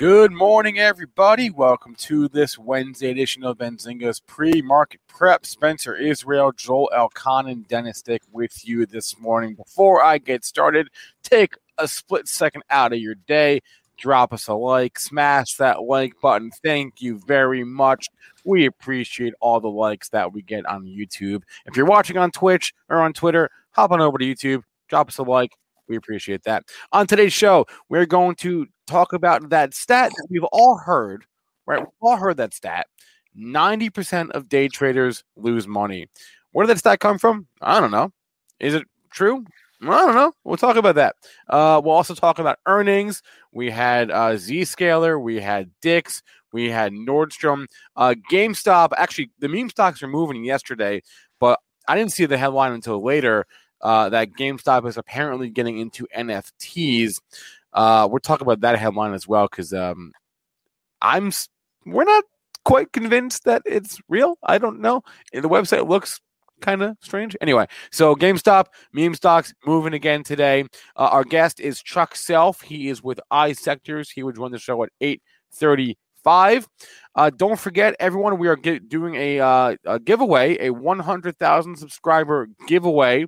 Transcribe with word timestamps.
Good 0.00 0.32
morning, 0.32 0.78
everybody. 0.78 1.50
Welcome 1.50 1.94
to 1.96 2.26
this 2.28 2.58
Wednesday 2.58 3.10
edition 3.10 3.44
of 3.44 3.58
Benzinga's 3.58 4.18
pre-market 4.18 5.02
prep. 5.06 5.44
Spencer 5.44 5.94
Israel, 5.94 6.52
Joel 6.52 6.88
Elconin, 6.96 7.68
Dennis 7.68 8.00
Dick 8.00 8.22
with 8.32 8.66
you 8.66 8.86
this 8.86 9.20
morning. 9.20 9.56
Before 9.56 10.02
I 10.02 10.16
get 10.16 10.42
started, 10.42 10.88
take 11.22 11.52
a 11.76 11.86
split 11.86 12.28
second 12.28 12.62
out 12.70 12.94
of 12.94 12.98
your 12.98 13.14
day. 13.14 13.60
Drop 13.98 14.32
us 14.32 14.48
a 14.48 14.54
like, 14.54 14.98
smash 14.98 15.56
that 15.56 15.82
like 15.82 16.14
button. 16.22 16.50
Thank 16.50 17.02
you 17.02 17.18
very 17.26 17.62
much. 17.62 18.08
We 18.42 18.64
appreciate 18.64 19.34
all 19.38 19.60
the 19.60 19.68
likes 19.68 20.08
that 20.08 20.32
we 20.32 20.40
get 20.40 20.64
on 20.64 20.86
YouTube. 20.86 21.42
If 21.66 21.76
you're 21.76 21.84
watching 21.84 22.16
on 22.16 22.30
Twitch 22.30 22.72
or 22.88 23.02
on 23.02 23.12
Twitter, 23.12 23.50
hop 23.72 23.90
on 23.90 24.00
over 24.00 24.16
to 24.16 24.24
YouTube, 24.24 24.62
drop 24.88 25.08
us 25.08 25.18
a 25.18 25.24
like. 25.24 25.50
We 25.90 25.96
appreciate 25.96 26.44
that. 26.44 26.62
On 26.92 27.04
today's 27.04 27.32
show, 27.32 27.66
we're 27.88 28.06
going 28.06 28.36
to 28.36 28.68
talk 28.86 29.12
about 29.12 29.50
that 29.50 29.74
stat 29.74 30.12
that 30.16 30.26
we've 30.30 30.44
all 30.44 30.76
heard, 30.78 31.24
right? 31.66 31.80
We've 31.80 31.88
all 32.00 32.16
heard 32.16 32.36
that 32.36 32.54
stat. 32.54 32.86
90% 33.36 34.30
of 34.30 34.48
day 34.48 34.68
traders 34.68 35.24
lose 35.34 35.66
money. 35.66 36.06
Where 36.52 36.64
did 36.64 36.76
that 36.76 36.78
stat 36.78 37.00
come 37.00 37.18
from? 37.18 37.48
I 37.60 37.80
don't 37.80 37.90
know. 37.90 38.12
Is 38.60 38.74
it 38.74 38.84
true? 39.10 39.44
I 39.82 39.86
don't 39.86 40.14
know. 40.14 40.32
We'll 40.44 40.56
talk 40.56 40.76
about 40.76 40.94
that. 40.94 41.16
Uh, 41.48 41.80
we'll 41.82 41.94
also 41.94 42.14
talk 42.14 42.38
about 42.38 42.60
earnings. 42.66 43.20
We 43.50 43.68
had 43.68 44.12
uh, 44.12 44.34
Zscaler, 44.34 45.20
we 45.20 45.40
had 45.40 45.70
Dick's, 45.82 46.22
we 46.52 46.70
had 46.70 46.92
Nordstrom, 46.92 47.66
uh, 47.96 48.14
GameStop. 48.30 48.90
Actually, 48.96 49.32
the 49.40 49.48
meme 49.48 49.70
stocks 49.70 50.04
are 50.04 50.08
moving 50.08 50.44
yesterday, 50.44 51.02
but 51.40 51.58
I 51.88 51.96
didn't 51.96 52.12
see 52.12 52.26
the 52.26 52.38
headline 52.38 52.72
until 52.72 53.02
later 53.02 53.46
uh, 53.82 54.08
that 54.10 54.32
GameStop 54.32 54.86
is 54.86 54.96
apparently 54.96 55.50
getting 55.50 55.78
into 55.78 56.06
NFTs. 56.16 57.20
Uh, 57.72 58.08
we're 58.10 58.18
talking 58.18 58.46
about 58.46 58.60
that 58.60 58.78
headline 58.78 59.14
as 59.14 59.28
well 59.28 59.48
because 59.50 59.72
um, 59.72 60.12
I'm 61.00 61.32
we're 61.86 62.04
not 62.04 62.24
quite 62.64 62.92
convinced 62.92 63.44
that 63.44 63.62
it's 63.64 63.98
real. 64.08 64.38
I 64.42 64.58
don't 64.58 64.80
know. 64.80 65.02
The 65.32 65.48
website 65.48 65.88
looks 65.88 66.20
kind 66.60 66.82
of 66.82 66.96
strange. 67.00 67.36
Anyway, 67.40 67.66
so 67.90 68.14
GameStop 68.14 68.66
meme 68.92 69.14
stocks 69.14 69.54
moving 69.66 69.94
again 69.94 70.22
today. 70.22 70.64
Uh, 70.96 71.08
our 71.10 71.24
guest 71.24 71.60
is 71.60 71.82
Chuck 71.82 72.14
Self. 72.14 72.60
He 72.60 72.88
is 72.88 73.02
with 73.02 73.20
iSectors. 73.32 74.10
He 74.14 74.22
would 74.22 74.36
join 74.36 74.52
the 74.52 74.58
show 74.58 74.82
at 74.82 74.90
eight 75.00 75.22
thirty 75.52 75.96
five. 76.22 76.68
Uh, 77.14 77.30
don't 77.30 77.58
forget, 77.58 77.96
everyone, 77.98 78.38
we 78.38 78.48
are 78.48 78.56
gi- 78.56 78.80
doing 78.80 79.14
a, 79.16 79.40
uh, 79.40 79.76
a 79.84 79.98
giveaway, 79.98 80.66
a 80.66 80.70
one 80.70 80.98
hundred 80.98 81.38
thousand 81.38 81.76
subscriber 81.76 82.48
giveaway, 82.66 83.26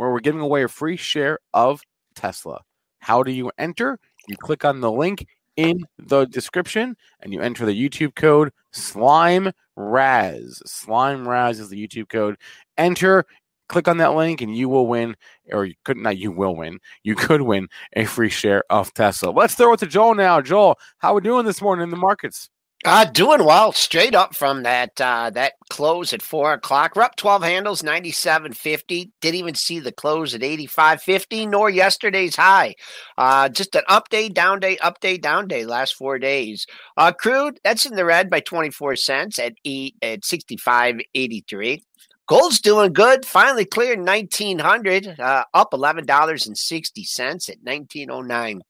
where 0.00 0.10
we're 0.10 0.20
giving 0.20 0.40
away 0.40 0.62
a 0.62 0.68
free 0.68 0.96
share 0.96 1.38
of 1.52 1.82
Tesla. 2.14 2.62
How 3.00 3.22
do 3.22 3.30
you 3.30 3.52
enter? 3.58 3.98
You 4.28 4.36
click 4.38 4.64
on 4.64 4.80
the 4.80 4.90
link 4.90 5.26
in 5.56 5.84
the 5.98 6.24
description 6.24 6.96
and 7.20 7.34
you 7.34 7.42
enter 7.42 7.66
the 7.66 7.78
YouTube 7.78 8.14
code 8.14 8.50
Slime 8.72 9.52
Raz. 9.76 10.62
Slime 10.64 11.28
Raz 11.28 11.60
is 11.60 11.68
the 11.68 11.86
YouTube 11.86 12.08
code. 12.08 12.36
Enter, 12.78 13.26
click 13.68 13.88
on 13.88 13.98
that 13.98 14.14
link, 14.14 14.40
and 14.40 14.56
you 14.56 14.70
will 14.70 14.86
win, 14.86 15.16
or 15.52 15.66
you 15.66 15.74
could 15.84 15.98
not, 15.98 16.16
you 16.16 16.32
will 16.32 16.56
win. 16.56 16.78
You 17.02 17.14
could 17.14 17.42
win 17.42 17.68
a 17.92 18.06
free 18.06 18.30
share 18.30 18.64
of 18.70 18.94
Tesla. 18.94 19.28
Let's 19.28 19.54
throw 19.54 19.74
it 19.74 19.80
to 19.80 19.86
Joel 19.86 20.14
now. 20.14 20.40
Joel, 20.40 20.78
how 20.96 21.12
are 21.12 21.16
we 21.16 21.20
doing 21.20 21.44
this 21.44 21.60
morning 21.60 21.82
in 21.82 21.90
the 21.90 21.96
markets? 21.98 22.48
Uh, 22.82 23.04
doing 23.04 23.44
well, 23.44 23.72
straight 23.72 24.14
up 24.14 24.34
from 24.34 24.62
that 24.62 24.98
uh, 25.02 25.28
that 25.28 25.52
close 25.68 26.14
at 26.14 26.22
four 26.22 26.54
o'clock. 26.54 26.96
We're 26.96 27.02
up 27.02 27.14
twelve 27.14 27.42
handles, 27.42 27.82
ninety 27.82 28.10
seven 28.10 28.54
fifty. 28.54 29.12
Didn't 29.20 29.34
even 29.34 29.54
see 29.54 29.80
the 29.80 29.92
close 29.92 30.34
at 30.34 30.42
eighty 30.42 30.64
five 30.64 31.02
fifty, 31.02 31.44
nor 31.44 31.68
yesterday's 31.68 32.36
high. 32.36 32.74
Uh, 33.18 33.50
just 33.50 33.74
an 33.74 33.82
up 33.86 34.08
day, 34.08 34.30
down 34.30 34.60
day, 34.60 34.78
up 34.78 34.98
day, 35.00 35.18
down 35.18 35.46
day. 35.46 35.66
Last 35.66 35.94
four 35.94 36.18
days. 36.18 36.66
Uh, 36.96 37.12
crude 37.12 37.60
that's 37.64 37.84
in 37.84 37.96
the 37.96 38.04
red 38.06 38.30
by 38.30 38.40
twenty 38.40 38.70
four 38.70 38.96
cents 38.96 39.38
at 39.38 39.52
eight 39.66 39.94
at 40.00 40.24
sixty 40.24 40.56
five 40.56 40.94
eighty 41.14 41.44
three. 41.50 41.84
Gold's 42.28 42.62
doing 42.62 42.94
good. 42.94 43.26
Finally 43.26 43.66
cleared 43.66 43.98
nineteen 43.98 44.58
hundred, 44.58 45.20
uh, 45.20 45.44
up 45.52 45.74
eleven 45.74 46.06
dollars 46.06 46.46
and 46.46 46.56
sixty 46.56 47.04
cents 47.04 47.50
at 47.50 47.62
nineteen 47.62 48.10
oh 48.10 48.22
nine. 48.22 48.62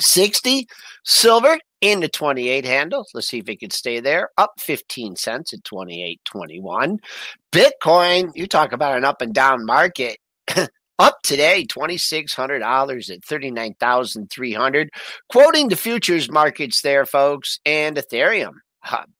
60 0.00 0.66
silver 1.04 1.58
in 1.84 2.00
the 2.00 2.08
28 2.08 2.64
handle. 2.64 3.06
Let's 3.12 3.28
see 3.28 3.40
if 3.40 3.48
it 3.50 3.60
can 3.60 3.68
stay 3.68 4.00
there. 4.00 4.30
Up 4.38 4.54
15 4.58 5.16
cents 5.16 5.52
at 5.52 5.62
28.21 5.64 6.96
bitcoin 7.52 8.32
you 8.34 8.46
talk 8.46 8.72
about 8.72 8.96
an 8.96 9.04
up 9.04 9.20
and 9.20 9.34
down 9.34 9.66
market. 9.66 10.16
Up 11.00 11.16
today 11.24 11.66
$2600 11.68 13.10
at 13.10 13.24
39300 13.24 14.90
quoting 15.28 15.68
the 15.68 15.74
futures 15.74 16.30
markets 16.30 16.82
there 16.82 17.04
folks 17.04 17.58
and 17.66 17.96
ethereum 17.96 18.52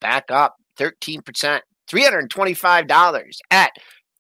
back 0.01 0.31
up 0.31 0.55
13% 0.79 1.59
$325 1.91 3.39
at 3.51 3.73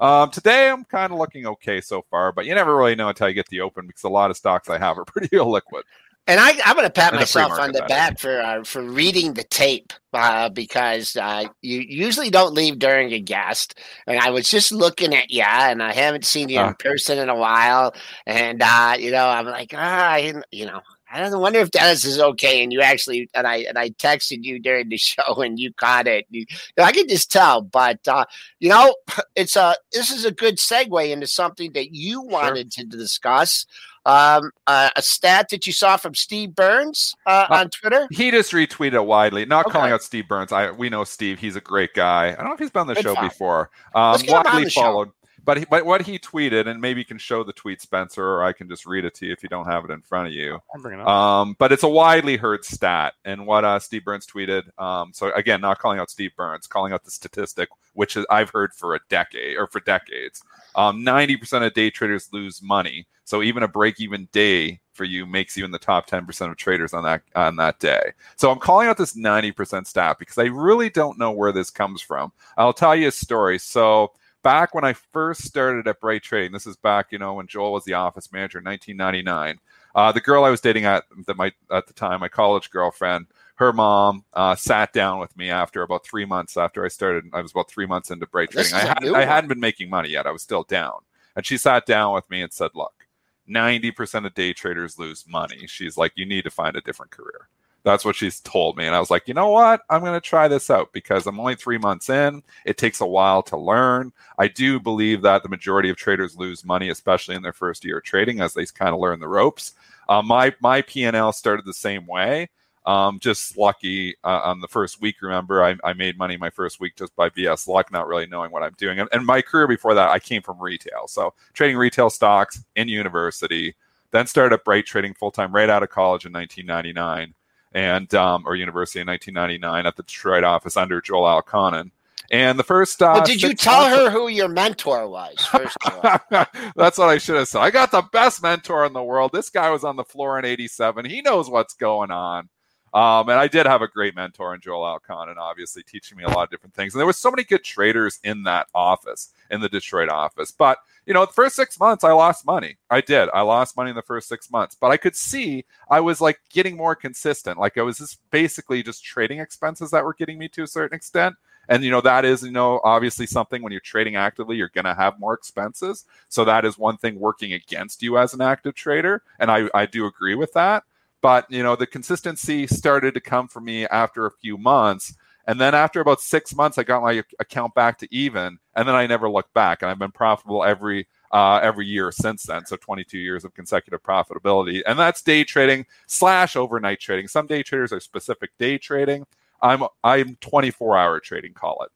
um, 0.03 0.29
today 0.31 0.69
I'm 0.69 0.83
kind 0.83 1.13
of 1.13 1.17
looking 1.17 1.47
okay 1.47 1.79
so 1.79 2.03
far, 2.11 2.33
but 2.33 2.45
you 2.45 2.53
never 2.53 2.75
really 2.75 2.93
know 2.93 3.07
until 3.07 3.29
you 3.29 3.33
get 3.33 3.47
the 3.47 3.61
open 3.61 3.87
because 3.87 4.03
a 4.03 4.09
lot 4.09 4.29
of 4.29 4.37
stocks 4.37 4.69
I 4.69 4.77
have 4.77 4.97
are 4.97 5.05
pretty 5.05 5.29
illiquid. 5.29 5.83
And 6.25 6.39
I, 6.39 6.51
am 6.65 6.75
going 6.75 6.85
to 6.85 6.89
pat 6.89 7.13
myself 7.13 7.51
on 7.59 7.73
the 7.73 7.83
back 7.89 8.17
for 8.17 8.39
uh, 8.39 8.63
for 8.63 8.81
reading 8.81 9.33
the 9.33 9.43
tape 9.43 9.91
uh, 10.13 10.47
because 10.47 11.17
uh, 11.17 11.45
you 11.61 11.79
usually 11.79 12.29
don't 12.29 12.53
leave 12.53 12.79
during 12.79 13.11
a 13.11 13.19
guest. 13.19 13.77
And 14.07 14.17
I 14.17 14.29
was 14.29 14.49
just 14.49 14.71
looking 14.71 15.13
at 15.13 15.31
you, 15.31 15.43
and 15.43 15.83
I 15.83 15.91
haven't 15.91 16.25
seen 16.25 16.47
you 16.47 16.61
in 16.61 16.67
uh. 16.67 16.73
person 16.79 17.17
in 17.17 17.27
a 17.27 17.35
while. 17.35 17.93
And 18.25 18.61
uh, 18.61 18.95
you 18.97 19.11
know, 19.11 19.27
I'm 19.27 19.45
like, 19.47 19.73
ah, 19.75 20.15
you 20.15 20.65
know, 20.65 20.81
I 21.13 21.19
don't 21.19 21.39
wonder 21.39 21.59
if 21.59 21.69
Dennis 21.69 22.05
is 22.05 22.19
okay. 22.19 22.63
And 22.63 22.73
you 22.73 22.81
actually, 22.81 23.29
and 23.35 23.45
I 23.45 23.57
and 23.57 23.77
I 23.77 23.91
texted 23.91 24.43
you 24.43 24.59
during 24.59 24.89
the 24.89 24.97
show, 24.97 25.41
and 25.41 25.59
you 25.59 25.71
caught 25.73 26.07
it. 26.07 26.25
You, 26.29 26.45
I 26.77 26.91
can 26.91 27.07
just 27.07 27.31
tell, 27.31 27.61
but 27.61 28.05
uh, 28.07 28.25
you 28.59 28.69
know, 28.69 28.95
it's 29.35 29.55
a 29.55 29.75
this 29.91 30.11
is 30.11 30.25
a 30.25 30.31
good 30.31 30.57
segue 30.57 31.09
into 31.09 31.27
something 31.27 31.71
that 31.73 31.93
you 31.93 32.21
wanted 32.21 32.73
sure. 32.73 32.83
to 32.83 32.89
discuss 32.89 33.65
um, 34.05 34.51
uh, 34.67 34.89
a 34.95 35.01
stat 35.01 35.49
that 35.49 35.65
you 35.65 35.73
saw 35.73 35.97
from 35.97 36.15
Steve 36.15 36.55
Burns 36.55 37.15
uh, 37.25 37.45
uh, 37.49 37.55
on 37.55 37.69
Twitter. 37.69 38.07
He 38.11 38.31
just 38.31 38.51
retweeted 38.51 38.93
it 38.93 39.05
widely, 39.05 39.45
not 39.45 39.65
okay. 39.65 39.73
calling 39.73 39.91
out 39.91 40.01
Steve 40.01 40.27
Burns. 40.27 40.51
I 40.51 40.71
we 40.71 40.89
know 40.89 41.03
Steve; 41.03 41.39
he's 41.39 41.55
a 41.55 41.61
great 41.61 41.93
guy. 41.93 42.31
I 42.31 42.35
don't 42.35 42.45
know 42.45 42.53
if 42.53 42.59
he's 42.59 42.71
been 42.71 42.81
on 42.81 42.87
the 42.87 42.95
Good 42.95 43.03
show 43.03 43.15
before. 43.15 43.69
Um, 43.93 44.19
widely 44.27 44.69
followed. 44.69 45.09
Show. 45.09 45.13
But 45.45 45.57
he, 45.57 45.65
but 45.65 45.85
what 45.85 46.01
he 46.01 46.17
tweeted, 46.17 46.67
and 46.67 46.79
maybe 46.79 47.01
you 47.01 47.05
can 47.05 47.17
show 47.17 47.43
the 47.43 47.53
tweet, 47.53 47.81
Spencer, 47.81 48.25
or 48.25 48.43
I 48.43 48.53
can 48.53 48.69
just 48.69 48.85
read 48.85 49.03
it 49.03 49.13
to 49.15 49.25
you 49.25 49.33
if 49.33 49.43
you 49.43 49.49
don't 49.49 49.65
have 49.65 49.83
it 49.83 49.91
in 49.91 50.01
front 50.01 50.27
of 50.27 50.33
you. 50.33 50.55
It 50.55 50.61
up. 51.01 51.07
Um, 51.07 51.55
but 51.59 51.71
it's 51.71 51.83
a 51.83 51.89
widely 51.89 52.37
heard 52.37 52.63
stat, 52.63 53.13
and 53.25 53.45
what 53.45 53.65
uh, 53.65 53.79
Steve 53.79 54.05
Burns 54.05 54.25
tweeted. 54.25 54.63
Um, 54.79 55.11
so 55.13 55.33
again, 55.33 55.59
not 55.61 55.79
calling 55.79 55.99
out 55.99 56.09
Steve 56.09 56.31
Burns, 56.37 56.67
calling 56.67 56.93
out 56.93 57.03
the 57.03 57.11
statistic, 57.11 57.69
which 57.93 58.15
is, 58.15 58.25
I've 58.29 58.51
heard 58.51 58.73
for 58.73 58.95
a 58.95 58.99
decade 59.09 59.57
or 59.57 59.67
for 59.67 59.81
decades. 59.81 60.41
Um, 60.75 61.03
ninety 61.03 61.35
percent 61.35 61.63
of 61.65 61.73
day 61.73 61.89
traders 61.89 62.29
lose 62.31 62.61
money. 62.61 63.07
So 63.25 63.41
even 63.41 63.63
a 63.63 63.67
break-even 63.67 64.27
day 64.31 64.81
for 64.93 65.05
you 65.05 65.25
makes 65.25 65.57
you 65.57 65.65
in 65.65 65.71
the 65.71 65.79
top 65.79 66.09
10% 66.09 66.51
of 66.51 66.57
traders 66.57 66.93
on 66.93 67.03
that 67.03 67.23
on 67.35 67.55
that 67.55 67.79
day. 67.79 68.11
So 68.35 68.51
I'm 68.51 68.59
calling 68.59 68.87
out 68.87 68.97
this 68.97 69.15
90% 69.15 69.87
stat 69.87 70.17
because 70.19 70.37
I 70.37 70.45
really 70.45 70.89
don't 70.89 71.17
know 71.17 71.31
where 71.31 71.51
this 71.51 71.69
comes 71.69 72.01
from. 72.01 72.31
I'll 72.57 72.73
tell 72.73 72.95
you 72.95 73.07
a 73.07 73.11
story. 73.11 73.59
So 73.59 74.11
back 74.43 74.75
when 74.75 74.83
I 74.83 74.93
first 74.93 75.43
started 75.43 75.87
at 75.87 75.99
Bright 75.99 76.21
Trading, 76.21 76.51
this 76.51 76.67
is 76.67 76.75
back, 76.75 77.07
you 77.11 77.17
know, 77.17 77.33
when 77.33 77.47
Joel 77.47 77.73
was 77.73 77.85
the 77.85 77.93
office 77.93 78.31
manager 78.31 78.59
in 78.59 78.65
1999. 78.65 79.59
Uh, 79.95 80.11
the 80.11 80.21
girl 80.21 80.43
I 80.43 80.49
was 80.49 80.61
dating 80.61 80.85
at 80.85 81.05
the, 81.25 81.33
my, 81.33 81.51
at 81.71 81.87
the 81.87 81.93
time, 81.93 82.19
my 82.19 82.27
college 82.27 82.69
girlfriend, 82.69 83.27
her 83.55 83.71
mom 83.71 84.25
uh, 84.33 84.55
sat 84.55 84.91
down 84.93 85.19
with 85.19 85.35
me 85.37 85.49
after 85.49 85.81
about 85.81 86.05
three 86.05 86.25
months 86.25 86.57
after 86.57 86.83
I 86.83 86.89
started. 86.89 87.25
I 87.33 87.41
was 87.41 87.51
about 87.51 87.69
three 87.69 87.85
months 87.85 88.11
into 88.11 88.27
Bright 88.27 88.51
Trading. 88.51 88.73
I, 88.73 88.79
had, 88.79 89.07
I 89.07 89.25
hadn't 89.25 89.47
been 89.47 89.59
making 89.59 89.89
money 89.89 90.09
yet. 90.09 90.27
I 90.27 90.31
was 90.31 90.41
still 90.41 90.63
down. 90.63 90.99
And 91.35 91.45
she 91.45 91.57
sat 91.57 91.85
down 91.85 92.13
with 92.13 92.29
me 92.29 92.41
and 92.41 92.51
said, 92.51 92.71
Look, 92.73 93.07
90% 93.49 94.25
of 94.25 94.33
day 94.33 94.53
traders 94.53 94.99
lose 94.99 95.25
money. 95.27 95.67
She's 95.67 95.97
like, 95.97 96.13
You 96.15 96.25
need 96.25 96.43
to 96.43 96.51
find 96.51 96.75
a 96.75 96.81
different 96.81 97.11
career. 97.11 97.47
That's 97.83 98.05
what 98.05 98.15
she's 98.15 98.39
told 98.39 98.77
me. 98.77 98.85
And 98.85 98.95
I 98.95 98.99
was 98.99 99.11
like, 99.11 99.27
you 99.27 99.33
know 99.33 99.49
what? 99.49 99.81
I'm 99.89 100.01
going 100.01 100.13
to 100.13 100.21
try 100.21 100.47
this 100.47 100.69
out 100.69 100.93
because 100.93 101.27
I'm 101.27 101.39
only 101.39 101.55
three 101.55 101.77
months 101.77 102.09
in. 102.09 102.41
It 102.65 102.77
takes 102.77 103.01
a 103.01 103.05
while 103.05 103.43
to 103.43 103.57
learn. 103.57 104.13
I 104.39 104.47
do 104.47 104.79
believe 104.79 105.21
that 105.23 105.43
the 105.43 105.49
majority 105.49 105.89
of 105.89 105.97
traders 105.97 106.37
lose 106.37 106.63
money, 106.63 106.89
especially 106.89 107.35
in 107.35 107.41
their 107.41 107.53
first 107.53 107.83
year 107.83 107.97
of 107.97 108.03
trading, 108.03 108.39
as 108.39 108.53
they 108.53 108.65
kind 108.65 108.93
of 108.93 109.01
learn 109.01 109.19
the 109.19 109.27
ropes. 109.27 109.73
Uh, 110.07 110.21
my 110.21 110.53
my 110.61 110.81
P&L 110.81 111.33
started 111.33 111.65
the 111.65 111.73
same 111.73 112.07
way. 112.07 112.49
Um, 112.85 113.19
just 113.19 113.57
lucky 113.57 114.15
uh, 114.25 114.41
on 114.43 114.59
the 114.59 114.67
first 114.67 114.99
week. 114.99 115.21
Remember, 115.21 115.63
I, 115.63 115.77
I, 115.85 115.93
made 115.93 116.17
money 116.17 116.35
my 116.35 116.49
first 116.49 116.81
week 116.81 116.97
just 116.97 117.15
by 117.15 117.29
BS 117.29 117.65
luck, 117.65 117.93
not 117.93 118.09
really 118.09 118.25
knowing 118.25 118.51
what 118.51 118.61
I'm 118.61 118.75
doing. 118.77 118.99
And, 118.99 119.07
and 119.13 119.25
my 119.25 119.41
career 119.41 119.67
before 119.67 119.93
that, 119.93 120.09
I 120.09 120.19
came 120.19 120.41
from 120.41 120.61
retail. 120.61 121.07
So 121.07 121.33
trading 121.53 121.77
retail 121.77 122.09
stocks 122.09 122.61
in 122.75 122.89
university, 122.89 123.73
then 124.11 124.27
started 124.27 124.53
at 124.53 124.65
Bright 124.65 124.85
Trading 124.85 125.13
full 125.13 125.31
time 125.31 125.55
right 125.55 125.69
out 125.69 125.81
of 125.81 125.91
college 125.91 126.25
in 126.25 126.33
1999 126.33 127.33
and 127.73 128.13
um, 128.13 128.43
or 128.45 128.55
university 128.55 128.99
in 128.99 129.07
1999 129.07 129.85
at 129.85 129.95
the 129.95 130.03
Detroit 130.03 130.43
office 130.43 130.77
under 130.77 131.01
Joel 131.01 131.41
Elconin. 131.41 131.91
And 132.31 132.57
the 132.57 132.63
first, 132.63 133.01
uh, 133.01 133.11
well, 133.15 133.25
did 133.25 133.41
you 133.41 133.53
tell 133.53 133.85
her 133.85 134.09
who 134.09 134.27
your 134.27 134.47
mentor 134.47 135.07
was? 135.07 135.45
First 135.45 135.77
That's 136.75 136.97
what 136.97 137.09
I 137.09 137.17
should 137.17 137.35
have 137.35 137.47
said. 137.47 137.59
I 137.59 137.69
got 137.69 137.91
the 137.91 138.01
best 138.01 138.41
mentor 138.41 138.85
in 138.85 138.93
the 138.93 139.03
world. 139.03 139.31
This 139.33 139.49
guy 139.49 139.69
was 139.69 139.83
on 139.83 139.97
the 139.97 140.03
floor 140.03 140.39
in 140.39 140.45
'87. 140.45 141.05
He 141.05 141.21
knows 141.21 141.49
what's 141.49 141.73
going 141.73 142.11
on. 142.11 142.49
Um, 142.93 143.27
and 143.29 143.39
I 143.39 143.47
did 143.47 143.65
have 143.65 143.81
a 143.81 143.87
great 143.87 144.15
mentor 144.15 144.53
in 144.53 144.61
Joel 144.61 144.99
Elconin, 144.99 145.29
and 145.29 145.39
obviously 145.39 145.81
teaching 145.81 146.17
me 146.17 146.23
a 146.23 146.29
lot 146.29 146.43
of 146.43 146.49
different 146.51 146.75
things. 146.75 146.93
And 146.93 146.99
there 146.99 147.07
was 147.07 147.17
so 147.17 147.31
many 147.31 147.43
good 147.43 147.63
traders 147.63 148.19
in 148.23 148.43
that 148.43 148.67
office, 148.73 149.33
in 149.53 149.61
the 149.61 149.69
Detroit 149.69 150.09
office. 150.09 150.51
But 150.51 150.79
you 151.05 151.13
know, 151.13 151.25
the 151.25 151.33
first 151.33 151.55
six 151.55 151.79
months 151.79 152.03
I 152.03 152.11
lost 152.11 152.45
money. 152.45 152.77
I 152.89 153.01
did. 153.01 153.29
I 153.33 153.41
lost 153.41 153.77
money 153.77 153.89
in 153.89 153.95
the 153.95 154.01
first 154.01 154.27
six 154.27 154.51
months, 154.51 154.75
but 154.79 154.91
I 154.91 154.97
could 154.97 155.15
see 155.15 155.65
I 155.89 155.99
was 155.99 156.21
like 156.21 156.39
getting 156.49 156.77
more 156.77 156.95
consistent. 156.95 157.59
Like 157.59 157.77
I 157.77 157.81
was 157.81 157.97
just 157.97 158.19
basically 158.31 158.83
just 158.83 159.03
trading 159.03 159.39
expenses 159.39 159.91
that 159.91 160.03
were 160.03 160.13
getting 160.13 160.37
me 160.37 160.47
to 160.49 160.63
a 160.63 160.67
certain 160.67 160.95
extent. 160.95 161.35
And 161.69 161.83
you 161.83 161.91
know 161.91 162.01
that 162.01 162.25
is 162.25 162.43
you 162.43 162.51
know 162.51 162.81
obviously 162.83 163.25
something 163.25 163.61
when 163.61 163.71
you're 163.71 163.81
trading 163.81 164.17
actively 164.17 164.57
you're 164.57 164.69
going 164.69 164.85
to 164.85 164.93
have 164.93 165.19
more 165.19 165.33
expenses. 165.33 166.05
So 166.29 166.43
that 166.45 166.65
is 166.65 166.77
one 166.77 166.97
thing 166.97 167.19
working 167.19 167.53
against 167.53 168.03
you 168.03 168.17
as 168.17 168.33
an 168.33 168.41
active 168.41 168.75
trader, 168.75 169.23
and 169.39 169.49
I 169.49 169.69
I 169.73 169.85
do 169.85 170.05
agree 170.05 170.35
with 170.35 170.51
that. 170.53 170.83
But 171.21 171.49
you 171.49 171.63
know, 171.63 171.77
the 171.77 171.87
consistency 171.87 172.67
started 172.67 173.13
to 173.13 173.21
come 173.21 173.47
for 173.47 173.61
me 173.61 173.87
after 173.87 174.25
a 174.25 174.31
few 174.31 174.57
months. 174.57 175.15
And 175.45 175.59
then 175.59 175.75
after 175.75 175.99
about 175.99 176.21
six 176.21 176.55
months, 176.55 176.77
I 176.77 176.83
got 176.83 177.03
my 177.03 177.23
account 177.39 177.73
back 177.75 177.97
to 177.99 178.15
even, 178.15 178.59
and 178.75 178.87
then 178.87 178.95
I 178.95 179.07
never 179.07 179.29
looked 179.29 179.53
back. 179.53 179.81
And 179.81 179.91
I've 179.91 179.99
been 179.99 180.11
profitable 180.11 180.63
every 180.63 181.07
uh, 181.31 181.59
every 181.61 181.85
year 181.85 182.11
since 182.11 182.43
then. 182.43 182.65
So 182.65 182.77
22 182.77 183.17
years 183.17 183.43
of 183.43 183.53
consecutive 183.53 184.03
profitability, 184.03 184.81
and 184.85 184.97
that's 184.97 185.21
day 185.21 185.43
trading 185.43 185.85
slash 186.07 186.55
overnight 186.55 186.99
trading. 186.99 187.27
Some 187.27 187.47
day 187.47 187.63
traders 187.63 187.91
are 187.91 187.99
specific 187.99 188.51
day 188.57 188.77
trading. 188.77 189.25
I'm 189.61 189.83
I'm 190.03 190.37
24 190.41 190.97
hour 190.97 191.19
trading, 191.19 191.53
call 191.53 191.83
it, 191.83 191.91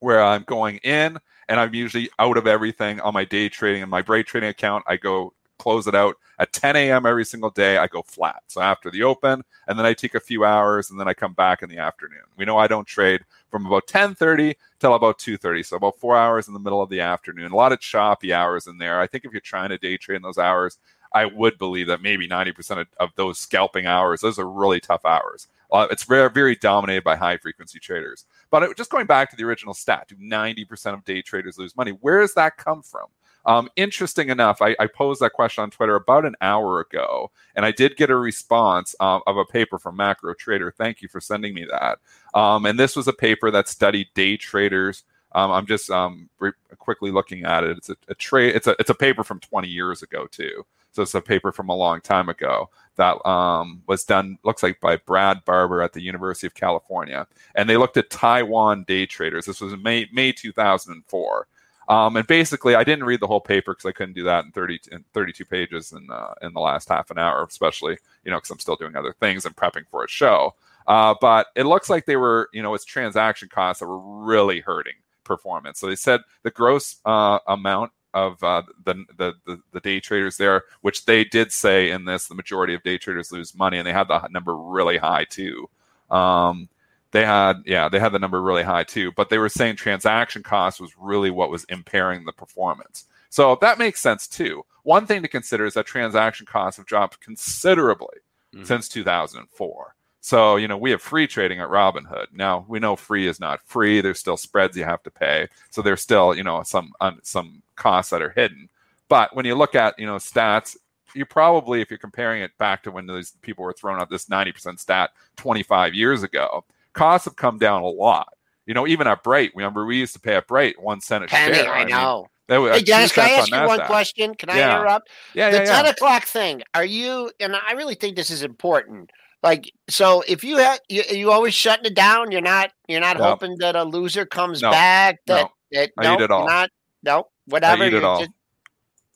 where 0.00 0.22
I'm 0.22 0.44
going 0.44 0.78
in 0.78 1.18
and 1.48 1.58
I'm 1.58 1.74
usually 1.74 2.10
out 2.18 2.36
of 2.36 2.46
everything 2.46 3.00
on 3.00 3.14
my 3.14 3.24
day 3.24 3.48
trading 3.48 3.82
and 3.82 3.90
my 3.90 4.02
Bright 4.02 4.26
trading 4.26 4.50
account. 4.50 4.84
I 4.86 4.96
go 4.96 5.32
close 5.58 5.86
it 5.86 5.94
out 5.94 6.16
at 6.38 6.52
10 6.52 6.76
a.m. 6.76 7.06
every 7.06 7.24
single 7.24 7.50
day. 7.50 7.78
I 7.78 7.86
go 7.86 8.02
flat. 8.02 8.42
So 8.46 8.60
after 8.60 8.90
the 8.90 9.02
open, 9.02 9.42
and 9.66 9.78
then 9.78 9.86
I 9.86 9.94
take 9.94 10.14
a 10.14 10.20
few 10.20 10.44
hours, 10.44 10.90
and 10.90 10.98
then 10.98 11.08
I 11.08 11.14
come 11.14 11.32
back 11.32 11.62
in 11.62 11.68
the 11.68 11.78
afternoon. 11.78 12.22
We 12.36 12.44
know 12.44 12.58
I 12.58 12.66
don't 12.66 12.86
trade 12.86 13.24
from 13.50 13.66
about 13.66 13.86
10:30 13.86 14.54
till 14.78 14.94
about 14.94 15.18
2:30, 15.18 15.62
so 15.64 15.76
about 15.76 15.98
four 15.98 16.16
hours 16.16 16.48
in 16.48 16.54
the 16.54 16.60
middle 16.60 16.82
of 16.82 16.90
the 16.90 17.00
afternoon. 17.00 17.52
A 17.52 17.56
lot 17.56 17.72
of 17.72 17.80
choppy 17.80 18.32
hours 18.32 18.66
in 18.66 18.78
there. 18.78 19.00
I 19.00 19.06
think 19.06 19.24
if 19.24 19.32
you're 19.32 19.40
trying 19.40 19.70
to 19.70 19.78
day 19.78 19.96
trade 19.96 20.16
in 20.16 20.22
those 20.22 20.38
hours, 20.38 20.78
I 21.12 21.24
would 21.24 21.58
believe 21.58 21.86
that 21.88 22.02
maybe 22.02 22.28
90% 22.28 22.80
of, 22.80 22.86
of 23.00 23.10
those 23.16 23.38
scalping 23.38 23.86
hours, 23.86 24.20
those 24.20 24.38
are 24.38 24.48
really 24.48 24.80
tough 24.80 25.04
hours. 25.04 25.48
Uh, 25.70 25.86
it's 25.90 26.04
very, 26.04 26.30
very 26.30 26.54
dominated 26.56 27.04
by 27.04 27.16
high 27.16 27.36
frequency 27.36 27.78
traders. 27.78 28.24
But 28.50 28.62
it, 28.62 28.76
just 28.76 28.90
going 28.90 29.06
back 29.06 29.30
to 29.30 29.36
the 29.36 29.44
original 29.44 29.74
stat, 29.74 30.08
do 30.08 30.16
90% 30.16 30.94
of 30.94 31.04
day 31.04 31.22
traders 31.22 31.58
lose 31.58 31.76
money? 31.76 31.92
Where 31.92 32.20
does 32.20 32.34
that 32.34 32.56
come 32.56 32.82
from? 32.82 33.06
Um, 33.46 33.70
interesting 33.76 34.28
enough, 34.28 34.60
I, 34.60 34.76
I, 34.78 34.86
posed 34.86 35.20
that 35.22 35.32
question 35.32 35.62
on 35.62 35.70
Twitter 35.70 35.94
about 35.94 36.26
an 36.26 36.34
hour 36.40 36.80
ago, 36.80 37.30
and 37.54 37.64
I 37.64 37.70
did 37.70 37.96
get 37.96 38.10
a 38.10 38.16
response 38.16 38.94
um, 39.00 39.22
of 39.26 39.36
a 39.36 39.44
paper 39.44 39.78
from 39.78 39.96
Macro 39.96 40.34
Trader. 40.34 40.70
Thank 40.76 41.00
you 41.00 41.08
for 41.08 41.20
sending 41.20 41.54
me 41.54 41.66
that. 41.70 41.98
Um, 42.34 42.66
and 42.66 42.78
this 42.78 42.94
was 42.94 43.08
a 43.08 43.12
paper 43.12 43.50
that 43.50 43.68
studied 43.68 44.08
day 44.14 44.36
traders. 44.36 45.04
Um, 45.32 45.50
I'm 45.50 45.66
just 45.66 45.90
um, 45.90 46.28
re- 46.38 46.52
quickly 46.78 47.10
looking 47.10 47.44
at 47.44 47.64
it. 47.64 47.78
It's 47.78 47.90
a, 47.90 47.96
a 48.08 48.14
trade. 48.14 48.54
It's 48.54 48.66
a 48.66 48.74
it's 48.78 48.90
a 48.90 48.94
paper 48.94 49.24
from 49.24 49.40
20 49.40 49.68
years 49.68 50.02
ago 50.02 50.26
too. 50.26 50.64
So 50.92 51.02
it's 51.02 51.14
a 51.14 51.20
paper 51.20 51.52
from 51.52 51.68
a 51.68 51.76
long 51.76 52.00
time 52.00 52.28
ago 52.28 52.70
that 52.96 53.24
um, 53.26 53.82
was 53.86 54.04
done. 54.04 54.38
Looks 54.42 54.62
like 54.62 54.80
by 54.80 54.96
Brad 54.96 55.44
Barber 55.44 55.82
at 55.82 55.92
the 55.92 56.00
University 56.00 56.46
of 56.46 56.54
California, 56.54 57.26
and 57.54 57.68
they 57.68 57.76
looked 57.76 57.96
at 57.96 58.10
Taiwan 58.10 58.84
day 58.84 59.06
traders. 59.06 59.44
This 59.44 59.60
was 59.60 59.76
May 59.76 60.08
May 60.12 60.32
2004 60.32 61.46
um, 61.88 62.16
and 62.16 62.26
basically, 62.26 62.74
I 62.74 62.84
didn't 62.84 63.04
read 63.04 63.20
the 63.20 63.26
whole 63.26 63.40
paper 63.40 63.72
because 63.72 63.86
I 63.86 63.92
couldn't 63.92 64.14
do 64.14 64.24
that 64.24 64.44
in 64.44 64.52
30 64.52 64.80
in 64.92 65.04
32 65.14 65.44
pages 65.44 65.92
in 65.92 66.08
uh, 66.10 66.34
in 66.42 66.52
the 66.52 66.60
last 66.60 66.88
half 66.88 67.10
an 67.10 67.18
hour, 67.18 67.44
especially 67.44 67.98
you 68.24 68.30
know 68.30 68.36
because 68.36 68.50
I'm 68.50 68.58
still 68.58 68.76
doing 68.76 68.96
other 68.96 69.14
things 69.20 69.46
and 69.46 69.56
prepping 69.56 69.86
for 69.90 70.04
a 70.04 70.08
show. 70.08 70.54
Uh, 70.88 71.14
but 71.20 71.48
it 71.54 71.64
looks 71.64 71.90
like 71.90 72.06
they 72.06 72.16
were, 72.16 72.48
you 72.54 72.62
know, 72.62 72.72
it's 72.72 72.84
transaction 72.84 73.48
costs 73.50 73.80
that 73.80 73.86
were 73.86 73.98
really 73.98 74.60
hurting 74.60 74.94
performance. 75.22 75.78
So 75.78 75.86
they 75.86 75.94
said 75.94 76.22
the 76.44 76.50
gross 76.50 76.96
uh, 77.04 77.40
amount 77.46 77.92
of 78.14 78.42
uh, 78.42 78.62
the, 78.84 79.04
the, 79.18 79.60
the 79.72 79.80
day 79.80 80.00
traders 80.00 80.38
there, 80.38 80.64
which 80.80 81.04
they 81.04 81.24
did 81.24 81.52
say 81.52 81.90
in 81.90 82.06
this, 82.06 82.26
the 82.26 82.34
majority 82.34 82.72
of 82.72 82.82
day 82.82 82.96
traders 82.96 83.30
lose 83.30 83.54
money, 83.54 83.76
and 83.76 83.86
they 83.86 83.92
had 83.92 84.08
the 84.08 84.26
number 84.28 84.56
really 84.56 84.96
high 84.96 85.24
too. 85.24 85.68
Um, 86.10 86.70
they 87.10 87.24
had 87.24 87.62
yeah 87.64 87.88
they 87.88 87.98
had 87.98 88.12
the 88.12 88.18
number 88.18 88.42
really 88.42 88.62
high 88.62 88.84
too 88.84 89.10
but 89.12 89.30
they 89.30 89.38
were 89.38 89.48
saying 89.48 89.76
transaction 89.76 90.42
cost 90.42 90.80
was 90.80 90.92
really 90.98 91.30
what 91.30 91.50
was 91.50 91.64
impairing 91.64 92.24
the 92.24 92.32
performance 92.32 93.06
So 93.30 93.58
that 93.60 93.78
makes 93.78 94.00
sense 94.00 94.26
too. 94.26 94.64
One 94.82 95.06
thing 95.06 95.22
to 95.22 95.28
consider 95.28 95.66
is 95.66 95.74
that 95.74 95.86
transaction 95.86 96.46
costs 96.46 96.78
have 96.78 96.86
dropped 96.86 97.20
considerably 97.20 98.18
mm-hmm. 98.54 98.64
since 98.64 98.88
2004. 98.88 99.94
So, 100.20 100.56
you 100.56 100.68
know, 100.68 100.76
we 100.76 100.90
have 100.90 101.00
free 101.00 101.26
trading 101.26 101.60
at 101.60 101.68
Robinhood. 101.68 102.26
Now, 102.32 102.64
we 102.68 102.78
know 102.80 102.96
free 102.96 103.26
is 103.26 103.40
not 103.40 103.62
free. 103.62 104.00
There's 104.00 104.18
still 104.18 104.36
spreads 104.36 104.76
you 104.76 104.84
have 104.84 105.02
to 105.04 105.10
pay. 105.10 105.48
So 105.70 105.80
there's 105.80 106.02
still, 106.02 106.34
you 106.34 106.42
know, 106.42 106.62
some 106.62 106.92
some 107.22 107.62
costs 107.76 108.10
that 108.10 108.22
are 108.22 108.30
hidden. 108.30 108.68
But 109.08 109.34
when 109.34 109.46
you 109.46 109.54
look 109.54 109.74
at, 109.74 109.98
you 109.98 110.06
know, 110.06 110.16
stats, 110.16 110.76
you 111.14 111.24
probably 111.24 111.80
if 111.80 111.90
you're 111.90 111.98
comparing 111.98 112.42
it 112.42 112.56
back 112.58 112.82
to 112.82 112.90
when 112.90 113.06
these 113.06 113.32
people 113.42 113.64
were 113.64 113.72
throwing 113.72 114.00
out 114.00 114.10
this 114.10 114.26
90% 114.26 114.78
stat 114.78 115.10
25 115.36 115.94
years 115.94 116.22
ago, 116.22 116.64
costs 116.98 117.24
have 117.26 117.36
come 117.36 117.58
down 117.58 117.82
a 117.82 117.86
lot. 117.88 118.28
You 118.66 118.74
know, 118.74 118.86
even 118.86 119.06
at 119.06 119.22
Bright, 119.22 119.52
remember 119.54 119.86
we 119.86 119.96
used 119.96 120.12
to 120.14 120.20
pay 120.20 120.34
at 120.34 120.46
Bright 120.46 120.80
1 120.80 121.00
cent 121.00 121.24
a 121.24 121.26
Penny, 121.26 121.54
share. 121.54 121.72
I, 121.72 121.80
I 121.80 121.84
know. 121.84 122.26
Mean, 122.48 122.62
was, 122.62 122.70
uh, 122.70 122.74
hey, 122.74 122.82
Dennis, 122.82 123.12
can 123.12 123.24
I 123.24 123.30
ask 123.30 123.50
you 123.50 123.62
one 123.62 123.80
question? 123.86 124.34
Can 124.34 124.50
I 124.50 124.58
interrupt? 124.58 125.08
Yeah, 125.34 125.46
yeah 125.46 125.50
the 125.50 125.64
yeah, 125.64 125.76
10 125.76 125.84
yeah. 125.84 125.90
o'clock 125.90 126.24
thing. 126.24 126.62
Are 126.74 126.84
you, 126.84 127.30
and 127.40 127.56
I 127.56 127.72
really 127.72 127.94
think 127.94 128.16
this 128.16 128.30
is 128.30 128.42
important. 128.42 129.10
Like, 129.42 129.70
so 129.88 130.22
if 130.26 130.42
you 130.44 130.56
have, 130.58 130.80
you, 130.88 131.02
you 131.10 131.30
always 131.30 131.54
shutting 131.54 131.86
it 131.86 131.94
down, 131.94 132.30
you're 132.32 132.40
not, 132.40 132.72
you're 132.88 133.00
not 133.00 133.18
No. 133.18 133.24
hoping 133.24 133.56
that 133.58 133.76
a 133.76 133.84
loser 133.84 134.26
comes 134.26 134.60
No. 134.62 134.70
back. 134.70 135.18
That, 135.26 135.42
No. 135.42 135.50
that, 135.72 135.90
I 135.96 136.02
no, 136.02 136.14
eat 136.14 136.20
it 136.22 136.30
all. 136.30 136.46
Not, 136.46 136.70
no, 137.02 137.24
whatever. 137.46 137.84
I 137.84 137.86
eat 137.86 137.94
it 137.94 138.04
all. 138.04 138.18
just- 138.20 138.30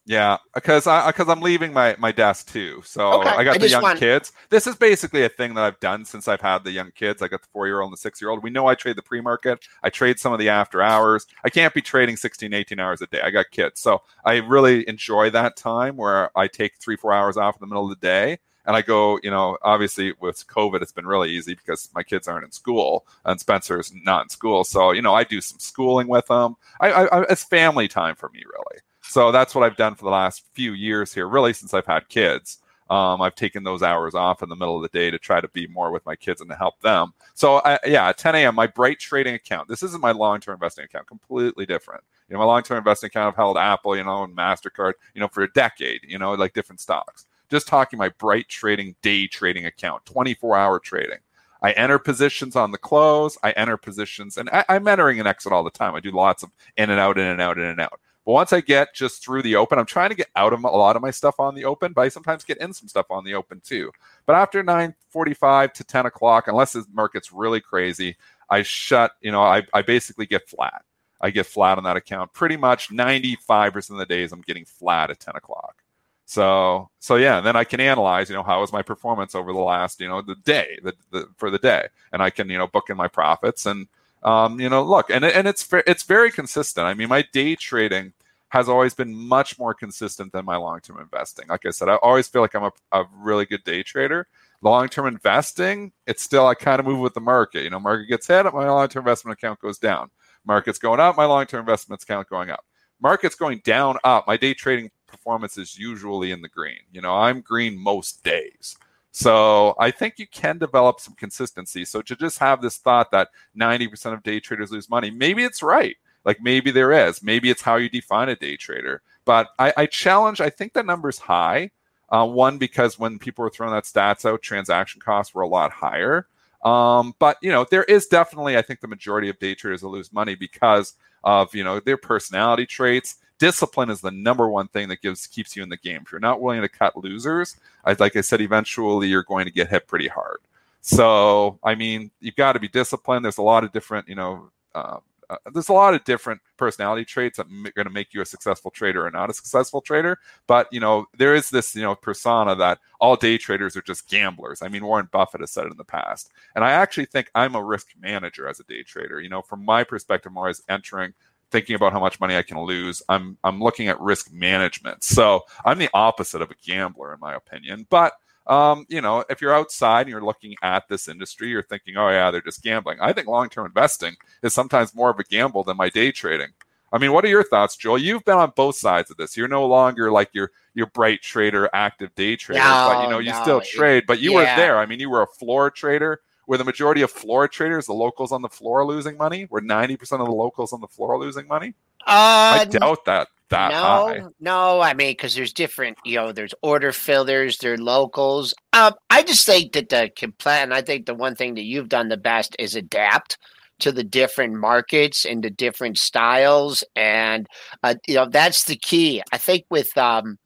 Yeah, 0.05 0.39
because 0.53 0.89
I 0.89 1.07
because 1.07 1.29
I'm 1.29 1.41
leaving 1.41 1.73
my 1.73 1.95
my 1.97 2.11
desk 2.11 2.53
too. 2.53 2.83
So 2.85 3.21
Okay, 3.21 3.29
I 3.29 3.45
got 3.45 3.55
I 3.55 3.59
the 3.59 3.69
young 3.69 3.83
want- 3.83 4.01
kids. 4.01 4.33
This 4.51 4.67
is 4.67 4.75
basically 4.75 5.23
a 5.25 5.29
thing 5.29 5.55
that 5.55 5.63
I've 5.65 5.79
done 5.79 6.05
since 6.05 6.27
I've 6.27 6.41
had 6.41 6.65
the 6.65 6.73
young 6.73 6.91
kids. 6.91 7.23
I 7.23 7.29
got 7.29 7.43
the 7.43 7.49
four 7.53 7.69
year 7.69 7.81
old 7.81 7.91
and 7.91 7.93
the 7.97 8.01
six 8.01 8.21
year 8.21 8.31
old. 8.31 8.43
We 8.43 8.51
know 8.51 8.67
I 8.67 8.75
trade 8.75 8.97
the 8.97 9.03
pre 9.03 9.21
market. 9.21 9.65
I 9.85 9.91
trade 9.91 10.19
some 10.19 10.33
of 10.33 10.41
the 10.41 10.49
after 10.49 10.83
hours. 10.83 11.27
I 11.45 11.51
can't 11.51 11.73
be 11.73 11.81
trading 11.83 12.17
16, 12.17 12.53
18 12.53 12.81
hours 12.81 13.01
a 13.01 13.07
day. 13.07 13.21
I 13.23 13.31
got 13.31 13.51
kids, 13.53 13.81
so 13.81 14.03
I 14.25 14.39
really 14.39 14.89
enjoy 14.89 15.31
that 15.31 15.57
time 15.57 15.97
where 15.97 16.37
I 16.37 16.49
take 16.49 16.79
three 16.81 16.97
four 16.97 17.13
hours 17.13 17.37
off 17.37 17.55
in 17.55 17.61
the 17.61 17.67
middle 17.69 17.85
of 17.85 17.91
the 18.01 18.05
day. 18.07 18.39
And 18.67 18.77
I 18.77 18.83
go, 18.83 19.19
you 19.23 19.31
know, 19.31 19.57
obviously 19.63 20.15
with 20.21 20.47
COVID, 20.47 20.83
it's 20.83 20.93
been 20.93 21.07
really 21.07 21.31
easy 21.31 21.55
because 21.55 21.89
my 21.95 22.03
kids 22.05 22.27
aren't 22.29 22.45
in 22.45 22.53
school 22.53 23.07
and 23.25 23.39
Spencer's 23.41 23.93
not 24.05 24.25
in 24.25 24.29
school. 24.29 24.63
So, 24.63 24.93
you 24.93 25.03
know, 25.03 25.15
I 25.15 25.25
do 25.25 25.41
some 25.41 25.59
schooling 25.59 26.07
with 26.07 26.27
them. 26.29 26.55
I, 26.81 26.93
I, 26.93 27.05
I 27.07 27.23
it's 27.31 27.43
family 27.43 27.89
time 27.89 28.15
for 28.15 28.29
me, 28.31 28.43
really. 28.45 28.81
So 29.03 29.33
that's 29.33 29.55
what 29.55 29.65
I've 29.65 29.77
done 29.77 29.95
for 29.95 30.05
the 30.05 30.11
last 30.11 30.45
few 30.55 30.73
years 30.73 31.13
here, 31.13 31.29
really 31.29 31.53
since 31.53 31.75
I've 31.75 31.87
had 31.87 32.09
kids. 32.09 32.59
Um, 32.91 33.23
I've 33.23 33.35
taken 33.35 33.65
those 33.65 33.83
hours 33.83 34.15
off 34.15 34.43
in 34.43 34.51
the 34.51 34.57
middle 34.57 34.77
of 34.77 34.83
the 34.83 34.99
day 34.99 35.11
to 35.11 35.19
try 35.19 35.41
to 35.41 35.49
be 35.49 35.67
more 35.67 35.91
with 35.91 36.05
my 36.05 36.15
kids 36.15 36.43
and 36.43 36.51
to 36.51 36.57
help 36.57 36.79
them. 36.81 37.15
So 37.33 37.63
I, 37.65 37.79
yeah, 37.87 38.09
at 38.09 38.19
10 38.19 38.35
a.m., 38.35 38.55
my 38.55 38.67
Bright 38.67 38.99
trading 38.99 39.35
account. 39.35 39.69
This 39.69 39.83
isn't 39.83 40.03
my 40.03 40.13
long-term 40.13 40.55
investing 40.55 40.85
account. 40.85 41.07
Completely 41.07 41.65
different. 41.65 42.03
You 42.29 42.35
know, 42.35 42.41
my 42.41 42.45
long-term 42.45 42.79
investing 42.79 43.07
account, 43.07 43.29
I've 43.29 43.37
held 43.37 43.57
Apple, 43.57 43.97
you 43.97 44.05
know, 44.05 44.25
and 44.25 44.37
Mastercard, 44.37 44.93
you 45.15 45.21
know, 45.21 45.29
for 45.29 45.43
a 45.43 45.53
decade. 45.53 46.01
You 46.07 46.19
know, 46.19 46.35
like 46.35 46.53
different 46.53 46.81
stocks. 46.81 47.25
Just 47.51 47.67
talking 47.67 47.99
my 47.99 48.11
Bright 48.11 48.49
trading 48.49 48.95
day 49.01 49.27
trading 49.27 49.65
account, 49.65 50.05
24-hour 50.05 50.79
trading. 50.81 51.19
I 51.63 51.71
enter 51.73 51.99
positions 51.99 52.57
on 52.57 52.73
the 52.73 52.79
close. 52.79 53.39
I 53.43 53.53
enter 53.53 53.77
positions, 53.79 54.37
and 54.37 54.51
I, 54.51 54.65
I'm 54.69 54.87
entering 54.87 55.19
and 55.19 55.29
exit 55.29 55.53
all 55.53 55.65
the 55.65 55.71
time. 55.71 55.95
I 55.95 56.01
do 56.01 56.11
lots 56.11 56.43
of 56.43 56.51
in 56.77 56.91
and 56.91 57.01
out, 57.01 57.19
in 57.19 57.27
and 57.27 57.41
out, 57.41 57.57
in 57.57 57.65
and 57.65 57.81
out. 57.81 58.01
But 58.25 58.33
once 58.33 58.53
I 58.53 58.61
get 58.61 58.95
just 58.95 59.25
through 59.25 59.43
the 59.43 59.57
open, 59.57 59.79
I'm 59.79 59.87
trying 59.87 60.11
to 60.11 60.17
get 60.17 60.29
out 60.37 60.53
of 60.53 60.63
a 60.63 60.69
lot 60.69 60.95
of 60.95 61.03
my 61.03 61.11
stuff 61.11 61.41
on 61.41 61.55
the 61.55 61.65
open, 61.65 61.93
but 61.93 62.03
I 62.03 62.09
sometimes 62.09 62.45
get 62.45 62.59
in 62.59 62.73
some 62.73 62.89
stuff 62.89 63.07
on 63.11 63.25
the 63.25 63.35
open 63.35 63.61
too. 63.65 63.91
But 64.27 64.37
after 64.37 64.63
9:45 64.63 65.73
to 65.75 65.85
10 65.85 66.07
o'clock, 66.07 66.47
unless 66.47 66.73
the 66.73 66.85
market's 66.93 67.33
really 67.33 67.61
crazy, 67.61 68.17
I 68.49 68.63
shut. 68.63 69.13
You 69.21 69.33
know, 69.33 69.43
I, 69.43 69.63
I 69.75 69.83
basically 69.83 70.27
get 70.27 70.49
flat. 70.49 70.85
I 71.21 71.31
get 71.31 71.47
flat 71.47 71.79
on 71.79 71.85
that 71.85 71.97
account. 71.97 72.33
Pretty 72.33 72.57
much 72.57 72.91
95% 72.91 73.91
of 73.91 73.97
the 73.97 74.07
days, 74.07 74.33
I'm 74.33 74.41
getting 74.43 74.65
flat 74.65 75.11
at 75.11 75.21
10 75.21 75.37
o'clock. 75.37 75.83
So, 76.25 76.91
so 76.99 77.17
yeah, 77.17 77.39
and 77.39 77.47
then 77.47 77.57
I 77.57 77.65
can 77.65 77.81
analyze, 77.81 78.29
you 78.29 78.35
know, 78.35 78.43
how 78.43 78.61
was 78.61 78.73
my 78.73 78.83
performance 78.83 79.35
over 79.35 79.53
the 79.53 79.59
last, 79.59 80.01
you 80.01 80.09
know, 80.09 80.23
the 80.23 80.37
day, 80.37 80.79
the, 80.83 80.95
the 81.11 81.29
for 81.37 81.51
the 81.51 81.59
day, 81.59 81.89
and 82.13 82.23
I 82.23 82.31
can, 82.31 82.49
you 82.49 82.59
know, 82.59 82.67
book 82.67 82.91
in 82.91 82.97
my 82.97 83.09
profits 83.09 83.67
and, 83.67 83.87
um, 84.23 84.61
you 84.61 84.69
know, 84.69 84.83
look, 84.83 85.11
and 85.11 85.25
and 85.25 85.49
it's 85.49 85.67
it's 85.87 86.05
very 86.05 86.31
consistent. 86.31 86.87
I 86.87 86.95
mean, 86.95 87.09
my 87.09 87.23
day 87.33 87.57
trading 87.57 88.13
has 88.53 88.69
always 88.69 88.93
been 88.93 89.15
much 89.15 89.59
more 89.59 89.73
consistent 89.73 90.31
than 90.33 90.45
my 90.45 90.57
long 90.57 90.81
term 90.81 91.01
investing. 91.01 91.47
Like 91.49 91.65
I 91.67 91.71
said, 91.71 91.89
I 91.89 91.97
always 91.97 92.29
feel 92.29 92.43
like 92.43 92.55
I'm 92.55 92.65
a, 92.65 92.73
a 92.93 93.05
really 93.17 93.47
good 93.47 93.65
day 93.65 93.83
trader. 93.83 94.29
Long 94.61 94.89
term 94.89 95.07
investing, 95.07 95.93
it's 96.07 96.23
still 96.23 96.47
I 96.47 96.55
kind 96.55 96.79
of 96.79 96.87
move 96.87 97.01
with 97.01 97.15
the 97.15 97.21
market. 97.21 97.65
You 97.65 97.71
know, 97.71 97.81
market 97.81 98.07
gets 98.07 98.27
hit, 98.27 98.47
up, 98.47 98.55
my 98.55 98.69
long 98.69 98.89
term 98.89 99.03
investment 99.03 99.39
account 99.39 99.59
goes 99.61 99.79
down. 99.79 100.11
Market's 100.45 100.79
going 100.79 101.01
up, 101.01 101.17
my 101.17 101.25
long 101.25 101.47
term 101.47 101.61
investment 101.61 102.03
account 102.03 102.29
going 102.29 102.51
up. 102.51 102.65
Market's 103.01 103.35
going 103.35 103.61
down, 103.65 103.97
up. 104.05 104.27
My 104.29 104.37
day 104.37 104.55
trading 104.55 104.91
performance 105.09 105.59
is 105.59 105.79
usually 105.79 106.31
in 106.31 106.43
the 106.43 106.49
green. 106.49 106.79
You 106.93 107.01
know, 107.01 107.15
I'm 107.15 107.41
green 107.41 107.77
most 107.77 108.23
days. 108.23 108.77
So 109.13 109.75
I 109.79 109.91
think 109.91 110.19
you 110.19 110.27
can 110.27 110.59
develop 110.59 110.99
some 110.99 111.15
consistency. 111.15 111.85
So 111.85 112.01
to 112.03 112.17
just 112.17 112.39
have 112.39 112.63
this 112.63 112.79
thought 112.79 113.11
that 113.13 113.29
90% 113.57 114.15
of 114.15 114.23
day 114.23 114.41
traders 114.41 114.73
lose 114.73 114.89
money, 114.89 115.11
maybe 115.11 115.45
it's 115.45 115.63
right. 115.63 115.97
Like 116.25 116.41
maybe 116.43 116.71
there 116.71 116.93
is. 116.93 117.23
Maybe 117.23 117.51
it's 117.51 117.63
how 117.63 117.77
you 117.77 117.89
define 117.89 118.31
a 118.31 118.37
day 118.37 118.57
trader. 118.57 119.03
But 119.25 119.49
I, 119.59 119.73
I 119.77 119.87
challenge, 119.87 120.41
I 120.41 120.51
think 120.51 120.73
that 120.73 120.87
number's 120.87 121.19
high. 121.19 121.71
Uh, 122.09 122.27
one, 122.27 122.59
because 122.59 122.99
when 122.99 123.19
people 123.19 123.43
were 123.43 123.51
throwing 123.51 123.73
that 123.73 123.85
stats 123.85 124.25
out, 124.25 124.43
transaction 124.43 125.01
costs 125.01 125.35
were 125.35 125.43
a 125.43 125.49
lot 125.49 125.73
higher. 125.73 126.27
Um, 126.65 127.15
but 127.19 127.39
you 127.43 127.51
know, 127.51 127.67
there 127.71 127.85
is 127.85 128.07
definitely, 128.07 128.57
I 128.57 128.63
think, 128.63 128.81
the 128.81 128.89
majority 128.89 129.29
of 129.29 129.39
day 129.39 129.55
traders 129.55 129.83
will 129.83 129.93
lose 129.93 130.13
money 130.13 130.35
because 130.35 130.95
of 131.25 131.55
you 131.55 131.65
know 131.65 131.81
their 131.81 131.97
personality 131.97 132.67
traits. 132.67 133.17
Discipline 133.43 133.91
is 133.91 134.01
the 134.01 134.13
number 134.13 134.49
one 134.49 134.69
thing 134.69 134.89
that 134.91 135.03
gives 135.03 135.27
keeps 135.27 135.57
you 135.57 135.65
in 135.65 135.69
the 135.69 135.77
game. 135.77 136.03
If 136.05 136.13
you're 136.13 136.21
not 136.21 136.41
willing 136.41 136.61
to 136.61 136.69
cut 136.69 136.97
losers, 136.97 137.57
I, 137.85 137.97
like 137.99 138.15
I 138.15 138.21
said, 138.21 138.41
eventually 138.41 139.09
you're 139.09 139.25
going 139.25 139.47
to 139.47 139.51
get 139.51 139.69
hit 139.69 139.89
pretty 139.89 140.07
hard. 140.07 140.39
So, 140.81 141.59
I 141.65 141.75
mean, 141.75 142.13
you've 142.21 142.37
got 142.37 142.53
to 142.53 142.61
be 142.61 142.69
disciplined. 142.69 143.25
There's 143.25 143.39
a 143.39 143.43
lot 143.43 143.65
of 143.65 143.73
different, 143.73 144.07
you 144.07 144.15
know, 144.15 144.53
uh, 144.77 144.99
uh, 145.29 145.37
there's 145.53 145.71
a 145.71 145.73
lot 145.73 145.95
of 145.95 146.05
different 146.05 146.41
personality 146.57 147.05
traits 147.05 147.39
that 147.39 147.47
are 147.47 147.73
going 147.73 147.87
to 147.87 147.93
make 147.93 148.15
you 148.15 148.21
a 148.21 148.27
successful 148.27 148.71
trader 148.71 149.05
or 149.05 149.11
not 149.11 149.31
a 149.31 149.35
successful 149.35 149.81
trader. 149.81 150.19
But 150.47 150.69
you 150.71 150.79
know, 150.79 151.07
there 151.17 151.35
is 151.35 151.51
this 151.51 151.75
you 151.75 151.83
know 151.83 151.95
persona 151.95 152.55
that 152.57 152.79
all 153.01 153.17
day 153.17 153.39
traders 153.39 153.77
are 153.77 153.83
just 153.83 154.09
gamblers. 154.09 154.63
I 154.63 154.69
mean, 154.69 154.85
Warren 154.85 155.09
Buffett 155.11 155.41
has 155.41 155.51
said 155.51 155.67
it 155.67 155.73
in 155.73 155.79
the 155.79 155.85
past, 155.85 156.31
and 156.55 156.65
I 156.65 156.73
actually 156.73 157.07
think 157.07 157.31
I'm 157.35 157.55
a 157.55 157.65
risk 157.65 157.89
manager 157.99 158.47
as 158.47 158.61
a 158.61 158.65
day 158.65 158.83
trader. 158.83 159.21
You 159.21 159.31
know, 159.31 159.43
from 159.43 159.65
my 159.65 159.83
perspective, 159.83 160.33
more 160.33 160.49
as 160.49 160.63
entering 160.69 161.15
thinking 161.53 161.77
about 161.77 161.93
how 161.93 162.01
much 162.01 162.19
money 162.19 162.37
I 162.37 162.43
can 162.43 162.59
lose. 162.59 163.03
I'm 163.09 163.39
I'm 163.45 163.61
looking 163.61 163.89
at 163.89 164.01
risk 164.01 164.33
management. 164.33 165.05
So 165.05 165.43
I'm 165.65 165.79
the 165.79 165.91
opposite 165.95 166.43
of 166.43 166.51
a 166.51 166.55
gambler 166.67 167.15
in 167.15 167.21
my 167.21 167.35
opinion. 167.35 167.87
But 167.91 168.15
um, 168.47 168.87
you 168.89 169.01
know, 169.01 169.25
if 169.31 169.41
you're 169.41 169.55
outside 169.55 170.03
and 170.03 170.11
you're 170.11 170.25
looking 170.25 170.57
at 170.63 170.89
this 170.89 171.07
industry, 171.09 171.49
you're 171.49 171.63
thinking, 171.63 171.97
oh 171.97 172.09
yeah, 172.09 172.31
they're 172.33 172.41
just 172.41 172.63
gambling. 172.63 172.99
I 173.01 173.13
think 173.13 173.29
long-term 173.29 173.67
investing 173.67 174.17
is 174.43 174.53
sometimes 174.53 174.95
more 174.97 175.11
of 175.11 175.19
a 175.21 175.25
gamble 175.25 175.63
than 175.63 175.77
my 175.77 175.89
day 175.89 176.11
trading. 176.11 176.49
I 176.93 176.99
mean, 176.99 177.13
what 177.13 177.25
are 177.25 177.29
your 177.29 177.45
thoughts, 177.45 177.77
Joel? 177.77 177.99
You've 177.99 178.25
been 178.25 178.37
on 178.37 178.53
both 178.55 178.77
sides 178.77 179.11
of 179.11 179.17
this. 179.17 179.37
You're 179.37 179.49
no 179.49 179.67
longer 179.67 180.11
like 180.11 180.31
your 180.33 180.51
your 180.75 180.87
bright 180.87 181.23
trader, 181.23 181.71
active 181.73 182.15
day 182.17 182.37
trader, 182.37 182.61
but 182.61 183.05
you 183.05 183.11
know, 183.11 183.19
you 183.19 183.31
No, 183.31 183.43
still 183.43 183.61
trade. 183.61 184.05
But 184.07 184.21
you 184.21 184.33
yeah. 184.33 184.37
were 184.39 184.57
there. 184.57 184.79
I 184.79 184.87
mean, 184.87 185.01
you 185.01 185.09
were 185.09 185.23
a 185.23 185.27
floor 185.27 185.71
trader. 185.71 186.21
Where 186.47 186.59
the 186.59 186.65
majority 186.65 187.03
of 187.03 187.11
floor 187.11 187.47
traders, 187.49 187.87
the 187.87 187.93
locals 187.93 188.33
on 188.33 188.43
the 188.43 188.49
floor, 188.49 188.81
are 188.81 188.87
losing 188.87 189.17
money. 189.17 189.47
Where 189.49 189.63
ninety 189.63 189.97
percent 189.97 190.21
of 190.21 190.27
the 190.27 190.35
locals 190.35 190.73
on 190.73 190.81
the 190.81 190.89
floor 190.89 191.15
are 191.15 191.19
losing 191.19 191.47
money. 191.47 191.75
I 192.07 192.63
Uh, 192.63 192.65
doubt 192.65 193.05
that 193.05 193.29
that 193.49 193.71
no, 193.71 193.77
high. 193.79 194.23
no. 194.41 194.81
I 194.81 194.95
mean, 194.95 195.11
because 195.11 195.35
there's 195.35 195.53
different, 195.53 195.99
you 196.05 196.17
know, 196.17 196.33
there's 196.33 196.55
order 196.63 196.91
fillers, 196.91 197.59
there 197.59 197.75
are 197.75 197.79
locals. 197.79 198.55
Um, 198.73 198.95
I 199.11 199.23
just 199.23 199.47
think 199.47 199.73
that 199.75 199.91
the 199.91 200.11
complet, 200.17 200.63
and 200.63 200.75
I 200.75 200.83
think 200.83 201.07
the 201.07 201.15
one 201.15 201.37
thing 201.37 201.55
that 201.55 201.63
you've 201.65 201.91
done 201.91 202.09
the 202.09 202.17
best 202.17 202.57
is 202.59 202.75
adapt 202.75 203.39
to 203.81 203.93
the 203.93 204.05
different 204.05 204.55
markets 204.55 205.25
and 205.25 205.45
the 205.45 205.51
different 205.51 205.99
styles, 205.99 206.83
and 206.97 207.47
uh, 207.83 207.95
you 208.07 208.15
know 208.15 208.27
that's 208.29 208.65
the 208.65 208.77
key. 208.77 209.23
I 209.33 209.39
think 209.39 209.65
with 209.71 209.97
um, 209.99 210.39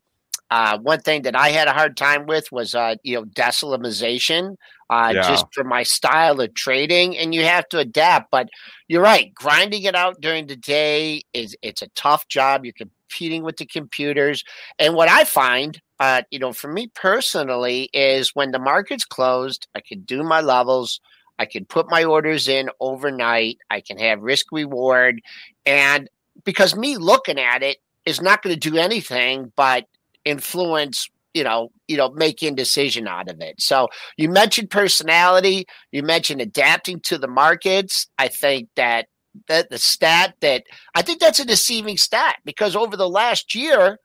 uh, 0.51 0.79
one 0.79 1.01
thing 1.01 1.23
that 1.23 1.37
I 1.37 1.51
had 1.51 1.69
a 1.69 1.73
hard 1.73 1.97
time 1.97 2.27
with 2.27 2.51
was 2.51 2.75
uh, 2.75 2.97
you 3.03 3.17
know 3.17 3.25
decimalization, 3.25 4.57
uh, 4.91 5.15
Yeah. 5.15 5.29
just 5.29 5.47
for 5.53 5.65
my 5.65 5.83
style 5.83 6.41
of 6.41 6.55
trading, 6.55 7.17
and 7.17 7.35
you 7.35 7.45
have 7.45 7.69
to 7.71 7.79
adapt. 7.79 8.31
But 8.31 8.49
you're 8.89 9.03
right, 9.03 9.33
grinding 9.35 9.85
it 9.85 9.95
out 9.95 10.21
during 10.21 10.47
the 10.47 10.57
day 10.57 11.23
is 11.33 11.57
it's 11.63 11.83
a 11.83 11.89
tough 11.89 12.29
job. 12.29 12.65
You're 12.65 12.75
competing 12.75 13.43
with 13.43 13.57
the 13.57 13.67
computers, 13.67 14.45
and 14.79 14.95
what 14.95 15.09
I 15.09 15.25
find, 15.25 15.81
uh, 16.01 16.23
you 16.31 16.39
know, 16.39 16.53
for 16.53 16.73
me 16.73 16.89
personally, 16.95 17.91
is 17.93 18.31
when 18.35 18.51
the 18.53 18.59
market's 18.59 19.05
closed, 19.05 19.67
I 19.75 19.81
can 19.81 20.01
do 20.03 20.23
my 20.23 20.41
levels. 20.41 21.01
I 21.39 21.45
can 21.47 21.65
put 21.67 21.91
my 21.91 22.05
orders 22.05 22.49
in 22.49 22.71
overnight. 22.81 23.59
I 23.71 23.81
can 23.81 23.99
have 23.99 24.23
risk 24.23 24.47
reward, 24.53 25.21
and 25.65 26.09
because 26.45 26.77
me 26.77 26.97
looking 26.97 27.39
at 27.39 27.63
it 27.63 27.79
is 28.05 28.21
not 28.21 28.43
going 28.43 28.55
to 28.55 28.71
do 28.71 28.77
anything 28.77 29.53
but 29.57 29.87
influence 30.25 31.09
you 31.37 31.45
know 31.45 31.71
you 31.87 31.97
know 31.97 32.11
making 32.11 32.55
decision 32.55 33.07
out 33.07 33.29
of 33.29 33.41
it 33.41 33.55
so 33.61 33.89
you 34.17 34.29
mentioned 34.29 34.71
personality 34.71 35.67
you 35.93 36.03
mentioned 36.03 36.41
adapting 36.41 36.99
to 37.01 37.19
the 37.19 37.29
markets 37.29 38.07
i 38.19 38.27
think 38.27 38.69
that 38.77 39.07
that 39.49 39.71
the 39.71 39.79
stat 39.79 40.35
that 40.41 40.65
I 40.95 41.03
think 41.03 41.21
that's 41.21 41.41
a 41.41 41.45
deceiving 41.45 41.97
stat 41.97 42.37
because 42.45 42.77
over 42.77 42.97
the 42.97 43.09
last 43.09 43.55
year, 43.55 43.99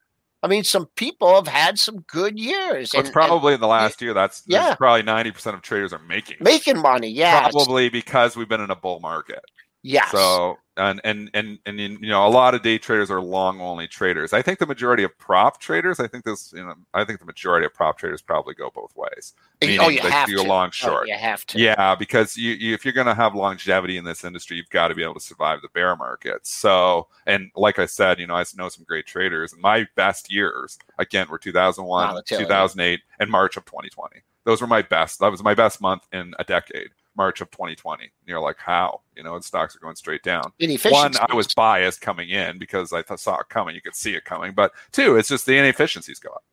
I 0.44 0.48
mean, 0.48 0.64
some 0.64 0.88
people 0.96 1.36
have 1.36 1.48
had 1.48 1.78
some 1.78 2.00
good 2.08 2.40
years. 2.40 2.92
It's 2.94 3.10
probably 3.10 3.54
and, 3.54 3.56
in 3.56 3.62
the 3.62 3.68
last 3.68 4.02
year. 4.02 4.14
That's 4.14 4.44
yeah. 4.48 4.76
Probably 4.76 5.04
ninety 5.04 5.32
percent 5.32 5.56
of 5.56 5.62
traders 5.62 5.94
are 5.94 6.00
making 6.00 6.38
making 6.40 6.80
money. 6.80 7.10
Yeah, 7.10 7.50
probably 7.50 7.90
because 7.90 8.36
we've 8.36 8.50
been 8.50 8.62
in 8.62 8.72
a 8.72 8.76
bull 8.76 9.00
market. 9.00 9.44
Yeah. 9.84 10.08
So 10.08 10.58
and 10.78 11.02
and 11.04 11.30
and 11.34 11.60
and 11.66 11.80
you 11.80 11.98
know 12.00 12.26
a 12.26 12.30
lot 12.30 12.56
of 12.56 12.62
day 12.62 12.78
traders 12.78 13.12
are 13.12 13.22
long 13.22 13.60
only 13.60 13.88
traders. 13.88 14.32
I 14.32 14.42
think 14.42 14.60
the 14.60 14.66
majority 14.66 15.04
of 15.04 15.18
prop 15.18 15.60
traders. 15.60 16.00
I 16.00 16.08
think 16.08 16.24
this. 16.24 16.54
You 16.56 16.64
know, 16.64 16.76
I 16.94 17.04
think 17.04 17.20
the 17.20 17.26
majority 17.26 17.66
of 17.66 17.74
prop 17.74 17.98
traders 17.98 18.22
probably 18.22 18.54
go 18.54 18.72
both 18.74 18.96
ways. 18.96 19.34
oh, 19.62 19.90
you 19.90 20.00
have 20.02 20.28
to. 20.28 20.42
long 20.44 20.68
oh, 20.68 20.72
short. 20.72 21.04
Oh, 21.04 21.06
you 21.06 21.16
have 21.16 21.46
to. 21.48 21.60
Yeah, 21.60 21.96
because 21.96 22.38
you, 22.38 22.54
you 22.54 22.74
if 22.74 22.86
you're 22.86 22.94
going 22.94 23.08
to 23.08 23.14
have 23.14 23.36
longevity 23.36 23.98
in 23.98 24.06
this 24.06 24.24
industry, 24.24 24.58
you've 24.58 24.70
got 24.70 24.88
to 24.88 24.96
be 24.96 25.04
able 25.04 25.16
to 25.16 25.20
survive 25.20 25.62
the 25.62 25.70
bear 25.70 25.96
market. 25.96 26.48
So 26.48 27.08
and 27.26 27.52
like 27.56 27.78
I 27.78 27.86
said, 27.86 28.20
you 28.20 28.28
know, 28.28 28.36
I 28.36 28.46
know 28.56 28.70
some 28.70 28.86
great 28.88 29.06
traders. 29.06 29.54
And 29.54 29.62
my 29.62 29.88
best 29.96 30.32
years 30.32 30.80
again 30.98 31.28
were 31.30 31.38
2001, 31.38 32.24
2008, 32.28 33.00
and 33.20 33.30
March 33.30 33.58
of 33.58 33.66
2020. 33.66 34.22
Those 34.44 34.62
were 34.62 34.68
my 34.68 34.82
best. 34.82 35.20
That 35.20 35.32
was 35.32 35.44
my 35.44 35.54
best 35.54 35.82
month 35.82 36.08
in 36.12 36.34
a 36.40 36.44
decade. 36.44 36.90
March 37.16 37.42
of 37.42 37.52
2020. 37.52 38.04
And 38.04 38.12
you're 38.26 38.40
like, 38.40 38.58
how? 38.58 39.02
You 39.16 39.24
know, 39.24 39.36
and 39.36 39.44
stocks 39.44 39.76
are 39.76 39.80
going 39.80 39.96
straight 39.96 40.24
down. 40.24 40.52
One, 40.94 41.14
I 41.30 41.36
was 41.36 41.54
biased 41.54 42.02
coming 42.02 42.30
in 42.30 42.58
because 42.58 42.94
I 42.94 43.04
saw 43.16 43.40
it 43.40 43.50
coming. 43.50 43.76
You 43.76 43.82
could 43.82 43.96
see 43.96 44.16
it 44.16 44.26
coming. 44.26 44.54
But 44.54 44.72
two, 44.92 45.18
it's 45.18 45.30
just 45.30 45.46
the 45.46 45.58
inefficiencies 45.58 46.20
go 46.20 46.30
up. 46.30 46.44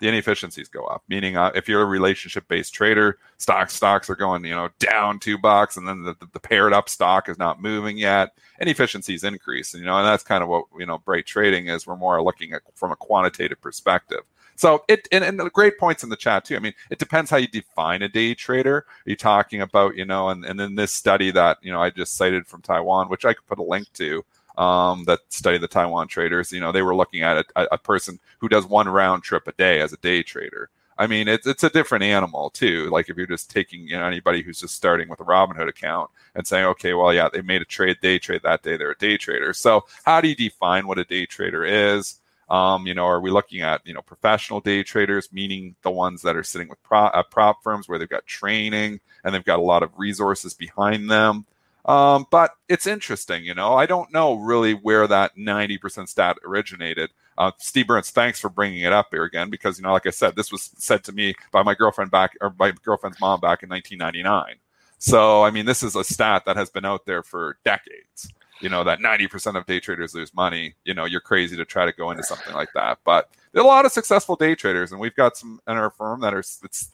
The 0.00 0.08
inefficiencies 0.08 0.68
go 0.68 0.84
up. 0.84 1.02
Meaning, 1.08 1.36
uh, 1.36 1.50
if 1.56 1.68
you're 1.68 1.82
a 1.82 1.86
relationship-based 1.86 2.72
trader, 2.72 3.18
stocks 3.38 3.74
stocks 3.74 4.08
are 4.08 4.14
going, 4.14 4.44
you 4.44 4.54
know, 4.54 4.68
down 4.78 5.18
two 5.18 5.38
bucks, 5.38 5.76
and 5.76 5.88
then 5.88 6.04
the, 6.04 6.14
the, 6.20 6.28
the 6.34 6.40
paired 6.40 6.72
up 6.72 6.88
stock 6.88 7.28
is 7.28 7.36
not 7.36 7.60
moving 7.60 7.98
yet. 7.98 8.30
Inefficiencies 8.60 9.24
increase, 9.24 9.74
and 9.74 9.80
you 9.80 9.86
know, 9.86 9.98
and 9.98 10.06
that's 10.06 10.22
kind 10.22 10.44
of 10.44 10.48
what 10.48 10.66
you 10.78 10.86
know, 10.86 10.98
bright 10.98 11.26
trading 11.26 11.66
is. 11.66 11.84
We're 11.84 11.96
more 11.96 12.22
looking 12.22 12.52
at 12.52 12.62
from 12.76 12.92
a 12.92 12.96
quantitative 12.96 13.60
perspective. 13.60 14.20
So 14.58 14.82
it 14.88 15.06
and, 15.12 15.22
and 15.22 15.38
great 15.52 15.78
points 15.78 16.02
in 16.02 16.10
the 16.10 16.16
chat 16.16 16.44
too. 16.44 16.56
I 16.56 16.58
mean, 16.58 16.74
it 16.90 16.98
depends 16.98 17.30
how 17.30 17.36
you 17.36 17.46
define 17.46 18.02
a 18.02 18.08
day 18.08 18.34
trader. 18.34 18.78
Are 18.78 18.84
you 19.06 19.14
talking 19.14 19.60
about, 19.60 19.96
you 19.96 20.04
know, 20.04 20.30
and, 20.30 20.44
and 20.44 20.58
then 20.58 20.74
this 20.74 20.90
study 20.90 21.30
that, 21.30 21.58
you 21.62 21.70
know, 21.70 21.80
I 21.80 21.90
just 21.90 22.16
cited 22.16 22.44
from 22.44 22.62
Taiwan, 22.62 23.08
which 23.08 23.24
I 23.24 23.34
could 23.34 23.46
put 23.46 23.60
a 23.60 23.62
link 23.62 23.86
to, 23.94 24.24
um, 24.60 25.04
that 25.04 25.20
study 25.28 25.58
the 25.58 25.68
Taiwan 25.68 26.08
traders, 26.08 26.50
you 26.50 26.58
know, 26.58 26.72
they 26.72 26.82
were 26.82 26.96
looking 26.96 27.22
at 27.22 27.46
a, 27.54 27.74
a 27.74 27.78
person 27.78 28.18
who 28.38 28.48
does 28.48 28.66
one 28.66 28.88
round 28.88 29.22
trip 29.22 29.46
a 29.46 29.52
day 29.52 29.80
as 29.80 29.92
a 29.92 29.96
day 29.98 30.24
trader. 30.24 30.70
I 30.98 31.06
mean, 31.06 31.28
it's 31.28 31.46
it's 31.46 31.62
a 31.62 31.70
different 31.70 32.02
animal 32.02 32.50
too. 32.50 32.90
Like 32.90 33.08
if 33.08 33.16
you're 33.16 33.28
just 33.28 33.52
taking 33.52 33.86
you 33.86 33.96
know 33.96 34.04
anybody 34.06 34.42
who's 34.42 34.58
just 34.58 34.74
starting 34.74 35.08
with 35.08 35.20
a 35.20 35.24
Robinhood 35.24 35.68
account 35.68 36.10
and 36.34 36.44
saying, 36.44 36.66
okay, 36.66 36.94
well, 36.94 37.14
yeah, 37.14 37.28
they 37.32 37.42
made 37.42 37.62
a 37.62 37.64
trade, 37.64 37.98
day 38.02 38.18
trade 38.18 38.40
that 38.42 38.64
day, 38.64 38.76
they're 38.76 38.90
a 38.90 38.98
day 38.98 39.16
trader. 39.16 39.52
So 39.52 39.84
how 40.02 40.20
do 40.20 40.26
you 40.26 40.34
define 40.34 40.88
what 40.88 40.98
a 40.98 41.04
day 41.04 41.26
trader 41.26 41.64
is? 41.64 42.18
Um, 42.50 42.86
you 42.86 42.94
know, 42.94 43.04
are 43.04 43.20
we 43.20 43.30
looking 43.30 43.60
at 43.60 43.86
you 43.86 43.94
know 43.94 44.02
professional 44.02 44.60
day 44.60 44.82
traders, 44.82 45.28
meaning 45.32 45.76
the 45.82 45.90
ones 45.90 46.22
that 46.22 46.36
are 46.36 46.42
sitting 46.42 46.68
with 46.68 46.82
prop, 46.82 47.14
uh, 47.14 47.22
prop 47.22 47.62
firms 47.62 47.88
where 47.88 47.98
they've 47.98 48.08
got 48.08 48.26
training 48.26 49.00
and 49.22 49.34
they've 49.34 49.44
got 49.44 49.58
a 49.58 49.62
lot 49.62 49.82
of 49.82 49.90
resources 49.98 50.54
behind 50.54 51.10
them? 51.10 51.44
Um, 51.84 52.26
but 52.30 52.52
it's 52.68 52.86
interesting, 52.86 53.44
you 53.44 53.54
know. 53.54 53.74
I 53.74 53.86
don't 53.86 54.12
know 54.12 54.34
really 54.34 54.74
where 54.74 55.06
that 55.06 55.36
90% 55.36 56.08
stat 56.08 56.36
originated. 56.44 57.10
Uh, 57.38 57.52
Steve 57.58 57.86
Burns, 57.86 58.10
thanks 58.10 58.40
for 58.40 58.50
bringing 58.50 58.80
it 58.80 58.92
up 58.92 59.08
here 59.10 59.24
again, 59.24 59.48
because 59.48 59.78
you 59.78 59.84
know, 59.84 59.92
like 59.92 60.06
I 60.06 60.10
said, 60.10 60.36
this 60.36 60.52
was 60.52 60.70
said 60.76 61.04
to 61.04 61.12
me 61.12 61.34
by 61.52 61.62
my 61.62 61.74
girlfriend 61.74 62.10
back 62.10 62.32
or 62.40 62.54
my 62.58 62.72
girlfriend's 62.84 63.20
mom 63.20 63.40
back 63.40 63.62
in 63.62 63.68
1999. 63.68 64.56
So, 64.98 65.44
I 65.44 65.50
mean, 65.50 65.64
this 65.64 65.82
is 65.82 65.94
a 65.94 66.02
stat 66.02 66.42
that 66.46 66.56
has 66.56 66.70
been 66.70 66.84
out 66.84 67.06
there 67.06 67.22
for 67.22 67.58
decades 67.64 68.32
you 68.60 68.68
know 68.68 68.84
that 68.84 68.98
90% 69.00 69.56
of 69.56 69.66
day 69.66 69.80
traders 69.80 70.14
lose 70.14 70.34
money 70.34 70.74
you 70.84 70.94
know 70.94 71.04
you're 71.04 71.20
crazy 71.20 71.56
to 71.56 71.64
try 71.64 71.84
to 71.84 71.92
go 71.92 72.10
into 72.10 72.22
something 72.22 72.54
like 72.54 72.68
that. 72.74 72.98
But 73.04 73.30
there 73.52 73.62
are 73.62 73.64
a 73.64 73.68
lot 73.68 73.86
of 73.86 73.92
successful 73.92 74.36
day 74.36 74.54
traders 74.54 74.92
and 74.92 75.00
we've 75.00 75.14
got 75.14 75.36
some 75.36 75.60
in 75.66 75.76
our 75.76 75.90
firm 75.90 76.20
that 76.20 76.34
are 76.34 76.44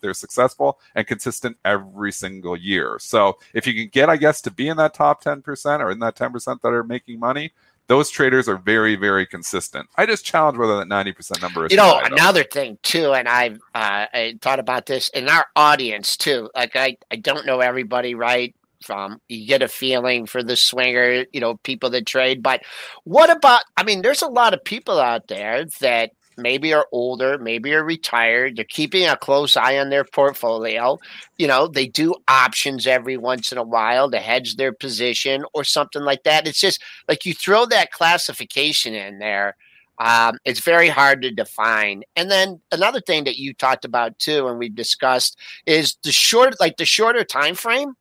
they're 0.01 0.15
successful 0.15 0.81
and 0.95 1.07
consistent 1.07 1.57
every 1.65 2.13
single 2.13 2.57
year. 2.57 2.99
So 3.01 3.39
if 3.53 3.67
you 3.67 3.75
can 3.75 3.89
get 3.89 4.09
i 4.09 4.17
guess 4.17 4.41
to 4.43 4.51
be 4.51 4.69
in 4.69 4.77
that 4.77 4.95
top 4.95 5.23
10% 5.23 5.81
or 5.81 5.91
in 5.91 5.99
that 6.01 6.17
10% 6.17 6.61
that 6.61 6.69
are 6.69 6.85
making 6.85 7.19
money 7.19 7.53
those 7.87 8.09
traders 8.09 8.49
are 8.49 8.57
very 8.57 8.97
very 8.97 9.27
consistent. 9.27 9.89
I 9.97 10.07
just 10.07 10.25
challenge 10.25 10.57
whether 10.57 10.77
that 10.79 10.89
90% 10.89 11.43
number 11.43 11.67
is 11.67 11.73
you 11.73 11.77
know 11.77 12.01
another 12.03 12.45
thing 12.45 12.79
too 12.83 13.13
and 13.13 13.29
i've 13.29 13.57
uh, 13.75 14.07
I 14.13 14.39
thought 14.41 14.59
about 14.59 14.87
this 14.87 15.09
in 15.11 15.29
our 15.29 15.47
audience 15.57 16.17
too 16.17 16.51
like 16.55 16.77
i 16.77 16.97
i 17.11 17.17
don't 17.17 17.47
know 17.47 17.61
everybody 17.61 18.15
right 18.15 18.55
from. 18.85 19.21
You 19.29 19.47
get 19.47 19.63
a 19.63 19.69
feeling 19.69 20.27
for 20.27 20.43
the 20.43 20.57
swinger, 20.57 21.25
you 21.33 21.41
know, 21.41 21.57
people 21.65 21.91
that 21.91 22.07
trade. 22.07 22.43
But 22.43 22.63
what 23.05 23.31
about? 23.31 23.63
I 23.77 23.83
mean, 23.83 24.03
there's 24.03 24.23
a 24.23 24.29
lot 24.29 24.55
of 24.55 24.65
people 24.65 25.01
out 25.01 25.29
there 25.29 25.65
that 25.81 26.11
maybe 26.37 26.73
are 26.73 26.87
older, 26.93 27.39
maybe 27.39 27.73
are 27.75 27.85
retired. 27.85 28.57
They're 28.57 28.65
keeping 28.65 29.07
a 29.07 29.17
close 29.17 29.57
eye 29.57 29.79
on 29.79 29.91
their 29.91 30.05
portfolio. 30.05 30.99
You 31.39 31.47
know, 31.47 31.69
they 31.69 31.87
do 31.87 32.15
options 32.29 32.87
every 32.87 33.17
once 33.17 33.53
in 33.53 33.59
a 33.59 33.63
while 33.63 34.11
to 34.11 34.19
hedge 34.19 34.57
their 34.57 34.73
position 34.73 35.45
or 35.53 35.65
something 35.65 36.03
like 36.03 36.25
that. 36.25 36.47
It's 36.47 36.61
just 36.61 36.83
like 37.09 37.25
you 37.25 37.35
throw 37.35 37.67
that 37.67 37.93
classification 37.93 38.95
in 38.95 39.19
there. 39.19 39.57
Um, 39.99 40.39
it's 40.45 40.61
very 40.61 40.89
hard 40.89 41.23
to 41.23 41.31
define. 41.31 42.03
And 42.17 42.31
then 42.31 42.61
another 42.73 43.01
thing 43.01 43.25
that 43.25 43.37
you 43.37 43.55
talked 43.55 43.85
about 43.85 44.19
too, 44.19 44.49
and 44.49 44.59
we 44.59 44.69
discussed, 44.69 45.39
is 45.67 45.97
the 46.03 46.11
short, 46.11 46.59
like 46.59 46.79
the 46.79 46.85
shorter 46.85 47.25
time 47.25 47.55
frame 47.55 47.95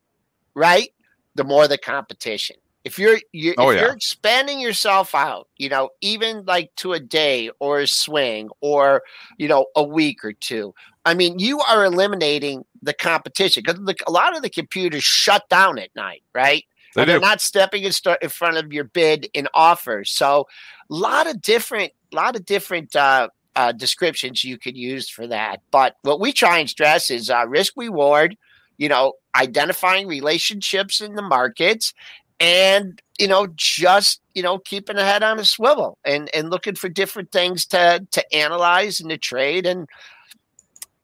right? 0.54 0.90
The 1.34 1.44
more 1.44 1.68
the 1.68 1.78
competition. 1.78 2.56
If 2.84 2.98
you're 2.98 3.18
you, 3.32 3.54
oh, 3.56 3.70
if 3.70 3.76
yeah. 3.76 3.82
you're 3.82 3.94
expanding 3.94 4.60
yourself 4.60 5.14
out, 5.14 5.48
you 5.56 5.70
know, 5.70 5.88
even 6.02 6.44
like 6.44 6.70
to 6.76 6.92
a 6.92 7.00
day 7.00 7.50
or 7.58 7.80
a 7.80 7.86
swing 7.86 8.50
or 8.60 9.02
you 9.38 9.48
know 9.48 9.66
a 9.74 9.82
week 9.82 10.22
or 10.22 10.34
two, 10.34 10.74
I 11.06 11.14
mean, 11.14 11.38
you 11.38 11.60
are 11.60 11.84
eliminating 11.84 12.64
the 12.82 12.92
competition 12.92 13.62
because 13.64 13.80
a 14.06 14.10
lot 14.10 14.36
of 14.36 14.42
the 14.42 14.50
computers 14.50 15.02
shut 15.02 15.48
down 15.48 15.78
at 15.78 15.94
night, 15.94 16.22
right? 16.34 16.64
They 16.94 17.02
and 17.02 17.10
they're 17.10 17.20
not 17.20 17.40
stepping 17.40 17.84
in, 17.84 17.92
st- 17.92 18.18
in 18.22 18.28
front 18.28 18.56
of 18.56 18.72
your 18.72 18.84
bid 18.84 19.28
and 19.34 19.48
offers. 19.52 20.10
So, 20.10 20.46
a 20.90 20.94
lot 20.94 21.26
of 21.26 21.42
different, 21.42 21.92
a 22.12 22.16
lot 22.16 22.36
of 22.36 22.44
different 22.46 22.94
uh, 22.94 23.28
uh, 23.56 23.72
descriptions 23.72 24.44
you 24.44 24.58
could 24.58 24.76
use 24.76 25.08
for 25.08 25.26
that. 25.26 25.60
But 25.70 25.96
what 26.02 26.20
we 26.20 26.32
try 26.32 26.58
and 26.58 26.70
stress 26.70 27.10
is 27.10 27.30
uh, 27.30 27.46
risk 27.48 27.74
reward 27.76 28.36
you 28.76 28.88
know, 28.88 29.14
identifying 29.36 30.06
relationships 30.06 31.00
in 31.00 31.14
the 31.14 31.22
markets 31.22 31.92
and 32.40 33.00
you 33.18 33.28
know 33.28 33.46
just 33.54 34.20
you 34.34 34.42
know 34.42 34.58
keeping 34.58 34.96
a 34.96 35.04
head 35.04 35.22
on 35.22 35.38
a 35.38 35.44
swivel 35.44 35.98
and 36.04 36.28
and 36.34 36.50
looking 36.50 36.74
for 36.74 36.88
different 36.88 37.30
things 37.30 37.64
to 37.64 38.04
to 38.10 38.34
analyze 38.34 39.00
and 39.00 39.10
to 39.10 39.18
trade. 39.18 39.66
And 39.66 39.88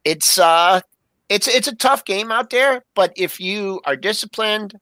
it's 0.05 0.39
uh 0.39 0.81
it's 1.29 1.47
it's 1.47 1.69
a 1.69 1.77
tough 1.77 2.05
game 2.05 2.33
out 2.33 2.51
there 2.51 2.83
but 2.95 3.13
if 3.17 3.39
you 3.39 3.81
are 3.85 3.97
disciplined 3.97 4.75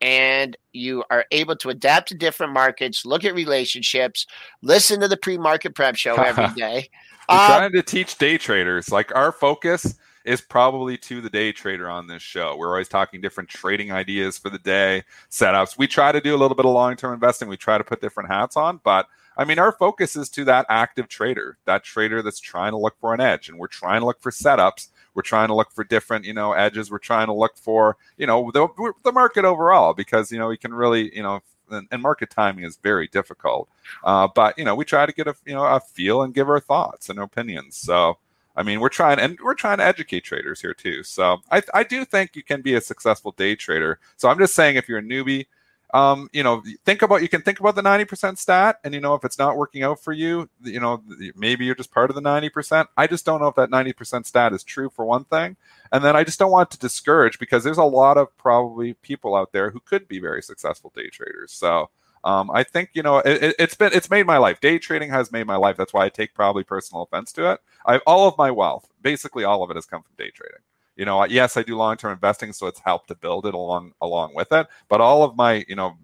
and 0.00 0.56
you 0.72 1.04
are 1.10 1.24
able 1.30 1.56
to 1.56 1.70
adapt 1.70 2.08
to 2.08 2.14
different 2.16 2.52
markets 2.52 3.06
look 3.06 3.24
at 3.24 3.32
relationships 3.32 4.26
listen 4.60 5.00
to 5.00 5.06
the 5.06 5.16
pre-market 5.16 5.74
prep 5.76 5.94
show 5.94 6.14
every 6.16 6.48
day 6.54 6.90
we're 7.28 7.36
um, 7.36 7.46
trying 7.46 7.72
to 7.72 7.82
teach 7.82 8.18
day 8.18 8.38
traders. 8.38 8.90
Like 8.90 9.14
our 9.14 9.32
focus 9.32 9.94
is 10.24 10.40
probably 10.40 10.96
to 10.96 11.20
the 11.20 11.30
day 11.30 11.52
trader 11.52 11.88
on 11.88 12.06
this 12.06 12.22
show. 12.22 12.56
We're 12.56 12.68
always 12.68 12.88
talking 12.88 13.20
different 13.20 13.50
trading 13.50 13.92
ideas 13.92 14.38
for 14.38 14.50
the 14.50 14.58
day, 14.58 15.04
setups. 15.30 15.76
We 15.76 15.86
try 15.86 16.12
to 16.12 16.20
do 16.20 16.34
a 16.34 16.38
little 16.38 16.56
bit 16.56 16.66
of 16.66 16.72
long 16.72 16.96
term 16.96 17.12
investing. 17.12 17.48
We 17.48 17.56
try 17.56 17.78
to 17.78 17.84
put 17.84 18.00
different 18.00 18.30
hats 18.30 18.56
on, 18.56 18.80
but 18.82 19.06
I 19.36 19.44
mean, 19.44 19.58
our 19.58 19.72
focus 19.72 20.16
is 20.16 20.28
to 20.30 20.44
that 20.44 20.66
active 20.68 21.08
trader, 21.08 21.58
that 21.64 21.82
trader 21.82 22.22
that's 22.22 22.40
trying 22.40 22.72
to 22.72 22.78
look 22.78 22.96
for 23.00 23.14
an 23.14 23.20
edge, 23.20 23.48
and 23.48 23.58
we're 23.58 23.66
trying 23.66 24.00
to 24.00 24.06
look 24.06 24.20
for 24.20 24.30
setups. 24.30 24.88
We're 25.14 25.22
trying 25.22 25.48
to 25.48 25.54
look 25.54 25.70
for 25.72 25.84
different, 25.84 26.24
you 26.24 26.34
know, 26.34 26.52
edges. 26.52 26.90
We're 26.90 26.98
trying 26.98 27.26
to 27.26 27.32
look 27.32 27.56
for, 27.56 27.96
you 28.16 28.26
know, 28.26 28.50
the, 28.52 28.92
the 29.04 29.12
market 29.12 29.44
overall 29.44 29.94
because 29.94 30.30
you 30.30 30.38
know 30.38 30.48
we 30.48 30.56
can 30.56 30.72
really, 30.72 31.14
you 31.14 31.22
know, 31.22 31.40
and, 31.70 31.88
and 31.90 32.02
market 32.02 32.30
timing 32.30 32.64
is 32.64 32.76
very 32.76 33.08
difficult. 33.08 33.68
Uh, 34.04 34.28
but 34.32 34.56
you 34.58 34.64
know, 34.64 34.74
we 34.74 34.84
try 34.84 35.06
to 35.06 35.12
get 35.12 35.26
a 35.26 35.34
you 35.44 35.54
know 35.54 35.64
a 35.64 35.80
feel 35.80 36.22
and 36.22 36.34
give 36.34 36.48
our 36.48 36.60
thoughts 36.60 37.08
and 37.08 37.18
opinions. 37.18 37.76
So 37.76 38.18
I 38.56 38.62
mean, 38.62 38.80
we're 38.80 38.88
trying 38.88 39.18
and 39.18 39.38
we're 39.42 39.54
trying 39.54 39.78
to 39.78 39.84
educate 39.84 40.20
traders 40.20 40.60
here 40.60 40.74
too. 40.74 41.02
So 41.02 41.38
I, 41.50 41.62
I 41.72 41.82
do 41.82 42.04
think 42.04 42.36
you 42.36 42.42
can 42.42 42.62
be 42.62 42.74
a 42.74 42.80
successful 42.80 43.32
day 43.32 43.56
trader. 43.56 43.98
So 44.16 44.28
I'm 44.28 44.38
just 44.38 44.54
saying, 44.54 44.76
if 44.76 44.88
you're 44.88 44.98
a 44.98 45.02
newbie, 45.02 45.46
um, 45.92 46.28
you 46.32 46.42
know, 46.42 46.60
think 46.84 47.02
about 47.02 47.22
you 47.22 47.28
can 47.28 47.42
think 47.42 47.60
about 47.60 47.76
the 47.76 47.82
90% 47.82 48.36
stat, 48.36 48.80
and 48.82 48.92
you 48.92 49.00
know, 49.00 49.14
if 49.14 49.24
it's 49.24 49.38
not 49.38 49.56
working 49.56 49.84
out 49.84 50.02
for 50.02 50.12
you, 50.12 50.50
you 50.60 50.80
know, 50.80 51.00
maybe 51.36 51.64
you're 51.64 51.76
just 51.76 51.92
part 51.92 52.10
of 52.10 52.16
the 52.16 52.22
90%. 52.22 52.88
I 52.96 53.06
just 53.06 53.24
don't 53.24 53.40
know 53.40 53.46
if 53.46 53.54
that 53.54 53.70
90% 53.70 54.26
stat 54.26 54.52
is 54.52 54.64
true 54.64 54.90
for 54.90 55.04
one 55.04 55.24
thing, 55.24 55.56
and 55.92 56.02
then 56.02 56.16
I 56.16 56.24
just 56.24 56.40
don't 56.40 56.50
want 56.50 56.72
to 56.72 56.78
discourage 56.80 57.38
because 57.38 57.62
there's 57.62 57.78
a 57.78 57.84
lot 57.84 58.18
of 58.18 58.36
probably 58.36 58.94
people 58.94 59.36
out 59.36 59.52
there 59.52 59.70
who 59.70 59.78
could 59.78 60.08
be 60.08 60.18
very 60.18 60.42
successful 60.42 60.92
day 60.96 61.10
traders. 61.10 61.52
So 61.52 61.90
um, 62.24 62.50
I 62.50 62.64
think 62.64 62.90
you 62.94 63.02
know 63.02 63.18
it, 63.18 63.60
has 63.60 63.74
been 63.74 63.92
it's 63.92 64.10
made 64.10 64.26
my 64.26 64.38
life. 64.38 64.60
Day 64.60 64.78
trading 64.78 65.10
has 65.10 65.30
made 65.30 65.46
my 65.46 65.56
life. 65.56 65.76
That's 65.76 65.92
why 65.92 66.06
I 66.06 66.08
take 66.08 66.34
probably 66.34 66.64
personal 66.64 67.02
offense 67.02 67.32
to 67.32 67.52
it. 67.52 67.60
I 67.86 67.98
all 68.06 68.26
of 68.26 68.38
my 68.38 68.50
wealth, 68.50 68.88
basically 69.02 69.44
all 69.44 69.62
of 69.62 69.70
it, 69.70 69.76
has 69.76 69.86
come 69.86 70.02
from 70.02 70.14
day 70.16 70.30
trading. 70.30 70.60
You 70.96 71.04
know, 71.04 71.24
yes, 71.24 71.56
I 71.56 71.62
do 71.62 71.76
long 71.76 71.96
term 71.96 72.12
investing, 72.12 72.52
so 72.52 72.66
it's 72.66 72.80
helped 72.80 73.08
to 73.08 73.14
build 73.14 73.46
it 73.46 73.54
along 73.54 73.92
along 74.00 74.34
with 74.34 74.52
it. 74.52 74.66
But 74.88 75.02
all 75.02 75.22
of 75.22 75.36
my 75.36 75.64
you 75.68 75.76
know 75.76 75.96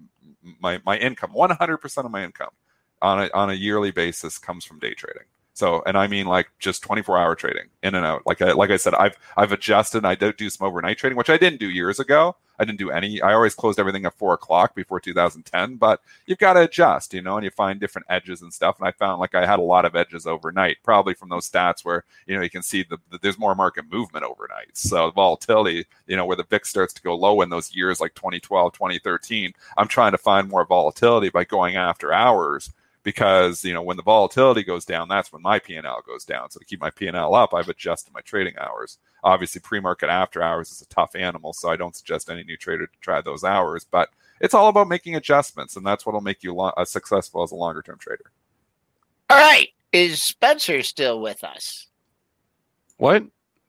my 0.60 0.80
my 0.84 0.98
income, 0.98 1.32
100% 1.32 2.04
of 2.04 2.10
my 2.10 2.24
income 2.24 2.50
on 3.00 3.22
a 3.22 3.30
on 3.32 3.50
a 3.50 3.54
yearly 3.54 3.90
basis 3.90 4.38
comes 4.38 4.64
from 4.64 4.78
day 4.78 4.94
trading. 4.94 5.24
So, 5.54 5.82
and 5.84 5.96
I 5.98 6.06
mean 6.06 6.26
like 6.26 6.50
just 6.58 6.82
24 6.82 7.18
hour 7.18 7.34
trading 7.34 7.68
in 7.82 7.94
and 7.94 8.06
out. 8.06 8.22
Like 8.26 8.40
I, 8.40 8.52
like 8.52 8.70
I 8.70 8.76
said, 8.76 8.94
I've 8.94 9.16
I've 9.36 9.52
adjusted. 9.52 9.98
And 9.98 10.06
I 10.06 10.14
don't 10.14 10.36
do 10.36 10.48
some 10.48 10.66
overnight 10.66 10.98
trading, 10.98 11.18
which 11.18 11.30
I 11.30 11.36
didn't 11.36 11.60
do 11.60 11.68
years 11.70 11.98
ago. 11.98 12.36
I 12.58 12.64
didn't 12.64 12.78
do 12.78 12.90
any. 12.90 13.22
I 13.22 13.32
always 13.32 13.54
closed 13.54 13.80
everything 13.80 14.04
at 14.04 14.12
four 14.14 14.34
o'clock 14.34 14.74
before 14.74 15.00
2010. 15.00 15.76
But 15.76 16.00
you've 16.26 16.38
got 16.38 16.52
to 16.52 16.62
adjust, 16.62 17.14
you 17.14 17.22
know, 17.22 17.36
and 17.36 17.44
you 17.44 17.50
find 17.50 17.80
different 17.80 18.06
edges 18.10 18.42
and 18.42 18.52
stuff. 18.52 18.78
And 18.78 18.86
I 18.86 18.92
found 18.92 19.18
like 19.18 19.34
I 19.34 19.46
had 19.46 19.58
a 19.58 19.62
lot 19.62 19.86
of 19.86 19.96
edges 19.96 20.26
overnight, 20.26 20.76
probably 20.82 21.14
from 21.14 21.30
those 21.30 21.50
stats 21.50 21.84
where 21.84 22.04
you 22.26 22.36
know 22.36 22.42
you 22.42 22.50
can 22.50 22.62
see 22.62 22.82
the, 22.82 22.98
the 23.10 23.18
there's 23.18 23.38
more 23.38 23.54
market 23.54 23.90
movement 23.90 24.26
overnight. 24.26 24.76
So 24.76 25.10
volatility, 25.10 25.86
you 26.06 26.16
know, 26.16 26.26
where 26.26 26.36
the 26.36 26.44
VIX 26.44 26.68
starts 26.68 26.92
to 26.94 27.02
go 27.02 27.14
low 27.14 27.40
in 27.40 27.48
those 27.48 27.74
years 27.74 28.00
like 28.00 28.14
2012, 28.14 28.74
2013. 28.74 29.52
I'm 29.78 29.88
trying 29.88 30.12
to 30.12 30.18
find 30.18 30.48
more 30.48 30.66
volatility 30.66 31.30
by 31.30 31.44
going 31.44 31.76
after 31.76 32.12
hours 32.12 32.70
because 33.02 33.64
you 33.64 33.72
know 33.72 33.82
when 33.82 33.96
the 33.96 34.02
volatility 34.02 34.62
goes 34.62 34.84
down 34.84 35.08
that's 35.08 35.32
when 35.32 35.42
my 35.42 35.58
p&l 35.58 36.02
goes 36.06 36.24
down. 36.24 36.50
So 36.50 36.58
to 36.58 36.66
keep 36.66 36.80
my 36.80 36.90
p&l 36.90 37.34
up 37.34 37.54
i've 37.54 37.68
adjusted 37.68 38.12
my 38.12 38.20
trading 38.20 38.54
hours. 38.58 38.98
Obviously 39.22 39.60
pre-market 39.60 40.08
after 40.08 40.42
hours 40.42 40.70
is 40.70 40.80
a 40.82 40.86
tough 40.86 41.14
animal 41.14 41.52
so 41.52 41.68
i 41.68 41.76
don't 41.76 41.96
suggest 41.96 42.30
any 42.30 42.44
new 42.44 42.56
trader 42.56 42.86
to 42.86 42.98
try 43.00 43.20
those 43.20 43.44
hours 43.44 43.84
but 43.90 44.10
it's 44.40 44.54
all 44.54 44.68
about 44.68 44.88
making 44.88 45.16
adjustments 45.16 45.76
and 45.76 45.86
that's 45.86 46.04
what 46.06 46.14
will 46.14 46.20
make 46.20 46.42
you 46.42 46.54
lo- 46.54 46.72
uh, 46.76 46.84
successful 46.84 47.42
as 47.42 47.52
a 47.52 47.56
longer 47.56 47.82
term 47.82 47.98
trader. 47.98 48.32
All 49.28 49.38
right. 49.38 49.68
Is 49.92 50.22
spencer 50.22 50.82
still 50.82 51.20
with 51.20 51.44
us? 51.44 51.88
What 52.96 53.24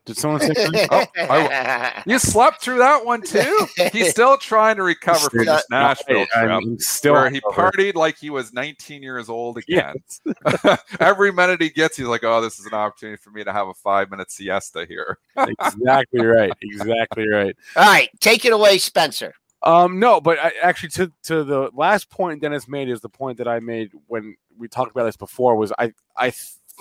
did 0.05 0.17
someone 0.17 0.41
say? 0.41 0.87
oh, 0.91 1.05
I, 1.15 2.03
you 2.07 2.17
slept 2.17 2.61
through 2.61 2.79
that 2.79 3.05
one 3.05 3.21
too. 3.21 3.67
He's 3.93 4.09
still 4.09 4.37
trying 4.37 4.77
to 4.77 4.83
recover 4.83 5.29
from 5.29 5.45
this 5.45 5.65
Nashville 5.69 6.25
trip, 6.25 6.49
I'm 6.49 6.79
still 6.79 7.13
where 7.13 7.29
he 7.29 7.39
partied 7.41 7.93
like 7.93 8.17
he 8.17 8.31
was 8.31 8.51
19 8.51 9.03
years 9.03 9.29
old 9.29 9.59
again. 9.59 9.93
Yes. 10.25 10.79
Every 10.99 11.31
minute 11.31 11.61
he 11.61 11.69
gets, 11.69 11.97
he's 11.97 12.07
like, 12.07 12.23
"Oh, 12.23 12.41
this 12.41 12.59
is 12.59 12.65
an 12.65 12.73
opportunity 12.73 13.21
for 13.21 13.29
me 13.29 13.43
to 13.43 13.53
have 13.53 13.67
a 13.67 13.73
five 13.75 14.09
minute 14.09 14.31
siesta 14.31 14.85
here." 14.87 15.19
exactly 15.37 16.21
right. 16.25 16.51
Exactly 16.61 17.27
right. 17.27 17.55
All 17.75 17.85
right, 17.85 18.09
take 18.19 18.45
it 18.45 18.53
away, 18.53 18.79
Spencer. 18.79 19.33
Um, 19.63 19.99
no, 19.99 20.19
but 20.19 20.39
I, 20.39 20.51
actually, 20.63 20.89
to 20.89 21.11
to 21.23 21.43
the 21.43 21.69
last 21.73 22.09
point 22.09 22.41
Dennis 22.41 22.67
made 22.67 22.89
is 22.89 23.01
the 23.01 23.09
point 23.09 23.37
that 23.37 23.47
I 23.47 23.59
made 23.59 23.91
when 24.07 24.35
we 24.57 24.67
talked 24.67 24.91
about 24.91 25.03
this 25.03 25.17
before. 25.17 25.55
Was 25.55 25.71
I 25.77 25.93
I 26.17 26.31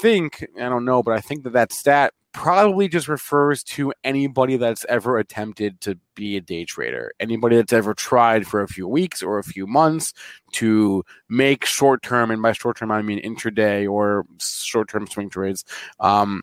think 0.01 0.47
I 0.57 0.69
don't 0.71 0.87
know, 0.87 1.03
but 1.03 1.13
I 1.13 1.21
think 1.21 1.45
that 1.45 1.53
that 1.53 1.73
stat 1.73 2.15
probably 2.33 2.89
just 2.89 3.09
refers 3.09 3.63
to 3.65 3.93
anybody 4.05 4.57
that's 4.57 4.87
ever 4.89 5.19
attempted 5.19 5.81
to 5.81 5.99
be 6.15 6.37
a 6.37 6.41
day 6.41 6.65
trader, 6.65 7.13
anybody 7.19 7.57
that's 7.57 7.73
ever 7.73 7.95
tried 7.95 8.47
for 8.47 8.63
a 8.63 8.69
few 8.69 8.87
weeks 8.87 9.23
or 9.23 9.39
a 9.39 9.45
few 9.45 9.67
months 9.67 10.13
to 10.53 11.05
make 11.29 11.65
short 11.65 12.03
term, 12.03 12.31
and 12.31 12.43
by 12.43 12.53
short 12.53 12.77
term 12.77 12.91
I 12.91 13.03
mean 13.03 13.21
intraday 13.23 13.91
or 13.91 14.25
short 14.41 14.89
term 14.89 15.07
swing 15.07 15.31
trades. 15.31 15.65
Um, 15.99 16.43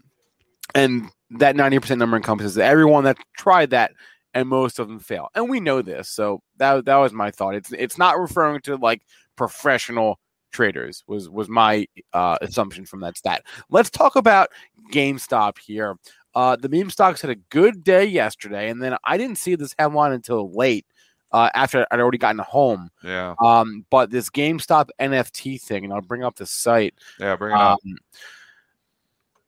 and 0.75 1.09
that 1.31 1.55
90% 1.55 1.97
number 1.97 2.17
encompasses 2.17 2.57
everyone 2.57 3.05
that 3.05 3.17
tried 3.37 3.69
that 3.71 3.91
and 4.33 4.47
most 4.47 4.79
of 4.79 4.87
them 4.87 4.99
fail. 4.99 5.29
And 5.35 5.49
we 5.49 5.59
know 5.59 5.81
this. 5.81 6.09
So 6.09 6.41
that 6.57 6.85
that 6.85 6.97
was 6.97 7.13
my 7.13 7.31
thought. 7.31 7.55
It's 7.55 7.71
it's 7.71 7.97
not 7.97 8.19
referring 8.19 8.61
to 8.61 8.75
like 8.75 9.01
professional 9.35 10.19
traders 10.51 11.03
was 11.07 11.29
was 11.29 11.49
my 11.49 11.87
uh, 12.13 12.37
assumption 12.41 12.85
from 12.85 13.01
that 13.01 13.17
stat. 13.17 13.43
Let's 13.69 13.89
talk 13.89 14.15
about 14.15 14.49
GameStop 14.91 15.59
here. 15.59 15.97
Uh, 16.35 16.55
the 16.55 16.69
meme 16.69 16.89
stocks 16.89 17.21
had 17.21 17.31
a 17.31 17.35
good 17.35 17.83
day 17.83 18.05
yesterday, 18.05 18.69
and 18.69 18.81
then 18.81 18.95
I 19.03 19.17
didn't 19.17 19.37
see 19.37 19.55
this 19.55 19.73
headline 19.77 20.11
until 20.11 20.51
late 20.51 20.85
uh, 21.31 21.49
after 21.53 21.85
I'd 21.91 21.99
already 21.99 22.17
gotten 22.17 22.39
home. 22.39 22.89
Yeah. 23.03 23.35
Um, 23.43 23.85
but 23.89 24.11
this 24.11 24.29
GameStop 24.29 24.89
NFT 24.99 25.61
thing, 25.61 25.83
and 25.83 25.93
I'll 25.93 26.01
bring 26.01 26.23
up 26.23 26.35
the 26.35 26.45
site. 26.45 26.95
Yeah, 27.19 27.35
bring 27.35 27.53
it 27.53 27.59
um, 27.59 27.73
up. 27.73 27.79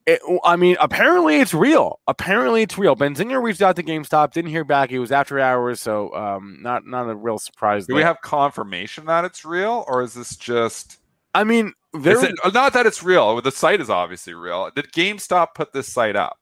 It, 0.06 0.20
I 0.44 0.56
mean, 0.56 0.76
apparently 0.80 1.40
it's 1.40 1.54
real. 1.54 2.00
Apparently 2.08 2.62
it's 2.62 2.76
real. 2.76 2.96
Benzinga 2.96 3.40
reached 3.40 3.62
out 3.62 3.76
to 3.76 3.82
GameStop, 3.82 4.32
didn't 4.32 4.50
hear 4.50 4.64
back. 4.64 4.90
It 4.90 4.98
was 4.98 5.12
after 5.12 5.38
hours, 5.38 5.80
so 5.80 6.12
um, 6.14 6.58
not 6.60 6.86
not 6.86 7.08
a 7.08 7.14
real 7.14 7.38
surprise. 7.38 7.86
Do 7.86 7.92
there. 7.92 7.96
we 7.96 8.02
have 8.02 8.20
confirmation 8.20 9.06
that 9.06 9.24
it's 9.24 9.44
real, 9.44 9.84
or 9.86 10.02
is 10.02 10.14
this 10.14 10.36
just? 10.36 10.99
I 11.34 11.44
mean, 11.44 11.74
there... 11.92 12.24
it, 12.24 12.34
not 12.52 12.72
that 12.72 12.86
it's 12.86 13.00
real. 13.02 13.40
The 13.40 13.52
site 13.52 13.80
is 13.80 13.90
obviously 13.90 14.34
real. 14.34 14.70
Did 14.74 14.90
GameStop 14.92 15.54
put 15.54 15.72
this 15.72 15.92
site 15.92 16.16
up? 16.16 16.38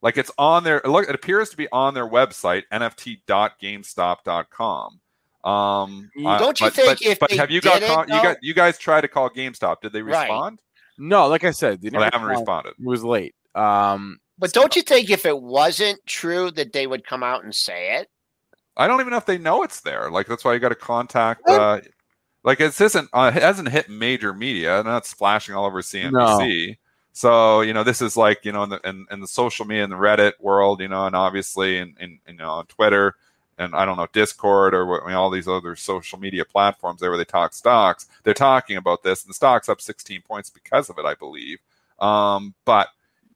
Like 0.00 0.16
it's 0.16 0.30
on 0.36 0.64
their 0.64 0.80
look. 0.84 1.08
It 1.08 1.14
appears 1.14 1.50
to 1.50 1.56
be 1.56 1.68
on 1.70 1.94
their 1.94 2.08
website, 2.08 2.64
nft.gamestop.com. 2.72 5.00
Um, 5.44 6.10
don't 6.16 6.60
you 6.60 6.66
but, 6.66 6.74
think 6.74 6.86
but, 6.86 7.02
if 7.02 7.18
but 7.18 7.32
have 7.32 7.50
you 7.50 7.60
got 7.60 7.82
con- 7.82 8.06
you 8.08 8.22
got 8.22 8.36
you 8.42 8.54
guys 8.54 8.78
tried 8.78 9.00
to 9.02 9.08
call 9.08 9.28
GameStop? 9.30 9.80
Did 9.80 9.92
they 9.92 10.02
respond? 10.02 10.28
Right. 10.28 10.58
No, 10.98 11.28
like 11.28 11.44
I 11.44 11.52
said, 11.52 11.80
they, 11.80 11.90
well, 11.90 12.00
they 12.00 12.10
haven't 12.12 12.28
responded. 12.28 12.74
It 12.78 12.86
was 12.86 13.04
late. 13.04 13.34
Um, 13.54 14.18
but 14.38 14.52
don't 14.52 14.76
you 14.76 14.82
think 14.82 15.10
if 15.10 15.26
it 15.26 15.40
wasn't 15.40 16.00
true 16.06 16.50
that 16.52 16.72
they 16.72 16.86
would 16.86 17.06
come 17.06 17.22
out 17.22 17.44
and 17.44 17.54
say 17.54 17.96
it? 17.96 18.08
I 18.76 18.86
don't 18.86 19.00
even 19.00 19.10
know 19.10 19.18
if 19.18 19.26
they 19.26 19.38
know 19.38 19.62
it's 19.62 19.80
there. 19.80 20.10
Like 20.10 20.26
that's 20.26 20.44
why 20.44 20.54
you 20.54 20.58
got 20.58 20.70
to 20.70 20.74
contact. 20.74 21.48
Uh, 21.48 21.80
like 22.44 22.60
it 22.60 22.80
isn't. 22.80 23.08
Uh, 23.12 23.32
it 23.34 23.42
hasn't 23.42 23.68
hit 23.68 23.88
major 23.88 24.32
media. 24.32 24.82
Not 24.82 25.06
splashing 25.06 25.54
all 25.54 25.66
over 25.66 25.82
CNBC. 25.82 26.68
No. 26.68 26.74
So 27.12 27.60
you 27.60 27.72
know, 27.72 27.84
this 27.84 28.00
is 28.02 28.16
like 28.16 28.44
you 28.44 28.52
know, 28.52 28.62
in 28.62 28.70
the 28.70 28.80
in, 28.84 29.06
in 29.10 29.20
the 29.20 29.28
social 29.28 29.66
media, 29.66 29.84
and 29.84 29.92
the 29.92 29.96
Reddit 29.96 30.32
world, 30.40 30.80
you 30.80 30.88
know, 30.88 31.06
and 31.06 31.14
obviously 31.14 31.78
in, 31.78 31.94
in 32.00 32.18
you 32.26 32.34
know 32.34 32.50
on 32.50 32.66
Twitter 32.66 33.16
and 33.58 33.74
I 33.74 33.84
don't 33.84 33.96
know 33.96 34.06
Discord 34.12 34.74
or 34.74 35.02
I 35.02 35.06
mean, 35.06 35.16
all 35.16 35.30
these 35.30 35.48
other 35.48 35.76
social 35.76 36.18
media 36.18 36.44
platforms 36.44 37.00
there 37.00 37.10
where 37.10 37.18
they 37.18 37.24
talk 37.24 37.54
stocks. 37.54 38.06
They're 38.24 38.34
talking 38.34 38.76
about 38.76 39.02
this, 39.02 39.22
and 39.22 39.30
the 39.30 39.34
stock's 39.34 39.68
up 39.68 39.80
16 39.80 40.22
points 40.22 40.50
because 40.50 40.90
of 40.90 40.98
it, 40.98 41.04
I 41.04 41.14
believe. 41.14 41.58
Um, 41.98 42.54
but 42.64 42.88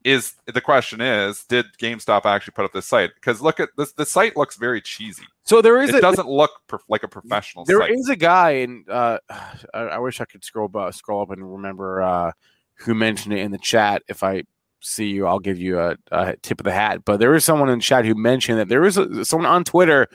is 0.07 0.35
the 0.45 0.61
question 0.61 1.01
is, 1.01 1.43
did 1.49 1.65
GameStop 1.77 2.25
actually 2.25 2.53
put 2.53 2.63
up 2.63 2.71
this 2.71 2.85
site? 2.85 3.11
Because 3.15 3.41
look 3.41 3.59
at 3.59 3.69
this, 3.75 3.91
the 3.91 4.05
site 4.05 4.37
looks 4.37 4.55
very 4.55 4.79
cheesy. 4.79 5.25
So 5.43 5.61
there 5.61 5.81
is, 5.81 5.89
it 5.89 5.95
a, 5.97 6.01
doesn't 6.01 6.29
look 6.29 6.51
per, 6.67 6.79
like 6.87 7.03
a 7.03 7.09
professional. 7.09 7.65
There 7.65 7.81
site. 7.81 7.91
is 7.91 8.07
a 8.07 8.15
guy, 8.15 8.51
and 8.51 8.89
uh, 8.89 9.19
I, 9.73 9.79
I, 9.79 9.97
wish 9.99 10.21
I 10.21 10.25
could 10.25 10.45
scroll 10.45 10.71
up, 10.73 10.93
scroll 10.93 11.21
up 11.21 11.31
and 11.31 11.51
remember 11.51 12.01
uh, 12.01 12.31
who 12.75 12.95
mentioned 12.95 13.33
it 13.33 13.41
in 13.41 13.51
the 13.51 13.57
chat. 13.57 14.01
If 14.07 14.23
I 14.23 14.43
see 14.79 15.07
you, 15.07 15.27
I'll 15.27 15.39
give 15.39 15.59
you 15.59 15.77
a, 15.77 15.97
a, 16.09 16.37
tip 16.37 16.61
of 16.61 16.63
the 16.63 16.71
hat. 16.71 17.03
But 17.03 17.19
there 17.19 17.35
is 17.35 17.43
someone 17.43 17.67
in 17.67 17.81
chat 17.81 18.05
who 18.05 18.15
mentioned 18.15 18.59
that 18.59 18.69
there 18.69 18.85
is 18.85 18.95
a, 18.95 19.25
someone 19.25 19.51
on 19.51 19.65
Twitter 19.65 20.07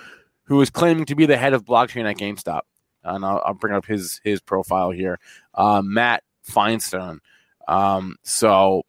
who 0.44 0.58
is 0.62 0.70
claiming 0.70 1.04
to 1.04 1.14
be 1.14 1.26
the 1.26 1.36
head 1.36 1.52
of 1.52 1.66
blockchain 1.66 2.10
at 2.10 2.16
GameStop, 2.16 2.62
and 3.04 3.26
I'll, 3.26 3.42
I'll 3.44 3.54
bring 3.54 3.74
up 3.74 3.84
his 3.84 4.22
his 4.24 4.40
profile 4.40 4.90
here, 4.90 5.18
uh, 5.54 5.82
Matt 5.84 6.22
Finestone. 6.48 7.18
Um, 7.68 8.16
so, 8.22 8.84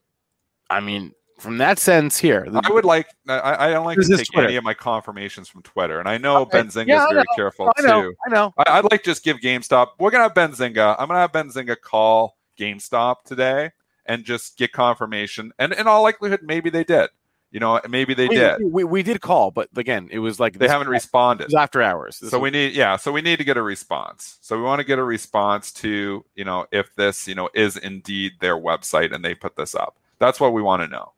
I 0.74 0.80
mean, 0.80 1.14
from 1.40 1.58
that 1.58 1.78
sense 1.78 2.18
here, 2.18 2.48
I 2.52 2.72
would 2.72 2.86
like 2.86 3.08
I, 3.28 3.68
I 3.68 3.70
don't 3.72 3.86
like 3.86 4.00
to 4.00 4.18
take 4.18 4.28
Twitter. 4.28 4.48
any 4.48 4.56
of 4.56 4.64
my 4.64 4.74
confirmations 4.74 5.48
from 5.50 5.62
Twitter, 5.62 6.00
and 6.00 6.08
I 6.08 6.18
know 6.18 6.38
okay. 6.42 6.62
Benzinga 6.62 6.88
yeah, 6.88 7.06
is 7.06 7.12
very 7.12 7.26
careful 7.36 7.72
I 7.78 7.82
know, 7.82 8.02
too. 8.02 8.16
I 8.26 8.30
know. 8.30 8.54
I, 8.66 8.82
would 8.82 8.92
like 8.92 9.04
just 9.04 9.24
give 9.24 9.38
GameStop. 9.38 9.92
We're 10.00 10.12
gonna 10.12 10.24
have 10.24 10.34
Benzinga. 10.34 10.96
I'm 10.98 11.08
gonna 11.08 11.20
have 11.20 11.32
Benzinga 11.32 11.80
call 11.80 12.38
GameStop 12.58 13.24
today 13.26 13.72
and 14.06 14.24
just 14.24 14.58
get 14.58 14.72
confirmation. 14.72 15.52
And 15.60 15.74
in 15.74 15.88
all 15.88 16.04
likelihood, 16.04 16.42
maybe 16.44 16.70
they 16.70 16.84
did. 16.84 17.10
You 17.52 17.60
know, 17.60 17.80
maybe 17.88 18.16
they 18.16 18.28
we, 18.28 18.36
did. 18.36 18.64
We, 18.64 18.84
we 18.84 19.04
did 19.04 19.22
call, 19.22 19.52
but 19.52 19.70
again, 19.76 20.10
it 20.12 20.18
was 20.18 20.40
like 20.40 20.58
they 20.58 20.68
haven't 20.68 20.90
responded. 20.90 21.54
after 21.54 21.84
hours. 21.84 22.20
This 22.20 22.32
so 22.32 22.40
was- 22.40 22.52
we 22.52 22.58
need, 22.58 22.74
yeah. 22.74 22.96
So 22.96 23.12
we 23.12 23.22
need 23.22 23.38
to 23.38 23.44
get 23.44 23.58
a 23.58 23.62
response. 23.62 24.40
So 24.42 24.58
we 24.58 24.64
want 24.64 24.80
to 24.80 24.84
get 24.84 24.98
a 24.98 25.04
response 25.04 25.72
to, 25.74 26.26
you 26.34 26.46
know, 26.46 26.66
if 26.72 26.96
this, 26.96 27.28
you 27.28 27.36
know, 27.36 27.50
is 27.54 27.78
indeed 27.78 28.34
their 28.40 28.58
website 28.58 29.14
and 29.14 29.24
they 29.24 29.36
put 29.36 29.56
this 29.56 29.76
up. 29.76 29.98
That's 30.24 30.40
what 30.40 30.54
we 30.54 30.62
want 30.62 30.82
to 30.84 30.88
know. 30.88 31.12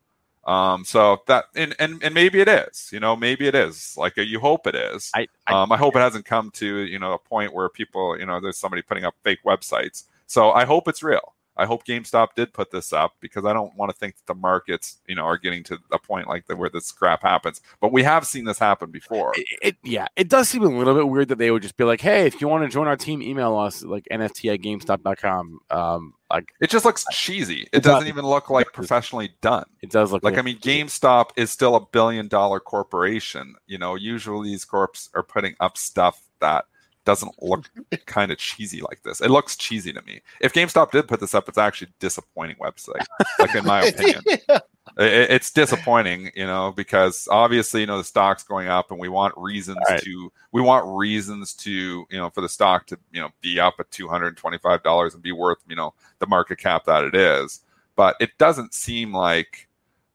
Um, 0.52 0.84
so 0.84 1.22
that 1.28 1.46
and, 1.56 1.76
and 1.78 2.04
and 2.04 2.14
maybe 2.14 2.40
it 2.40 2.48
is, 2.48 2.90
you 2.92 3.00
know, 3.00 3.16
maybe 3.16 3.48
it 3.48 3.54
is. 3.54 3.96
Like 3.98 4.18
you 4.18 4.40
hope 4.40 4.66
it 4.66 4.74
is. 4.74 5.12
I, 5.14 5.28
I, 5.46 5.62
um, 5.62 5.72
I 5.72 5.78
hope 5.78 5.96
it 5.96 6.00
hasn't 6.00 6.26
come 6.26 6.50
to 6.56 6.80
you 6.82 6.98
know 6.98 7.14
a 7.14 7.20
point 7.20 7.54
where 7.54 7.70
people, 7.70 8.18
you 8.18 8.26
know, 8.26 8.40
there's 8.40 8.58
somebody 8.58 8.82
putting 8.82 9.06
up 9.06 9.14
fake 9.24 9.40
websites. 9.46 10.06
So 10.26 10.52
I 10.52 10.66
hope 10.66 10.88
it's 10.88 11.04
real. 11.04 11.36
I 11.58 11.66
hope 11.66 11.86
GameStop 11.86 12.30
did 12.36 12.52
put 12.52 12.70
this 12.72 12.92
up 12.92 13.16
because 13.22 13.46
I 13.46 13.54
don't 13.54 13.76
want 13.78 13.90
to 13.90 13.98
think 13.98 14.16
that 14.18 14.26
the 14.26 14.36
markets, 14.36 14.98
you 15.08 15.16
know, 15.16 15.24
are 15.24 15.38
getting 15.38 15.64
to 15.66 15.78
a 15.92 15.98
point 15.98 16.28
like 16.28 16.48
the, 16.48 16.56
where 16.56 16.70
this 16.70 16.92
crap 16.92 17.22
happens. 17.22 17.62
But 17.80 17.94
we 17.94 18.04
have 18.04 18.28
seen 18.28 18.44
this 18.44 18.60
happen 18.60 18.92
before. 18.92 19.34
It, 19.38 19.48
it, 19.62 19.76
yeah, 19.84 20.08
it 20.18 20.28
does 20.28 20.50
seem 20.50 20.64
a 20.64 20.68
little 20.68 20.94
bit 20.94 21.08
weird 21.08 21.30
that 21.30 21.38
they 21.38 21.52
would 21.52 21.62
just 21.62 21.78
be 21.78 21.86
like, 21.86 22.02
"Hey, 22.02 22.26
if 22.26 22.42
you 22.42 22.48
want 22.48 22.64
to 22.66 22.70
join 22.70 22.88
our 22.88 22.98
team, 22.98 23.22
email 23.22 23.56
us 23.56 23.84
like 23.84 24.06
NFT 24.12 24.54
at 24.54 24.60
GameStop.com." 24.60 25.60
Um, 25.70 26.14
like 26.36 26.54
it 26.60 26.70
just 26.70 26.86
looks 26.86 27.06
cheesy. 27.12 27.62
It, 27.62 27.70
it 27.74 27.84
doesn't 27.84 28.02
does, 28.02 28.10
even 28.10 28.26
look 28.26 28.50
like 28.50 28.74
professionally 28.74 29.32
done. 29.42 29.66
It 29.82 29.90
does 29.90 30.12
look 30.12 30.24
like 30.24 30.38
I 30.38 30.42
mean, 30.42 30.60
GameStop 30.60 31.30
is 31.36 31.50
still 31.50 31.76
a 31.76 31.86
billion 31.86 32.28
dollar 32.28 32.60
corporation. 32.60 33.56
You 33.68 33.78
know, 33.78 33.96
usually 33.96 34.50
these 34.50 34.66
corps 34.66 35.10
are 35.14 35.24
putting 35.24 35.56
up 35.60 35.78
stuff 35.78 36.22
that 36.42 36.66
doesn't 37.06 37.42
look 37.42 37.70
kind 38.06 38.32
of 38.32 38.38
cheesy 38.38 38.82
like 38.82 39.02
this. 39.04 39.22
It 39.22 39.30
looks 39.30 39.56
cheesy 39.56 39.94
to 39.94 40.02
me. 40.02 40.22
If 40.42 40.54
GameStop 40.54 40.92
did 40.92 41.08
put 41.08 41.20
this 41.20 41.34
up, 41.34 41.48
it's 41.48 41.58
actually 41.58 41.88
a 41.88 42.00
disappointing 42.00 42.58
website, 42.58 43.06
like 43.40 43.56
in 43.56 43.66
my 43.66 43.84
opinion. 43.86 44.22
It, 44.28 45.32
it's 45.32 45.52
disappointing, 45.52 46.32
you 46.36 46.46
know, 46.46 46.74
because 46.76 47.28
obviously, 47.32 47.82
you 47.82 47.88
know, 47.88 47.98
the 47.98 48.04
stock's 48.04 48.44
going 48.44 48.68
up, 48.68 48.92
and 48.92 49.00
we 49.00 49.10
want 49.10 49.34
reasons 49.38 49.78
right. 49.90 50.02
to 50.02 50.32
we 50.52 50.62
want 50.62 50.86
reasons 50.88 51.54
to, 51.54 52.06
you 52.10 52.18
know, 52.18 52.30
for 52.30 52.42
the 52.42 52.50
stock 52.50 52.88
to, 52.88 53.00
you 53.12 53.22
know, 53.22 53.30
be 53.42 53.60
up 53.60 53.76
at 53.80 53.90
two 53.92 54.08
hundred 54.08 54.28
and 54.28 54.38
twenty 54.38 54.58
five 54.58 54.84
dollars 54.84 55.14
and 55.14 55.24
be 55.24 55.32
worth, 55.32 55.60
you 55.68 55.76
know, 55.76 55.94
the 56.20 56.28
market 56.28 56.58
cap 56.58 56.86
that 56.86 57.04
it 57.04 57.16
is. 57.16 57.62
But 57.96 58.16
it 58.20 58.38
doesn't 58.38 58.74
seem 58.74 59.14
like 59.14 59.68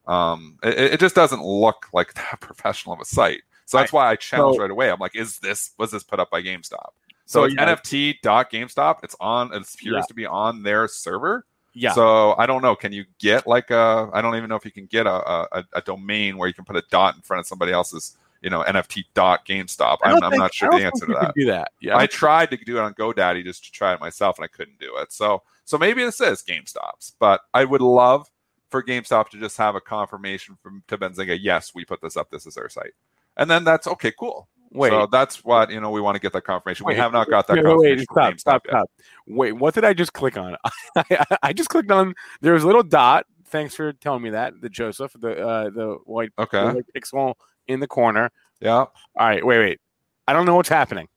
um, 0.07 0.57
it, 0.63 0.77
it 0.93 0.99
just 0.99 1.15
doesn't 1.15 1.43
look 1.43 1.87
like 1.93 2.13
that 2.15 2.39
professional 2.39 2.93
of 2.93 3.01
a 3.01 3.05
site. 3.05 3.41
So 3.71 3.77
that's 3.77 3.93
why 3.93 4.09
I 4.09 4.17
challenged 4.17 4.57
so, 4.57 4.63
right 4.63 4.69
away. 4.69 4.91
I'm 4.91 4.99
like, 4.99 5.15
is 5.15 5.39
this 5.39 5.71
was 5.77 5.91
this 5.91 6.03
put 6.03 6.19
up 6.19 6.29
by 6.29 6.41
GameStop? 6.41 6.89
So, 7.25 7.39
so 7.39 7.43
it's 7.45 7.55
yeah. 7.55 7.73
NFT.GameStop. 7.73 8.97
It's 9.01 9.15
on. 9.21 9.53
It 9.53 9.61
appears 9.61 9.93
yeah. 9.93 10.01
to 10.01 10.13
be 10.13 10.25
on 10.25 10.61
their 10.61 10.89
server. 10.89 11.45
Yeah. 11.73 11.93
So 11.93 12.35
I 12.37 12.47
don't 12.47 12.61
know. 12.61 12.75
Can 12.75 12.91
you 12.91 13.05
get 13.17 13.47
like 13.47 13.71
a? 13.71 14.09
I 14.11 14.21
don't 14.21 14.35
even 14.35 14.49
know 14.49 14.57
if 14.57 14.65
you 14.65 14.73
can 14.73 14.87
get 14.87 15.07
a 15.07 15.13
a, 15.57 15.65
a 15.71 15.81
domain 15.83 16.35
where 16.35 16.49
you 16.49 16.53
can 16.53 16.65
put 16.65 16.75
a 16.75 16.83
dot 16.91 17.15
in 17.15 17.21
front 17.21 17.39
of 17.39 17.47
somebody 17.47 17.71
else's 17.71 18.17
you 18.41 18.49
know 18.49 18.61
NFT 18.61 19.05
dot 19.13 19.45
GameStop. 19.45 19.99
I'm, 20.03 20.21
I'm, 20.21 20.37
not 20.37 20.53
sure 20.53 20.69
the 20.69 20.83
answer 20.85 21.05
to 21.05 21.13
that. 21.13 21.33
Do 21.33 21.45
that. 21.45 21.71
Yeah. 21.79 21.95
I 21.95 22.07
tried 22.07 22.49
to 22.51 22.57
do 22.57 22.77
it 22.77 22.81
on 22.81 22.93
GoDaddy 22.93 23.45
just 23.45 23.63
to 23.63 23.71
try 23.71 23.93
it 23.93 24.01
myself, 24.01 24.37
and 24.37 24.43
I 24.43 24.49
couldn't 24.49 24.79
do 24.81 24.97
it. 24.97 25.13
So 25.13 25.43
so 25.63 25.77
maybe 25.77 26.03
this 26.03 26.19
is 26.19 26.43
GameStop's, 26.43 27.13
but 27.19 27.39
I 27.53 27.63
would 27.63 27.79
love 27.79 28.29
for 28.69 28.83
GameStop 28.83 29.29
to 29.29 29.39
just 29.39 29.55
have 29.55 29.75
a 29.75 29.81
confirmation 29.81 30.57
from 30.61 30.83
to 30.89 30.97
Benzinga. 30.97 31.37
Yes, 31.39 31.73
we 31.73 31.85
put 31.85 32.01
this 32.01 32.17
up. 32.17 32.31
This 32.31 32.45
is 32.45 32.57
our 32.57 32.67
site 32.67 32.91
and 33.41 33.49
then 33.49 33.63
that's 33.63 33.87
okay, 33.87 34.13
cool. 34.17 34.47
Wait, 34.71 34.89
so 34.89 35.07
that's 35.11 35.43
what 35.43 35.69
you 35.69 35.81
know. 35.81 35.91
We 35.91 35.99
want 35.99 36.15
to 36.15 36.21
get 36.21 36.31
that 36.33 36.43
confirmation. 36.43 36.85
Wait, 36.85 36.93
we 36.93 36.99
have 36.99 37.11
not 37.11 37.29
got 37.29 37.47
that. 37.47 37.57
Wait, 37.57 37.63
confirmation 37.63 37.97
wait, 37.97 38.07
stop, 38.11 38.39
stop, 38.39 38.61
stop. 38.67 38.91
Wait, 39.27 39.51
what 39.53 39.73
did 39.73 39.83
I 39.83 39.93
just 39.93 40.13
click 40.13 40.37
on? 40.37 40.55
I, 40.95 41.25
I 41.43 41.53
just 41.53 41.69
clicked 41.69 41.91
on. 41.91 42.13
There 42.39 42.53
was 42.53 42.63
a 42.63 42.67
little 42.67 42.83
dot. 42.83 43.25
Thanks 43.47 43.75
for 43.75 43.91
telling 43.91 44.21
me 44.21 44.29
that. 44.29 44.53
The 44.61 44.69
Joseph, 44.69 45.13
the 45.19 45.45
uh, 45.45 45.69
the 45.71 45.97
white, 46.05 46.31
okay, 46.39 46.65
the 46.65 46.73
white 46.75 46.85
pixel 46.95 47.33
in 47.67 47.81
the 47.81 47.87
corner. 47.87 48.31
Yeah. 48.61 48.71
All 48.75 48.91
right. 49.17 49.45
Wait, 49.45 49.59
wait. 49.59 49.79
I 50.27 50.33
don't 50.33 50.45
know 50.45 50.55
what's 50.55 50.69
happening. 50.69 51.07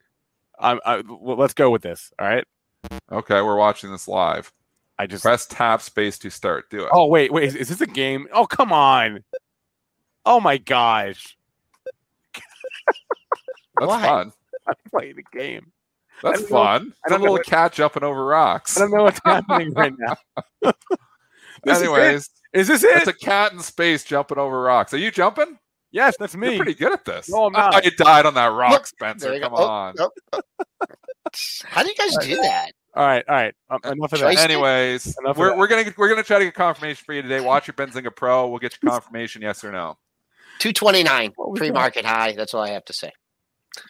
I, 0.59 1.03
well, 1.07 1.37
let's 1.37 1.53
go 1.53 1.69
with 1.69 1.81
this. 1.81 2.11
All 2.19 2.27
right. 2.27 2.45
Okay, 3.11 3.41
we're 3.41 3.57
watching 3.57 3.91
this 3.91 4.07
live. 4.07 4.51
I 4.97 5.07
just 5.07 5.23
press 5.23 5.45
tap 5.45 5.81
space 5.81 6.17
to 6.19 6.29
start. 6.29 6.69
Do 6.69 6.83
it. 6.83 6.89
Oh 6.93 7.07
wait, 7.07 7.31
wait. 7.31 7.45
Is, 7.45 7.55
is 7.55 7.69
this 7.69 7.81
a 7.81 7.87
game? 7.87 8.27
Oh 8.33 8.45
come 8.45 8.71
on. 8.71 9.23
Oh 10.25 10.39
my 10.39 10.57
gosh. 10.57 11.37
That's 13.79 13.89
Why? 13.89 14.01
fun. 14.01 14.33
I'm 14.67 14.75
playing 14.89 15.15
the 15.17 15.37
game. 15.37 15.71
That's 16.23 16.43
I 16.43 16.45
fun. 16.45 16.85
Know, 16.85 16.93
I 17.05 17.09
don't 17.09 17.19
a 17.19 17.23
little 17.23 17.37
catch 17.39 17.79
up 17.79 17.95
and 17.95 18.05
over 18.05 18.25
rocks. 18.25 18.77
I 18.77 18.81
don't 18.81 18.91
know 18.91 19.03
what's 19.03 19.19
happening 19.23 19.73
right 19.73 19.93
now. 20.63 20.71
Anyways, 21.67 22.15
is, 22.15 22.29
is, 22.53 22.67
this 22.67 22.83
it? 22.83 22.97
It's 22.97 23.07
a 23.07 23.13
cat 23.13 23.51
in 23.53 23.59
space 23.59 24.03
jumping 24.03 24.37
over 24.37 24.61
rocks. 24.61 24.93
Are 24.93 24.97
you 24.97 25.11
jumping? 25.11 25.57
Yes, 25.91 26.15
that's 26.19 26.35
me. 26.35 26.55
You're 26.55 26.57
pretty 26.57 26.77
good 26.77 26.91
at 26.91 27.05
this. 27.05 27.29
No, 27.29 27.45
I'm 27.45 27.53
not. 27.53 27.75
Oh, 27.75 27.81
you 27.83 27.91
died 27.91 28.25
on 28.25 28.33
that 28.35 28.47
rock, 28.47 28.85
Spencer. 28.85 29.39
Come 29.39 29.53
oh, 29.55 29.63
on. 29.63 29.95
Oh, 29.97 30.09
oh. 30.33 30.41
How 31.63 31.83
do 31.83 31.89
you 31.89 31.95
guys 31.95 32.15
do 32.17 32.35
that? 32.35 32.71
All 32.95 33.05
right, 33.05 33.25
all 33.27 33.35
right. 33.35 33.53
Um, 33.69 33.79
enough 33.83 34.13
of 34.13 34.19
that. 34.19 34.37
Anyways, 34.37 35.17
enough 35.19 35.37
we're, 35.37 35.55
we're 35.57 35.67
gonna 35.67 35.93
we're 35.97 36.07
gonna 36.07 36.23
try 36.23 36.39
to 36.39 36.45
get 36.45 36.53
confirmation 36.53 37.03
for 37.05 37.13
you 37.13 37.21
today. 37.21 37.41
Watch 37.41 37.67
your 37.67 37.73
Benzinga 37.73 38.15
Pro. 38.15 38.47
We'll 38.47 38.59
get 38.59 38.77
your 38.81 38.91
confirmation, 38.91 39.41
yes 39.41 39.63
or 39.63 39.71
no. 39.71 39.97
229 40.59 41.33
pre-market 41.55 42.05
high. 42.05 42.33
That's 42.33 42.53
all 42.53 42.61
I 42.61 42.69
have 42.69 42.85
to 42.85 42.93
say. 42.93 43.11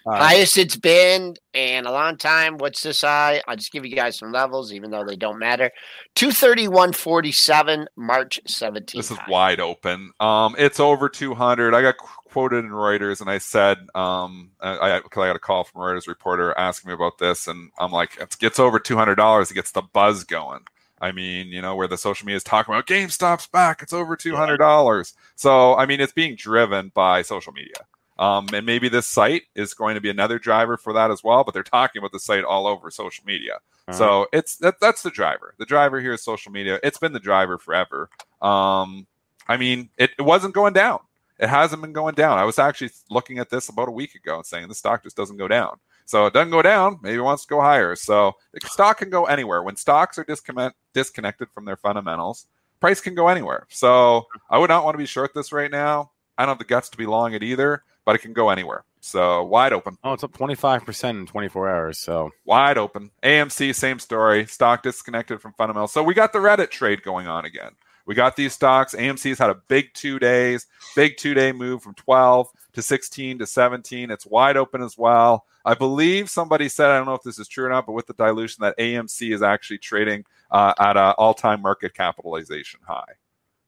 Uh, 0.05 0.17
Highest 0.17 0.57
it's 0.57 0.75
been 0.75 1.35
in 1.53 1.85
a 1.85 1.91
long 1.91 2.17
time. 2.17 2.57
What's 2.57 2.81
this 2.81 3.01
high? 3.01 3.41
I'll 3.47 3.55
just 3.55 3.71
give 3.71 3.85
you 3.85 3.95
guys 3.95 4.17
some 4.17 4.31
levels, 4.31 4.73
even 4.73 4.91
though 4.91 5.03
they 5.03 5.15
don't 5.15 5.39
matter. 5.39 5.71
231.47, 6.15 7.85
March 7.95 8.39
17th. 8.47 8.91
This 8.93 9.11
is 9.11 9.17
high. 9.17 9.29
wide 9.29 9.59
open. 9.59 10.11
Um, 10.19 10.55
it's 10.57 10.79
over 10.79 11.09
200. 11.09 11.73
I 11.73 11.81
got 11.81 11.97
quoted 11.97 12.65
in 12.65 12.71
Reuters, 12.71 13.21
and 13.21 13.29
I 13.29 13.37
said, 13.37 13.77
um, 13.95 14.51
I, 14.59 14.97
I, 14.97 14.99
cause 15.01 15.23
I 15.23 15.27
got 15.27 15.35
a 15.35 15.39
call 15.39 15.63
from 15.63 15.81
a 15.81 15.85
Reuters 15.85 16.07
reporter 16.07 16.53
asking 16.57 16.89
me 16.89 16.93
about 16.93 17.17
this, 17.17 17.47
and 17.47 17.71
I'm 17.79 17.91
like, 17.91 18.17
it 18.19 18.35
gets 18.39 18.59
over 18.59 18.79
$200, 18.79 19.51
it 19.51 19.53
gets 19.53 19.71
the 19.71 19.81
buzz 19.81 20.23
going. 20.23 20.61
I 21.01 21.11
mean, 21.11 21.47
you 21.47 21.61
know, 21.61 21.75
where 21.75 21.87
the 21.87 21.97
social 21.97 22.25
media 22.25 22.37
is 22.37 22.43
talking 22.43 22.73
about 22.73 22.87
GameStop's 22.87 23.47
back, 23.47 23.81
it's 23.81 23.93
over 23.93 24.15
two 24.15 24.35
hundred 24.35 24.57
dollars. 24.57 25.13
So, 25.35 25.75
I 25.75 25.85
mean, 25.85 25.99
it's 25.99 26.13
being 26.13 26.35
driven 26.35 26.91
by 26.93 27.21
social 27.21 27.51
media, 27.53 27.85
um, 28.17 28.47
and 28.53 28.65
maybe 28.65 28.87
this 28.87 29.05
site 29.05 29.43
is 29.55 29.73
going 29.73 29.95
to 29.95 30.01
be 30.01 30.09
another 30.09 30.39
driver 30.39 30.77
for 30.77 30.93
that 30.93 31.11
as 31.11 31.23
well. 31.23 31.43
But 31.43 31.53
they're 31.53 31.63
talking 31.63 31.99
about 31.99 32.13
the 32.13 32.19
site 32.19 32.43
all 32.43 32.65
over 32.65 32.89
social 32.89 33.25
media, 33.25 33.55
uh-huh. 33.87 33.97
so 33.97 34.27
it's 34.31 34.57
that, 34.57 34.79
that's 34.79 35.03
the 35.03 35.11
driver. 35.11 35.53
The 35.59 35.65
driver 35.65 35.99
here 35.99 36.13
is 36.13 36.23
social 36.23 36.51
media. 36.51 36.79
It's 36.81 36.97
been 36.97 37.13
the 37.13 37.19
driver 37.19 37.57
forever. 37.57 38.09
Um, 38.41 39.05
I 39.47 39.57
mean, 39.57 39.89
it, 39.97 40.11
it 40.17 40.23
wasn't 40.23 40.53
going 40.53 40.73
down. 40.73 40.99
It 41.37 41.49
hasn't 41.49 41.81
been 41.81 41.93
going 41.93 42.15
down. 42.15 42.37
I 42.37 42.45
was 42.45 42.57
actually 42.57 42.91
looking 43.09 43.39
at 43.39 43.49
this 43.49 43.67
about 43.67 43.89
a 43.89 43.91
week 43.91 44.15
ago 44.15 44.37
and 44.37 44.45
saying 44.45 44.69
the 44.69 44.75
stock 44.75 45.03
just 45.03 45.17
doesn't 45.17 45.37
go 45.37 45.49
down. 45.49 45.77
So 46.05 46.27
it 46.27 46.33
doesn't 46.33 46.51
go 46.51 46.61
down. 46.61 46.99
Maybe 47.01 47.17
it 47.17 47.21
wants 47.21 47.43
to 47.43 47.49
go 47.49 47.61
higher. 47.61 47.95
So 47.95 48.33
the 48.53 48.67
stock 48.67 48.99
can 48.99 49.09
go 49.09 49.25
anywhere. 49.25 49.63
When 49.63 49.75
stocks 49.75 50.17
are 50.17 50.23
disconnect, 50.23 50.75
disconnected 50.93 51.49
from 51.53 51.65
their 51.65 51.75
fundamentals, 51.75 52.47
price 52.79 53.01
can 53.01 53.15
go 53.15 53.27
anywhere. 53.27 53.65
So 53.69 54.27
I 54.49 54.59
would 54.59 54.69
not 54.69 54.85
want 54.85 54.93
to 54.93 54.99
be 54.99 55.07
short 55.07 55.33
this 55.33 55.51
right 55.51 55.71
now. 55.71 56.11
I 56.37 56.43
don't 56.43 56.49
have 56.49 56.59
the 56.59 56.65
guts 56.65 56.89
to 56.89 56.97
be 56.97 57.05
long 57.05 57.33
it 57.33 57.43
either, 57.43 57.83
but 58.05 58.15
it 58.15 58.19
can 58.19 58.33
go 58.33 58.49
anywhere. 58.49 58.83
So 59.01 59.43
wide 59.43 59.73
open. 59.73 59.97
Oh, 60.03 60.13
it's 60.13 60.23
up 60.23 60.33
25% 60.33 61.09
in 61.11 61.25
24 61.25 61.69
hours. 61.69 61.97
So 61.97 62.31
wide 62.45 62.77
open. 62.77 63.11
AMC, 63.23 63.73
same 63.73 63.99
story. 63.99 64.45
Stock 64.45 64.83
disconnected 64.83 65.41
from 65.41 65.53
fundamentals. 65.53 65.91
So 65.91 66.03
we 66.03 66.13
got 66.13 66.33
the 66.33 66.39
Reddit 66.39 66.69
trade 66.71 67.03
going 67.03 67.27
on 67.27 67.45
again. 67.45 67.71
We 68.05 68.13
got 68.13 68.35
these 68.35 68.53
stocks. 68.53 68.93
AMC's 68.93 69.39
had 69.39 69.49
a 69.49 69.61
big 69.67 69.93
two 69.93 70.19
days, 70.19 70.67
big 70.95 71.17
two 71.17 71.33
day 71.33 71.51
move 71.51 71.81
from 71.81 71.95
12 71.95 72.47
to 72.75 72.81
16 72.81 73.39
to 73.39 73.45
17. 73.45 74.11
It's 74.11 74.25
wide 74.25 74.57
open 74.57 74.81
as 74.81 74.97
well. 74.97 75.45
I 75.65 75.73
believe 75.73 76.29
somebody 76.29 76.69
said, 76.69 76.91
I 76.91 76.97
don't 76.97 77.07
know 77.07 77.15
if 77.15 77.23
this 77.23 77.39
is 77.39 77.47
true 77.47 77.65
or 77.65 77.69
not, 77.69 77.85
but 77.85 77.93
with 77.93 78.07
the 78.07 78.13
dilution, 78.13 78.61
that 78.61 78.77
AMC 78.77 79.33
is 79.33 79.41
actually 79.41 79.79
trading 79.79 80.25
uh, 80.51 80.73
at 80.79 80.95
an 80.95 81.15
all 81.17 81.33
time 81.33 81.61
market 81.61 81.93
capitalization 81.93 82.79
high. 82.87 83.13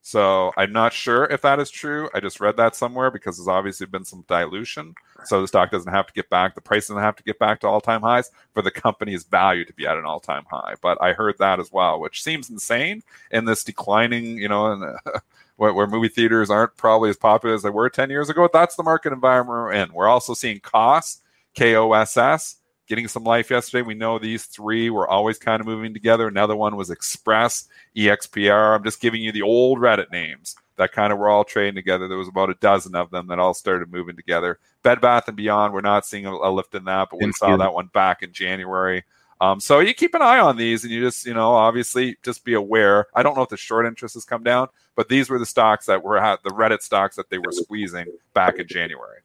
So 0.08 0.54
I'm 0.56 0.72
not 0.72 0.93
sure 0.93 1.26
if 1.26 1.41
that 1.41 1.60
is 1.60 1.70
true. 1.70 2.10
I 2.13 2.22
just 2.22 2.39
read 2.39 2.56
that 2.56 2.78
somewhere 2.78 3.12
because 3.12 3.36
there's 3.36 3.50
obviously 3.50 3.88
been 3.88 4.06
some 4.06 4.24
dilution. 4.30 4.96
So 5.26 5.41
the 5.41 5.50
stock 5.50 5.70
doesn't 5.70 5.91
have 5.91 6.08
to 6.08 6.13
get 6.13 6.30
back, 6.30 6.56
the 6.56 6.62
price 6.62 6.88
doesn't 6.88 7.04
have 7.04 7.17
to 7.17 7.24
get 7.24 7.39
back 7.39 7.60
to 7.60 7.67
all 7.67 7.82
time 7.82 8.00
highs 8.00 8.32
for 8.54 8.62
the 8.62 8.72
company's 8.72 9.26
value 9.26 9.65
to 9.65 9.74
be 9.74 9.86
at 9.86 9.98
an 9.98 10.06
all 10.06 10.22
time 10.22 10.46
high. 10.50 10.76
But 10.82 10.98
I 11.02 11.12
heard 11.12 11.38
that 11.39 11.60
as 11.60 11.74
well, 11.74 12.00
which 12.00 12.24
seems 12.24 12.50
insane 12.50 13.04
in 13.32 13.43
this 13.43 13.65
declining, 13.65 14.38
you 14.38 14.48
know, 14.48 14.72
and 14.72 14.98
where, 15.58 15.74
where, 15.74 15.88
movie 15.88 16.08
theaters 16.08 16.50
aren't 16.50 16.78
probably 16.78 17.10
as 17.10 17.17
popular 17.17 17.54
as 17.54 17.63
they 17.63 17.70
were 17.70 17.89
10 17.89 18.10
years 18.10 18.30
ago. 18.30 18.48
That's 18.52 18.78
the 18.78 18.84
market 18.84 19.12
environment 19.12 19.50
we're 19.50 19.74
in. 19.74 19.91
We're 19.91 20.08
also 20.08 20.34
seeing 20.34 20.62
costs, 20.62 21.22
KOSS, 21.58 22.57
getting 22.88 23.08
some 23.08 23.23
life 23.23 23.52
yesterday. 23.52 23.82
We 23.82 23.93
know 23.93 24.17
these 24.17 24.45
three 24.45 24.89
were 24.89 25.08
always 25.08 25.38
kind 25.38 25.60
of 25.60 25.67
moving 25.67 25.93
together. 25.93 26.28
Another 26.28 26.56
one 26.56 26.76
was 26.76 26.89
Express, 26.89 27.67
EXPR. 27.95 28.76
I'm 28.76 28.84
just 28.84 29.02
giving 29.02 29.21
you 29.21 29.32
the 29.32 29.41
old 29.41 29.80
Reddit 29.80 30.12
names 30.12 30.56
that 30.78 30.91
kind 30.91 31.12
of 31.12 31.19
were 31.19 31.30
all 31.30 31.43
trading 31.43 31.76
together. 31.76 32.08
There 32.08 32.17
was 32.17 32.28
about 32.28 32.50
a 32.50 32.56
dozen 32.56 32.95
of 32.95 33.10
them 33.10 33.28
that 33.28 33.39
all 33.39 33.54
started 33.54 33.91
moving 33.91 34.15
together. 34.15 34.60
Bed 34.84 35.02
Bath 35.02 35.28
and 35.28 35.36
Beyond, 35.36 35.73
we're 35.73 35.82
not 35.82 36.06
seeing 36.06 36.26
a, 36.26 36.32
a 36.32 36.52
lift 36.52 36.76
in 36.76 36.86
that, 36.86 37.10
but 37.12 37.19
we 37.19 37.32
saw 37.34 37.58
that 37.58 37.73
one 37.73 37.88
back 37.88 38.23
in 38.23 38.32
January. 38.32 39.04
Um, 39.39 39.60
so 39.60 39.80
you 39.80 39.93
keep 39.93 40.15
an 40.15 40.21
eye 40.21 40.39
on 40.39 40.58
these, 40.58 40.84
and 40.84 40.91
you 40.91 41.02
just, 41.02 41.26
you 41.26 41.34
know, 41.34 41.52
obviously 41.52 42.17
just 42.23 42.43
be 42.43 42.54
aware. 42.54 43.08
I 43.13 43.21
don't 43.21 43.36
know 43.36 43.43
if 43.43 43.50
the 43.50 43.58
short 43.58 43.86
interest 43.86 44.15
has 44.15 44.26
come 44.26 44.43
down, 44.43 44.69
but 44.95 45.10
these 45.10 45.30
were 45.30 45.38
the 45.38 45.45
stocks 45.45 45.86
that 45.88 46.04
were 46.04 46.17
at 46.17 46.41
the 46.43 46.50
Reddit 46.50 46.82
stocks 46.82 47.15
that 47.17 47.30
they 47.30 47.38
were 47.38 47.52
squeezing 47.52 48.08
back 48.34 48.58
in 48.58 48.67
January. 48.67 49.19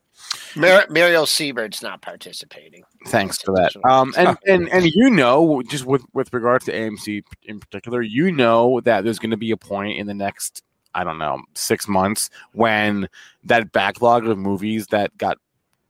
Mar- 0.56 0.86
Muriel 0.90 1.26
Siebert's 1.26 1.82
not 1.82 2.02
participating. 2.02 2.84
Thanks 3.06 3.40
for 3.40 3.54
that. 3.54 3.72
Um, 3.84 4.14
and, 4.16 4.36
and 4.46 4.68
and 4.68 4.86
you 4.86 5.10
know, 5.10 5.62
just 5.62 5.84
with 5.86 6.04
with 6.12 6.32
regards 6.32 6.66
to 6.66 6.72
AMC 6.72 7.22
in 7.44 7.60
particular, 7.60 8.02
you 8.02 8.32
know 8.32 8.80
that 8.80 9.04
there's 9.04 9.18
going 9.18 9.30
to 9.30 9.36
be 9.36 9.50
a 9.50 9.56
point 9.56 9.98
in 9.98 10.06
the 10.06 10.14
next, 10.14 10.62
I 10.94 11.04
don't 11.04 11.18
know, 11.18 11.40
six 11.54 11.88
months 11.88 12.30
when 12.52 13.08
that 13.44 13.72
backlog 13.72 14.26
of 14.26 14.38
movies 14.38 14.86
that 14.88 15.16
got 15.16 15.38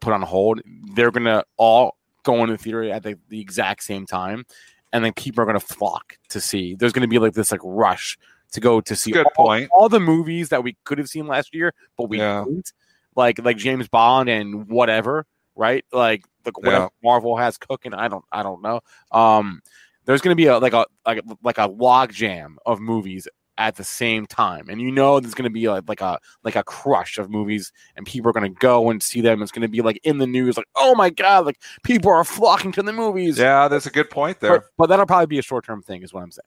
put 0.00 0.12
on 0.12 0.22
hold, 0.22 0.60
they're 0.94 1.10
going 1.10 1.24
to 1.24 1.44
all 1.56 1.96
go 2.24 2.42
into 2.42 2.56
the 2.56 2.62
theater 2.62 2.84
at 2.84 3.02
the, 3.02 3.18
the 3.28 3.40
exact 3.40 3.82
same 3.82 4.06
time, 4.06 4.44
and 4.92 5.04
then 5.04 5.12
people 5.12 5.42
are 5.42 5.46
going 5.46 5.58
to 5.58 5.66
flock 5.66 6.18
to 6.28 6.40
see. 6.40 6.74
There's 6.74 6.92
going 6.92 7.02
to 7.02 7.08
be 7.08 7.18
like 7.18 7.34
this 7.34 7.50
like 7.50 7.60
rush 7.64 8.18
to 8.52 8.60
go 8.60 8.80
to 8.80 8.94
see 8.94 9.12
Good 9.12 9.26
all, 9.36 9.46
point. 9.46 9.70
all 9.72 9.88
the 9.88 10.00
movies 10.00 10.50
that 10.50 10.62
we 10.62 10.76
could 10.84 10.98
have 10.98 11.08
seen 11.08 11.26
last 11.26 11.54
year, 11.54 11.72
but 11.96 12.08
we 12.08 12.18
yeah. 12.18 12.44
didn't 12.46 12.72
like 13.16 13.42
like 13.44 13.56
James 13.56 13.88
Bond 13.88 14.28
and 14.28 14.68
whatever, 14.68 15.26
right? 15.54 15.84
Like 15.92 16.24
the 16.44 16.52
yeah. 16.64 16.88
Marvel 17.02 17.36
has 17.36 17.58
cooking. 17.58 17.94
I 17.94 18.08
don't 18.08 18.24
I 18.32 18.42
don't 18.42 18.62
know. 18.62 18.80
Um, 19.10 19.62
there's 20.04 20.20
going 20.20 20.32
to 20.32 20.36
be 20.36 20.46
a 20.46 20.58
like 20.58 20.72
a 20.72 20.86
like 21.06 21.22
like 21.42 21.58
a 21.58 21.66
log 21.66 22.12
jam 22.12 22.58
of 22.66 22.80
movies 22.80 23.28
at 23.58 23.76
the 23.76 23.84
same 23.84 24.26
time, 24.26 24.68
and 24.68 24.80
you 24.80 24.90
know 24.90 25.20
there's 25.20 25.34
going 25.34 25.48
to 25.48 25.50
be 25.50 25.68
like, 25.68 25.84
like 25.86 26.00
a 26.00 26.18
like 26.42 26.56
a 26.56 26.64
crush 26.64 27.18
of 27.18 27.30
movies, 27.30 27.72
and 27.96 28.06
people 28.06 28.30
are 28.30 28.32
going 28.32 28.50
to 28.50 28.58
go 28.58 28.90
and 28.90 29.02
see 29.02 29.20
them. 29.20 29.42
It's 29.42 29.52
going 29.52 29.62
to 29.62 29.68
be 29.68 29.82
like 29.82 30.00
in 30.04 30.18
the 30.18 30.26
news, 30.26 30.56
like 30.56 30.66
oh 30.74 30.94
my 30.94 31.10
god, 31.10 31.46
like 31.46 31.60
people 31.82 32.10
are 32.10 32.24
flocking 32.24 32.72
to 32.72 32.82
the 32.82 32.92
movies. 32.92 33.38
Yeah, 33.38 33.68
that's 33.68 33.86
a 33.86 33.90
good 33.90 34.10
point 34.10 34.40
there. 34.40 34.60
But, 34.60 34.64
but 34.78 34.86
that'll 34.88 35.06
probably 35.06 35.26
be 35.26 35.38
a 35.38 35.42
short 35.42 35.64
term 35.64 35.82
thing, 35.82 36.02
is 36.02 36.12
what 36.12 36.22
I'm 36.22 36.32
saying. 36.32 36.44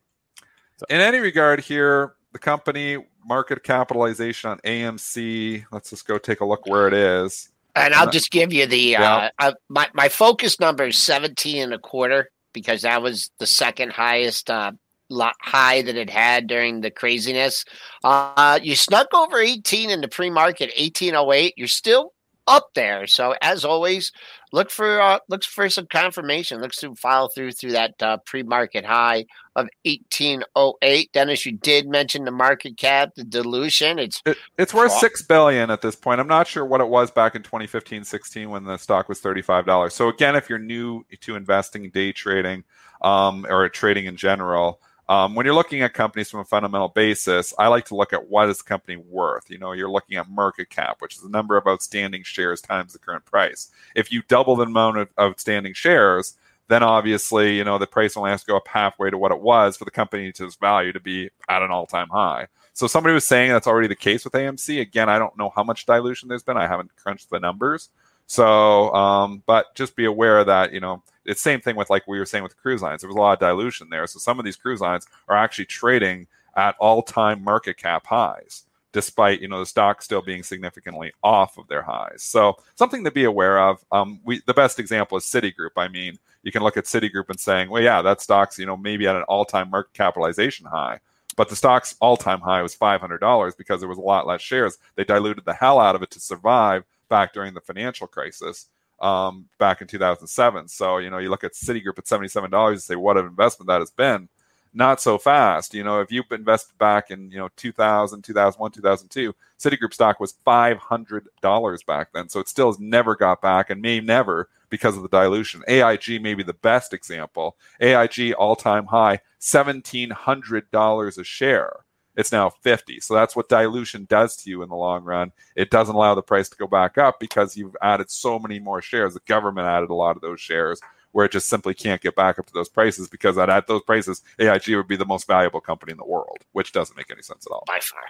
So. 0.77 0.85
In 0.89 0.99
any 0.99 1.19
regard, 1.19 1.61
here 1.61 2.15
the 2.33 2.39
company 2.39 2.97
market 3.25 3.63
capitalization 3.63 4.49
on 4.49 4.59
AMC. 4.59 5.65
Let's 5.71 5.89
just 5.89 6.07
go 6.07 6.17
take 6.17 6.41
a 6.41 6.45
look 6.45 6.67
where 6.67 6.87
it 6.87 6.93
is. 6.93 7.49
And 7.75 7.93
I'll 7.93 8.09
just 8.09 8.31
give 8.31 8.53
you 8.53 8.65
the 8.65 8.77
yeah. 8.77 9.15
uh, 9.15 9.29
uh, 9.39 9.53
my 9.67 9.89
my 9.93 10.07
focus 10.07 10.59
number 10.61 10.85
is 10.85 10.97
17 10.97 11.61
and 11.61 11.73
a 11.73 11.79
quarter 11.79 12.29
because 12.53 12.83
that 12.83 13.01
was 13.01 13.31
the 13.39 13.47
second 13.47 13.91
highest 13.91 14.49
uh, 14.49 14.71
high 15.11 15.81
that 15.81 15.95
it 15.95 16.09
had 16.09 16.47
during 16.47 16.81
the 16.81 16.89
craziness. 16.89 17.65
Uh, 18.03 18.59
you 18.63 18.75
snuck 18.75 19.13
over 19.13 19.39
18 19.39 19.89
in 19.89 19.99
the 19.99 20.07
pre-market 20.07 20.71
1808. 20.77 21.53
You're 21.57 21.67
still 21.67 22.13
up 22.47 22.69
there. 22.75 23.07
So 23.07 23.35
as 23.41 23.65
always, 23.65 24.11
look 24.51 24.69
for 24.69 25.01
uh, 25.01 25.19
looks 25.27 25.45
for 25.45 25.69
some 25.69 25.87
confirmation. 25.87 26.61
Looks 26.61 26.77
to 26.77 26.95
file 26.95 27.29
through 27.29 27.53
through 27.53 27.71
that 27.71 28.01
uh, 28.01 28.17
pre-market 28.25 28.85
high 28.85 29.25
of 29.55 29.67
1808. 29.83 31.11
Dennis, 31.11 31.45
you 31.45 31.53
did 31.53 31.87
mention 31.87 32.25
the 32.25 32.31
market 32.31 32.77
cap, 32.77 33.15
the 33.15 33.23
dilution. 33.23 33.99
It's 33.99 34.21
it, 34.25 34.37
it's 34.57 34.73
worth 34.73 34.91
six 34.93 35.21
billion 35.21 35.69
at 35.69 35.81
this 35.81 35.95
point. 35.95 36.19
I'm 36.19 36.27
not 36.27 36.47
sure 36.47 36.65
what 36.65 36.81
it 36.81 36.89
was 36.89 37.11
back 37.11 37.35
in 37.35 37.43
2015, 37.43 38.03
16 38.03 38.49
when 38.49 38.63
the 38.63 38.77
stock 38.77 39.09
was 39.09 39.21
$35. 39.21 39.91
So 39.91 40.09
again, 40.09 40.35
if 40.35 40.49
you're 40.49 40.59
new 40.59 41.05
to 41.21 41.35
investing, 41.35 41.89
day 41.89 42.11
trading, 42.11 42.63
um, 43.01 43.45
or 43.49 43.67
trading 43.69 44.05
in 44.05 44.17
general. 44.17 44.79
Um, 45.07 45.35
when 45.35 45.45
you're 45.45 45.55
looking 45.55 45.81
at 45.81 45.93
companies 45.93 46.31
from 46.31 46.39
a 46.39 46.45
fundamental 46.45 46.89
basis, 46.89 47.53
I 47.59 47.67
like 47.67 47.85
to 47.85 47.95
look 47.95 48.11
at 48.11 48.27
what 48.27 48.49
is 48.49 48.57
the 48.57 48.63
company 48.63 48.97
worth. 48.97 49.49
You 49.49 49.59
know, 49.59 49.73
you're 49.73 49.89
looking 49.89 50.17
at 50.17 50.29
market 50.29 50.69
cap, 50.69 50.97
which 50.99 51.15
is 51.15 51.21
the 51.21 51.29
number 51.29 51.57
of 51.57 51.67
outstanding 51.67 52.23
shares 52.23 52.59
times 52.59 52.93
the 52.93 52.99
current 52.99 53.25
price. 53.25 53.69
If 53.95 54.11
you 54.11 54.23
double 54.27 54.55
the 54.55 54.63
amount 54.63 54.97
of 54.97 55.09
outstanding 55.19 55.73
shares, 55.73 56.35
then 56.67 56.81
obviously, 56.81 57.55
you 57.55 57.63
know, 57.63 57.77
the 57.77 57.85
price 57.85 58.17
only 58.17 58.31
has 58.31 58.41
to 58.41 58.47
go 58.47 58.57
up 58.57 58.67
halfway 58.67 59.11
to 59.11 59.17
what 59.17 59.31
it 59.31 59.39
was 59.39 59.77
for 59.77 59.85
the 59.85 59.91
company 59.91 60.31
to 60.31 60.45
its 60.45 60.55
value 60.55 60.91
to 60.91 60.99
be 60.99 61.29
at 61.47 61.61
an 61.61 61.69
all-time 61.69 62.09
high. 62.09 62.47
So 62.73 62.87
somebody 62.87 63.13
was 63.13 63.25
saying 63.25 63.51
that's 63.51 63.67
already 63.67 63.87
the 63.87 63.95
case 63.95 64.23
with 64.23 64.33
AMC. 64.33 64.81
Again, 64.81 65.07
I 65.07 65.19
don't 65.19 65.37
know 65.37 65.51
how 65.55 65.63
much 65.63 65.85
dilution 65.85 66.27
there's 66.27 66.43
been. 66.43 66.57
I 66.57 66.67
haven't 66.67 66.95
crunched 66.95 67.29
the 67.29 67.39
numbers. 67.39 67.89
So, 68.27 68.93
um, 68.93 69.43
but 69.45 69.75
just 69.75 69.95
be 69.95 70.05
aware 70.05 70.43
that, 70.43 70.73
you 70.73 70.79
know, 70.79 71.03
it's 71.25 71.41
same 71.41 71.61
thing 71.61 71.75
with 71.75 71.89
like 71.89 72.07
we 72.07 72.19
were 72.19 72.25
saying 72.25 72.43
with 72.43 72.57
cruise 72.57 72.81
lines. 72.81 73.01
There 73.01 73.07
was 73.07 73.17
a 73.17 73.19
lot 73.19 73.33
of 73.33 73.39
dilution 73.39 73.89
there. 73.89 74.07
So 74.07 74.19
some 74.19 74.39
of 74.39 74.45
these 74.45 74.55
cruise 74.55 74.81
lines 74.81 75.07
are 75.27 75.35
actually 75.35 75.65
trading 75.65 76.27
at 76.55 76.75
all-time 76.79 77.43
market 77.43 77.77
cap 77.77 78.05
highs, 78.05 78.63
despite 78.93 79.41
you 79.41 79.47
know 79.47 79.59
the 79.59 79.65
stock 79.65 80.01
still 80.01 80.21
being 80.21 80.43
significantly 80.43 81.11
off 81.23 81.57
of 81.57 81.67
their 81.67 81.81
highs. 81.81 82.21
So 82.23 82.57
something 82.75 83.03
to 83.03 83.11
be 83.11 83.25
aware 83.25 83.59
of. 83.59 83.83
Um, 83.91 84.19
we 84.23 84.41
the 84.45 84.53
best 84.53 84.79
example 84.79 85.17
is 85.17 85.25
Citigroup. 85.25 85.71
I 85.77 85.87
mean, 85.87 86.17
you 86.43 86.51
can 86.51 86.63
look 86.63 86.77
at 86.77 86.85
Citigroup 86.85 87.29
and 87.29 87.39
saying, 87.39 87.69
well, 87.69 87.81
yeah, 87.81 88.01
that 88.01 88.21
stock's 88.21 88.57
you 88.57 88.65
know 88.65 88.77
maybe 88.77 89.07
at 89.07 89.15
an 89.15 89.23
all-time 89.23 89.69
market 89.69 89.93
capitalization 89.93 90.65
high. 90.65 90.99
But 91.35 91.49
the 91.49 91.55
stock's 91.55 91.95
all-time 91.99 92.39
high 92.39 92.61
was 92.61 92.77
$500 92.77 93.57
because 93.57 93.81
there 93.81 93.89
was 93.89 93.97
a 93.97 94.01
lot 94.01 94.25
less 94.25 94.41
shares. 94.41 94.77
They 94.95 95.03
diluted 95.03 95.43
the 95.43 95.53
hell 95.53 95.81
out 95.81 95.93
of 95.93 96.01
it 96.01 96.11
to 96.11 96.19
survive 96.21 96.85
back 97.15 97.33
during 97.33 97.53
the 97.53 97.61
financial 97.61 98.07
crisis 98.07 98.67
um, 98.99 99.45
back 99.57 99.79
in 99.81 99.87
2007. 99.87 100.67
So, 100.67 100.97
you 100.97 101.09
know, 101.09 101.19
you 101.19 101.29
look 101.29 101.45
at 101.45 101.53
Citigroup 101.53 101.97
at 101.97 102.05
$77 102.05 102.71
and 102.71 102.81
say, 102.81 102.95
what 102.95 103.17
an 103.17 103.25
investment 103.25 103.67
that 103.67 103.79
has 103.79 103.91
been. 103.91 104.27
Not 104.73 104.99
so 104.99 105.17
fast. 105.17 105.73
You 105.73 105.85
know, 105.85 106.01
if 106.01 106.11
you 106.11 106.23
invested 106.31 106.77
back 106.77 107.11
in, 107.11 107.31
you 107.31 107.37
know, 107.37 107.47
2000, 107.55 108.21
2001, 108.21 108.71
2002, 108.71 109.33
Citigroup 109.57 109.93
stock 109.93 110.19
was 110.19 110.33
$500 110.45 111.85
back 111.85 112.09
then. 112.13 112.27
So 112.27 112.41
it 112.41 112.49
still 112.49 112.67
has 112.67 112.79
never 112.79 113.15
got 113.15 113.41
back 113.41 113.69
and 113.69 113.81
may 113.81 114.01
never 114.01 114.49
because 114.69 114.97
of 114.97 115.03
the 115.03 115.07
dilution. 115.07 115.63
AIG 115.69 116.21
may 116.21 116.33
be 116.33 116.43
the 116.43 116.51
best 116.51 116.93
example. 116.93 117.55
AIG 117.79 118.33
all 118.33 118.57
time 118.57 118.87
high, 118.87 119.21
$1,700 119.39 121.17
a 121.17 121.23
share 121.23 121.84
it's 122.17 122.31
now 122.31 122.49
50. 122.49 122.99
So 122.99 123.13
that's 123.13 123.35
what 123.35 123.49
dilution 123.49 124.05
does 124.09 124.35
to 124.37 124.49
you 124.49 124.63
in 124.63 124.69
the 124.69 124.75
long 124.75 125.03
run. 125.03 125.31
It 125.55 125.69
doesn't 125.69 125.95
allow 125.95 126.15
the 126.15 126.21
price 126.21 126.49
to 126.49 126.57
go 126.57 126.67
back 126.67 126.97
up 126.97 127.19
because 127.19 127.57
you've 127.57 127.75
added 127.81 128.09
so 128.09 128.39
many 128.39 128.59
more 128.59 128.81
shares. 128.81 129.13
The 129.13 129.19
government 129.25 129.67
added 129.67 129.89
a 129.89 129.95
lot 129.95 130.15
of 130.15 130.21
those 130.21 130.39
shares 130.39 130.79
where 131.11 131.25
it 131.25 131.31
just 131.31 131.47
simply 131.47 131.73
can't 131.73 132.01
get 132.01 132.15
back 132.15 132.37
up 132.37 132.45
to 132.45 132.53
those 132.53 132.67
prices 132.67 133.07
because 133.07 133.37
at, 133.37 133.49
at 133.49 133.67
those 133.67 133.81
prices, 133.83 134.21
AIG 134.37 134.75
would 134.75 134.87
be 134.87 134.97
the 134.97 135.05
most 135.05 135.27
valuable 135.27 135.61
company 135.61 135.91
in 135.91 135.97
the 135.97 136.05
world, 136.05 136.39
which 136.51 136.73
doesn't 136.73 136.97
make 136.97 137.09
any 137.09 137.21
sense 137.21 137.45
at 137.47 137.53
all. 137.53 137.63
By 137.65 137.79
far. 137.79 138.03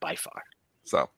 By 0.00 0.14
far. 0.16 0.42
So 0.84 1.08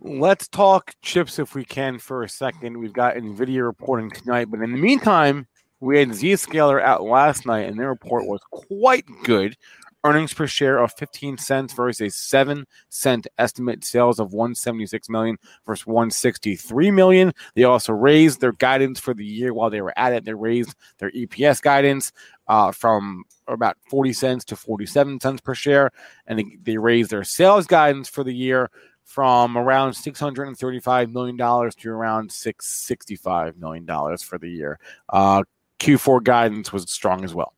let's 0.00 0.48
talk 0.48 0.94
chips 1.02 1.38
if 1.38 1.54
we 1.54 1.64
can 1.64 1.98
for 1.98 2.24
a 2.24 2.28
second. 2.28 2.78
We've 2.78 2.92
got 2.92 3.14
NVIDIA 3.14 3.64
reporting 3.64 4.10
tonight, 4.10 4.46
but 4.50 4.60
in 4.60 4.72
the 4.72 4.78
meantime, 4.78 5.46
we 5.78 5.98
had 5.98 6.08
Zscaler 6.08 6.82
out 6.82 7.02
last 7.02 7.46
night, 7.46 7.68
and 7.68 7.78
their 7.78 7.88
report 7.88 8.26
was 8.26 8.40
quite 8.50 9.04
good 9.24 9.56
earnings 10.06 10.32
per 10.32 10.46
share 10.46 10.78
of 10.78 10.92
15 10.92 11.38
cents 11.38 11.72
versus 11.74 12.00
a 12.00 12.10
7 12.10 12.66
cent 12.88 13.26
estimate 13.38 13.84
sales 13.84 14.20
of 14.20 14.32
176 14.32 15.08
million 15.08 15.36
versus 15.66 15.86
163 15.86 16.90
million 16.90 17.32
they 17.54 17.64
also 17.64 17.92
raised 17.92 18.40
their 18.40 18.52
guidance 18.52 19.00
for 19.00 19.14
the 19.14 19.24
year 19.24 19.52
while 19.52 19.68
they 19.68 19.80
were 19.80 19.92
at 19.98 20.12
it 20.12 20.24
they 20.24 20.34
raised 20.34 20.74
their 20.98 21.10
eps 21.10 21.60
guidance 21.60 22.12
uh, 22.48 22.70
from 22.70 23.24
about 23.48 23.76
40 23.90 24.12
cents 24.12 24.44
to 24.44 24.54
47 24.56 25.20
cents 25.20 25.40
per 25.40 25.54
share 25.54 25.90
and 26.26 26.38
they, 26.38 26.56
they 26.62 26.78
raised 26.78 27.10
their 27.10 27.24
sales 27.24 27.66
guidance 27.66 28.08
for 28.08 28.22
the 28.22 28.34
year 28.34 28.70
from 29.04 29.56
around 29.56 29.92
$635 29.92 31.12
million 31.12 31.36
to 31.36 31.90
around 31.90 32.28
$665 32.28 33.56
million 33.56 33.86
for 34.18 34.36
the 34.36 34.50
year. 34.50 34.80
Uh, 35.08 35.44
Q4 35.78 36.24
guidance 36.24 36.72
was 36.72 36.90
strong 36.90 37.24
as 37.24 37.32
well. 37.32 37.55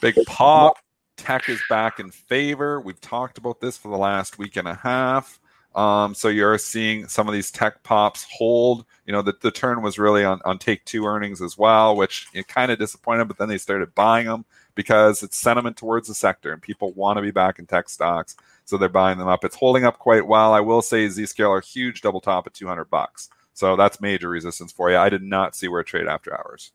Big 0.00 0.16
pop. 0.26 0.76
Tech 1.16 1.48
is 1.48 1.60
back 1.68 1.98
in 1.98 2.10
favor. 2.10 2.80
We've 2.80 3.00
talked 3.00 3.38
about 3.38 3.60
this 3.60 3.76
for 3.76 3.88
the 3.88 3.98
last 3.98 4.38
week 4.38 4.56
and 4.56 4.68
a 4.68 4.74
half. 4.74 5.40
Um, 5.74 6.14
so 6.14 6.28
you're 6.28 6.58
seeing 6.58 7.06
some 7.08 7.28
of 7.28 7.34
these 7.34 7.50
tech 7.50 7.82
pops 7.82 8.26
hold. 8.30 8.84
You 9.06 9.12
know, 9.12 9.22
the, 9.22 9.34
the 9.40 9.50
turn 9.50 9.82
was 9.82 9.98
really 9.98 10.24
on, 10.24 10.40
on 10.44 10.58
take 10.58 10.84
two 10.84 11.04
earnings 11.04 11.42
as 11.42 11.58
well, 11.58 11.94
which 11.94 12.26
it 12.34 12.48
kind 12.48 12.72
of 12.72 12.78
disappointed, 12.78 13.26
but 13.28 13.38
then 13.38 13.48
they 13.48 13.58
started 13.58 13.94
buying 13.94 14.26
them 14.26 14.44
because 14.74 15.22
it's 15.22 15.38
sentiment 15.38 15.76
towards 15.76 16.08
the 16.08 16.14
sector 16.14 16.52
and 16.52 16.62
people 16.62 16.92
want 16.92 17.16
to 17.16 17.22
be 17.22 17.30
back 17.30 17.58
in 17.58 17.66
tech 17.66 17.88
stocks. 17.88 18.36
So 18.64 18.76
they're 18.76 18.88
buying 18.88 19.18
them 19.18 19.28
up. 19.28 19.44
It's 19.44 19.56
holding 19.56 19.84
up 19.84 19.98
quite 19.98 20.26
well. 20.26 20.52
I 20.52 20.60
will 20.60 20.82
say 20.82 21.06
Zscaler 21.06 21.64
huge 21.64 22.00
double 22.00 22.20
top 22.20 22.46
at 22.46 22.54
200 22.54 22.86
bucks. 22.86 23.28
So 23.54 23.74
that's 23.74 24.00
major 24.00 24.28
resistance 24.28 24.70
for 24.70 24.90
you. 24.90 24.96
I 24.96 25.08
did 25.08 25.22
not 25.22 25.56
see 25.56 25.66
where 25.66 25.80
it 25.80 25.88
traded 25.88 26.08
after 26.08 26.32
hours. 26.32 26.70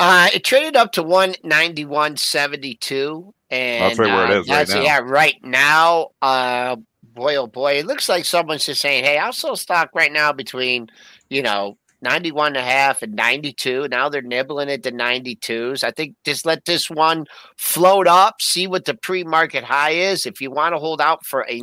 Uh, 0.00 0.28
it 0.32 0.44
traded 0.44 0.76
up 0.76 0.92
to 0.92 1.04
191.72. 1.04 3.32
And 3.50 3.82
that's 3.82 3.98
right 3.98 4.14
where 4.14 4.24
it 4.24 4.30
uh, 4.30 4.40
is 4.40 4.48
right 4.48 4.66
now. 4.68 4.80
Yeah, 4.80 5.00
right 5.00 5.36
now, 5.42 6.12
uh, 6.22 6.76
boy, 7.02 7.36
oh 7.36 7.46
boy, 7.46 7.74
it 7.74 7.84
looks 7.86 8.08
like 8.08 8.24
someone's 8.24 8.64
just 8.64 8.80
saying, 8.80 9.04
hey, 9.04 9.18
I'll 9.18 9.34
sell 9.34 9.56
stock 9.56 9.90
right 9.94 10.10
now 10.10 10.32
between, 10.32 10.88
you 11.28 11.42
know, 11.42 11.76
91 12.00 12.46
and 12.48 12.56
a 12.56 12.62
half 12.62 13.02
and 13.02 13.14
92. 13.14 13.88
Now 13.88 14.08
they're 14.08 14.22
nibbling 14.22 14.70
at 14.70 14.82
the 14.82 14.92
92s. 14.92 15.84
I 15.84 15.90
think 15.90 16.16
just 16.24 16.46
let 16.46 16.64
this 16.64 16.88
one 16.88 17.26
float 17.58 18.06
up, 18.06 18.40
see 18.40 18.66
what 18.66 18.86
the 18.86 18.94
pre 18.94 19.22
market 19.22 19.64
high 19.64 19.90
is. 19.90 20.24
If 20.24 20.40
you 20.40 20.50
want 20.50 20.74
to 20.74 20.78
hold 20.78 21.02
out 21.02 21.26
for 21.26 21.44
a, 21.46 21.60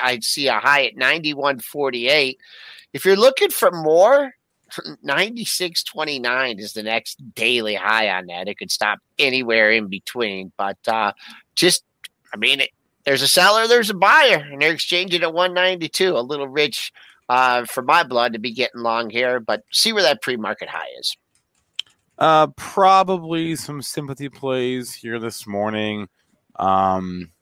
I'd 0.00 0.22
see 0.22 0.46
a 0.46 0.60
high 0.60 0.84
at 0.84 0.94
91.48. 0.94 2.36
If 2.92 3.04
you're 3.04 3.16
looking 3.16 3.50
for 3.50 3.72
more, 3.72 4.34
96.29 5.04 6.58
is 6.58 6.72
the 6.72 6.82
next 6.82 7.22
daily 7.34 7.74
high 7.74 8.08
on 8.10 8.26
that. 8.26 8.48
It 8.48 8.58
could 8.58 8.70
stop 8.70 8.98
anywhere 9.18 9.70
in 9.70 9.88
between, 9.88 10.52
but 10.56 10.78
uh, 10.86 11.12
just, 11.54 11.84
I 12.32 12.36
mean, 12.36 12.60
it, 12.60 12.70
there's 13.04 13.22
a 13.22 13.28
seller, 13.28 13.66
there's 13.66 13.90
a 13.90 13.94
buyer, 13.94 14.46
and 14.50 14.62
they're 14.62 14.72
exchanging 14.72 15.22
at 15.22 15.34
192. 15.34 16.16
A 16.16 16.20
little 16.20 16.48
rich 16.48 16.92
uh, 17.28 17.64
for 17.64 17.82
my 17.82 18.02
blood 18.02 18.32
to 18.32 18.38
be 18.38 18.52
getting 18.52 18.82
long 18.82 19.10
here, 19.10 19.40
but 19.40 19.62
see 19.72 19.92
where 19.92 20.02
that 20.02 20.22
pre 20.22 20.36
market 20.36 20.68
high 20.68 20.88
is. 20.98 21.16
Uh, 22.18 22.46
probably 22.56 23.56
some 23.56 23.82
sympathy 23.82 24.28
plays 24.28 24.92
here 24.92 25.18
this 25.18 25.46
morning. 25.46 26.08
Um, 26.56 27.32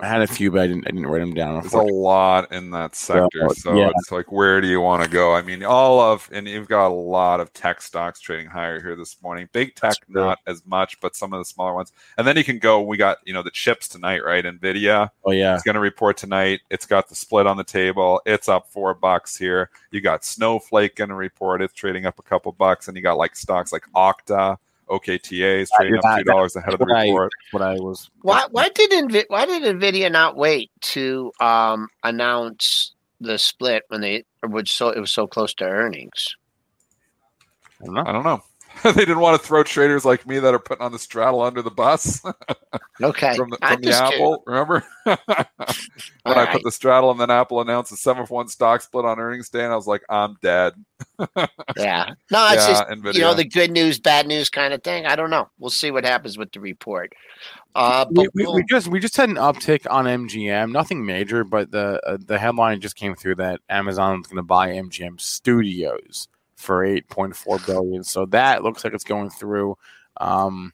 I 0.00 0.06
had 0.06 0.22
a 0.22 0.26
few, 0.26 0.50
but 0.50 0.60
I 0.60 0.66
didn't. 0.66 0.86
I 0.86 0.90
didn't 0.90 1.06
write 1.06 1.20
them 1.20 1.34
down. 1.34 1.60
There's 1.60 1.72
a 1.72 1.78
lot 1.78 2.52
in 2.52 2.70
that 2.70 2.94
sector, 2.94 3.48
so 3.54 3.74
yeah. 3.74 3.90
it's 3.96 4.10
like, 4.10 4.32
where 4.32 4.60
do 4.60 4.66
you 4.68 4.80
want 4.80 5.02
to 5.02 5.08
go? 5.08 5.34
I 5.34 5.42
mean, 5.42 5.62
all 5.62 6.00
of, 6.00 6.28
and 6.32 6.48
you've 6.48 6.68
got 6.68 6.88
a 6.88 6.94
lot 6.94 7.40
of 7.40 7.52
tech 7.52 7.82
stocks 7.82 8.20
trading 8.20 8.46
higher 8.46 8.80
here 8.80 8.96
this 8.96 9.20
morning. 9.22 9.48
Big 9.52 9.74
tech, 9.74 9.96
not 10.08 10.38
as 10.46 10.64
much, 10.66 11.00
but 11.00 11.14
some 11.14 11.32
of 11.32 11.38
the 11.40 11.44
smaller 11.44 11.74
ones. 11.74 11.92
And 12.18 12.26
then 12.26 12.36
you 12.36 12.44
can 12.44 12.58
go. 12.58 12.80
We 12.80 12.96
got 12.96 13.18
you 13.24 13.32
know 13.32 13.42
the 13.42 13.50
chips 13.50 13.88
tonight, 13.88 14.24
right? 14.24 14.44
Nvidia. 14.44 15.10
Oh 15.24 15.32
yeah, 15.32 15.54
it's 15.54 15.64
going 15.64 15.74
to 15.74 15.80
report 15.80 16.16
tonight. 16.16 16.60
It's 16.70 16.86
got 16.86 17.08
the 17.08 17.14
split 17.14 17.46
on 17.46 17.56
the 17.56 17.64
table. 17.64 18.20
It's 18.24 18.48
up 18.48 18.70
four 18.70 18.94
bucks 18.94 19.36
here. 19.36 19.70
You 19.90 20.00
got 20.00 20.24
Snowflake 20.24 20.96
going 20.96 21.10
to 21.10 21.14
report. 21.14 21.62
It's 21.62 21.74
trading 21.74 22.06
up 22.06 22.18
a 22.18 22.22
couple 22.22 22.52
bucks, 22.52 22.88
and 22.88 22.96
you 22.96 23.02
got 23.02 23.18
like 23.18 23.36
stocks 23.36 23.72
like 23.72 23.84
Okta 23.94 24.58
OKTAs 24.90 25.68
trading 25.76 25.98
up 25.98 26.18
two 26.18 26.24
dollars 26.24 26.56
ahead 26.56 26.74
of 26.74 26.80
the 26.80 26.86
report. 26.86 27.32
I, 27.32 27.56
what 27.56 27.62
I 27.62 27.74
was. 27.74 28.10
Why? 28.22 28.46
Why 28.50 28.68
did 28.68 28.90
Nvi- 28.90 29.26
Why 29.28 29.46
did 29.46 29.62
Nvidia 29.62 30.10
not 30.10 30.36
wait 30.36 30.70
to 30.82 31.32
um, 31.40 31.88
announce 32.02 32.94
the 33.20 33.38
split 33.38 33.84
when 33.88 34.00
they 34.00 34.24
was 34.42 34.70
so 34.70 34.90
it 34.90 35.00
was 35.00 35.12
so 35.12 35.26
close 35.26 35.54
to 35.54 35.64
earnings? 35.64 36.34
I 37.80 37.86
don't 37.86 37.94
know. 37.94 38.02
I 38.06 38.12
don't 38.12 38.24
know. 38.24 38.42
they 38.84 38.92
didn't 38.92 39.20
want 39.20 39.40
to 39.40 39.46
throw 39.46 39.62
traders 39.62 40.04
like 40.04 40.26
me 40.26 40.38
that 40.38 40.54
are 40.54 40.58
putting 40.58 40.82
on 40.82 40.92
the 40.92 40.98
straddle 40.98 41.42
under 41.42 41.60
the 41.60 41.70
bus. 41.70 42.22
okay. 43.02 43.36
from 43.36 43.50
the, 43.50 43.58
from 43.58 43.80
the 43.80 43.92
Apple, 43.92 44.42
remember? 44.46 44.84
when 45.04 45.16
All 45.26 45.34
I 46.24 46.44
right. 46.44 46.52
put 46.52 46.62
the 46.62 46.72
straddle 46.72 47.10
and 47.10 47.20
then 47.20 47.30
Apple 47.30 47.60
announced 47.60 47.92
a 47.92 47.96
seven 47.96 48.26
for 48.26 48.34
one 48.34 48.48
stock 48.48 48.80
split 48.80 49.04
on 49.04 49.18
earnings 49.18 49.48
day, 49.48 49.64
and 49.64 49.72
I 49.72 49.76
was 49.76 49.86
like, 49.86 50.02
I'm 50.08 50.36
dead. 50.40 50.74
yeah. 51.76 52.14
No, 52.30 52.46
it's 52.52 52.66
yeah, 52.66 52.68
just 52.68 52.84
NVIDIA. 52.88 53.14
you 53.14 53.20
know 53.20 53.34
the 53.34 53.44
good 53.44 53.70
news, 53.70 53.98
bad 53.98 54.26
news 54.26 54.48
kind 54.48 54.72
of 54.72 54.82
thing. 54.82 55.04
I 55.04 55.16
don't 55.16 55.30
know. 55.30 55.48
We'll 55.58 55.70
see 55.70 55.90
what 55.90 56.04
happens 56.04 56.38
with 56.38 56.52
the 56.52 56.60
report. 56.60 57.12
Uh, 57.74 58.04
we, 58.10 58.28
we, 58.34 58.46
we, 58.46 58.64
just 58.64 58.88
we 58.88 58.98
just 58.98 59.16
had 59.16 59.28
an 59.28 59.36
uptick 59.36 59.86
on 59.88 60.04
MGM, 60.04 60.72
nothing 60.72 61.04
major, 61.04 61.44
but 61.44 61.70
the 61.70 62.00
uh, 62.06 62.18
the 62.24 62.38
headline 62.38 62.80
just 62.80 62.96
came 62.96 63.14
through 63.14 63.36
that 63.36 63.60
Amazon 63.68 64.20
is 64.20 64.26
going 64.26 64.36
to 64.36 64.42
buy 64.42 64.70
MGM 64.70 65.20
Studios 65.20 66.28
for 66.60 66.84
8.4 66.84 67.66
billion. 67.66 68.04
So 68.04 68.26
that 68.26 68.62
looks 68.62 68.84
like 68.84 68.92
it's 68.92 69.04
going 69.04 69.30
through. 69.30 69.76
Um, 70.18 70.72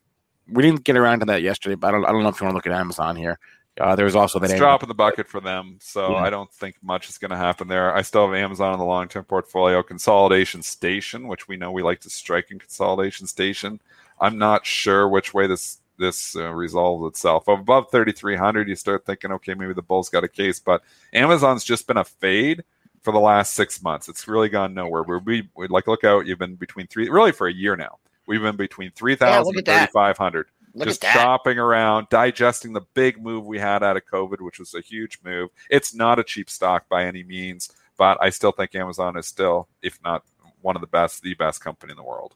we 0.49 0.62
didn't 0.62 0.84
get 0.84 0.97
around 0.97 1.20
to 1.20 1.26
that 1.26 1.43
yesterday, 1.43 1.74
but 1.74 1.89
I 1.89 1.91
don't, 1.93 2.05
I 2.05 2.12
don't 2.12 2.22
know 2.22 2.28
if 2.28 2.41
you 2.41 2.45
want 2.45 2.55
to 2.55 2.57
look 2.57 2.66
at 2.66 2.72
Amazon 2.72 3.16
here. 3.16 3.39
Uh, 3.78 3.95
there 3.95 4.07
was 4.07 4.16
also 4.16 4.41
it's 4.41 4.55
drop 4.55 4.82
in 4.82 4.89
the 4.89 4.95
bucket 4.95 5.28
for 5.28 5.39
them, 5.39 5.76
so 5.82 6.12
yeah. 6.12 6.16
I 6.16 6.30
don't 6.30 6.51
think 6.51 6.76
much 6.82 7.11
is 7.11 7.18
going 7.18 7.30
to 7.30 7.37
happen 7.37 7.68
there. 7.68 7.95
I 7.95 8.01
still 8.01 8.26
have 8.26 8.34
Amazon 8.34 8.72
in 8.72 8.78
the 8.78 8.87
long 8.87 9.07
term 9.07 9.24
portfolio. 9.24 9.82
Consolidation 9.82 10.62
Station, 10.62 11.28
which 11.28 11.47
we 11.47 11.59
know 11.59 11.70
we 11.70 11.82
like 11.82 12.01
to 12.01 12.11
strike 12.11 12.51
in 12.51 12.59
Consolidation 12.59 13.26
Station. 13.26 13.78
I'm 14.18 14.39
not 14.39 14.64
sure 14.64 15.09
which 15.09 15.34
way 15.34 15.47
this 15.47 15.78
this 15.99 16.37
uh, 16.37 16.53
resolves 16.53 17.07
itself. 17.07 17.49
Above 17.49 17.91
3,300, 17.91 18.68
you 18.68 18.76
start 18.76 19.05
thinking, 19.05 19.32
okay, 19.32 19.55
maybe 19.55 19.74
the 19.74 19.82
Bulls 19.82 20.09
got 20.09 20.24
a 20.24 20.28
case, 20.28 20.59
but 20.59 20.82
Amazon's 21.12 21.64
just 21.64 21.87
been 21.87 21.97
a 21.97 22.05
fade 22.05 22.64
for 23.07 23.12
the 23.12 23.20
last 23.20 23.54
six 23.54 23.84
months. 23.84 24.09
It's 24.09 24.26
really 24.26 24.48
gone 24.48 24.74
nowhere. 24.74 25.04
We're, 25.04 25.20
we 25.20 25.48
we 25.54 25.68
like 25.68 25.86
look 25.86 26.02
out. 26.02 26.26
You've 26.26 26.40
been 26.40 26.57
between 26.57 26.88
three, 26.88 27.09
really 27.09 27.30
for 27.30 27.46
a 27.46 27.52
year 27.52 27.76
now. 27.76 28.00
We've 28.26 28.42
been 28.42 28.57
between 28.57 28.90
three 28.96 29.14
thousand 29.14 29.54
yeah, 29.54 29.59
and 29.59 29.66
thirty 29.66 29.92
five 29.92 30.18
hundred. 30.18 30.48
Just 30.76 31.04
shopping 31.04 31.57
around, 31.57 32.09
digesting 32.11 32.72
the 32.72 32.80
big 32.94 33.22
move 33.22 33.46
we 33.46 33.61
had 33.61 33.84
out 33.84 33.96
of 33.96 34.02
COVID, 34.12 34.40
which 34.40 34.59
was 34.59 34.74
a 34.74 34.80
huge 34.80 35.20
move. 35.24 35.50
It's 35.70 35.94
not 35.94 36.18
a 36.18 36.24
cheap 36.24 36.50
stock 36.50 36.88
by 36.88 37.04
any 37.04 37.22
means, 37.22 37.70
but 37.96 38.18
I 38.20 38.30
still 38.30 38.50
think 38.50 38.74
Amazon 38.74 39.16
is 39.16 39.28
still, 39.28 39.68
if 39.82 40.00
not 40.02 40.24
one 40.62 40.74
of 40.74 40.80
the 40.80 40.88
best, 40.88 41.22
the 41.22 41.34
best 41.34 41.61
company 41.61 41.92
in 41.92 41.96
the 41.96 42.02
world 42.02 42.34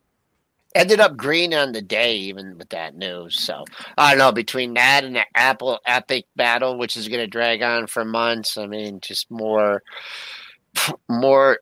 ended 0.74 1.00
up 1.00 1.16
green 1.16 1.52
on 1.52 1.72
the 1.72 1.82
day, 1.82 2.14
even 2.14 2.56
with 2.56 2.68
that 2.68 2.94
news. 2.94 3.40
So 3.40 3.64
I 3.98 4.10
don't 4.10 4.18
know 4.18 4.32
between 4.32 4.74
that 4.74 5.04
and 5.04 5.16
the 5.16 5.24
Apple 5.34 5.80
Epic 5.84 6.26
battle, 6.36 6.78
which 6.78 6.96
is 6.96 7.08
going 7.08 7.20
to 7.20 7.26
drag 7.26 7.62
on 7.62 7.86
for 7.86 8.04
months. 8.04 8.56
I 8.56 8.66
mean, 8.66 9.00
just 9.00 9.30
more 9.30 9.82
more 11.08 11.58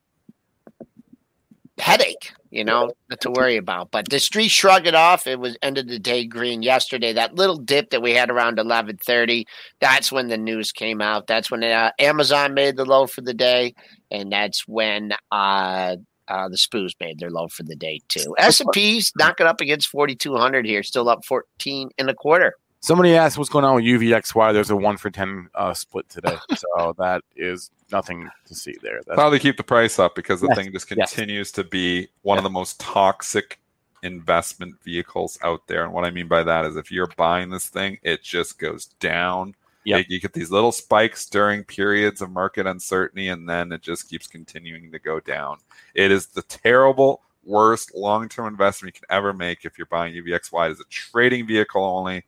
headache, 1.79 2.33
you 2.51 2.65
know, 2.65 2.93
to 3.21 3.31
worry 3.31 3.57
about. 3.57 3.91
But 3.91 4.09
the 4.09 4.19
street 4.19 4.49
shrugged 4.49 4.87
it 4.87 4.95
off. 4.95 5.27
It 5.27 5.39
was 5.39 5.57
end 5.63 5.79
of 5.79 5.87
the 5.87 5.99
day 5.99 6.25
green 6.25 6.63
yesterday. 6.63 7.13
That 7.13 7.35
little 7.35 7.57
dip 7.57 7.91
that 7.91 8.03
we 8.03 8.13
had 8.13 8.31
around 8.31 8.59
eleven 8.59 8.97
thirty. 8.97 9.47
That's 9.81 10.11
when 10.11 10.29
the 10.29 10.39
news 10.39 10.73
came 10.73 11.01
out. 11.01 11.27
That's 11.27 11.51
when 11.51 11.63
uh, 11.63 11.93
Amazon 11.99 12.55
made 12.55 12.77
the 12.77 12.85
low 12.85 13.07
for 13.07 13.21
the 13.21 13.35
day, 13.35 13.75
and 14.11 14.33
that's 14.33 14.67
when 14.67 15.13
uh, 15.31 15.97
uh, 16.27 16.49
the 16.49 16.57
Spoos 16.57 16.93
made 17.01 17.19
their 17.19 17.31
low 17.31 17.49
for 17.49 17.63
the 17.63 17.77
day 17.77 18.01
too. 18.09 18.35
S 18.39 18.61
and 18.61 18.71
P's 18.73 19.13
knocking 19.17 19.47
up 19.47 19.61
against 19.61 19.89
forty 19.89 20.17
two 20.17 20.37
hundred 20.37 20.67
here, 20.67 20.83
still 20.83 21.09
up 21.09 21.25
fourteen 21.25 21.91
and 21.97 22.11
a 22.11 22.15
quarter. 22.15 22.55
Somebody 22.81 23.17
asked 23.17 23.37
what's 23.37 23.51
going 23.51 23.65
on 23.65 23.75
with 23.75 23.85
UVXY. 23.85 24.53
There's 24.53 24.71
a 24.71 24.77
one 24.77 24.97
for 24.97 25.11
ten 25.11 25.49
uh, 25.55 25.75
split 25.75 26.09
today, 26.09 26.37
so 26.57 26.95
that 26.99 27.23
is 27.37 27.71
nothing 27.91 28.29
to 28.47 28.55
see 28.55 28.75
there. 28.83 29.01
That's 29.07 29.17
Probably 29.17 29.39
keep 29.39 29.57
the 29.57 29.65
price 29.65 29.99
up 29.99 30.15
because 30.15 30.41
the 30.41 30.49
yes. 30.49 30.57
thing 30.57 30.73
just 30.73 30.87
continues 30.87 31.49
yes. 31.49 31.53
to 31.53 31.65
be 31.65 32.09
one 32.23 32.37
yes. 32.37 32.41
of 32.41 32.45
the 32.45 32.51
most 32.51 32.79
toxic 32.79 33.59
investment 34.03 34.81
vehicles 34.85 35.39
out 35.43 35.67
there. 35.67 35.85
And 35.85 35.93
what 35.93 36.05
I 36.05 36.11
mean 36.11 36.29
by 36.29 36.45
that 36.45 36.65
is 36.65 36.77
if 36.77 36.93
you're 36.93 37.11
buying 37.17 37.51
this 37.51 37.67
thing, 37.67 37.99
it 38.03 38.23
just 38.23 38.59
goes 38.59 38.87
down. 39.01 39.55
Yeah, 39.85 40.03
you 40.07 40.21
get 40.21 40.35
these 40.35 40.51
little 40.51 40.73
spikes 40.73 41.27
during 41.27 41.65
periods 41.65 42.21
of 42.21 42.31
market 42.31 42.67
uncertainty, 42.67 43.29
and 43.29 43.49
then 43.49 43.73
it 43.73 43.81
just 43.81 44.09
keeps 44.09 44.27
continuing 44.27 44.93
to 44.93 44.99
go 44.99 45.19
down. 45.19 45.59
It 45.95 46.13
is 46.13 46.27
the 46.27 46.43
terrible, 46.43 47.23
worst 47.43 47.95
long-term 47.95 48.47
investment 48.47 48.95
you 48.95 49.01
can 49.01 49.17
ever 49.17 49.33
make 49.33 49.65
if 49.65 49.79
you're 49.79 49.87
buying 49.87 50.15
UVXY 50.15 50.71
as 50.71 50.81
a 50.81 50.85
trading 50.91 51.47
vehicle 51.47 51.83
only 51.83 52.25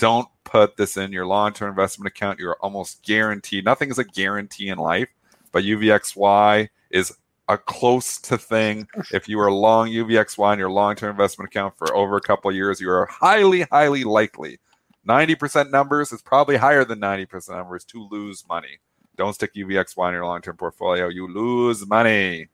don't 0.00 0.28
put 0.44 0.76
this 0.76 0.96
in 0.96 1.12
your 1.12 1.26
long 1.26 1.52
term 1.52 1.68
investment 1.68 2.08
account. 2.08 2.40
You're 2.40 2.56
almost 2.60 3.04
guaranteed. 3.04 3.64
Nothing 3.64 3.90
is 3.90 3.98
a 3.98 4.04
guarantee 4.04 4.68
in 4.68 4.78
life, 4.78 5.08
but 5.52 5.62
UVXY 5.62 6.68
is 6.90 7.12
a 7.48 7.58
close 7.58 8.18
to 8.22 8.38
thing. 8.38 8.88
If 9.12 9.28
you 9.28 9.38
are 9.40 9.52
long 9.52 9.88
UVXY 9.88 10.54
in 10.54 10.58
your 10.58 10.70
long 10.70 10.96
term 10.96 11.10
investment 11.10 11.50
account 11.50 11.74
for 11.76 11.94
over 11.94 12.16
a 12.16 12.20
couple 12.20 12.50
years, 12.50 12.80
you 12.80 12.90
are 12.90 13.06
highly, 13.06 13.62
highly 13.70 14.02
likely. 14.02 14.58
90% 15.06 15.70
numbers 15.70 16.12
is 16.12 16.22
probably 16.22 16.56
higher 16.56 16.84
than 16.84 17.00
90% 17.00 17.50
numbers 17.50 17.84
to 17.86 18.06
lose 18.10 18.44
money. 18.48 18.78
Don't 19.16 19.34
stick 19.34 19.54
UVXY 19.54 20.08
in 20.08 20.14
your 20.14 20.24
long 20.24 20.40
term 20.40 20.56
portfolio. 20.56 21.08
You 21.08 21.28
lose 21.28 21.86
money. 21.86 22.48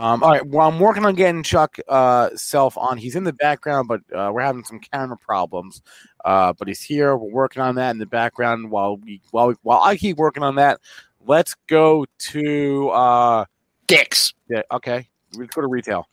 Um, 0.00 0.22
all 0.22 0.30
right. 0.30 0.46
Well, 0.46 0.66
I'm 0.66 0.80
working 0.80 1.04
on 1.04 1.14
getting 1.14 1.42
Chuck 1.42 1.76
uh, 1.86 2.30
Self 2.34 2.78
on. 2.78 2.96
He's 2.96 3.16
in 3.16 3.24
the 3.24 3.34
background, 3.34 3.86
but 3.86 4.00
uh, 4.16 4.30
we're 4.32 4.40
having 4.40 4.64
some 4.64 4.80
camera 4.80 5.18
problems. 5.18 5.82
Uh, 6.24 6.54
but 6.54 6.68
he's 6.68 6.80
here. 6.80 7.18
We're 7.18 7.30
working 7.30 7.60
on 7.60 7.74
that 7.74 7.90
in 7.90 7.98
the 7.98 8.06
background 8.06 8.70
while 8.70 8.96
we 8.96 9.20
while 9.30 9.48
we, 9.48 9.54
while 9.60 9.82
I 9.82 9.98
keep 9.98 10.16
working 10.16 10.42
on 10.42 10.54
that. 10.54 10.80
Let's 11.26 11.54
go 11.66 12.06
to 12.18 12.88
uh, 12.88 13.44
Dick's. 13.88 14.32
Yeah. 14.48 14.62
Okay. 14.72 15.06
Let's 15.34 15.54
go 15.54 15.60
to 15.60 15.66
retail. 15.68 16.08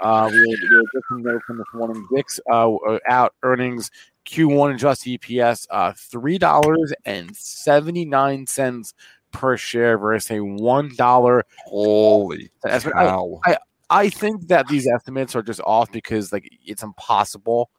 Uh, 0.00 0.28
we, 0.32 0.40
we 0.40 0.56
just 0.92 1.06
from 1.46 1.58
this 1.58 1.66
morning. 1.74 2.08
Dick's 2.12 2.40
uh, 2.50 2.74
out 3.06 3.34
earnings 3.44 3.88
Q1 4.26 4.74
adjusted 4.74 5.20
EPS 5.20 5.66
uh, 5.70 5.92
three 5.96 6.38
dollars 6.38 6.92
and 7.04 7.36
seventy 7.36 8.04
nine 8.04 8.48
cents 8.48 8.94
per 9.32 9.56
share 9.56 9.98
versus 9.98 10.30
a 10.30 10.40
one 10.40 10.90
dollar. 10.96 11.44
Holy 11.66 12.50
cow! 12.64 13.40
I, 13.44 13.52
I, 13.52 13.56
I 13.90 14.08
think 14.10 14.48
that 14.48 14.68
these 14.68 14.86
estimates 14.86 15.34
are 15.34 15.42
just 15.42 15.60
off 15.62 15.90
because 15.90 16.32
like 16.32 16.48
it's 16.64 16.82
impossible 16.82 17.70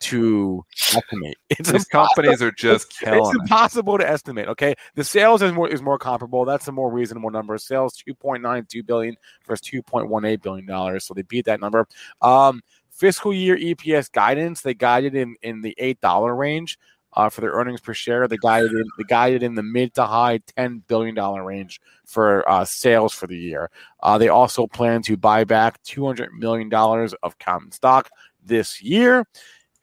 to 0.00 0.64
estimate. 0.92 1.36
It's 1.50 1.70
These 1.70 1.84
companies 1.84 2.42
are 2.42 2.50
just 2.50 2.90
killing. 2.90 3.20
It's 3.20 3.34
impossible 3.40 3.96
to 3.96 4.08
estimate. 4.08 4.48
Okay, 4.48 4.74
the 4.96 5.04
sales 5.04 5.40
is 5.40 5.52
more 5.52 5.68
is 5.68 5.82
more 5.82 5.98
comparable. 5.98 6.44
That's 6.44 6.66
a 6.66 6.72
more 6.72 6.90
reasonable 6.90 7.30
number. 7.30 7.56
Sales 7.58 7.94
two 7.94 8.14
point 8.14 8.42
nine 8.42 8.66
two 8.68 8.82
billion 8.82 9.16
versus 9.46 9.60
two 9.60 9.82
point 9.82 10.08
one 10.08 10.24
eight 10.24 10.42
billion 10.42 10.66
dollars. 10.66 11.04
So 11.04 11.14
they 11.14 11.22
beat 11.22 11.44
that 11.44 11.60
number. 11.60 11.86
Um, 12.20 12.60
fiscal 12.90 13.32
year 13.32 13.56
EPS 13.56 14.10
guidance 14.10 14.60
they 14.62 14.74
guided 14.74 15.14
in 15.14 15.36
in 15.42 15.62
the 15.62 15.74
eight 15.78 16.00
dollar 16.00 16.34
range 16.34 16.78
uh, 17.14 17.28
for 17.28 17.40
their 17.40 17.52
earnings 17.52 17.80
per 17.80 17.94
share. 17.94 18.26
They 18.28 18.36
guided 18.36 18.72
in, 18.72 18.84
they 18.98 19.04
guided 19.04 19.42
in 19.42 19.54
the 19.54 19.62
mid 19.62 19.94
to 19.94 20.04
high 20.04 20.38
ten 20.56 20.82
billion 20.86 21.14
dollar 21.14 21.44
range 21.44 21.80
for 22.06 22.48
uh, 22.48 22.64
sales 22.64 23.14
for 23.14 23.26
the 23.26 23.36
year. 23.36 23.70
Uh, 24.02 24.18
they 24.18 24.28
also 24.28 24.66
plan 24.66 25.02
to 25.02 25.16
buy 25.16 25.44
back 25.44 25.82
two 25.82 26.04
hundred 26.04 26.32
million 26.32 26.68
dollars 26.68 27.14
of 27.22 27.38
common 27.38 27.72
stock 27.72 28.10
this 28.44 28.82
year, 28.82 29.26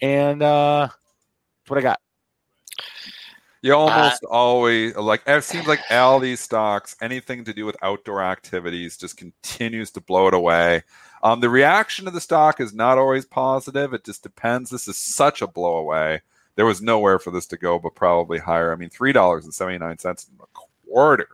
and 0.02 0.42
uh, 0.42 0.88
that's 0.90 1.70
what 1.70 1.80
I 1.80 1.82
got. 1.82 2.00
You 3.64 3.76
almost 3.76 4.24
uh, 4.24 4.30
always 4.30 4.96
like 4.96 5.22
it 5.28 5.44
seems 5.44 5.68
like 5.68 5.80
all 5.92 6.20
these 6.20 6.40
stocks, 6.40 6.96
anything 7.00 7.44
to 7.46 7.54
do 7.54 7.66
with 7.66 7.78
outdoor 7.84 8.24
activities, 8.24 8.98
just 8.98 9.18
continues 9.18 9.92
to 9.92 10.02
blow 10.02 10.28
it 10.28 10.34
away. 10.34 10.84
Um, 11.24 11.40
the 11.40 11.50
reaction 11.50 12.06
to 12.06 12.12
the 12.12 12.20
stock 12.20 12.60
is 12.60 12.74
not 12.74 12.98
always 12.98 13.26
positive. 13.26 13.94
It 13.94 14.04
just 14.04 14.24
depends. 14.24 14.72
This 14.72 14.88
is 14.88 14.98
such 14.98 15.44
a 15.44 15.48
blow 15.48 15.78
away 15.78 16.22
there 16.56 16.66
was 16.66 16.82
nowhere 16.82 17.20
for 17.20 17.32
this 17.32 17.46
to 17.48 17.58
go, 17.58 17.80
but 17.80 17.96
probably 17.96 18.40
higher. 18.40 18.72
I 18.72 18.76
mean, 18.76 18.90
three 18.90 19.14
dollars 19.14 19.46
and 19.46 19.54
seventy 19.54 19.78
nine 19.78 19.98
cents 19.98 20.28
a 20.42 20.46
quarter. 20.88 21.28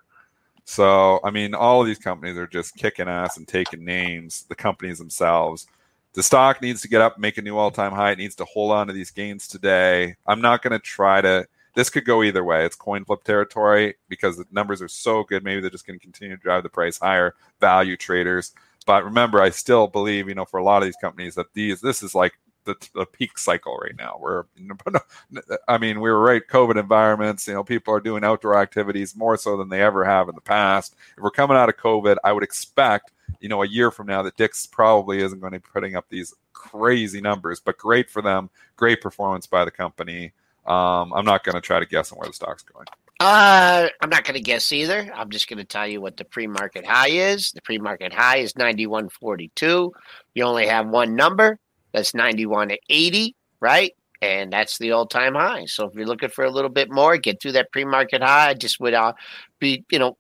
So, 0.66 1.22
I 1.24 1.32
mean, 1.32 1.56
all 1.56 1.80
of 1.80 1.88
these 1.88 1.98
companies 1.98 2.38
are 2.38 2.46
just 2.46 2.76
kicking 2.76 3.08
ass 3.08 3.38
and 3.38 3.48
taking 3.48 3.86
names. 3.86 4.46
The 4.50 4.56
companies 4.56 4.98
themselves. 4.98 5.66
The 6.14 6.24
stock 6.24 6.62
needs 6.62 6.82
to 6.82 6.88
get 6.88 7.00
up, 7.00 7.18
make 7.18 7.38
a 7.38 7.42
new 7.42 7.58
all 7.58 7.72
time 7.72 7.94
high. 7.94 8.12
It 8.12 8.18
needs 8.18 8.36
to 8.36 8.46
hold 8.46 8.72
on 8.72 8.88
to 8.88 8.94
these 8.94 9.12
gains 9.12 9.48
today. 9.48 10.16
I'm 10.26 10.42
not 10.42 10.62
going 10.62 10.72
to 10.72 10.80
try 10.80 11.22
to. 11.22 11.48
This 11.74 11.90
could 11.90 12.06
go 12.06 12.24
either 12.24 12.44
way. 12.44 12.66
It's 12.66 12.76
coin 12.76 13.06
flip 13.06 13.24
territory 13.24 13.96
because 14.10 14.36
the 14.36 14.46
numbers 14.52 14.82
are 14.82 14.88
so 14.88 15.24
good. 15.24 15.44
Maybe 15.44 15.62
they're 15.62 15.70
just 15.70 15.86
going 15.86 16.00
to 16.00 16.04
continue 16.04 16.36
to 16.36 16.42
drive 16.42 16.64
the 16.64 16.70
price 16.70 16.98
higher. 16.98 17.36
Value 17.62 17.96
traders. 17.96 18.52
But 18.88 19.06
remember, 19.06 19.42
I 19.42 19.52
still 19.52 19.88
believe, 19.88 20.28
you 20.28 20.36
know, 20.36 20.46
for 20.46 20.60
a 20.60 20.64
lot 20.64 20.82
of 20.82 20.88
these 20.88 20.96
companies 20.96 21.36
that 21.36 21.54
these 21.54 21.82
this 21.82 22.02
is 22.02 22.16
like 22.16 22.34
the, 22.68 22.76
the 22.94 23.06
peak 23.06 23.38
cycle 23.38 23.76
right 23.78 23.98
now. 23.98 24.18
Where 24.20 24.46
I 25.68 25.78
mean, 25.80 26.00
we 26.00 26.12
were 26.12 26.22
right. 26.22 26.44
COVID 26.48 26.80
environments, 26.80 27.48
you 27.48 27.56
know, 27.56 27.64
people 27.64 27.94
are 27.94 28.00
doing 28.00 28.24
outdoor 28.24 28.60
activities 28.60 29.16
more 29.16 29.38
so 29.38 29.58
than 29.58 29.70
they 29.70 29.82
ever 29.82 30.06
have 30.06 30.30
in 30.30 30.36
the 30.36 30.42
past. 30.42 30.96
If 31.18 31.24
we're 31.24 31.32
coming 31.32 31.58
out 31.58 31.70
of 31.70 31.78
COVID, 31.78 32.18
I 32.24 32.32
would 32.32 32.44
expect 32.44 33.12
you 33.40 33.50
know, 33.50 33.64
a 33.64 33.68
year 33.68 33.92
from 33.92 34.08
now 34.08 34.24
that 34.24 34.38
Dick's 34.38 34.66
probably 34.66 35.20
isn't 35.20 35.40
going 35.40 35.54
to 35.54 35.60
be 35.60 35.68
putting 35.74 35.96
up 35.96 36.06
these 36.10 36.34
crazy 36.54 37.22
numbers, 37.22 37.60
but 37.60 37.78
great 37.78 38.10
for 38.10 38.22
them. 38.22 38.50
Great 38.76 39.02
performance 39.02 39.48
by 39.48 39.66
the 39.66 39.72
company. 39.72 40.34
Um, 40.66 41.14
I'm 41.14 41.26
not 41.26 41.44
going 41.44 41.56
to 41.56 41.62
try 41.62 41.80
to 41.80 41.86
guess 41.86 42.12
on 42.12 42.18
where 42.18 42.28
the 42.28 42.34
stock's 42.34 42.64
going. 42.64 42.86
Uh, 43.20 43.88
I'm 44.02 44.10
not 44.10 44.26
going 44.26 44.36
to 44.36 44.42
guess 44.42 44.72
either. 44.72 45.12
I'm 45.16 45.30
just 45.30 45.48
going 45.48 45.58
to 45.58 45.64
tell 45.64 45.88
you 45.88 46.02
what 46.02 46.18
the 46.18 46.26
pre-market 46.26 46.86
high 46.86 47.10
is. 47.10 47.52
The 47.52 47.62
pre-market 47.62 48.14
high 48.14 48.38
is 48.38 48.54
91.42. 48.54 49.92
You 50.36 50.44
only 50.44 50.68
have 50.68 50.88
one 50.88 51.16
number. 51.16 51.60
That's 51.94 52.14
91 52.14 52.70
to 52.70 52.80
80, 52.90 53.36
right? 53.60 53.94
And 54.22 54.52
that's 54.52 54.78
the 54.78 54.92
all-time 54.92 55.36
high. 55.36 55.66
So 55.66 55.86
if 55.86 55.94
you're 55.94 56.08
looking 56.08 56.30
for 56.30 56.44
a 56.44 56.50
little 56.50 56.70
bit 56.70 56.90
more, 56.92 57.18
get 57.18 57.42
through 57.42 57.54
that 57.54 57.72
pre-market 57.72 58.22
high. 58.22 58.54
Just 58.56 58.80
would 58.80 58.94
uh, 58.94 59.14
be, 59.60 59.86
you 59.92 60.00
know, 60.00 60.18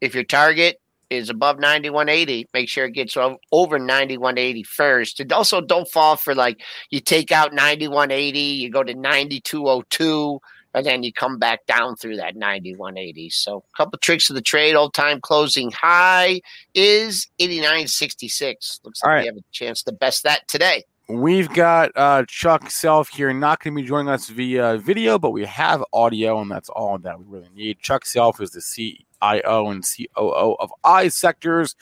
if 0.00 0.14
your 0.14 0.24
target 0.24 0.80
is 1.10 1.28
above 1.28 1.58
9180 1.58 2.46
make 2.54 2.68
sure 2.68 2.86
it 2.86 2.92
gets 2.92 3.16
over 3.16 3.78
9180 3.78 4.62
first 4.62 5.18
and 5.18 5.32
also 5.32 5.60
don't 5.60 5.88
fall 5.88 6.16
for 6.16 6.34
like 6.34 6.62
you 6.90 7.00
take 7.00 7.32
out 7.32 7.52
9180 7.52 8.38
you 8.38 8.70
go 8.70 8.84
to 8.84 8.94
9202 8.94 10.40
and 10.72 10.86
then 10.86 11.02
you 11.02 11.12
come 11.12 11.36
back 11.36 11.66
down 11.66 11.96
through 11.96 12.16
that 12.16 12.36
9180 12.36 13.28
so 13.30 13.64
a 13.74 13.76
couple 13.76 13.98
tricks 13.98 14.30
of 14.30 14.36
the 14.36 14.40
trade 14.40 14.76
old 14.76 14.94
time 14.94 15.20
closing 15.20 15.72
high 15.72 16.40
is 16.74 17.26
8966 17.40 18.80
looks 18.84 19.02
like 19.02 19.08
All 19.08 19.14
right. 19.14 19.22
we 19.22 19.26
have 19.26 19.36
a 19.36 19.44
chance 19.50 19.82
to 19.82 19.92
best 19.92 20.22
that 20.22 20.46
today 20.46 20.84
We've 21.10 21.48
got 21.48 21.90
uh, 21.96 22.24
Chuck 22.28 22.70
Self 22.70 23.08
here, 23.08 23.32
not 23.32 23.60
going 23.60 23.74
to 23.74 23.82
be 23.82 23.88
joining 23.88 24.08
us 24.08 24.28
via 24.28 24.78
video, 24.78 25.18
but 25.18 25.32
we 25.32 25.44
have 25.44 25.82
audio, 25.92 26.40
and 26.40 26.48
that's 26.48 26.68
all 26.68 26.98
that 26.98 27.18
we 27.18 27.24
really 27.26 27.48
need. 27.52 27.80
Chuck 27.80 28.06
Self 28.06 28.40
is 28.40 28.52
the 28.52 28.62
CIO 28.62 29.70
and 29.70 29.82
COO 29.82 30.54
of 30.60 30.70
iSectors. 30.84 31.74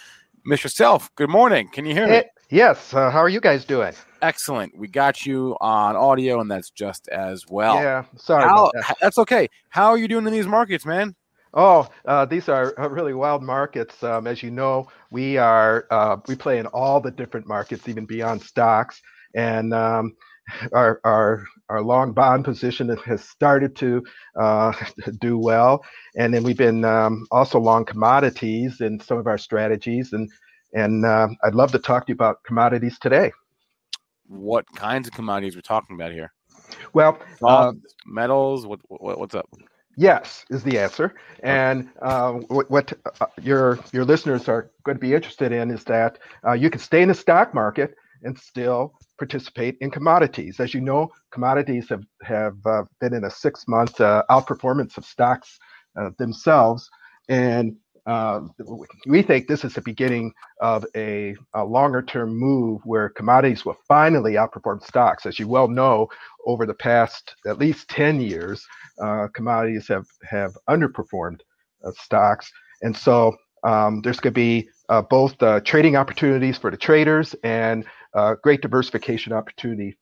Mr. 0.49 0.73
Self, 0.73 1.15
good 1.15 1.29
morning. 1.29 1.69
Can 1.69 1.85
you 1.85 1.93
hear 1.93 2.09
me? 2.09 2.23
Yes. 2.49 2.95
Uh, 2.95 3.11
how 3.11 3.19
are 3.19 3.29
you 3.29 3.41
guys 3.41 3.67
doing? 3.67 3.93
Excellent. 4.23 4.75
We 4.79 4.89
got 4.89 5.27
you 5.27 5.59
on 5.61 5.95
audio, 5.95 6.41
and 6.41 6.51
that's 6.51 6.71
just 6.71 7.07
as 7.09 7.45
well. 7.51 7.75
Yeah. 7.75 8.05
Sorry. 8.17 8.45
How, 8.45 8.71
that. 8.73 8.97
That's 8.99 9.19
okay. 9.19 9.49
How 9.69 9.89
are 9.89 9.99
you 9.99 10.09
doing 10.09 10.27
in 10.27 10.33
these 10.33 10.47
markets, 10.47 10.87
man? 10.87 11.15
Oh, 11.53 11.87
uh, 12.07 12.25
these 12.25 12.49
are 12.49 12.73
really 12.79 13.13
wild 13.13 13.43
markets. 13.43 14.03
Um, 14.03 14.27
as 14.27 14.43
you 14.43 14.51
know, 14.51 14.89
we 15.11 15.37
are 15.37 15.87
uh, 15.91 16.17
we 16.27 16.35
play 16.35 16.59
in 16.59 16.67
all 16.69 16.99
the 16.99 17.11
different 17.11 17.47
markets, 17.47 17.87
even 17.91 18.07
beyond 18.07 18.41
stocks 18.41 19.03
and 19.35 19.73
um, 19.75 20.17
our, 20.73 21.01
our 21.05 21.45
our 21.69 21.83
long 21.83 22.13
bond 22.13 22.45
position 22.45 22.89
has 23.05 23.23
started 23.23 23.77
to 23.77 24.03
uh, 24.41 24.73
do 25.21 25.39
well, 25.39 25.85
and 26.17 26.33
then 26.33 26.43
we've 26.43 26.57
been 26.57 26.85
um, 26.85 27.27
also 27.31 27.59
long 27.59 27.85
commodities 27.85 28.81
in 28.81 28.99
some 29.01 29.19
of 29.19 29.27
our 29.27 29.39
strategies, 29.39 30.13
and 30.13 30.31
and 30.73 31.05
uh, 31.05 31.29
I'd 31.45 31.55
love 31.55 31.73
to 31.73 31.79
talk 31.79 32.07
to 32.07 32.11
you 32.11 32.15
about 32.15 32.43
commodities 32.45 32.99
today. 32.99 33.33
What 34.27 34.67
kinds 34.75 35.09
of 35.09 35.15
commodities 35.15 35.55
we're 35.55 35.63
talking 35.63 35.97
about 35.97 36.13
here? 36.13 36.33
Well, 36.93 37.19
uh, 37.43 37.73
metals. 38.07 38.67
What, 38.67 38.81
what, 38.89 39.19
what's 39.19 39.35
up? 39.35 39.49
Yes, 39.97 40.45
is 40.51 40.63
the 40.63 40.79
answer. 40.79 41.15
And 41.43 41.89
uh, 42.03 42.33
what, 42.33 42.71
what 42.71 42.93
uh, 43.21 43.27
your 43.43 43.79
your 43.93 44.05
listeners 44.05 44.49
are 44.49 44.71
going 44.85 44.97
to 44.97 45.01
be 45.01 45.15
interested 45.15 45.51
in 45.51 45.71
is 45.71 45.83
that 45.85 46.19
uh, 46.47 46.53
you 46.53 46.71
can 46.71 46.81
stay 46.81 47.03
in 47.03 47.09
the 47.09 47.15
stock 47.15 47.55
market 47.55 47.95
and 48.23 48.39
still 48.39 48.95
participate 49.19 49.77
in 49.81 49.91
commodities. 49.91 50.61
As 50.61 50.75
you 50.75 50.81
know, 50.81 51.11
commodities 51.31 51.89
have 51.89 52.05
have 52.23 52.57
uh, 52.65 52.85
been 53.01 53.15
in 53.15 53.25
a 53.25 53.31
six 53.31 53.67
month 53.69 54.01
uh, 54.01 54.23
outperformance 54.31 54.97
of 54.97 55.05
stocks 55.05 55.59
uh, 55.99 56.11
themselves, 56.19 56.89
and 57.29 57.77
uh, 58.09 58.41
we 59.07 59.21
think 59.21 59.47
this 59.47 59.65
is 59.67 59.75
the 59.75 59.83
beginning 59.83 60.33
of 60.63 60.87
a, 60.97 61.37
a 61.53 61.63
longer 61.63 62.01
term 62.01 62.35
move 62.35 62.81
where 62.87 63.11
commodities 63.11 63.67
will 63.67 63.77
finally 63.87 64.33
outperform 64.33 64.83
stocks. 64.83 65.27
As 65.27 65.39
you 65.39 65.47
well 65.47 65.69
know, 65.69 66.09
over 66.47 66.65
the 66.65 66.73
past 66.73 67.35
at 67.47 67.59
least 67.59 67.91
10 67.91 68.23
years, 68.23 68.65
uh, 69.03 69.29
commodities 69.35 69.89
have, 69.89 70.07
have 70.23 70.57
underperformed 70.71 71.41
uh, 71.85 71.91
stocks. 72.01 72.51
And 72.81 72.97
so 72.97 73.37
um, 73.63 74.01
there's 74.01 74.21
going 74.21 74.33
to 74.33 74.41
be 74.41 74.71
uh, 74.89 75.03
both 75.03 75.37
trading 75.65 75.97
opportunities 75.97 76.57
for 76.57 76.71
the 76.71 76.79
traders 76.79 77.35
and 77.45 77.85
uh, 78.15 78.35
great 78.43 78.61
diversification 78.61 79.33
opportunity. 79.33 79.97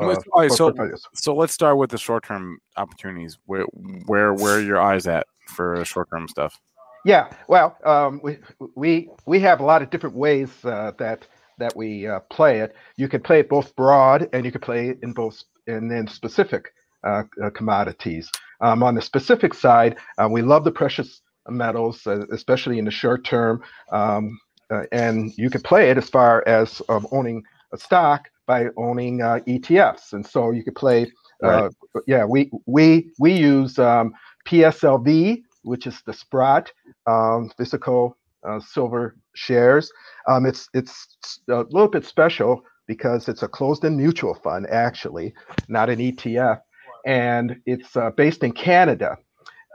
Uh, 0.00 0.16
right, 0.36 0.50
so, 0.50 0.72
so 1.14 1.34
let's 1.34 1.52
start 1.52 1.76
with 1.76 1.90
the 1.90 1.98
short 1.98 2.24
term 2.24 2.58
opportunities. 2.76 3.38
Where 3.46 3.64
where 4.06 4.32
where 4.32 4.56
are 4.56 4.60
your 4.60 4.80
eyes 4.80 5.06
at 5.06 5.26
for 5.48 5.84
short 5.84 6.08
term 6.10 6.28
stuff? 6.28 6.58
Yeah, 7.04 7.30
well, 7.48 7.76
um, 7.84 8.20
we 8.22 8.38
we 8.74 9.08
we 9.26 9.40
have 9.40 9.60
a 9.60 9.64
lot 9.64 9.82
of 9.82 9.90
different 9.90 10.16
ways 10.16 10.50
uh, 10.64 10.92
that 10.98 11.26
that 11.58 11.76
we 11.76 12.06
uh, 12.06 12.20
play 12.30 12.60
it. 12.60 12.74
You 12.96 13.08
can 13.08 13.20
play 13.20 13.40
it 13.40 13.48
both 13.48 13.74
broad, 13.76 14.28
and 14.32 14.44
you 14.44 14.52
can 14.52 14.60
play 14.60 14.90
it 14.90 14.98
in 15.02 15.12
both 15.12 15.42
and 15.66 15.90
then 15.90 16.06
specific 16.06 16.72
uh, 17.04 17.24
uh, 17.42 17.50
commodities. 17.50 18.30
Um, 18.60 18.82
on 18.82 18.94
the 18.94 19.02
specific 19.02 19.54
side, 19.54 19.96
uh, 20.18 20.28
we 20.30 20.42
love 20.42 20.64
the 20.64 20.70
precious 20.70 21.20
metals, 21.48 22.06
uh, 22.06 22.24
especially 22.32 22.78
in 22.78 22.84
the 22.84 22.90
short 22.90 23.24
term. 23.24 23.62
Um, 23.90 24.38
uh, 24.70 24.84
and 24.90 25.32
you 25.36 25.50
can 25.50 25.60
play 25.60 25.90
it 25.90 25.98
as 25.98 26.08
far 26.08 26.42
as 26.46 26.80
um, 26.88 27.06
owning 27.12 27.42
a 27.72 27.78
stock 27.78 28.28
by 28.46 28.66
owning 28.76 29.22
uh, 29.22 29.40
ETFs. 29.46 30.12
And 30.12 30.26
so 30.26 30.50
you 30.50 30.62
could 30.62 30.74
play. 30.74 31.10
Uh, 31.42 31.70
right. 31.94 32.04
Yeah, 32.06 32.24
we 32.24 32.50
we 32.66 33.10
we 33.18 33.32
use 33.32 33.78
um, 33.78 34.14
PSLV, 34.46 35.42
which 35.62 35.86
is 35.86 36.00
the 36.06 36.12
Sprott 36.12 36.72
um, 37.06 37.50
physical 37.56 38.16
uh, 38.46 38.60
silver 38.60 39.16
shares. 39.34 39.90
Um, 40.28 40.46
it's 40.46 40.68
it's 40.74 41.40
a 41.48 41.64
little 41.70 41.88
bit 41.88 42.04
special 42.04 42.62
because 42.86 43.28
it's 43.28 43.42
a 43.42 43.48
closed-end 43.48 43.96
mutual 43.96 44.34
fund, 44.34 44.66
actually, 44.68 45.34
not 45.68 45.88
an 45.88 45.98
ETF, 45.98 46.60
and 47.06 47.56
it's 47.66 47.96
uh, 47.96 48.10
based 48.10 48.42
in 48.44 48.52
Canada. 48.52 49.16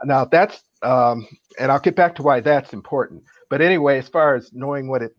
Now 0.04 0.24
that's 0.24 0.62
um, 0.82 1.26
and 1.58 1.72
I'll 1.72 1.80
get 1.80 1.96
back 1.96 2.14
to 2.16 2.22
why 2.22 2.40
that's 2.40 2.72
important. 2.72 3.24
But 3.50 3.60
anyway, 3.60 3.98
as 3.98 4.08
far 4.08 4.34
as 4.36 4.52
knowing 4.52 4.88
what 4.88 5.02
it 5.02 5.16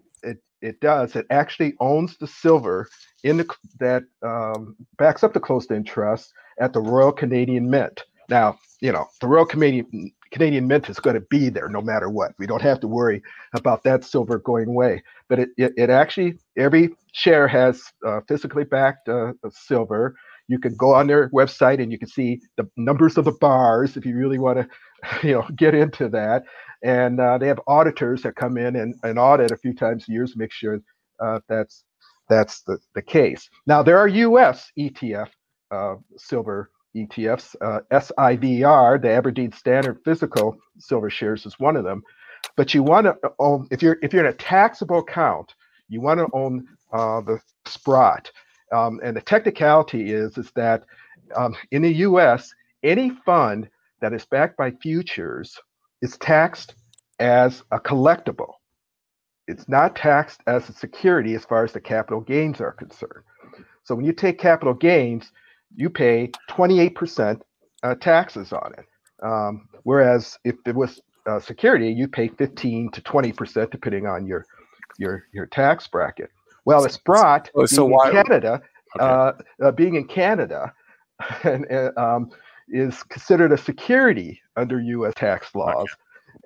it, 0.62 0.80
does, 0.80 1.16
it 1.16 1.26
actually 1.30 1.74
owns 1.80 2.18
the 2.18 2.28
silver 2.28 2.88
in 3.24 3.38
the 3.38 3.56
that 3.80 4.04
um, 4.24 4.76
backs 4.98 5.24
up 5.24 5.34
the 5.34 5.40
closed-end 5.40 5.88
trust 5.88 6.34
at 6.60 6.74
the 6.74 6.82
Royal 6.82 7.12
Canadian 7.12 7.70
Mint. 7.70 8.04
Now, 8.30 8.60
you 8.82 8.92
know, 8.92 9.08
the 9.22 9.28
Royal 9.28 9.46
Canadian 9.46 10.12
Canadian 10.32 10.68
Mint 10.68 10.90
is 10.90 11.00
going 11.00 11.16
to 11.16 11.26
be 11.30 11.50
there 11.50 11.70
no 11.70 11.82
matter 11.82 12.10
what. 12.10 12.34
We 12.38 12.46
don't 12.46 12.62
have 12.62 12.80
to 12.82 12.88
worry 12.88 13.22
about 13.54 13.84
that 13.84 14.04
silver 14.04 14.38
going 14.40 14.68
away. 14.68 15.04
But 15.28 15.40
it, 15.40 15.50
it, 15.58 15.74
it 15.76 15.90
actually, 15.90 16.38
every 16.58 16.90
share 17.14 17.48
has 17.48 17.82
uh, 18.06 18.22
physically 18.28 18.64
backed 18.64 19.10
uh, 19.10 19.34
silver. 19.50 20.16
You 20.48 20.60
can 20.60 20.76
go 20.76 20.94
on 20.94 21.08
their 21.08 21.30
website 21.30 21.82
and 21.82 21.92
you 21.92 21.98
can 21.98 22.08
see 22.08 22.42
the 22.58 22.70
numbers 22.78 23.18
of 23.18 23.26
the 23.26 23.32
bars 23.32 23.98
if 23.98 24.06
you 24.06 24.16
really 24.16 24.40
want 24.40 24.60
to, 24.60 24.68
you 25.28 25.34
know, 25.34 25.48
get 25.56 25.74
into 25.74 26.10
that 26.10 26.44
and 26.84 27.20
uh, 27.20 27.38
they 27.38 27.48
have 27.48 27.60
auditors 27.68 28.24
that 28.24 28.36
come 28.36 28.58
in 28.58 28.76
and, 28.76 28.96
and 29.04 29.20
audit 29.20 29.52
a 29.52 29.58
few 29.58 29.74
times 29.74 30.06
a 30.08 30.12
year 30.12 30.26
to 30.26 30.38
make 30.38 30.52
sure 30.52 30.80
uh, 31.20 31.40
that's 31.48 31.84
that's 32.30 32.62
the, 32.62 32.78
the 32.96 33.02
case. 33.02 33.50
Now 33.66 33.84
there 33.84 33.98
are 33.98 34.08
U.S. 34.08 34.72
ETF 34.78 35.30
uh, 35.72 35.96
silver 36.18 36.72
ETFs. 36.96 37.56
Uh, 37.62 37.80
SIVR, 37.92 39.02
the 39.02 39.10
Aberdeen 39.12 39.52
Standard 39.52 40.00
Physical 40.04 40.58
Silver 40.80 41.10
Shares, 41.10 41.46
is 41.46 41.60
one 41.60 41.76
of 41.76 41.84
them. 41.84 42.04
But 42.56 42.74
you 42.74 42.84
want 42.84 43.06
to 43.06 43.16
own 43.40 43.68
if 43.72 43.82
you're 43.82 43.98
if 44.02 44.14
you're 44.14 44.26
in 44.26 44.32
a 44.34 44.38
taxable 44.38 45.00
account, 45.00 45.54
you 45.88 46.02
want 46.02 46.20
to 46.20 46.28
own 46.34 46.66
uh, 46.94 47.22
the 47.22 47.40
Sprott. 47.66 48.32
Um, 48.72 49.00
and 49.04 49.16
the 49.16 49.22
technicality 49.22 50.12
is 50.14 50.38
is 50.38 50.52
that 50.56 50.84
um, 51.36 51.56
in 51.72 51.82
the 51.82 51.94
U.S. 51.96 52.54
any 52.84 53.12
fund 53.26 53.70
that 54.02 54.14
is 54.14 54.26
backed 54.26 54.58
by 54.58 54.72
futures 54.72 55.60
is 56.02 56.18
taxed 56.18 56.76
as 57.20 57.64
a 57.72 57.80
collectible. 57.80 58.54
It's 59.48 59.68
not 59.68 59.96
taxed 59.96 60.42
as 60.48 60.70
a 60.70 60.74
security 60.74 61.34
as 61.34 61.44
far 61.44 61.64
as 61.64 61.74
the 61.74 61.82
capital 61.82 62.22
gains 62.22 62.62
are 62.62 62.72
concerned. 62.72 63.24
So 63.84 63.96
when 63.96 64.06
you 64.06 64.14
take 64.14 64.38
capital 64.38 64.74
gains, 64.74 65.32
you 65.76 65.90
pay 65.90 66.32
28% 66.50 67.42
uh, 67.84 67.96
taxes 67.96 68.54
on 68.54 68.74
it. 68.78 68.86
Um, 69.24 69.68
whereas 69.84 70.38
if 70.46 70.56
it 70.66 70.76
was 70.76 71.02
uh, 71.26 71.40
security, 71.40 71.92
you 71.92 72.08
pay 72.08 72.28
15 72.28 72.92
to 72.92 73.02
20% 73.02 73.72
depending 73.72 74.08
on 74.08 74.26
your 74.26 74.46
your 74.98 75.24
your 75.34 75.46
tax 75.46 75.88
bracket. 75.88 76.30
Well, 76.66 76.84
it's 76.86 76.98
brought 76.98 77.50
so, 77.56 77.66
so 77.66 77.86
why, 77.86 78.12
Canada, 78.12 78.62
okay. 78.96 79.06
uh, 79.06 79.32
uh, 79.64 79.72
being 79.72 79.96
in 79.96 80.08
Canada, 80.08 80.74
and, 81.44 81.66
um, 81.98 82.30
is 82.72 83.04
considered 83.04 83.52
a 83.52 83.58
security 83.58 84.42
under 84.56 84.80
U.S. 84.80 85.14
tax 85.16 85.54
laws, 85.56 85.88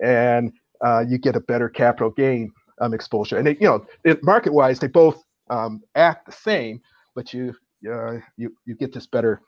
and 0.02 0.52
uh, 0.84 1.04
you 1.08 1.18
get 1.18 1.36
a 1.36 1.40
better 1.40 1.68
capital 1.68 2.10
gain 2.10 2.52
um, 2.80 2.94
exposure. 2.94 3.36
And 3.38 3.46
they, 3.46 3.56
you 3.60 3.66
know, 3.66 4.16
market-wise, 4.22 4.78
they 4.78 4.86
both 4.86 5.22
um, 5.50 5.82
act 5.94 6.26
the 6.26 6.32
same, 6.32 6.80
but 7.14 7.32
you 7.32 7.54
uh, 7.90 8.18
you 8.36 8.54
you 8.66 8.74
get 8.74 8.92
this 8.92 9.06
better 9.06 9.40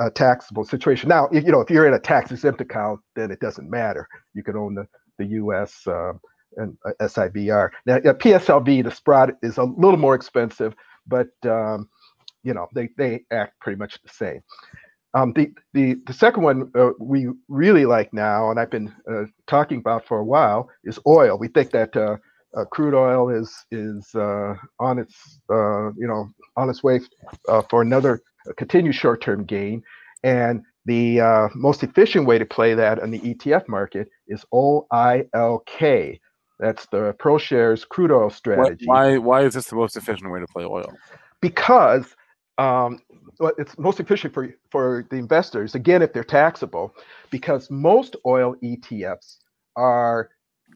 uh, 0.00 0.10
taxable 0.10 0.64
situation. 0.64 1.08
Now, 1.08 1.26
if, 1.32 1.44
you 1.44 1.52
know, 1.52 1.60
if 1.60 1.70
you're 1.70 1.86
in 1.86 1.94
a 1.94 1.98
tax 1.98 2.30
exempt 2.30 2.60
account, 2.60 3.00
then 3.16 3.30
it 3.30 3.40
doesn't 3.40 3.68
matter. 3.68 4.08
You 4.34 4.42
can 4.42 4.56
own 4.56 4.74
the 4.74 4.86
the 5.18 5.26
U.S. 5.26 5.86
Uh, 5.86 6.12
and 6.56 6.76
uh, 6.84 6.92
SIVR. 7.00 7.70
Now, 7.86 7.98
PSLV, 7.98 8.84
the 8.84 8.90
Sprott 8.90 9.30
is 9.42 9.58
a 9.58 9.64
little 9.64 9.98
more 9.98 10.14
expensive, 10.14 10.74
but 11.06 11.28
um, 11.44 11.88
you 12.42 12.54
know 12.54 12.66
they 12.74 12.88
they 12.96 13.24
act 13.30 13.58
pretty 13.60 13.78
much 13.78 13.98
the 14.02 14.08
same. 14.08 14.40
Um, 15.14 15.32
the, 15.34 15.52
the 15.74 15.96
the 16.06 16.12
second 16.12 16.44
one 16.44 16.70
uh, 16.74 16.90
we 17.00 17.28
really 17.48 17.84
like 17.84 18.12
now, 18.12 18.50
and 18.50 18.60
I've 18.60 18.70
been 18.70 18.92
uh, 19.10 19.24
talking 19.48 19.78
about 19.78 20.06
for 20.06 20.18
a 20.18 20.24
while, 20.24 20.70
is 20.84 21.00
oil. 21.06 21.36
We 21.38 21.48
think 21.48 21.72
that 21.72 21.96
uh, 21.96 22.16
uh 22.56 22.64
crude 22.66 22.94
oil 22.94 23.28
is 23.28 23.52
is 23.72 24.14
uh, 24.14 24.54
on 24.78 24.98
its 24.98 25.40
uh, 25.50 25.90
you 25.92 26.06
know 26.06 26.28
on 26.56 26.70
its 26.70 26.82
way 26.82 27.00
for 27.68 27.82
another 27.82 28.22
continued 28.56 28.94
short 28.94 29.20
term 29.20 29.44
gain, 29.44 29.82
and 30.22 30.62
the 30.86 31.50
most 31.56 31.82
efficient 31.82 32.26
way 32.26 32.38
to 32.38 32.46
play 32.46 32.74
that 32.74 33.00
in 33.00 33.10
the 33.10 33.20
ETF 33.20 33.66
market 33.68 34.08
is 34.28 34.44
OILK. 34.52 36.20
That's 36.60 36.86
the 36.86 37.16
ProShares 37.18 37.88
crude 37.88 38.12
oil 38.12 38.30
strategy. 38.30 38.86
Why 38.86 39.18
why 39.18 39.42
is 39.42 39.54
this 39.54 39.66
the 39.66 39.76
most 39.76 39.96
efficient 39.96 40.30
way 40.30 40.38
to 40.38 40.46
play 40.46 40.64
oil? 40.64 40.92
Because 41.40 42.14
um, 42.60 43.00
it's 43.58 43.78
most 43.78 44.00
efficient 44.00 44.34
for 44.34 44.54
for 44.70 45.06
the 45.10 45.16
investors 45.16 45.74
again 45.74 46.02
if 46.02 46.12
they're 46.12 46.22
taxable 46.22 46.94
because 47.30 47.70
most 47.70 48.16
oil 48.26 48.54
ETFs 48.62 49.38
are 49.76 50.28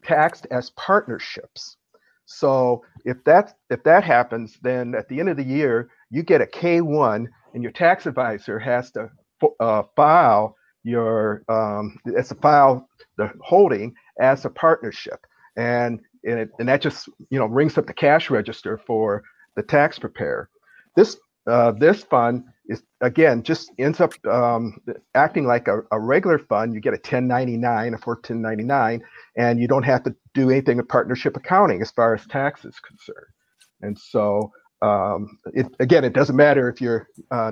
taxed 0.03 0.47
as 0.49 0.71
partnerships. 0.71 1.77
So 2.25 2.83
if 3.05 3.23
that 3.25 3.53
if 3.69 3.83
that 3.83 4.03
happens, 4.03 4.57
then 4.63 4.95
at 4.95 5.07
the 5.09 5.19
end 5.19 5.29
of 5.29 5.37
the 5.37 5.43
year 5.43 5.89
you 6.09 6.23
get 6.23 6.41
a 6.41 6.45
K1, 6.45 7.27
and 7.53 7.61
your 7.61 7.71
tax 7.71 8.07
advisor 8.07 8.57
has 8.57 8.89
to 8.91 9.11
uh, 9.59 9.83
file 9.95 10.55
your 10.83 11.43
um, 11.49 11.99
as 12.17 12.31
a 12.31 12.35
file 12.35 12.89
the 13.17 13.31
holding 13.41 13.93
as 14.19 14.43
a 14.45 14.49
partnership, 14.49 15.19
and 15.55 15.99
and, 16.23 16.39
it, 16.39 16.49
and 16.57 16.67
that 16.67 16.81
just 16.81 17.07
you 17.29 17.37
know 17.37 17.45
rings 17.45 17.77
up 17.77 17.85
the 17.85 17.93
cash 17.93 18.31
register 18.31 18.79
for 18.87 19.23
the 19.55 19.61
tax 19.61 19.99
preparer. 19.99 20.49
This 20.95 21.17
uh, 21.47 21.71
this 21.71 22.03
fund 22.03 22.43
is 22.67 22.81
again 23.01 23.43
just 23.43 23.71
ends 23.77 24.01
up 24.01 24.13
um, 24.25 24.77
acting 25.13 25.45
like 25.45 25.67
a, 25.67 25.81
a, 25.91 25.99
regular 25.99 26.39
fund. 26.39 26.73
You 26.73 26.81
get 26.81 26.93
a 26.93 26.97
1099, 26.97 27.93
a 27.93 27.97
1499, 27.97 29.03
and 29.37 29.59
you 29.59 29.67
don't 29.67 29.83
have 29.83 30.03
to 30.03 30.15
do 30.33 30.49
anything 30.49 30.77
with 30.77 30.87
partnership 30.87 31.37
accounting 31.37 31.81
as 31.81 31.91
far 31.91 32.15
as 32.15 32.25
tax 32.25 32.65
is 32.65 32.79
concerned. 32.79 33.27
And 33.81 33.97
so 33.97 34.51
um, 34.85 35.37
it, 35.53 35.67
again, 35.79 36.03
it 36.03 36.13
doesn't 36.13 36.35
matter 36.35 36.69
if 36.69 36.79
you're 36.79 37.07
uh, 37.31 37.51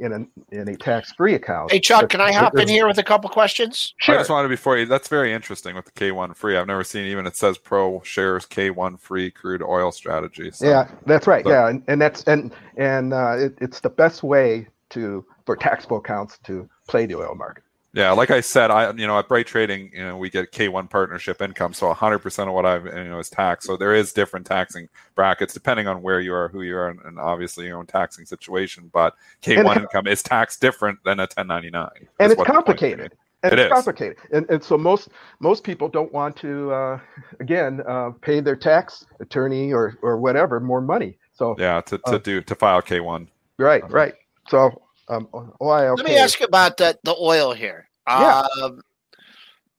in 0.00 0.12
a 0.12 0.54
in 0.54 0.68
a 0.68 0.76
tax 0.76 1.12
free 1.12 1.34
account. 1.34 1.72
Hey 1.72 1.80
Chuck, 1.80 2.10
can 2.10 2.20
I 2.20 2.32
hop 2.32 2.58
in 2.58 2.68
here 2.68 2.86
with 2.86 2.98
a 2.98 3.02
couple 3.02 3.30
questions? 3.30 3.94
Sure. 3.98 4.14
I 4.14 4.18
just 4.18 4.30
wanted 4.30 4.48
before 4.48 4.76
you. 4.76 4.86
That's 4.86 5.08
very 5.08 5.32
interesting 5.32 5.74
with 5.74 5.86
the 5.86 5.92
K 5.92 6.12
one 6.12 6.34
free. 6.34 6.56
I've 6.56 6.66
never 6.66 6.84
seen 6.84 7.06
even 7.06 7.26
it 7.26 7.36
says 7.36 7.56
pro 7.58 8.02
shares 8.02 8.44
K 8.46 8.70
one 8.70 8.96
free 8.96 9.30
crude 9.30 9.62
oil 9.62 9.92
strategy. 9.92 10.50
So, 10.50 10.66
yeah, 10.66 10.90
that's 11.06 11.26
right. 11.26 11.44
So. 11.44 11.50
Yeah, 11.50 11.68
and, 11.68 11.82
and 11.88 12.00
that's 12.00 12.22
and 12.24 12.52
and 12.76 13.14
uh, 13.14 13.36
it, 13.38 13.54
it's 13.60 13.80
the 13.80 13.90
best 13.90 14.22
way 14.22 14.66
to 14.90 15.24
for 15.46 15.56
taxable 15.56 15.98
accounts 15.98 16.38
to 16.44 16.68
play 16.88 17.06
the 17.06 17.14
oil 17.14 17.34
market. 17.34 17.64
Yeah, 17.94 18.10
like 18.10 18.32
I 18.32 18.40
said, 18.40 18.72
I 18.72 18.90
you 18.92 19.06
know 19.06 19.16
at 19.20 19.28
Bright 19.28 19.46
Trading, 19.46 19.88
you 19.94 20.02
know 20.02 20.16
we 20.16 20.28
get 20.28 20.50
K1 20.50 20.90
partnership 20.90 21.40
income, 21.40 21.72
so 21.72 21.92
100% 21.94 22.48
of 22.48 22.52
what 22.52 22.66
I've 22.66 22.86
you 22.86 23.04
know 23.04 23.20
is 23.20 23.30
taxed. 23.30 23.68
So 23.68 23.76
there 23.76 23.94
is 23.94 24.12
different 24.12 24.46
taxing 24.46 24.88
brackets 25.14 25.54
depending 25.54 25.86
on 25.86 26.02
where 26.02 26.20
you 26.20 26.34
are, 26.34 26.48
who 26.48 26.62
you 26.62 26.76
are, 26.76 26.88
and, 26.88 26.98
and 27.04 27.20
obviously 27.20 27.66
your 27.66 27.78
own 27.78 27.86
taxing 27.86 28.26
situation. 28.26 28.90
But 28.92 29.14
K1 29.42 29.76
income 29.76 30.08
is 30.08 30.24
taxed 30.24 30.60
different 30.60 30.98
than 31.04 31.20
a 31.20 31.22
1099, 31.22 31.88
and 32.18 32.32
it's 32.32 32.42
complicated. 32.42 33.14
And 33.44 33.52
it 33.52 33.58
it's 33.58 33.66
is. 33.66 33.72
complicated, 33.72 34.16
and, 34.32 34.50
and 34.50 34.64
so 34.64 34.76
most 34.76 35.10
most 35.38 35.62
people 35.62 35.88
don't 35.88 36.12
want 36.12 36.34
to 36.38 36.72
uh, 36.72 37.00
again 37.38 37.80
uh, 37.86 38.10
pay 38.22 38.40
their 38.40 38.56
tax 38.56 39.06
attorney 39.20 39.72
or 39.72 39.98
or 40.02 40.16
whatever 40.16 40.58
more 40.58 40.80
money. 40.80 41.16
So 41.32 41.54
yeah, 41.58 41.80
to, 41.82 41.98
to 41.98 42.14
uh, 42.14 42.18
do 42.18 42.40
to 42.40 42.54
file 42.56 42.82
K1. 42.82 43.28
Right, 43.56 43.88
right. 43.92 44.14
So 44.48 44.82
um, 45.08 45.28
oil. 45.60 45.94
Let 45.96 46.06
me 46.06 46.16
ask 46.16 46.40
you 46.40 46.46
about 46.46 46.76
the, 46.76 46.98
the 47.04 47.14
oil 47.14 47.52
here. 47.52 47.88
Yeah. 48.06 48.46
Um, 48.62 48.80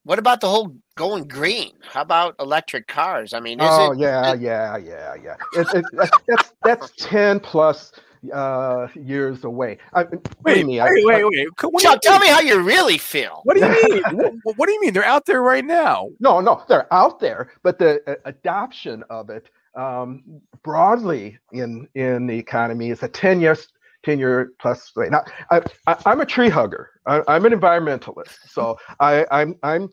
what 0.03 0.19
about 0.19 0.39
the 0.39 0.49
whole 0.49 0.75
going 0.95 1.27
green? 1.27 1.71
How 1.81 2.01
about 2.01 2.35
electric 2.39 2.87
cars? 2.87 3.33
I 3.33 3.39
mean, 3.39 3.57
oh 3.59 3.91
it, 3.91 3.99
yeah, 3.99 4.33
it, 4.33 4.39
yeah, 4.39 4.77
yeah, 4.77 5.15
yeah. 5.15 5.35
It, 5.53 5.67
it, 5.73 5.85
that's 6.23 6.53
that's 6.63 6.91
ten 6.97 7.39
plus 7.39 7.91
uh, 8.31 8.87
years 8.93 9.43
away. 9.43 9.79
I, 9.93 10.05
wait, 10.43 10.65
me, 10.65 10.79
wait, 10.79 10.81
I, 10.81 10.89
wait, 10.89 11.23
wait, 11.25 11.47
wait. 11.63 11.81
Chuck, 11.83 12.01
tell 12.01 12.19
me 12.19 12.27
how 12.27 12.39
you 12.39 12.61
really 12.61 12.99
feel. 12.99 13.41
What 13.43 13.57
do 13.57 13.65
you 13.65 13.89
mean? 13.89 14.03
what, 14.43 14.57
what, 14.57 14.67
do 14.67 14.73
you 14.73 14.81
mean? 14.81 14.93
They're 14.93 15.03
out 15.03 15.25
there 15.25 15.41
right 15.41 15.65
now. 15.65 16.09
No, 16.19 16.39
no, 16.39 16.63
they're 16.69 16.91
out 16.93 17.19
there, 17.19 17.51
but 17.63 17.79
the 17.79 18.01
uh, 18.07 18.15
adoption 18.25 19.03
of 19.09 19.31
it 19.31 19.49
um, 19.75 20.23
broadly 20.63 21.37
in 21.51 21.87
in 21.95 22.27
the 22.27 22.37
economy 22.37 22.91
is 22.91 23.01
a 23.03 23.07
ten 23.07 23.39
years 23.41 23.67
10 24.05 24.19
year 24.19 24.51
plus. 24.59 24.91
Now, 24.95 25.23
I, 25.49 25.61
am 26.05 26.21
a 26.21 26.25
tree 26.25 26.49
hugger. 26.49 26.91
I, 27.05 27.21
am 27.27 27.45
an 27.45 27.53
environmentalist. 27.53 28.37
So 28.47 28.77
I, 28.99 29.25
I'm, 29.31 29.55
I'm, 29.63 29.89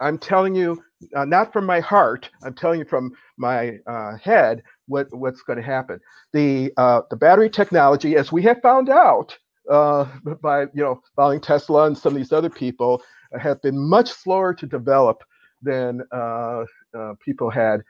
I'm 0.00 0.18
telling 0.18 0.54
you, 0.54 0.82
uh, 1.16 1.24
not 1.24 1.52
from 1.52 1.66
my 1.66 1.80
heart, 1.80 2.30
I'm 2.44 2.54
telling 2.54 2.78
you 2.78 2.84
from 2.84 3.12
my 3.38 3.78
uh, 3.86 4.16
head 4.18 4.62
what, 4.86 5.06
what's 5.12 5.42
going 5.42 5.56
to 5.56 5.64
happen. 5.64 5.98
The, 6.32 6.72
uh, 6.76 7.02
the 7.10 7.16
battery 7.16 7.50
technology, 7.50 8.16
as 8.16 8.30
we 8.30 8.42
have 8.42 8.60
found 8.62 8.90
out 8.90 9.36
uh, 9.70 10.06
by 10.42 10.62
you 10.62 10.82
know 10.82 11.00
following 11.16 11.40
Tesla 11.40 11.86
and 11.86 11.96
some 11.96 12.12
of 12.12 12.18
these 12.18 12.32
other 12.32 12.50
people, 12.50 13.02
have 13.40 13.60
been 13.62 13.78
much 13.78 14.10
slower 14.10 14.54
to 14.54 14.66
develop 14.66 15.22
than 15.62 16.02
uh, 16.12 16.64
uh, 16.96 17.14
people 17.24 17.50
had 17.50 17.82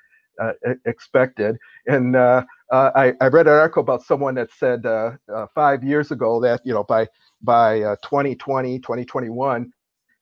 expected. 0.85 1.59
And 1.87 2.17
uh, 2.17 2.45
I, 2.73 3.13
I, 3.21 3.29
read 3.29 3.47
an 3.47 3.53
article 3.53 3.83
about 3.83 4.03
someone 4.03 4.35
that 4.37 4.51
said 4.53 4.87
uh, 4.87 5.13
uh, 5.33 5.47
five 5.55 5.85
years 5.85 6.11
ago 6.11 6.41
that 6.41 6.61
you 6.65 6.73
know 6.73 6.85
by 6.85 7.07
by 7.43 7.81
2020 8.03 8.75
uh, 8.75 8.79
2021 8.79 9.71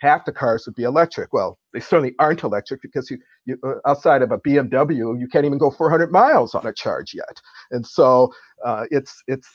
half 0.00 0.24
the 0.24 0.32
cars 0.32 0.66
would 0.66 0.74
be 0.74 0.82
electric. 0.82 1.32
Well 1.32 1.58
they 1.72 1.80
certainly 1.80 2.14
aren't 2.18 2.42
electric 2.42 2.82
because 2.82 3.10
you, 3.10 3.18
you 3.46 3.58
uh, 3.64 3.74
outside 3.86 4.22
of 4.22 4.32
a 4.32 4.38
bmw 4.38 5.18
you 5.18 5.28
can't 5.28 5.46
even 5.46 5.58
go 5.58 5.70
400 5.70 6.10
miles 6.10 6.54
on 6.54 6.66
a 6.66 6.72
charge 6.72 7.14
yet. 7.14 7.40
And 7.70 7.86
so 7.86 8.32
uh, 8.64 8.84
it's 8.90 9.22
it's 9.28 9.48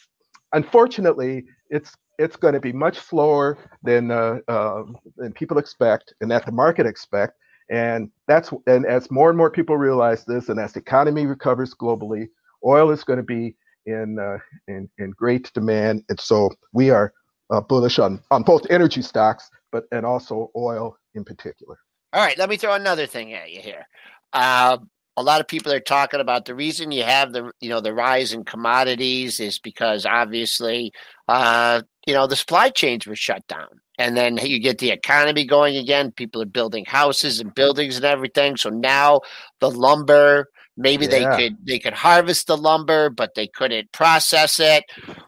unfortunately 0.54 1.46
it's 1.70 1.94
it's 2.18 2.36
going 2.36 2.56
to 2.56 2.60
be 2.60 2.74
much 2.74 2.98
slower 2.98 3.58
than 3.84 4.08
than 4.08 5.34
people 5.36 5.58
expect 5.58 6.14
and 6.22 6.32
that 6.32 6.46
the 6.46 6.52
market 6.52 6.86
expect 6.86 7.34
and 7.70 8.12
that's 8.28 8.52
and 8.66 8.86
as 8.86 9.12
more 9.12 9.30
and 9.30 9.38
more 9.38 9.52
people 9.52 9.78
realize 9.78 10.26
this 10.26 10.50
and 10.50 10.60
as 10.60 10.74
the 10.74 10.80
economy 10.80 11.26
recovers 11.26 11.74
globally 11.74 12.28
oil 12.66 12.92
is 12.92 13.04
going 13.04 13.18
to 13.18 13.24
be 13.24 13.56
in, 13.86 14.20
uh, 14.20 14.38
in, 14.68 14.90
in 14.98 15.12
great 15.12 15.52
demand. 15.54 16.04
And 16.10 16.20
so 16.20 16.52
we 16.74 16.90
are 16.90 17.14
uh, 17.50 17.62
bullish 17.62 18.00
on, 18.00 18.22
on 18.32 18.44
both 18.44 18.64
energy 18.70 19.02
stocks, 19.02 19.50
but 19.72 19.86
and 19.92 20.06
also 20.06 20.52
oil 20.56 20.98
in 21.16 21.24
particular. 21.24 21.78
All 22.14 22.24
right, 22.24 22.38
let 22.38 22.50
me 22.50 22.58
throw 22.58 22.74
another 22.74 23.06
thing 23.06 23.34
at 23.34 23.52
you 23.52 23.62
here. 23.62 23.86
Uh, 24.34 24.78
a 25.16 25.24
lot 25.24 25.42
of 25.42 25.48
people 25.48 25.72
are 25.72 25.80
talking 25.80 26.20
about 26.20 26.46
the 26.46 26.54
reason 26.54 26.92
you 26.92 27.04
have 27.04 27.34
the 27.34 27.52
you 27.60 27.70
know 27.70 27.82
the 27.82 27.94
rise 27.94 28.34
in 28.34 28.44
commodities 28.44 29.40
is 29.40 29.58
because 29.58 30.06
obviously 30.06 30.92
uh, 31.28 31.82
you 32.06 32.14
know 32.14 32.28
the 32.28 32.36
supply 32.36 32.70
chains 32.70 33.08
were 33.08 33.16
shut 33.16 33.46
down 33.48 33.82
and 33.98 34.16
then 34.16 34.38
you 34.38 34.60
get 34.60 34.78
the 34.78 34.92
economy 34.92 35.46
going 35.46 35.78
again 35.78 36.12
people 36.12 36.42
are 36.42 36.46
building 36.46 36.86
houses 36.86 37.40
and 37.40 37.54
buildings 37.56 37.96
and 37.96 38.06
everything 38.06 38.56
so 38.58 38.70
now 38.70 39.20
the 39.60 39.70
lumber 39.70 40.48
Maybe 40.80 41.06
yeah. 41.06 41.10
they 41.10 41.44
could 41.50 41.58
they 41.66 41.80
could 41.80 41.94
harvest 41.94 42.46
the 42.46 42.56
lumber, 42.56 43.10
but 43.10 43.34
they 43.34 43.48
couldn't 43.48 43.92
process 43.92 44.60
it. 44.60 44.84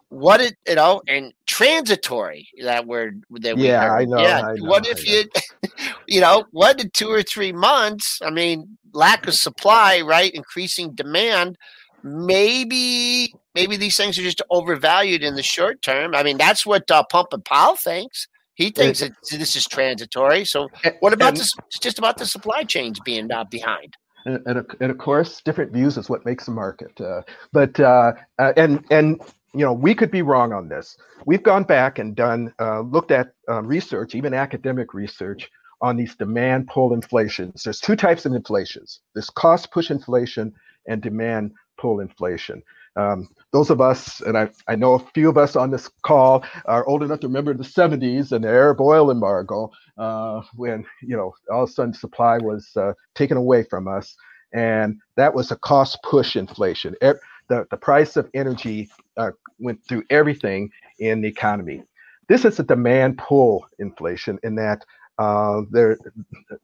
What 0.10 0.42
it 0.42 0.56
you 0.68 0.76
know, 0.76 1.02
and 1.08 1.34
transitory 1.48 2.48
that 2.62 2.86
word 2.86 3.24
that 3.32 3.58
we 3.58 3.68
yeah, 3.68 3.82
heard. 3.82 4.02
I 4.02 4.06
know. 4.06 4.20
Yeah. 4.20 4.42
I 4.42 4.54
know, 4.54 4.66
what 4.66 4.88
if 4.88 5.08
you 5.08 5.24
you 6.08 6.22
know, 6.22 6.46
what 6.52 6.80
in 6.80 6.92
two 6.92 7.10
or 7.10 7.24
three 7.24 7.52
months? 7.52 8.20
I 8.24 8.30
mean, 8.30 8.78
lack 8.94 9.28
of 9.28 9.34
supply, 9.34 10.02
right? 10.02 10.32
Increasing 10.32 10.94
demand. 10.94 11.58
Maybe 12.04 13.34
maybe 13.56 13.76
these 13.76 13.98
things 13.98 14.20
are 14.20 14.24
just 14.24 14.44
overvalued 14.52 15.24
in 15.24 15.36
the 15.36 15.44
short 15.44 15.82
term. 15.82 16.14
I 16.14 16.22
mean, 16.22 16.38
that's 16.38 16.64
what 16.64 16.90
uh, 16.92 17.04
Pump 17.10 17.30
and 17.34 17.44
Powell 17.44 17.76
thinks. 17.76 18.28
He 18.60 18.70
thinks 18.72 19.00
that 19.00 19.14
this 19.32 19.56
is 19.56 19.66
transitory. 19.66 20.44
So, 20.44 20.68
what 21.00 21.14
about 21.14 21.30
and, 21.30 21.38
this? 21.38 21.54
It's 21.68 21.80
just 21.80 21.98
about 21.98 22.18
the 22.18 22.26
supply 22.26 22.64
chains 22.64 23.00
being 23.00 23.32
uh, 23.32 23.46
behind 23.46 23.96
and, 24.26 24.42
and, 24.46 24.66
and, 24.82 24.92
of 24.92 24.98
course, 24.98 25.42
different 25.42 25.72
views 25.72 25.98
is 25.98 26.10
what 26.10 26.26
makes 26.26 26.48
a 26.50 26.52
market. 26.52 27.00
Uh, 27.00 27.22
but 27.54 27.80
uh, 27.80 28.12
uh, 28.38 28.54
and 28.58 28.84
and 28.92 29.22
you 29.54 29.66
know 29.66 29.74
we 29.74 29.96
could 29.96 30.12
be 30.12 30.22
wrong 30.22 30.52
on 30.52 30.68
this. 30.68 30.98
We've 31.26 31.42
gone 31.42 31.64
back 31.64 32.00
and 32.00 32.16
done 32.16 32.54
uh, 32.60 32.82
looked 32.82 33.12
at 33.12 33.34
um, 33.48 33.66
research, 33.66 34.14
even 34.16 34.34
academic 34.34 34.94
research, 34.94 35.50
on 35.82 35.96
these 35.96 36.16
demand 36.16 36.68
pull 36.68 36.94
inflations. 36.94 37.64
There's 37.64 37.80
two 37.80 37.96
types 37.96 38.26
of 38.26 38.34
inflations. 38.34 39.00
There's 39.14 39.30
cost 39.30 39.72
push 39.72 39.90
inflation 39.90 40.54
and 40.88 41.02
demand 41.02 41.54
pull 41.78 42.02
inflation. 42.02 42.62
Um, 42.96 43.30
those 43.52 43.70
of 43.70 43.82
us, 43.82 44.22
and 44.22 44.38
I, 44.38 44.50
I 44.68 44.76
know 44.76 44.94
a 44.96 45.00
few 45.14 45.30
of 45.30 45.38
us 45.38 45.56
on 45.56 45.72
this 45.72 45.90
call 46.04 46.44
are 46.66 46.86
old 46.88 47.04
enough 47.04 47.20
to 47.22 47.28
remember 47.28 47.54
the 47.54 47.64
70s 47.64 48.32
and 48.32 48.44
the 48.44 48.50
Arab 48.50 48.82
oil 48.82 49.12
embargo, 49.12 49.72
uh, 49.98 50.42
when 50.56 50.86
you 51.02 51.16
know 51.16 51.34
all 51.52 51.64
of 51.64 51.70
a 51.70 51.72
sudden 51.72 51.94
supply 51.94 52.38
was 52.38 52.70
uh, 52.76 52.94
taken 53.16 53.38
away 53.38 53.64
from 53.64 53.88
us, 53.88 54.16
and 54.54 54.98
that 55.18 55.34
was 55.34 55.52
a 55.52 55.56
cost 55.58 56.00
push 56.04 56.36
inflation. 56.36 56.96
The, 57.02 57.66
the 57.72 57.78
price 57.78 58.16
of 58.16 58.30
energy 58.36 58.90
uh, 59.18 59.32
went 59.58 59.84
through 59.88 60.04
everything 60.12 60.70
in 61.00 61.22
the 61.22 61.28
economy. 61.28 61.84
This 62.28 62.46
is 62.46 62.60
a 62.60 62.64
demand 62.64 63.18
pull 63.18 63.66
inflation 63.80 64.38
in 64.44 64.54
that 64.56 64.86
uh, 65.18 65.64
there, 65.72 65.98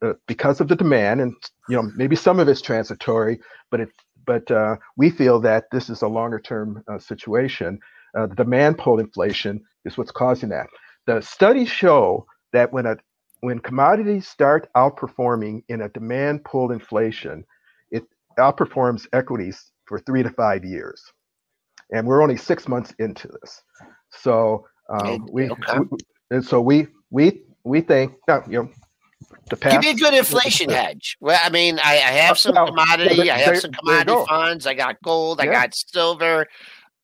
uh, 0.01 0.13
because 0.27 0.61
of 0.61 0.67
the 0.69 0.75
demand, 0.75 1.21
and 1.21 1.33
you 1.67 1.75
know 1.75 1.91
maybe 1.95 2.15
some 2.15 2.39
of 2.39 2.47
it's 2.47 2.61
transitory, 2.61 3.39
but 3.69 3.81
it, 3.81 3.89
but 4.25 4.49
uh, 4.51 4.75
we 4.97 5.09
feel 5.09 5.39
that 5.41 5.65
this 5.71 5.89
is 5.89 6.01
a 6.01 6.07
longer 6.07 6.39
term 6.39 6.83
uh, 6.91 6.97
situation. 6.97 7.79
Uh, 8.17 8.27
the 8.27 8.35
demand 8.35 8.77
pull 8.77 8.99
inflation 8.99 9.61
is 9.85 9.97
what's 9.97 10.11
causing 10.11 10.49
that. 10.49 10.67
The 11.07 11.21
studies 11.21 11.69
show 11.69 12.25
that 12.53 12.71
when 12.71 12.85
a 12.85 12.97
when 13.41 13.59
commodities 13.59 14.27
start 14.27 14.69
outperforming 14.75 15.63
in 15.67 15.81
a 15.81 15.89
demand 15.89 16.43
pull 16.45 16.71
inflation, 16.71 17.45
it 17.91 18.03
outperforms 18.39 19.05
equities 19.13 19.71
for 19.85 19.99
three 19.99 20.23
to 20.23 20.29
five 20.31 20.63
years, 20.65 21.03
and 21.91 22.07
we're 22.07 22.23
only 22.23 22.37
six 22.37 22.67
months 22.67 22.93
into 22.97 23.27
this. 23.27 23.61
So 24.09 24.65
um, 24.89 25.27
we, 25.31 25.49
okay. 25.49 25.79
we, 25.91 25.97
and 26.31 26.43
so 26.43 26.61
we 26.61 26.87
we 27.11 27.43
we 27.63 27.81
think 27.81 28.13
you 28.27 28.63
know 28.63 28.69
Give 29.49 29.81
me 29.81 29.91
a 29.91 29.95
good 29.95 30.13
inflation 30.13 30.69
hedge. 30.69 31.17
Well, 31.19 31.39
I 31.41 31.49
mean, 31.49 31.79
I, 31.79 31.93
I 31.93 32.11
have 32.11 32.37
some 32.37 32.55
commodity. 32.55 33.15
There, 33.15 33.33
I 33.33 33.37
have 33.37 33.57
some 33.59 33.71
commodity 33.71 34.25
funds. 34.27 34.67
I 34.67 34.73
got 34.73 35.01
gold. 35.03 35.39
I 35.39 35.45
got 35.45 35.73
silver. 35.75 36.47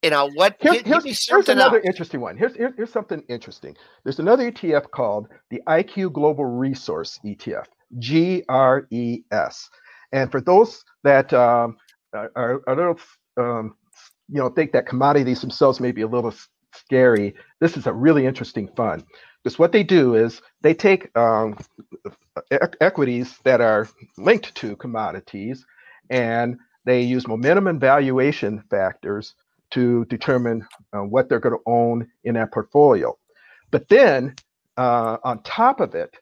You 0.04 0.10
know 0.10 0.32
what? 0.34 0.56
Here, 0.60 0.82
here's, 0.84 1.28
here's 1.28 1.50
another 1.50 1.78
else. 1.78 1.86
interesting 1.86 2.22
one. 2.22 2.36
Here's 2.36 2.56
here, 2.56 2.74
here's 2.76 2.92
something 2.92 3.22
interesting. 3.30 3.76
There's 4.04 4.18
another 4.20 4.52
ETF 4.52 4.90
called 4.90 5.28
the 5.52 5.62
IQ 5.68 6.14
Global 6.14 6.46
Resource 6.46 7.20
ETF, 7.24 7.66
GRES. 8.00 9.70
And 10.12 10.32
for 10.32 10.42
those 10.42 10.84
that 11.04 11.32
um, 11.34 11.78
are, 12.14 12.32
are 12.36 12.62
a 12.68 12.76
little, 12.76 13.00
um, 13.38 13.76
you 14.28 14.40
know, 14.40 14.50
think 14.50 14.72
that 14.72 14.88
commodities 14.88 15.42
themselves 15.42 15.80
may 15.80 15.92
be 15.92 16.02
a 16.02 16.08
little 16.08 16.34
scary, 16.74 17.36
this 17.60 17.78
is 17.78 17.86
a 17.86 17.94
really 17.94 18.26
interesting 18.26 18.70
fund. 18.76 19.04
Because 19.44 19.58
what 19.60 19.72
they 19.72 19.84
do 19.84 20.16
is 20.16 20.42
they 20.62 20.74
take 20.74 21.16
um, 21.18 21.58
e- 22.52 22.58
equities 22.80 23.38
that 23.44 23.62
are 23.62 23.88
linked 24.18 24.54
to 24.56 24.76
commodities 24.76 25.66
and 26.10 26.58
they 26.86 27.02
use 27.02 27.28
momentum 27.28 27.68
and 27.68 27.80
valuation 27.80 28.64
factors 28.70 29.36
to 29.72 30.06
determine 30.06 30.68
uh, 30.94 31.00
what 31.00 31.30
they're 31.30 31.40
going 31.40 31.56
to 31.56 31.64
own 31.66 32.08
in 32.24 32.36
that 32.36 32.52
portfolio. 32.52 33.18
But 33.72 33.88
then 33.88 34.36
uh, 34.78 35.18
on 35.24 35.42
top 35.44 35.80
of 35.80 35.96
it, 35.96 36.16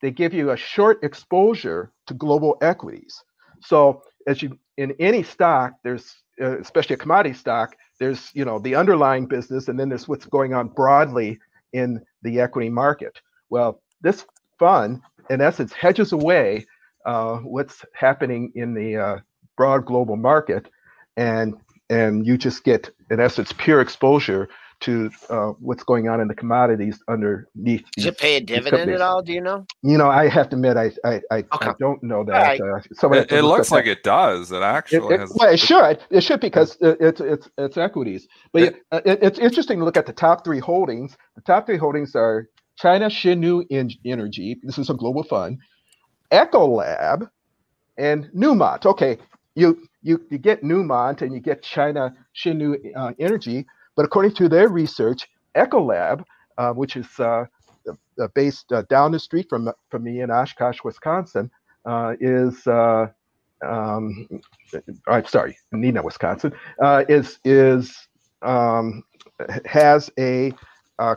they 0.00 0.10
give 0.10 0.34
you 0.34 0.50
a 0.50 0.56
short 0.56 1.02
exposure 1.02 1.92
to 2.06 2.14
global 2.14 2.56
equities. 2.62 3.22
So 3.60 4.02
as 4.26 4.42
you 4.42 4.58
in 4.76 4.94
any 4.98 5.22
stock, 5.22 5.74
there's 5.84 6.14
uh, 6.40 6.58
especially 6.58 6.94
a 6.94 6.98
commodity 6.98 7.34
stock, 7.34 7.76
there's 8.00 8.30
you 8.34 8.44
know 8.44 8.58
the 8.58 8.74
underlying 8.74 9.26
business, 9.26 9.68
and 9.68 9.78
then 9.78 9.88
there's 9.88 10.08
what's 10.08 10.26
going 10.26 10.54
on 10.54 10.68
broadly 10.68 11.38
in 11.72 12.00
the 12.22 12.40
equity 12.40 12.68
market. 12.68 13.20
Well, 13.50 13.80
this 14.00 14.24
fund, 14.58 15.00
in 15.30 15.40
essence, 15.40 15.72
hedges 15.72 16.12
away 16.12 16.66
uh, 17.04 17.36
what's 17.38 17.84
happening 17.94 18.52
in 18.54 18.74
the 18.74 18.96
uh, 18.96 19.16
broad 19.56 19.84
global 19.86 20.16
market, 20.16 20.68
and 21.16 21.54
and 21.90 22.26
you 22.26 22.38
just 22.38 22.64
get, 22.64 22.90
in 23.10 23.20
essence, 23.20 23.52
pure 23.52 23.80
exposure 23.80 24.48
to 24.82 25.10
uh, 25.30 25.52
what's 25.58 25.82
going 25.82 26.08
on 26.08 26.20
in 26.20 26.28
the 26.28 26.34
commodities 26.34 27.02
underneath. 27.08 27.84
Does 27.96 28.06
it 28.06 28.18
pay 28.18 28.36
a 28.36 28.40
dividend 28.40 28.90
at 28.90 29.00
all? 29.00 29.22
Do 29.22 29.32
you 29.32 29.40
know? 29.40 29.66
You 29.82 29.96
know, 29.96 30.10
I 30.10 30.28
have 30.28 30.48
to 30.50 30.56
admit, 30.56 30.76
I 30.76 30.92
I, 31.04 31.20
I, 31.30 31.38
okay. 31.38 31.70
I 31.70 31.74
don't 31.78 32.02
know 32.02 32.24
that. 32.24 32.32
Right. 32.32 32.60
Uh, 32.60 33.10
it, 33.10 33.32
it 33.32 33.42
looks 33.42 33.70
like 33.70 33.86
that. 33.86 33.92
it 33.92 34.02
does. 34.02 34.52
It 34.52 34.62
actually 34.62 35.14
it, 35.14 35.20
has. 35.20 35.32
Well, 35.34 35.52
it 35.52 35.58
should. 35.58 36.00
It 36.10 36.20
should 36.22 36.40
because 36.40 36.76
it's 36.80 37.20
it's 37.20 37.48
it's 37.58 37.76
equities. 37.76 38.28
But 38.52 38.62
it, 38.62 38.76
it's 39.04 39.38
interesting 39.38 39.78
to 39.78 39.84
look 39.84 39.96
at 39.96 40.06
the 40.06 40.12
top 40.12 40.44
three 40.44 40.60
holdings. 40.60 41.16
The 41.36 41.42
top 41.42 41.66
three 41.66 41.78
holdings 41.78 42.14
are 42.14 42.48
China 42.76 43.06
Xinyu 43.06 43.64
Energy. 44.04 44.58
This 44.62 44.78
is 44.78 44.90
a 44.90 44.94
global 44.94 45.22
fund. 45.22 45.58
Ecolab 46.32 47.28
and 47.98 48.28
Newmont. 48.34 48.86
Okay, 48.86 49.18
you 49.54 49.82
you 50.02 50.24
you 50.30 50.38
get 50.38 50.62
Newmont 50.62 51.22
and 51.22 51.32
you 51.32 51.40
get 51.40 51.62
China 51.62 52.14
Xinyu 52.36 52.76
uh, 52.96 53.12
Energy 53.18 53.66
but 53.96 54.04
according 54.04 54.34
to 54.34 54.48
their 54.48 54.68
research, 54.68 55.28
Ecolab, 55.56 56.24
uh, 56.58 56.72
which 56.72 56.96
is 56.96 57.08
uh, 57.18 57.44
uh 58.20 58.28
based 58.34 58.70
uh, 58.72 58.82
down 58.88 59.12
the 59.12 59.18
street 59.18 59.46
from, 59.48 59.70
from 59.90 60.04
me 60.04 60.20
in 60.20 60.30
Oshkosh, 60.30 60.78
Wisconsin, 60.84 61.50
uh, 61.84 62.14
is 62.20 62.66
um, 62.66 64.28
I'm 65.06 65.26
sorry, 65.26 65.56
Neenah, 65.72 66.04
Wisconsin, 66.04 66.52
is 67.08 67.38
is 67.44 68.08
um, 68.42 69.04
has 69.64 70.10
a 70.18 70.52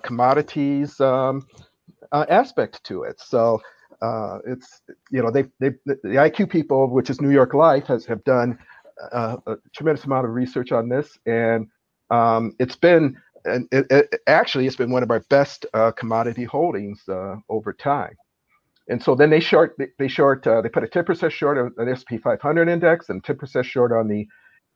commodities 0.04 1.00
um, 1.00 1.48
aspect 2.12 2.84
to 2.86 3.04
it. 3.04 3.20
So 3.20 3.62
uh, 4.02 4.40
it's 4.46 4.82
you 5.12 5.22
know 5.22 5.32
they 5.32 5.44
they 5.60 5.70
the 5.86 6.16
IQ 6.28 6.50
people, 6.50 6.88
which 6.90 7.10
is 7.10 7.22
New 7.22 7.32
York 7.32 7.54
Life, 7.54 7.86
has 7.88 8.06
have 8.06 8.24
done 8.24 8.58
uh, 9.12 9.38
a 9.48 9.56
tremendous 9.76 10.06
amount 10.06 10.26
of 10.26 10.34
research 10.34 10.72
on 10.72 10.90
this, 10.90 11.18
and 11.26 11.68
um, 12.10 12.54
it's 12.60 12.76
been 12.76 13.18
and 13.46 13.68
it, 13.72 13.86
it, 13.90 14.22
actually 14.28 14.66
it's 14.66 14.76
been 14.76 14.92
one 14.92 15.04
of 15.04 15.12
our 15.12 15.22
best 15.30 15.66
uh, 15.74 15.92
commodity 15.92 16.44
holdings 16.44 17.02
uh, 17.08 17.36
over 17.50 17.74
time. 17.74 18.16
And 18.88 19.02
so 19.02 19.16
then 19.16 19.30
they 19.30 19.40
short 19.40 19.76
they, 19.98 20.08
short 20.08 20.46
uh, 20.46 20.62
they 20.62 20.70
put 20.70 20.84
a 20.84 20.88
10% 20.88 21.32
short 21.32 21.58
on 21.58 21.86
the 21.86 21.96
SP 21.98 22.22
500 22.24 22.70
index 22.70 23.10
and 23.10 23.24
10% 23.24 23.64
short 23.64 23.92
on 23.92 24.08
the 24.08 24.28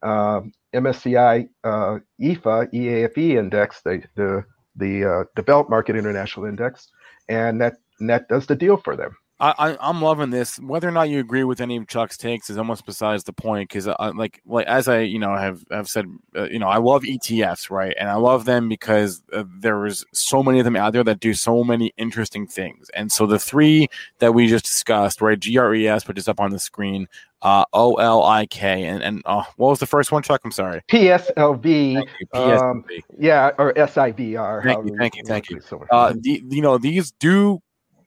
um, 0.01 0.51
MSCI 0.73 1.47
uh, 1.63 1.97
EFA 2.21 2.71
EAFE 2.73 3.37
index, 3.37 3.81
the 3.81 4.01
the 4.15 4.43
the 4.75 5.03
uh, 5.03 5.23
developed 5.35 5.69
market 5.69 5.95
international 5.95 6.45
index, 6.45 6.87
and 7.27 7.59
that 7.59 7.75
and 7.99 8.09
that 8.09 8.29
does 8.29 8.47
the 8.47 8.55
deal 8.55 8.77
for 8.77 8.95
them. 8.95 9.15
I, 9.39 9.77
am 9.79 10.01
loving 10.01 10.31
this. 10.31 10.59
Whether 10.59 10.89
or 10.89 10.91
not 10.91 11.09
you 11.09 11.19
agree 11.19 11.45
with 11.45 11.61
any 11.61 11.77
of 11.77 11.87
Chuck's 11.87 12.17
takes 12.17 12.49
is 12.49 12.57
almost 12.57 12.85
besides 12.85 13.23
the 13.23 13.31
point. 13.31 13.69
Because, 13.69 13.87
like, 14.15 14.41
like 14.45 14.67
as 14.67 14.87
I, 14.87 14.99
you 14.99 15.17
know, 15.17 15.35
have 15.35 15.63
have 15.71 15.87
said, 15.87 16.05
uh, 16.35 16.43
you 16.49 16.59
know, 16.59 16.67
I 16.67 16.77
love 16.77 17.03
ETFs, 17.03 17.69
right? 17.69 17.95
And 17.97 18.09
I 18.09 18.15
love 18.15 18.45
them 18.45 18.67
because 18.67 19.23
uh, 19.31 19.45
there's 19.59 20.05
so 20.13 20.43
many 20.43 20.59
of 20.59 20.65
them 20.65 20.75
out 20.75 20.91
there 20.91 21.05
that 21.05 21.21
do 21.21 21.33
so 21.33 21.63
many 21.63 21.93
interesting 21.97 22.47
things. 22.47 22.89
And 22.93 23.11
so 23.11 23.25
the 23.25 23.39
three 23.39 23.87
that 24.19 24.33
we 24.33 24.47
just 24.47 24.65
discussed, 24.65 25.21
right? 25.21 25.39
GRES, 25.39 26.07
which 26.07 26.17
is 26.17 26.27
up 26.27 26.41
on 26.41 26.51
the 26.51 26.59
screen, 26.59 27.07
uh, 27.41 27.63
O 27.71 27.95
L 27.95 28.23
I 28.23 28.45
K, 28.45 28.83
and 28.83 29.01
and 29.01 29.21
uh, 29.25 29.43
what 29.55 29.69
was 29.69 29.79
the 29.79 29.85
first 29.85 30.11
one, 30.11 30.21
Chuck? 30.21 30.41
I'm 30.43 30.51
sorry. 30.51 30.81
PSLV. 30.89 32.03
PSLV. 32.33 32.61
Um, 32.61 32.83
yeah, 33.17 33.51
or 33.57 33.73
SIVR. 33.73 34.63
Thank 34.63 34.85
you, 34.85 34.97
thank 34.97 35.15
you, 35.15 35.23
thank 35.25 35.49
you. 35.49 35.61
Uh, 35.91 36.13
the, 36.19 36.43
you 36.49 36.61
know, 36.61 36.77
these 36.77 37.11
do 37.11 37.61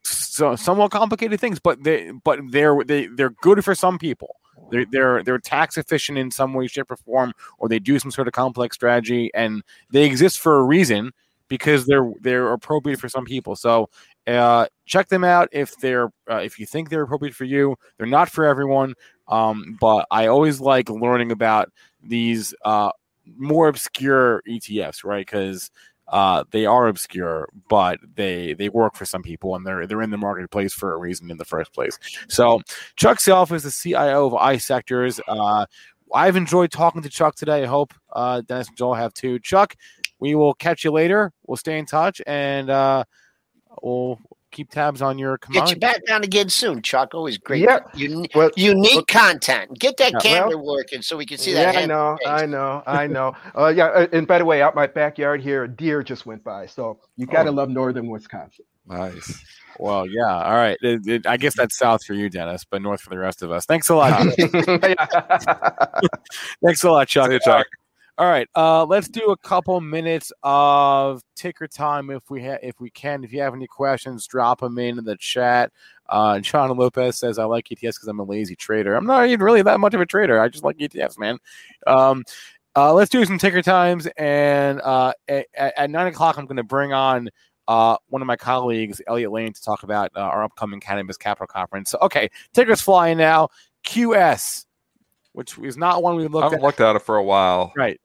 so, 0.04 0.56
somewhat 0.56 0.90
complicated 0.90 1.40
things, 1.40 1.58
but 1.60 1.82
they 1.82 2.10
but 2.24 2.40
they're 2.50 2.82
they, 2.84 3.06
they're 3.06 3.30
good 3.42 3.64
for 3.64 3.74
some 3.74 3.98
people. 3.98 4.36
They're 4.70 4.86
they're 4.90 5.22
they're 5.22 5.38
tax 5.38 5.76
efficient 5.76 6.18
in 6.18 6.30
some 6.30 6.54
way, 6.54 6.66
shape, 6.66 6.90
or 6.90 6.96
form, 6.96 7.32
or 7.58 7.68
they 7.68 7.78
do 7.78 7.98
some 7.98 8.10
sort 8.10 8.28
of 8.28 8.32
complex 8.34 8.76
strategy, 8.76 9.30
and 9.34 9.62
they 9.90 10.04
exist 10.04 10.40
for 10.40 10.58
a 10.58 10.64
reason 10.64 11.12
because 11.48 11.84
they're 11.86 12.10
they're 12.20 12.52
appropriate 12.52 12.98
for 12.98 13.08
some 13.08 13.24
people. 13.24 13.54
So 13.56 13.90
uh, 14.26 14.66
check 14.86 15.08
them 15.08 15.24
out 15.24 15.48
if 15.52 15.76
they're 15.76 16.10
uh, 16.30 16.40
if 16.42 16.58
you 16.58 16.66
think 16.66 16.88
they're 16.88 17.02
appropriate 17.02 17.34
for 17.34 17.44
you. 17.44 17.76
They're 17.98 18.06
not 18.06 18.30
for 18.30 18.46
everyone, 18.46 18.94
um, 19.28 19.76
but 19.80 20.06
I 20.10 20.26
always 20.26 20.60
like 20.60 20.88
learning 20.88 21.30
about 21.30 21.70
these 22.02 22.54
uh, 22.64 22.90
more 23.36 23.68
obscure 23.68 24.42
ETFs, 24.48 25.04
right? 25.04 25.26
Because 25.26 25.70
uh, 26.08 26.44
they 26.50 26.66
are 26.66 26.88
obscure, 26.88 27.48
but 27.68 27.98
they 28.14 28.54
they 28.54 28.68
work 28.68 28.94
for 28.96 29.04
some 29.04 29.22
people, 29.22 29.56
and 29.56 29.66
they're 29.66 29.86
they're 29.86 30.02
in 30.02 30.10
the 30.10 30.18
marketplace 30.18 30.72
for 30.72 30.92
a 30.92 30.98
reason 30.98 31.30
in 31.30 31.38
the 31.38 31.44
first 31.44 31.72
place. 31.72 31.98
So 32.28 32.60
Chuck 32.96 33.20
Self 33.20 33.52
is 33.52 33.62
the 33.62 33.70
CIO 33.70 34.26
of 34.26 34.32
iSectors. 34.32 35.20
Uh, 35.26 35.66
I've 36.14 36.36
enjoyed 36.36 36.70
talking 36.70 37.02
to 37.02 37.08
Chuck 37.08 37.34
today. 37.34 37.62
I 37.62 37.66
hope 37.66 37.94
uh, 38.12 38.42
Dennis 38.42 38.68
and 38.68 38.76
Joel 38.76 38.94
have 38.94 39.14
too. 39.14 39.38
Chuck, 39.38 39.74
we 40.18 40.34
will 40.34 40.54
catch 40.54 40.84
you 40.84 40.90
later. 40.90 41.32
We'll 41.46 41.56
stay 41.56 41.78
in 41.78 41.86
touch, 41.86 42.20
and 42.26 42.68
uh, 42.68 43.04
we'll 43.82 44.18
keep 44.52 44.70
tabs 44.70 45.02
on 45.02 45.18
your 45.18 45.38
command. 45.38 45.66
Get 45.66 45.74
you 45.74 45.80
back 45.80 46.06
down 46.06 46.22
again 46.22 46.48
soon, 46.48 46.82
Chuck. 46.82 47.14
Always 47.14 47.38
great. 47.38 47.62
Yeah. 47.62 47.80
Un- 47.96 48.26
well, 48.34 48.50
unique 48.56 48.94
well, 48.94 49.04
content. 49.04 49.78
Get 49.78 49.96
that 49.96 50.12
yeah, 50.12 50.20
camera 50.20 50.56
well, 50.56 50.76
working 50.76 51.02
so 51.02 51.16
we 51.16 51.26
can 51.26 51.38
see 51.38 51.52
that. 51.54 51.74
Yeah, 51.74 51.80
I 51.80 51.86
know, 51.86 52.18
I 52.26 52.46
know, 52.46 52.82
I 52.86 53.06
know. 53.06 53.34
Uh, 53.56 53.68
yeah, 53.68 53.86
uh, 53.86 54.06
and 54.12 54.26
by 54.26 54.38
the 54.38 54.44
way, 54.44 54.62
out 54.62 54.74
my 54.74 54.86
backyard 54.86 55.40
here, 55.40 55.64
a 55.64 55.68
deer 55.68 56.02
just 56.02 56.26
went 56.26 56.44
by. 56.44 56.66
So 56.66 57.00
you 57.16 57.26
gotta 57.26 57.50
oh. 57.50 57.54
love 57.54 57.70
northern 57.70 58.08
Wisconsin. 58.08 58.64
Nice. 58.86 59.44
Well, 59.78 60.06
yeah. 60.06 60.44
All 60.44 60.54
right. 60.54 60.76
It, 60.82 61.06
it, 61.06 61.26
I 61.26 61.36
guess 61.36 61.56
that's 61.56 61.78
south 61.78 62.04
for 62.04 62.14
you, 62.14 62.28
Dennis, 62.28 62.64
but 62.68 62.82
north 62.82 63.00
for 63.00 63.10
the 63.10 63.18
rest 63.18 63.42
of 63.42 63.50
us. 63.50 63.64
Thanks 63.64 63.88
a 63.88 63.94
lot. 63.94 64.12
Thanks 66.64 66.84
a 66.84 66.90
lot, 66.90 67.08
Chuck. 67.08 67.30
Hey, 67.30 67.38
Chuck. 67.44 67.66
All 68.22 68.28
right, 68.28 68.48
uh, 68.54 68.84
let's 68.84 69.08
do 69.08 69.32
a 69.32 69.36
couple 69.36 69.80
minutes 69.80 70.32
of 70.44 71.24
ticker 71.34 71.66
time 71.66 72.08
if 72.08 72.30
we 72.30 72.40
ha- 72.40 72.60
if 72.62 72.80
we 72.80 72.88
can. 72.88 73.24
If 73.24 73.32
you 73.32 73.40
have 73.40 73.52
any 73.52 73.66
questions, 73.66 74.28
drop 74.28 74.60
them 74.60 74.78
in 74.78 75.02
the 75.02 75.16
chat. 75.16 75.72
Uh, 76.08 76.38
John 76.38 76.70
Lopez 76.76 77.18
says, 77.18 77.40
"I 77.40 77.44
like 77.46 77.64
ETFs 77.64 77.96
because 77.96 78.06
I'm 78.06 78.20
a 78.20 78.22
lazy 78.22 78.54
trader. 78.54 78.94
I'm 78.94 79.06
not 79.06 79.26
even 79.26 79.44
really 79.44 79.62
that 79.62 79.80
much 79.80 79.94
of 79.94 80.00
a 80.00 80.06
trader. 80.06 80.40
I 80.40 80.48
just 80.48 80.62
like 80.62 80.76
ETFs, 80.76 81.18
man." 81.18 81.36
Um, 81.88 82.22
uh, 82.76 82.94
let's 82.94 83.10
do 83.10 83.24
some 83.24 83.38
ticker 83.38 83.60
times, 83.60 84.06
and 84.16 84.80
uh, 84.82 85.14
at, 85.26 85.46
at 85.56 85.90
nine 85.90 86.06
o'clock, 86.06 86.38
I'm 86.38 86.46
going 86.46 86.58
to 86.58 86.62
bring 86.62 86.92
on 86.92 87.28
uh, 87.66 87.96
one 88.06 88.22
of 88.22 88.26
my 88.26 88.36
colleagues, 88.36 89.02
Elliot 89.08 89.32
Lane, 89.32 89.52
to 89.52 89.62
talk 89.62 89.82
about 89.82 90.12
uh, 90.14 90.20
our 90.20 90.44
upcoming 90.44 90.78
Cannabis 90.78 91.16
Capital 91.16 91.48
Conference. 91.48 91.90
So, 91.90 91.98
okay, 92.02 92.30
tickers 92.54 92.82
flying 92.82 93.18
now. 93.18 93.48
QS, 93.84 94.66
which 95.32 95.58
is 95.58 95.76
not 95.76 96.04
one 96.04 96.14
we 96.14 96.22
I 96.22 96.28
looked 96.28 96.44
haven't 96.44 96.60
at. 96.60 96.62
looked 96.62 96.80
at 96.80 96.94
it 96.94 97.02
for 97.02 97.16
a 97.16 97.24
while. 97.24 97.72
Right. 97.74 97.98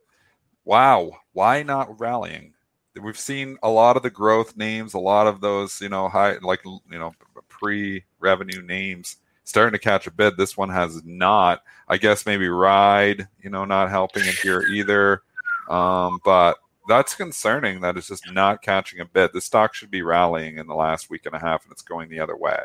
Wow. 0.67 1.21
Why 1.31 1.63
not 1.63 1.97
rallying? 1.97 2.53
We've 3.01 3.17
seen 3.17 3.57
a 3.63 3.69
lot 3.69 3.95
of 3.95 4.03
the 4.03 4.09
growth 4.09 4.57
names, 4.57 4.93
a 4.93 4.99
lot 4.99 5.25
of 5.25 5.39
those, 5.39 5.79
you 5.79 5.87
know, 5.87 6.09
high, 6.09 6.39
like, 6.41 6.59
you 6.65 6.99
know, 6.99 7.13
pre 7.47 8.03
revenue 8.19 8.61
names 8.61 9.15
starting 9.45 9.71
to 9.71 9.79
catch 9.79 10.07
a 10.07 10.11
bid. 10.11 10.35
This 10.35 10.57
one 10.57 10.67
has 10.67 11.01
not. 11.05 11.63
I 11.87 11.95
guess 11.95 12.25
maybe 12.25 12.49
Ride, 12.49 13.29
you 13.41 13.49
know, 13.49 13.63
not 13.63 13.89
helping 13.89 14.23
it 14.23 14.35
here 14.35 14.61
either. 14.63 15.21
Um, 15.69 16.19
but 16.25 16.57
that's 16.89 17.15
concerning 17.15 17.79
that 17.79 17.95
it's 17.95 18.09
just 18.09 18.29
not 18.33 18.61
catching 18.61 18.99
a 18.99 19.05
bid. 19.05 19.31
The 19.31 19.39
stock 19.39 19.73
should 19.73 19.89
be 19.89 20.01
rallying 20.01 20.57
in 20.57 20.67
the 20.67 20.75
last 20.75 21.09
week 21.09 21.25
and 21.25 21.35
a 21.35 21.39
half, 21.39 21.63
and 21.63 21.71
it's 21.71 21.81
going 21.81 22.09
the 22.09 22.19
other 22.19 22.35
way. 22.35 22.59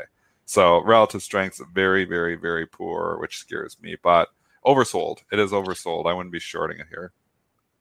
So 0.45 0.83
relative 0.83 1.23
strength's 1.23 1.63
very, 1.73 2.05
very, 2.05 2.35
very 2.35 2.67
poor, 2.67 3.19
which 3.21 3.39
scares 3.39 3.77
me. 3.81 3.97
But 4.03 4.31
oversold. 4.67 5.19
It 5.31 5.39
is 5.39 5.53
oversold. 5.53 6.07
I 6.07 6.15
wouldn't 6.15 6.33
be 6.33 6.41
shorting 6.41 6.81
it 6.81 6.87
here. 6.91 7.13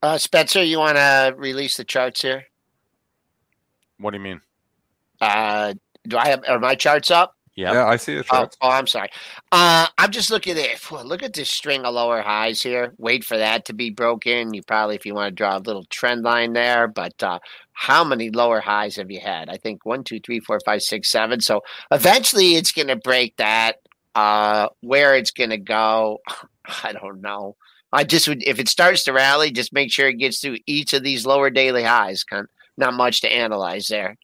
Uh, 0.01 0.17
Spencer, 0.17 0.63
you 0.63 0.79
want 0.79 0.97
to 0.97 1.33
release 1.37 1.77
the 1.77 1.83
charts 1.83 2.21
here? 2.21 2.45
What 3.99 4.11
do 4.11 4.17
you 4.17 4.23
mean? 4.23 4.41
Uh, 5.19 5.75
do 6.07 6.17
I 6.17 6.27
have 6.29 6.41
are 6.47 6.59
my 6.59 6.73
charts 6.75 7.11
up? 7.11 7.35
Yeah. 7.55 7.73
Yeah, 7.73 7.85
I 7.85 7.97
see 7.97 8.15
the 8.15 8.21
Oh, 8.21 8.23
charts. 8.23 8.57
oh, 8.61 8.69
I'm 8.69 8.87
sorry. 8.87 9.09
Uh, 9.51 9.85
I'm 9.97 10.09
just 10.09 10.31
looking 10.31 10.57
at 10.57 10.65
it. 10.65 10.91
Look 11.05 11.21
at 11.21 11.33
this 11.33 11.49
string 11.49 11.85
of 11.85 11.93
lower 11.93 12.21
highs 12.21 12.63
here. 12.63 12.93
Wait 12.97 13.23
for 13.23 13.37
that 13.37 13.65
to 13.65 13.73
be 13.73 13.91
broken. 13.91 14.53
You 14.53 14.63
probably, 14.63 14.95
if 14.95 15.05
you 15.05 15.13
want 15.13 15.27
to 15.27 15.35
draw 15.35 15.57
a 15.57 15.59
little 15.59 15.83
trend 15.85 16.23
line 16.23 16.53
there, 16.53 16.87
but 16.87 17.21
uh, 17.21 17.39
how 17.73 18.03
many 18.03 18.31
lower 18.31 18.61
highs 18.61 18.95
have 18.95 19.11
you 19.11 19.19
had? 19.19 19.49
I 19.49 19.57
think 19.57 19.85
one, 19.85 20.03
two, 20.03 20.19
three, 20.21 20.39
four, 20.39 20.59
five, 20.65 20.81
six, 20.81 21.11
seven. 21.11 21.41
So 21.41 21.61
eventually, 21.91 22.55
it's 22.55 22.71
going 22.71 22.87
to 22.87 22.95
break 22.95 23.35
that. 23.37 23.75
Uh, 24.13 24.67
where 24.81 25.15
it's 25.15 25.31
going 25.31 25.51
to 25.51 25.57
go, 25.57 26.19
I 26.83 26.93
don't 26.93 27.21
know. 27.21 27.55
I 27.93 28.03
just 28.05 28.27
would, 28.27 28.41
if 28.47 28.59
it 28.59 28.69
starts 28.69 29.03
to 29.03 29.13
rally, 29.13 29.51
just 29.51 29.73
make 29.73 29.91
sure 29.91 30.07
it 30.07 30.13
gets 30.13 30.39
through 30.39 30.57
each 30.65 30.93
of 30.93 31.03
these 31.03 31.25
lower 31.25 31.49
daily 31.49 31.83
highs. 31.83 32.23
Kind 32.23 32.47
not 32.77 32.93
much 32.93 33.21
to 33.21 33.27
analyze 33.31 33.87
there. 33.87 34.17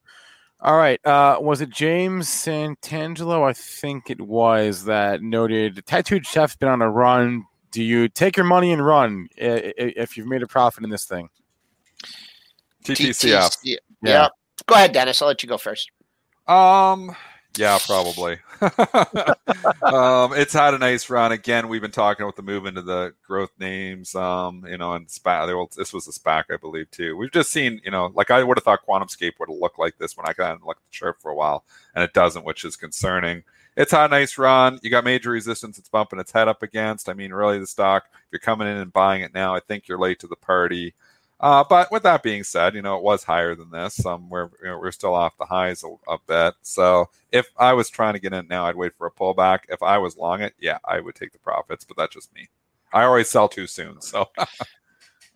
All 0.61 0.77
right. 0.77 1.05
Uh, 1.05 1.37
was 1.39 1.61
it 1.61 1.69
James 1.69 2.27
Santangelo? 2.29 3.47
I 3.47 3.53
think 3.53 4.09
it 4.09 4.21
was 4.21 4.85
that 4.85 5.21
noted 5.21 5.85
tattooed 5.85 6.25
chef's 6.25 6.55
been 6.55 6.69
on 6.69 6.81
a 6.81 6.89
run. 6.89 7.45
Do 7.71 7.83
you 7.83 8.07
take 8.07 8.37
your 8.37 8.45
money 8.45 8.71
and 8.71 8.83
run 8.83 9.27
i- 9.39 9.43
i- 9.77 9.93
if 9.97 10.17
you've 10.17 10.25
made 10.27 10.41
a 10.41 10.47
profit 10.47 10.83
in 10.83 10.89
this 10.89 11.05
thing? 11.05 11.29
TTCF. 12.83 13.51
TTC 13.63 13.77
Yeah. 14.01 14.29
Go 14.65 14.75
ahead, 14.75 14.93
Dennis. 14.93 15.21
I'll 15.21 15.27
let 15.27 15.43
you 15.43 15.49
go 15.49 15.57
first. 15.57 15.91
Um, 16.47 17.15
yeah, 17.57 17.77
probably. 17.85 18.37
um, 19.81 20.33
it's 20.33 20.53
had 20.53 20.73
a 20.73 20.77
nice 20.77 21.09
run. 21.09 21.31
Again, 21.31 21.67
we've 21.67 21.81
been 21.81 21.91
talking 21.91 22.23
about 22.23 22.35
the 22.35 22.41
move 22.41 22.65
into 22.65 22.81
the 22.81 23.13
growth 23.25 23.51
names. 23.59 24.15
Um, 24.15 24.65
you 24.67 24.77
know, 24.77 24.93
and 24.93 25.07
SPAC. 25.07 25.75
This 25.75 25.93
was 25.93 26.07
a 26.07 26.11
SPAC, 26.11 26.45
I 26.51 26.57
believe, 26.57 26.89
too. 26.91 27.17
We've 27.17 27.31
just 27.31 27.51
seen, 27.51 27.81
you 27.83 27.91
know, 27.91 28.11
like 28.13 28.31
I 28.31 28.43
would 28.43 28.57
have 28.57 28.63
thought 28.63 28.85
QuantumScape 28.87 29.33
would 29.39 29.49
have 29.49 29.59
looked 29.59 29.79
like 29.79 29.97
this 29.97 30.15
when 30.15 30.27
I 30.27 30.33
kind 30.33 30.53
of 30.53 30.65
looked 30.65 30.81
at 30.81 30.91
the 30.91 30.97
chart 30.97 31.21
for 31.21 31.31
a 31.31 31.35
while, 31.35 31.65
and 31.95 32.03
it 32.03 32.13
doesn't, 32.13 32.45
which 32.45 32.63
is 32.63 32.75
concerning. 32.75 33.43
It's 33.75 33.91
had 33.91 34.05
a 34.05 34.09
nice 34.09 34.37
run. 34.37 34.79
You 34.81 34.89
got 34.89 35.03
major 35.03 35.29
resistance. 35.29 35.77
It's 35.77 35.89
bumping 35.89 36.19
its 36.19 36.31
head 36.31 36.47
up 36.47 36.63
against. 36.63 37.09
I 37.09 37.13
mean, 37.13 37.31
really, 37.31 37.59
the 37.59 37.67
stock. 37.67 38.05
If 38.11 38.31
you're 38.31 38.39
coming 38.39 38.67
in 38.67 38.77
and 38.77 38.91
buying 38.91 39.21
it 39.21 39.33
now, 39.33 39.55
I 39.55 39.59
think 39.59 39.87
you're 39.87 39.99
late 39.99 40.19
to 40.19 40.27
the 40.27 40.35
party. 40.35 40.95
Uh, 41.39 41.63
but 41.69 41.91
with 41.91 42.03
that 42.03 42.23
being 42.23 42.43
said, 42.43 42.73
you 42.73 42.81
know 42.81 42.97
it 42.97 43.03
was 43.03 43.23
higher 43.23 43.55
than 43.55 43.69
this. 43.69 44.03
Um, 44.05 44.29
we're 44.29 44.49
you 44.61 44.69
know, 44.69 44.79
we're 44.79 44.91
still 44.91 45.13
off 45.13 45.37
the 45.37 45.45
highs 45.45 45.83
a, 45.83 46.11
a 46.11 46.17
bit. 46.27 46.55
So 46.63 47.09
if 47.31 47.47
I 47.57 47.73
was 47.73 47.89
trying 47.89 48.13
to 48.13 48.19
get 48.19 48.33
in 48.33 48.47
now, 48.47 48.65
I'd 48.65 48.75
wait 48.75 48.93
for 48.97 49.07
a 49.07 49.11
pullback. 49.11 49.59
If 49.69 49.83
I 49.83 49.97
was 49.99 50.17
long 50.17 50.41
it, 50.41 50.53
yeah, 50.59 50.79
I 50.83 50.99
would 50.99 51.15
take 51.15 51.33
the 51.33 51.39
profits. 51.39 51.85
But 51.85 51.97
that's 51.97 52.15
just 52.15 52.33
me. 52.33 52.49
I 52.91 53.03
always 53.03 53.29
sell 53.29 53.49
too 53.49 53.67
soon. 53.67 54.01
So 54.01 54.29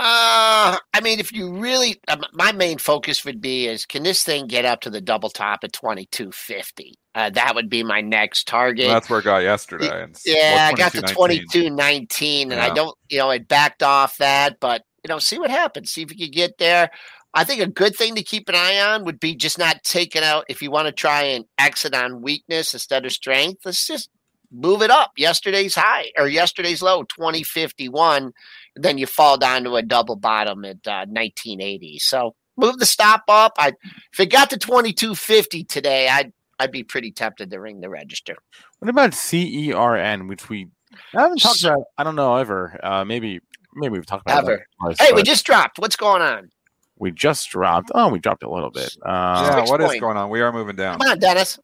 Uh, 0.03 0.79
I 0.95 1.01
mean, 1.03 1.19
if 1.19 1.31
you 1.31 1.53
really, 1.53 2.01
um, 2.07 2.23
my 2.33 2.51
main 2.51 2.79
focus 2.79 3.23
would 3.23 3.39
be 3.39 3.67
is 3.67 3.85
can 3.85 4.01
this 4.01 4.23
thing 4.23 4.47
get 4.47 4.65
up 4.65 4.81
to 4.81 4.89
the 4.89 4.99
double 4.99 5.29
top 5.29 5.63
at 5.63 5.73
twenty 5.73 6.07
two 6.07 6.31
fifty? 6.31 6.95
Uh, 7.13 7.29
that 7.29 7.53
would 7.53 7.69
be 7.69 7.83
my 7.83 8.01
next 8.01 8.47
target. 8.47 8.87
that's 8.87 9.11
where 9.11 9.19
I 9.19 9.23
got 9.23 9.37
yesterday. 9.43 10.01
And 10.01 10.17
yeah, 10.25 10.55
well, 10.55 10.73
I 10.73 10.75
got 10.75 10.93
to 10.93 11.01
22.19. 11.01 11.13
twenty 11.13 11.45
two 11.51 11.69
nineteen, 11.69 12.51
and 12.51 12.59
I 12.59 12.73
don't, 12.73 12.97
you 13.09 13.19
know, 13.19 13.29
it 13.29 13.47
backed 13.47 13.83
off 13.83 14.17
that, 14.17 14.59
but 14.59 14.81
you 15.03 15.09
know, 15.09 15.19
see 15.19 15.39
what 15.39 15.51
happens. 15.51 15.91
See 15.91 16.01
if 16.01 16.11
you 16.11 16.17
can 16.17 16.31
get 16.31 16.57
there. 16.57 16.91
I 17.33 17.43
think 17.43 17.61
a 17.61 17.67
good 17.67 17.95
thing 17.95 18.15
to 18.15 18.23
keep 18.23 18.49
an 18.49 18.55
eye 18.55 18.79
on 18.79 19.05
would 19.05 19.19
be 19.19 19.35
just 19.35 19.57
not 19.57 19.83
taking 19.83 20.23
out 20.23 20.45
if 20.49 20.61
you 20.61 20.69
want 20.69 20.87
to 20.87 20.91
try 20.91 21.23
and 21.23 21.45
exit 21.57 21.95
on 21.95 22.21
weakness 22.21 22.73
instead 22.73 23.05
of 23.05 23.13
strength. 23.13 23.61
Let's 23.65 23.87
just 23.87 24.09
move 24.51 24.81
it 24.81 24.91
up. 24.91 25.11
Yesterday's 25.15 25.75
high 25.75 26.11
or 26.17 26.27
yesterday's 26.27 26.81
low, 26.81 27.03
twenty 27.03 27.43
fifty 27.43 27.87
one. 27.87 28.33
Then 28.75 28.97
you 28.97 29.05
fall 29.05 29.37
down 29.37 29.63
to 29.63 29.75
a 29.75 29.81
double 29.81 30.17
bottom 30.17 30.65
at 30.65 30.85
uh, 30.85 31.05
nineteen 31.07 31.61
eighty. 31.61 31.99
So 31.99 32.35
move 32.57 32.79
the 32.79 32.85
stop 32.85 33.23
up. 33.29 33.53
I 33.57 33.73
if 34.11 34.19
it 34.19 34.25
got 34.25 34.49
to 34.49 34.57
twenty 34.57 34.91
two 34.91 35.15
fifty 35.15 35.63
today, 35.63 36.09
I'd 36.09 36.33
I'd 36.59 36.71
be 36.71 36.83
pretty 36.83 37.11
tempted 37.11 37.49
to 37.49 37.59
ring 37.59 37.79
the 37.79 37.89
register. 37.89 38.35
What 38.79 38.89
about 38.89 39.11
CERN, 39.11 40.27
which 40.27 40.49
we 40.49 40.67
I 41.15 41.21
haven't 41.21 41.41
talked 41.41 41.63
about? 41.63 41.83
I 41.97 42.03
don't 42.03 42.17
know 42.17 42.35
ever. 42.35 42.77
Uh, 42.83 43.05
maybe 43.05 43.39
maybe 43.75 43.93
we've 43.93 44.05
talked 44.05 44.23
about 44.29 44.43
it 44.43 44.51
Ever. 44.51 44.65
once, 44.81 44.99
Hey, 44.99 45.11
we 45.13 45.23
just 45.23 45.45
dropped. 45.45 45.79
What's 45.79 45.95
going 45.95 46.21
on? 46.21 46.49
we 46.97 47.11
just 47.11 47.49
dropped. 47.49 47.91
Oh, 47.95 48.09
we 48.09 48.19
dropped 48.19 48.43
a 48.43 48.49
little 48.49 48.69
bit. 48.69 48.95
Uh, 49.03 49.43
yeah, 49.49 49.55
Six 49.59 49.71
what 49.71 49.81
is 49.81 49.87
point. 49.87 50.01
going 50.01 50.17
on? 50.17 50.29
We 50.29 50.41
are 50.41 50.51
moving 50.53 50.75
down. 50.75 50.99
Come 50.99 51.09
on, 51.09 51.19
Dennis. 51.19 51.57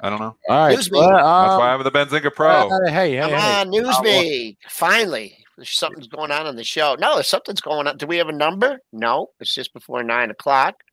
I 0.00 0.10
don't 0.10 0.20
know. 0.20 0.36
All 0.48 0.66
right. 0.66 0.74
News 0.76 0.90
me. 0.92 0.98
well, 1.00 1.08
That's 1.10 1.24
um, 1.52 1.58
why 1.58 1.68
I 1.68 1.72
have 1.72 1.84
the 1.84 1.90
Benzinga 1.90 2.34
Pro. 2.34 2.68
uh, 2.68 2.90
hey, 2.90 3.14
hey, 3.16 3.20
Come 3.20 3.30
hey. 3.30 3.60
on, 3.60 3.70
news 3.70 3.88
Uh, 3.96 4.02
me. 4.02 4.56
Finally, 4.68 5.36
there's 5.56 5.70
something's 5.70 6.06
going 6.06 6.30
on 6.30 6.46
on 6.46 6.54
the 6.54 6.62
show. 6.64 6.96
No, 7.00 7.14
there's 7.14 7.26
something's 7.28 7.60
going 7.62 7.86
on. 7.88 7.96
Do 7.96 8.06
we 8.06 8.16
have 8.18 8.28
a 8.28 8.32
number? 8.32 8.78
No, 8.92 9.30
it's 9.40 9.54
just 9.54 9.72
before 9.72 10.02
nine 10.04 10.30
o'clock. 10.30 10.84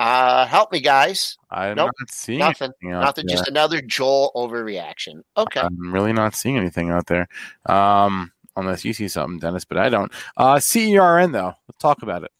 Uh, 0.00 0.46
help 0.46 0.72
me, 0.72 0.80
guys. 0.80 1.36
I'm 1.50 1.76
Nope, 1.76 1.90
not 2.00 2.10
seeing 2.10 2.38
Nothing. 2.40 2.72
Nothing. 2.82 3.26
there. 3.26 3.36
Just 3.36 3.48
another 3.48 3.80
Joel 3.80 4.32
overreaction. 4.34 5.22
Okay. 5.36 5.60
I'm 5.60 5.92
really 5.92 6.12
not 6.12 6.34
seeing 6.34 6.56
anything 6.56 6.90
out 6.90 7.06
there. 7.06 7.28
Um, 7.66 8.32
unless 8.56 8.84
you 8.84 8.92
see 8.92 9.08
something, 9.08 9.38
Dennis, 9.38 9.64
but 9.64 9.78
I 9.78 9.88
don't. 9.88 10.12
Uh, 10.36 10.56
CERN 10.56 11.32
though. 11.32 11.54
Let's 11.68 11.78
talk 11.78 12.02
about 12.02 12.24
it. 12.24 12.30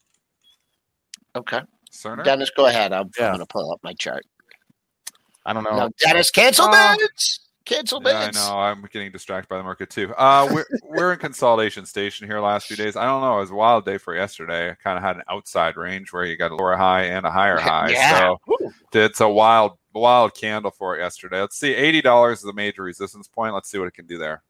Okay. 1.35 1.61
Cerner? 1.91 2.23
Dennis, 2.23 2.51
go 2.55 2.65
ahead. 2.67 2.91
I'm, 2.93 3.09
Yeah. 3.17 3.27
I'm 3.27 3.33
going 3.35 3.39
to 3.39 3.45
pull 3.45 3.71
up 3.71 3.79
my 3.83 3.93
chart. 3.93 4.25
I 5.45 5.53
don't 5.53 5.63
know. 5.63 5.75
No, 5.75 5.89
Dennis, 5.99 6.31
cancel 6.31 6.65
Uh, 6.65 6.95
bids. 6.97 7.39
Cancel 7.65 8.01
Yeah, 8.03 8.29
I 8.29 8.31
know. 8.31 8.59
I'm 8.59 8.81
getting 8.91 9.11
distracted 9.11 9.47
by 9.47 9.57
the 9.57 9.63
market 9.63 9.89
too. 9.89 10.13
Uh, 10.15 10.49
we're 10.51 10.65
we're 10.83 11.13
in 11.13 11.19
consolidation 11.19 11.85
station 11.85 12.27
here 12.27 12.39
last 12.41 12.67
few 12.67 12.75
days. 12.75 12.97
I 12.97 13.05
don't 13.05 13.21
know. 13.21 13.37
It 13.37 13.41
was 13.41 13.51
a 13.51 13.55
wild 13.55 13.85
day 13.85 13.97
for 13.97 14.13
yesterday. 14.13 14.71
I 14.71 14.73
kind 14.73 14.97
of 14.97 15.03
had 15.03 15.15
an 15.15 15.23
outside 15.29 15.77
range 15.77 16.11
where 16.11 16.25
you 16.25 16.35
got 16.35 16.51
a 16.51 16.55
lower 16.55 16.75
high 16.75 17.03
and 17.03 17.25
a 17.25 17.31
higher 17.31 17.57
high. 17.57 17.91
Yeah. 17.91 18.19
So 18.19 18.37
Woo. 18.47 18.73
it's 18.93 19.21
a 19.21 19.29
wild 19.29 19.77
wild 19.93 20.35
candle 20.35 20.71
for 20.71 20.97
it 20.97 20.99
yesterday. 20.99 21.39
Let's 21.39 21.57
see. 21.57 21.73
Eighty 21.73 22.01
dollars 22.01 22.39
is 22.39 22.45
a 22.45 22.53
major 22.53 22.83
resistance 22.83 23.29
point. 23.29 23.53
Let's 23.53 23.69
see 23.69 23.77
what 23.77 23.87
it 23.87 23.93
can 23.93 24.07
do 24.07 24.17
there. 24.17 24.43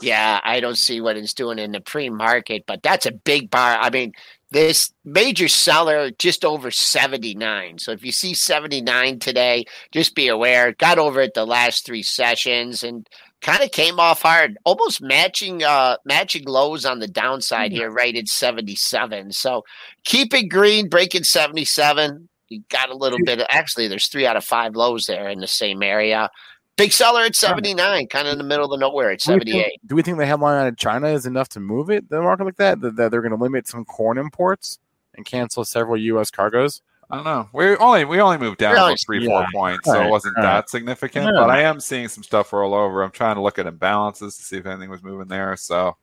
Yeah, 0.00 0.40
I 0.42 0.60
don't 0.60 0.78
see 0.78 1.00
what 1.00 1.16
it's 1.16 1.34
doing 1.34 1.58
in 1.58 1.72
the 1.72 1.80
pre-market, 1.80 2.64
but 2.66 2.82
that's 2.82 3.06
a 3.06 3.12
big 3.12 3.50
bar. 3.50 3.78
I 3.80 3.90
mean, 3.90 4.12
this 4.50 4.92
major 5.04 5.48
seller 5.48 6.10
just 6.10 6.44
over 6.44 6.70
79. 6.70 7.78
So 7.78 7.92
if 7.92 8.04
you 8.04 8.12
see 8.12 8.34
79 8.34 9.18
today, 9.18 9.64
just 9.92 10.14
be 10.14 10.28
aware. 10.28 10.72
Got 10.72 10.98
over 10.98 11.20
it 11.20 11.34
the 11.34 11.44
last 11.44 11.84
three 11.84 12.02
sessions 12.02 12.82
and 12.82 13.06
kind 13.42 13.62
of 13.62 13.70
came 13.70 14.00
off 14.00 14.22
hard, 14.22 14.56
almost 14.64 15.02
matching 15.02 15.62
uh 15.62 15.96
matching 16.04 16.44
lows 16.44 16.84
on 16.84 16.98
the 16.98 17.06
downside 17.06 17.72
here, 17.72 17.90
right 17.90 18.16
at 18.16 18.28
77. 18.28 19.32
So 19.32 19.64
keep 20.04 20.32
it 20.34 20.48
green, 20.48 20.88
breaking 20.88 21.24
77. 21.24 22.28
You 22.48 22.62
got 22.70 22.88
a 22.88 22.96
little 22.96 23.18
bit 23.24 23.40
of 23.40 23.46
actually 23.50 23.88
there's 23.88 24.08
three 24.08 24.26
out 24.26 24.36
of 24.36 24.44
five 24.44 24.74
lows 24.74 25.04
there 25.06 25.28
in 25.28 25.40
the 25.40 25.46
same 25.46 25.82
area. 25.82 26.30
Big 26.78 26.92
seller 26.92 27.22
at 27.22 27.36
79, 27.36 28.06
kind 28.06 28.26
of 28.26 28.32
in 28.32 28.38
the 28.38 28.44
middle 28.44 28.72
of 28.72 28.80
nowhere 28.80 29.10
at 29.10 29.20
Do 29.20 29.34
we 29.34 29.40
think- 29.40 29.48
78. 29.50 29.80
Do 29.86 29.94
we 29.96 30.02
think 30.02 30.16
the 30.16 30.24
headline 30.26 30.60
out 30.62 30.68
of 30.68 30.76
China 30.78 31.08
is 31.08 31.26
enough 31.26 31.48
to 31.50 31.60
move 31.60 31.90
it, 31.90 32.08
the 32.08 32.22
market 32.22 32.44
like 32.44 32.56
that? 32.56 32.80
That, 32.80 32.96
that 32.96 33.10
they're 33.10 33.20
going 33.20 33.36
to 33.36 33.42
limit 33.42 33.66
some 33.68 33.84
corn 33.84 34.16
imports 34.16 34.78
and 35.14 35.26
cancel 35.26 35.64
several 35.64 35.96
U.S. 35.98 36.30
cargoes? 36.30 36.80
I 37.10 37.16
don't 37.16 37.24
know. 37.24 37.48
We 37.54 37.74
only 37.78 38.04
we 38.04 38.20
only 38.20 38.36
moved 38.38 38.58
down 38.58 38.74
Really? 38.74 38.88
about 38.92 38.98
three 39.04 39.26
four 39.26 39.40
Yeah. 39.40 39.46
points, 39.54 39.86
so 39.86 40.02
it 40.06 40.10
wasn't 40.10 40.36
right. 40.36 40.42
that 40.42 40.68
significant. 40.70 41.24
Yeah. 41.24 41.32
But 41.40 41.50
I 41.50 41.62
am 41.62 41.80
seeing 41.80 42.06
some 42.08 42.22
stuff 42.22 42.52
roll 42.52 42.74
over. 42.74 43.02
I'm 43.02 43.10
trying 43.10 43.36
to 43.36 43.40
look 43.40 43.58
at 43.58 43.64
imbalances 43.66 44.36
to 44.36 44.42
see 44.42 44.58
if 44.58 44.66
anything 44.66 44.90
was 44.90 45.02
moving 45.02 45.26
there. 45.28 45.56
So 45.56 45.96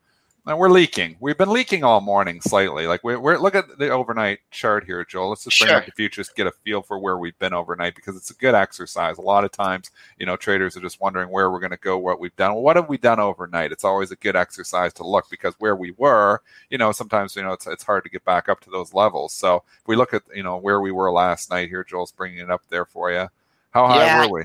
and 0.47 0.57
we're 0.57 0.69
leaking. 0.69 1.15
We've 1.19 1.37
been 1.37 1.49
leaking 1.49 1.83
all 1.83 2.01
morning 2.01 2.39
slightly. 2.41 2.85
Like 2.87 3.03
we're, 3.03 3.19
we're 3.19 3.37
look 3.37 3.55
at 3.55 3.77
the 3.79 3.89
overnight 3.89 4.39
chart 4.51 4.83
here, 4.83 5.03
Joel. 5.03 5.29
Let's 5.29 5.43
just 5.43 5.59
bring 5.59 5.71
up 5.79 5.85
the 5.85 5.91
futures, 5.91 6.29
get 6.29 6.45
a 6.47 6.51
feel 6.51 6.81
for 6.81 6.99
where 6.99 7.17
we've 7.17 7.37
been 7.39 7.53
overnight 7.53 7.95
because 7.95 8.15
it's 8.15 8.29
a 8.29 8.35
good 8.35 8.53
exercise. 8.53 9.17
A 9.17 9.21
lot 9.21 9.43
of 9.43 9.51
times, 9.51 9.89
you 10.19 10.25
know, 10.25 10.35
traders 10.35 10.77
are 10.77 10.81
just 10.81 11.01
wondering 11.01 11.29
where 11.29 11.49
we're 11.49 11.59
going 11.59 11.71
to 11.71 11.77
go, 11.77 11.97
what 11.97 12.19
we've 12.19 12.35
done. 12.35 12.53
Well, 12.53 12.63
what 12.63 12.75
have 12.75 12.89
we 12.89 12.97
done 12.97 13.19
overnight? 13.19 13.71
It's 13.71 13.83
always 13.83 14.11
a 14.11 14.15
good 14.17 14.35
exercise 14.35 14.93
to 14.93 15.07
look 15.07 15.29
because 15.29 15.55
where 15.59 15.75
we 15.75 15.91
were, 15.97 16.41
you 16.69 16.77
know, 16.77 16.91
sometimes 16.91 17.35
you 17.35 17.41
know 17.43 17.53
it's 17.53 17.65
it's 17.67 17.83
hard 17.83 18.03
to 18.03 18.09
get 18.09 18.23
back 18.25 18.47
up 18.47 18.59
to 18.61 18.69
those 18.69 18.93
levels. 18.93 19.33
So 19.33 19.63
if 19.81 19.87
we 19.87 19.95
look 19.95 20.13
at 20.13 20.23
you 20.35 20.43
know 20.43 20.57
where 20.57 20.79
we 20.81 20.91
were 20.91 21.11
last 21.11 21.49
night 21.49 21.69
here, 21.69 21.83
Joel's 21.83 22.11
bringing 22.11 22.39
it 22.39 22.51
up 22.51 22.61
there 22.69 22.85
for 22.85 23.11
you. 23.11 23.27
How 23.71 23.87
high 23.87 24.05
Yeah. 24.05 24.25
were 24.27 24.31
we? 24.31 24.43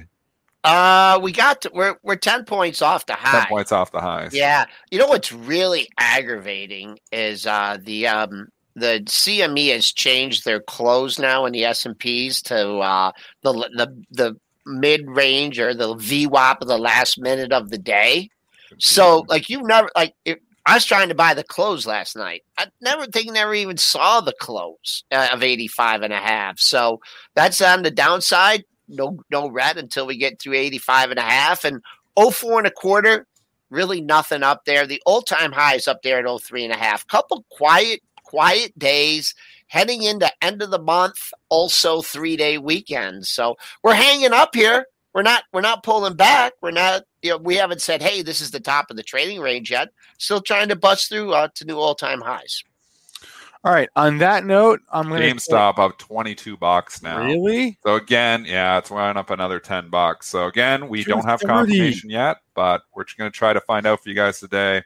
Uh, 0.63 1.19
we 1.23 1.33
got 1.33 1.63
to, 1.63 1.71
we're 1.73 1.97
we're 2.03 2.17
ten 2.17 2.45
points 2.45 2.83
off 2.83 3.07
the 3.07 3.15
high. 3.15 3.41
Ten 3.41 3.49
points 3.49 3.73
off 3.73 3.93
the 3.93 4.01
highs. 4.01 4.35
Yeah, 4.35 4.67
you 4.91 4.99
know 4.99 5.07
what's 5.07 5.33
really 5.33 5.89
aggravating 5.99 6.99
is 7.13 7.47
uh, 7.47 7.79
the 7.83 8.07
um, 8.07 8.49
the 8.75 9.03
CME 9.07 9.73
has 9.73 9.91
changed 9.91 10.45
their 10.45 10.61
close 10.61 11.19
now 11.19 11.47
in 11.47 11.53
the 11.53 11.65
S 11.65 11.87
and 11.87 11.99
P's 11.99 12.43
to 12.43 12.79
uh, 12.79 13.13
the 13.43 13.53
the 13.53 14.05
the 14.11 14.37
mid 14.67 15.09
range 15.09 15.59
or 15.59 15.73
the 15.73 15.95
VWAP 15.95 16.61
of 16.61 16.69
the 16.69 16.79
last 16.79 17.19
minute 17.19 17.53
of 17.53 17.71
the 17.71 17.79
day. 17.79 18.29
So 18.79 19.25
like 19.29 19.49
you 19.49 19.63
never 19.63 19.91
like 19.97 20.15
if 20.25 20.39
I 20.67 20.75
was 20.75 20.85
trying 20.85 21.09
to 21.09 21.15
buy 21.15 21.35
the 21.35 21.43
close 21.43 21.87
last 21.87 22.17
night. 22.17 22.45
I 22.59 22.67
never 22.81 23.07
think 23.07 23.33
never 23.33 23.55
even 23.55 23.77
saw 23.77 24.21
the 24.21 24.35
close 24.41 25.05
uh, 25.11 25.29
of 25.33 25.43
85 25.43 26.03
and 26.03 26.13
a 26.13 26.19
half. 26.19 26.61
So 26.61 27.01
that's 27.35 27.61
on 27.63 27.83
the 27.83 27.91
downside. 27.91 28.65
No 28.91 29.19
no 29.31 29.49
red 29.49 29.79
until 29.79 30.07
we 30.07 30.17
get 30.17 30.41
through 30.41 30.55
85 30.55 31.11
and 31.11 31.19
a 31.19 31.23
half 31.23 31.65
and 31.65 31.83
04 32.17 32.59
and 32.59 32.67
a 32.67 32.71
quarter. 32.71 33.27
Really 33.71 34.01
nothing 34.01 34.43
up 34.43 34.65
there. 34.65 34.87
The 34.87 35.03
old 35.07 35.27
time 35.27 35.53
high 35.53 35.77
is 35.77 35.89
up 35.89 36.03
there 36.03 36.27
at 36.27 36.41
03 36.41 36.65
and 36.65 36.73
a 36.73 36.77
half. 36.77 37.07
Couple 37.07 37.45
quiet 37.51 38.01
quiet 38.25 38.79
days 38.79 39.35
heading 39.69 40.03
into 40.03 40.31
end 40.43 40.63
of 40.63 40.71
the 40.71 40.83
month. 40.83 41.33
Also 41.49 42.03
three 42.03 42.37
day 42.37 42.59
weekends. 42.59 43.31
So 43.31 43.57
we're 43.83 43.95
hanging 43.95 44.33
up 44.33 44.55
here 44.55 44.87
we're 45.15 45.23
not 45.23 45.45
we're 45.53 45.61
not 45.61 45.83
pulling 45.83 46.15
back. 46.15 46.53
We're 46.63 46.71
not 46.71 47.05
you 47.23 47.31
know 47.31 47.39
we 47.39 47.57
haven't 47.57 47.81
said 47.83 48.03
hey 48.03 48.23
this 48.23 48.41
is 48.41 48.51
the 48.51 48.61
top 48.61 48.91
of 48.91 48.97
the 48.97 49.03
trading 49.03 49.41
range 49.41 49.71
yet. 49.71 49.89
Still 50.19 50.41
trying 50.41 50.69
to 50.69 50.77
bust 50.77 51.09
through 51.09 51.33
uh, 51.33 51.49
to 51.57 51.65
new 51.65 51.77
all 51.77 51.95
time 51.95 52.21
highs. 52.21 52.63
All 53.63 53.73
right. 53.73 53.89
On 53.95 54.19
that 54.19 54.45
note, 54.45 54.81
I'm 54.91 55.09
going 55.09 55.21
to 55.21 55.35
GameStop 55.35 55.79
up 55.79 55.99
22 55.99 56.57
bucks 56.57 57.03
now. 57.03 57.23
Really? 57.23 57.79
So 57.83 57.97
again, 57.97 58.45
yeah, 58.47 58.79
it's 58.79 58.91
went 58.91 59.19
up 59.19 59.31
another 59.31 59.61
10 59.61 59.91
bucks. 59.91 60.29
So 60.29 60.47
again, 60.47 60.89
we 60.89 61.05
don't 61.05 61.25
have 61.25 61.41
230. 61.41 61.73
confirmation 61.73 62.11
yet, 62.11 62.39
but 62.55 62.83
we're 62.95 63.05
just 63.05 63.19
going 63.19 63.31
to 63.31 63.37
try 63.37 63.53
to 63.53 63.61
find 63.61 63.87
out 63.87 64.03
for 64.03 64.09
you 64.09 64.15
guys 64.15 64.41
today 64.41 64.83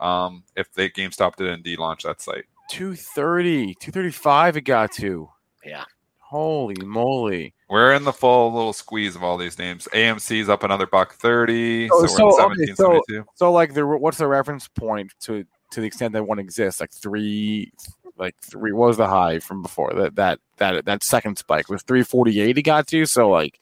um, 0.00 0.44
if 0.56 0.72
they 0.74 0.90
GameStop 0.90 1.36
did 1.36 1.48
indeed 1.48 1.78
launch 1.78 2.02
that 2.02 2.20
site. 2.20 2.44
230, 2.70 3.74
235 3.76 4.56
it 4.58 4.60
got 4.62 4.92
to. 4.92 5.30
Yeah. 5.64 5.84
Holy 6.18 6.76
moly. 6.84 7.54
We're 7.70 7.94
in 7.94 8.04
the 8.04 8.12
full 8.12 8.52
little 8.52 8.74
squeeze 8.74 9.16
of 9.16 9.22
all 9.22 9.38
these 9.38 9.58
names. 9.58 9.88
AMC's 9.94 10.50
up 10.50 10.62
another 10.62 10.86
buck 10.86 11.14
30. 11.14 11.88
Oh, 11.90 12.04
so, 12.04 12.06
so, 12.06 12.24
we're 12.26 12.32
okay, 12.32 12.42
at 12.42 12.78
1772. 12.78 13.24
So 13.34 13.50
like 13.50 13.72
the 13.72 13.86
what's 13.86 14.18
the 14.18 14.26
reference 14.26 14.68
point 14.68 15.14
to 15.20 15.44
to 15.72 15.80
the 15.80 15.86
extent 15.86 16.12
that 16.12 16.24
one 16.24 16.38
exists? 16.38 16.82
Like 16.82 16.92
three 16.92 17.72
like 18.18 18.36
three 18.42 18.72
what 18.72 18.88
was 18.88 18.96
the 18.96 19.06
high 19.06 19.38
from 19.38 19.62
before? 19.62 19.92
That 19.94 20.16
that 20.16 20.40
that 20.58 20.84
that 20.84 21.02
second 21.04 21.38
spike 21.38 21.68
was 21.68 21.82
348 21.82 22.58
it 22.58 22.62
got 22.62 22.86
to. 22.88 23.06
So 23.06 23.28
like 23.30 23.60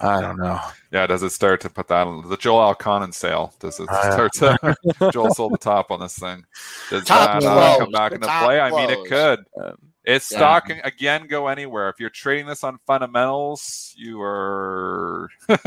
I 0.00 0.20
don't 0.20 0.38
know. 0.38 0.58
yeah, 0.90 1.06
does 1.06 1.22
it 1.22 1.30
start 1.30 1.60
to 1.60 1.70
put 1.70 1.86
that 1.88 2.06
on 2.06 2.28
the 2.28 2.36
Joel 2.36 2.74
Elconin 2.74 3.14
sale? 3.14 3.54
Does 3.60 3.78
it 3.78 3.88
start 3.88 4.32
to 4.34 4.58
Joel 5.12 5.30
sold 5.30 5.52
the 5.52 5.58
top 5.58 5.90
on 5.92 6.00
this 6.00 6.18
thing? 6.18 6.44
Does 6.90 7.04
Top 7.04 7.40
that 7.40 7.48
uh, 7.48 7.78
come 7.78 7.92
back 7.92 8.10
the 8.10 8.16
into 8.16 8.26
top 8.26 8.44
play? 8.44 8.60
I 8.60 8.70
mean, 8.70 8.90
it 8.90 9.08
could. 9.08 9.44
Um, 9.62 9.76
It's 10.04 10.30
Yeah. 10.30 10.38
stock 10.38 10.66
can 10.66 10.80
again 10.82 11.28
go 11.28 11.46
anywhere. 11.46 11.88
If 11.88 12.00
you're 12.00 12.10
trading 12.10 12.46
this 12.46 12.64
on 12.64 12.78
fundamentals, 12.86 13.94
you 13.96 14.20
are 14.20 15.28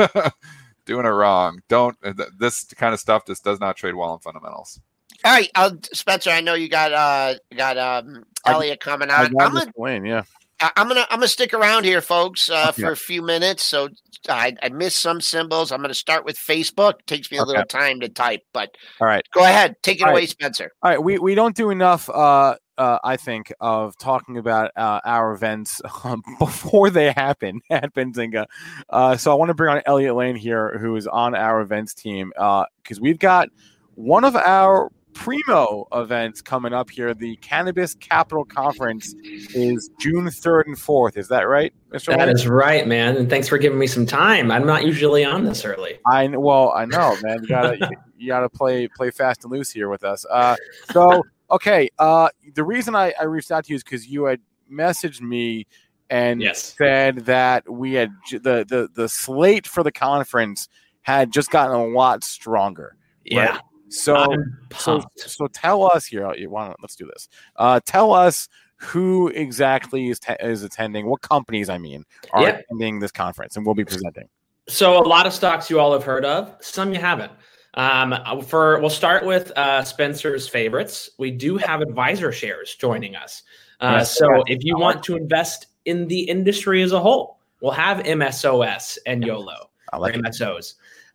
doing 0.86 1.06
it 1.06 1.10
wrong. 1.10 1.62
Don't 1.70 1.96
uh, 2.04 2.14
this 2.38 2.66
kind 2.66 2.94
of 2.94 3.00
stuff 3.00 3.26
just 3.26 3.44
does 3.46 3.62
not 3.62 3.78
trade 3.78 3.96
well 3.96 4.10
on 4.10 4.20
fundamentals. 4.20 4.82
All 5.26 5.32
right, 5.32 5.50
uh, 5.56 5.72
Spencer. 5.92 6.30
I 6.30 6.40
know 6.42 6.54
you 6.54 6.70
got 6.70 6.94
uh 6.94 7.34
got 7.58 7.78
um 7.80 8.24
Elliot 8.46 8.80
coming 8.80 9.10
on. 9.10 9.34
I'm 9.40 9.54
gonna 9.54 9.72
win, 9.76 10.06
yeah. 10.06 10.22
I- 10.60 10.72
I'm 10.76 10.88
gonna 10.88 11.08
I'm 11.10 11.18
gonna 11.18 11.28
stick 11.28 11.52
around 11.54 11.84
here, 11.84 12.00
folks, 12.00 12.48
uh, 12.50 12.68
Okay. 12.70 12.84
for 12.84 12.92
a 12.92 12.96
few 12.96 13.24
minutes. 13.24 13.66
So 13.66 13.90
I, 14.30 14.56
I 14.62 14.70
missed 14.70 15.02
some 15.02 15.20
symbols. 15.22 15.72
I'm 15.72 15.82
gonna 15.82 15.96
start 15.96 16.26
with 16.26 16.38
Facebook. 16.38 17.00
It 17.00 17.08
Takes 17.08 17.32
me 17.32 17.40
a 17.40 17.44
little 17.44 17.66
time 17.66 18.00
to 18.02 18.10
type, 18.10 18.42
but 18.54 18.76
All 19.02 19.08
right. 19.08 19.26
go 19.34 19.42
ahead, 19.44 19.76
take 19.82 20.00
it 20.00 20.04
All 20.04 20.10
right. 20.10 20.14
away, 20.14 20.26
Spencer. 20.28 20.72
All 20.84 20.92
right, 20.92 21.02
we, 21.02 21.18
we 21.18 21.34
don't 21.34 21.56
do 21.56 21.72
enough, 21.72 22.08
uh, 22.08 22.56
uh, 22.78 23.00
I 23.04 23.18
think, 23.18 23.52
of 23.60 23.98
talking 23.98 24.38
about 24.38 24.70
uh, 24.76 25.02
our 25.06 25.34
events 25.34 25.82
um, 26.04 26.22
before 26.40 26.92
they 26.92 27.12
happen 27.14 27.62
at 27.72 27.94
Benzinga. 27.96 28.46
Uh, 28.92 29.18
so 29.18 29.32
I 29.32 29.36
want 29.36 29.50
to 29.50 29.56
bring 29.56 29.76
on 29.76 29.82
Elliot 29.88 30.16
Lane 30.16 30.36
here, 30.36 30.78
who 30.78 30.96
is 30.96 31.08
on 31.08 31.34
our 31.34 31.62
events 31.62 31.96
team, 31.96 32.32
because 32.36 33.02
we've 33.02 33.20
got 33.20 33.50
one 33.96 34.24
of 34.24 34.36
our 34.36 34.92
primo 35.16 35.88
events 35.94 36.42
coming 36.42 36.74
up 36.74 36.92
here. 36.92 37.16
The 37.16 37.36
Cannabis 37.38 37.96
Capital 37.96 38.46
Conference 38.46 39.16
is 39.24 39.90
June 40.00 40.26
3rd 40.26 40.68
and 40.68 40.76
4th. 40.76 41.18
Is 41.18 41.28
that 41.30 41.44
right, 41.44 41.74
Mr. 41.92 42.16
That 42.16 42.30
is 42.30 42.48
right, 42.48 42.88
man. 42.88 43.18
And 43.18 43.28
thanks 43.28 43.48
for 43.48 43.58
giving 43.58 43.80
me 43.80 43.88
some 43.88 44.06
time. 44.06 44.52
I'm 44.52 44.68
not 44.68 44.86
usually 44.86 45.26
on 45.26 45.44
this 45.44 45.66
early. 45.66 45.98
I 46.12 46.28
well, 46.28 46.72
I 46.76 46.86
know, 46.86 47.18
man. 47.24 47.42
You 47.42 47.48
gotta 47.48 47.90
you, 48.18 48.28
gotta 48.28 48.50
play 48.50 48.88
play 48.88 49.10
fast 49.10 49.44
and 49.44 49.52
loose 49.52 49.72
here 49.72 49.90
with 49.90 50.04
us. 50.04 50.26
Uh, 50.30 50.56
so 50.92 51.24
okay, 51.50 51.90
uh, 51.98 52.30
the 52.54 52.64
reason 52.64 52.94
I, 52.94 53.14
I 53.20 53.24
reached 53.24 53.52
out 53.52 53.66
to 53.66 53.70
you 53.72 53.78
is 53.78 53.84
because 53.84 54.08
you 54.08 54.26
had 54.26 54.42
messaged 54.72 55.22
me 55.22 55.66
and 56.10 56.42
Yes. 56.42 56.76
said 56.78 57.26
that 57.26 57.68
we 57.68 57.94
had 57.94 58.12
the, 58.32 58.64
the 58.68 58.90
the 58.94 59.10
slate 59.10 59.66
for 59.66 59.82
the 59.82 59.92
conference 59.92 60.70
had 61.02 61.32
just 61.32 61.50
gotten 61.50 61.76
a 61.76 61.86
lot 61.88 62.24
stronger. 62.24 62.96
Yeah. 63.24 63.60
So 63.96 64.36
so 64.78 65.02
so 65.16 65.48
tell 65.48 65.84
us 65.90 66.06
here. 66.06 66.34
you- 66.36 66.50
Why 66.50 66.66
don't 66.68 66.82
let's 66.82 66.96
do 66.96 67.06
this? 67.14 67.30
Uh, 67.56 67.80
tell 67.86 68.14
us 68.14 68.48
who 68.78 69.30
exactly 69.30 70.10
is 70.10 70.20
te- 70.20 70.36
is 70.42 70.64
attending. 70.64 71.08
What 71.08 71.22
companies, 71.22 71.70
I 71.70 71.78
mean, 71.78 72.04
are 72.32 72.42
Yep. 72.44 72.60
attending 72.70 73.00
this 73.00 73.12
conference, 73.12 73.56
and 73.56 73.66
we'll 73.66 73.76
be 73.76 73.86
presenting. 73.86 74.28
So 74.68 74.98
a 74.98 75.06
lot 75.08 75.26
of 75.28 75.34
stocks 75.34 75.70
you 75.70 75.80
all 75.80 75.94
have 75.94 76.04
heard 76.04 76.26
of, 76.26 76.54
some 76.60 76.94
you 76.94 77.00
haven't. 77.00 77.32
Um, 77.76 78.16
for 78.46 78.80
we'll 78.80 78.90
start 78.90 79.26
with 79.26 79.52
uh, 79.58 79.84
Spencer's 79.84 80.48
favorites. 80.48 81.10
We 81.18 81.32
do 81.32 81.58
have 81.58 81.82
AdvisorShares 81.82 82.78
joining 82.78 83.16
us. 83.16 83.44
Uh, 83.82 83.96
Yes. 84.00 84.18
so 84.18 84.28
if 84.48 84.64
you 84.64 84.78
want 84.78 85.04
to 85.04 85.16
invest 85.18 85.68
in 85.86 86.08
the 86.08 86.22
industry 86.22 86.82
as 86.82 86.94
a 86.94 87.00
whole, 87.00 87.38
we'll 87.62 87.72
have 87.74 88.00
MSOS 88.06 88.98
and 89.06 89.24
YOLO. 89.26 89.70
I 89.94 89.98
or 89.98 90.00
like 90.00 90.16
it. 90.16 90.22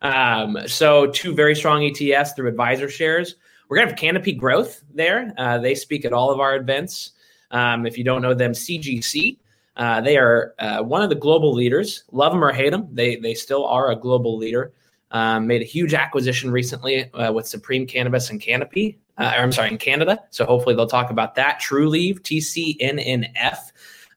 Um, 0.01 0.57
so 0.67 1.07
two 1.07 1.33
very 1.33 1.55
strong 1.55 1.81
ETFs 1.81 2.35
through 2.35 2.51
AdvisorShares. 2.51 3.35
We're 3.67 3.77
gonna 3.77 3.89
have 3.89 3.97
Canopy 3.97 4.33
Growth 4.33 4.83
there. 4.93 5.33
Uh, 5.37 5.57
they 5.57 5.75
speak 5.75 6.05
at 6.05 6.13
all 6.13 6.31
of 6.31 6.39
our 6.39 6.55
events. 6.55 7.11
Um, 7.51 7.85
if 7.85 7.97
you 7.97 8.03
don't 8.03 8.21
know 8.21 8.33
them, 8.33 8.53
CGC. 8.53 9.37
Uh, 9.77 10.01
they 10.01 10.17
are 10.17 10.53
uh, 10.59 10.83
one 10.83 11.01
of 11.01 11.09
the 11.09 11.15
global 11.15 11.53
leaders. 11.53 12.03
Love 12.11 12.33
them 12.33 12.43
or 12.43 12.51
hate 12.51 12.71
them, 12.71 12.87
they 12.91 13.15
they 13.15 13.33
still 13.33 13.65
are 13.65 13.91
a 13.91 13.95
global 13.95 14.37
leader. 14.37 14.73
Um, 15.11 15.47
made 15.47 15.61
a 15.61 15.65
huge 15.65 15.93
acquisition 15.93 16.51
recently 16.51 17.11
uh, 17.13 17.33
with 17.33 17.45
Supreme 17.45 17.85
Cannabis 17.85 18.29
and 18.29 18.39
Canopy. 18.41 18.97
Uh, 19.17 19.33
I'm 19.35 19.51
sorry, 19.51 19.69
in 19.69 19.77
Canada. 19.77 20.23
So 20.29 20.45
hopefully 20.45 20.73
they'll 20.73 20.87
talk 20.87 21.11
about 21.11 21.35
that. 21.35 21.59
Trulieve, 21.61 22.21
TCNNF. 22.21 23.57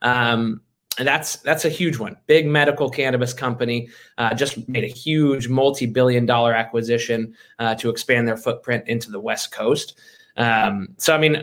Um, 0.03 0.61
and 0.99 1.09
that's 1.09 1.37
that's 1.37 1.65
a 1.65 1.69
huge 1.69 1.99
one. 1.99 2.17
Big 2.27 2.47
medical 2.47 2.89
cannabis 2.89 3.33
company 3.33 3.89
uh, 4.19 4.35
just 4.35 4.69
made 4.69 4.85
a 4.85 4.89
huge 4.89 5.49
multi-billion-dollar 5.49 6.53
acquisition 6.53 7.35
uh, 7.59 7.75
to 7.77 7.91
expand 7.91 8.29
their 8.29 8.37
footprint 8.37 8.85
into 8.87 9.11
the 9.11 9.21
West 9.21 9.51
Coast. 9.51 9.99
Um, 10.37 10.89
so, 10.97 11.15
I 11.15 11.19
mean, 11.19 11.37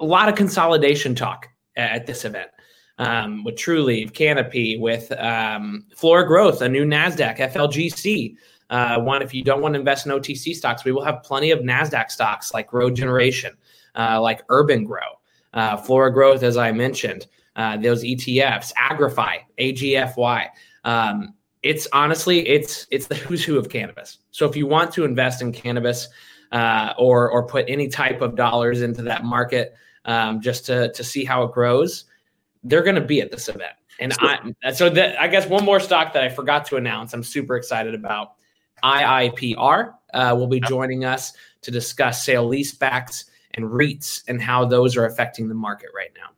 a 0.00 0.04
lot 0.04 0.28
of 0.28 0.34
consolidation 0.34 1.14
talk 1.14 1.48
at 1.76 2.06
this 2.06 2.24
event 2.24 2.50
um, 2.98 3.44
with 3.44 3.56
Trulieve, 3.56 4.12
Canopy, 4.12 4.78
with 4.78 5.10
um, 5.18 5.86
Flora 5.94 6.26
Growth, 6.26 6.62
a 6.62 6.68
new 6.68 6.84
Nasdaq, 6.84 7.38
FLGC. 7.38 8.36
Uh, 8.70 9.00
one, 9.00 9.22
if 9.22 9.34
you 9.34 9.42
don't 9.42 9.60
want 9.60 9.74
to 9.74 9.80
invest 9.80 10.06
in 10.06 10.12
OTC 10.12 10.54
stocks, 10.54 10.84
we 10.84 10.92
will 10.92 11.04
have 11.04 11.22
plenty 11.22 11.50
of 11.50 11.60
Nasdaq 11.60 12.10
stocks 12.10 12.54
like 12.54 12.68
Grow 12.68 12.90
Generation, 12.90 13.52
uh, 13.94 14.20
like 14.20 14.42
Urban 14.48 14.84
Grow, 14.84 15.00
uh, 15.52 15.76
Flora 15.76 16.12
Growth, 16.12 16.42
as 16.42 16.56
I 16.56 16.72
mentioned. 16.72 17.26
Uh, 17.56 17.76
those 17.76 18.02
ETFs, 18.02 18.72
Agrify, 18.74 19.38
AGFY. 19.58 20.48
Um, 20.84 21.34
it's 21.62 21.88
honestly, 21.92 22.46
it's 22.46 22.86
it's 22.90 23.06
the 23.06 23.14
who's 23.14 23.44
who 23.44 23.58
of 23.58 23.68
cannabis. 23.68 24.18
So 24.32 24.48
if 24.48 24.56
you 24.56 24.66
want 24.66 24.92
to 24.94 25.04
invest 25.04 25.40
in 25.40 25.52
cannabis 25.52 26.08
uh, 26.52 26.92
or 26.98 27.30
or 27.30 27.46
put 27.46 27.64
any 27.68 27.88
type 27.88 28.20
of 28.20 28.36
dollars 28.36 28.82
into 28.82 29.02
that 29.02 29.24
market 29.24 29.74
um, 30.04 30.40
just 30.40 30.66
to 30.66 30.92
to 30.92 31.04
see 31.04 31.24
how 31.24 31.44
it 31.44 31.52
grows, 31.52 32.04
they're 32.64 32.82
going 32.82 32.96
to 32.96 33.00
be 33.00 33.20
at 33.20 33.30
this 33.30 33.48
event. 33.48 33.72
And 34.00 34.12
I 34.20 34.52
so 34.72 34.90
that 34.90 35.20
I 35.20 35.28
guess 35.28 35.46
one 35.46 35.64
more 35.64 35.80
stock 35.80 36.12
that 36.12 36.24
I 36.24 36.28
forgot 36.28 36.66
to 36.66 36.76
announce. 36.76 37.14
I'm 37.14 37.22
super 37.22 37.56
excited 37.56 37.94
about. 37.94 38.32
IIPR 38.82 39.94
uh, 40.12 40.34
will 40.36 40.48
be 40.48 40.60
joining 40.60 41.04
us 41.04 41.32
to 41.62 41.70
discuss 41.70 42.24
sale 42.24 42.48
leasebacks 42.48 43.24
and 43.54 43.64
REITs 43.66 44.24
and 44.28 44.42
how 44.42 44.64
those 44.66 44.96
are 44.96 45.06
affecting 45.06 45.48
the 45.48 45.54
market 45.54 45.88
right 45.94 46.10
now. 46.14 46.30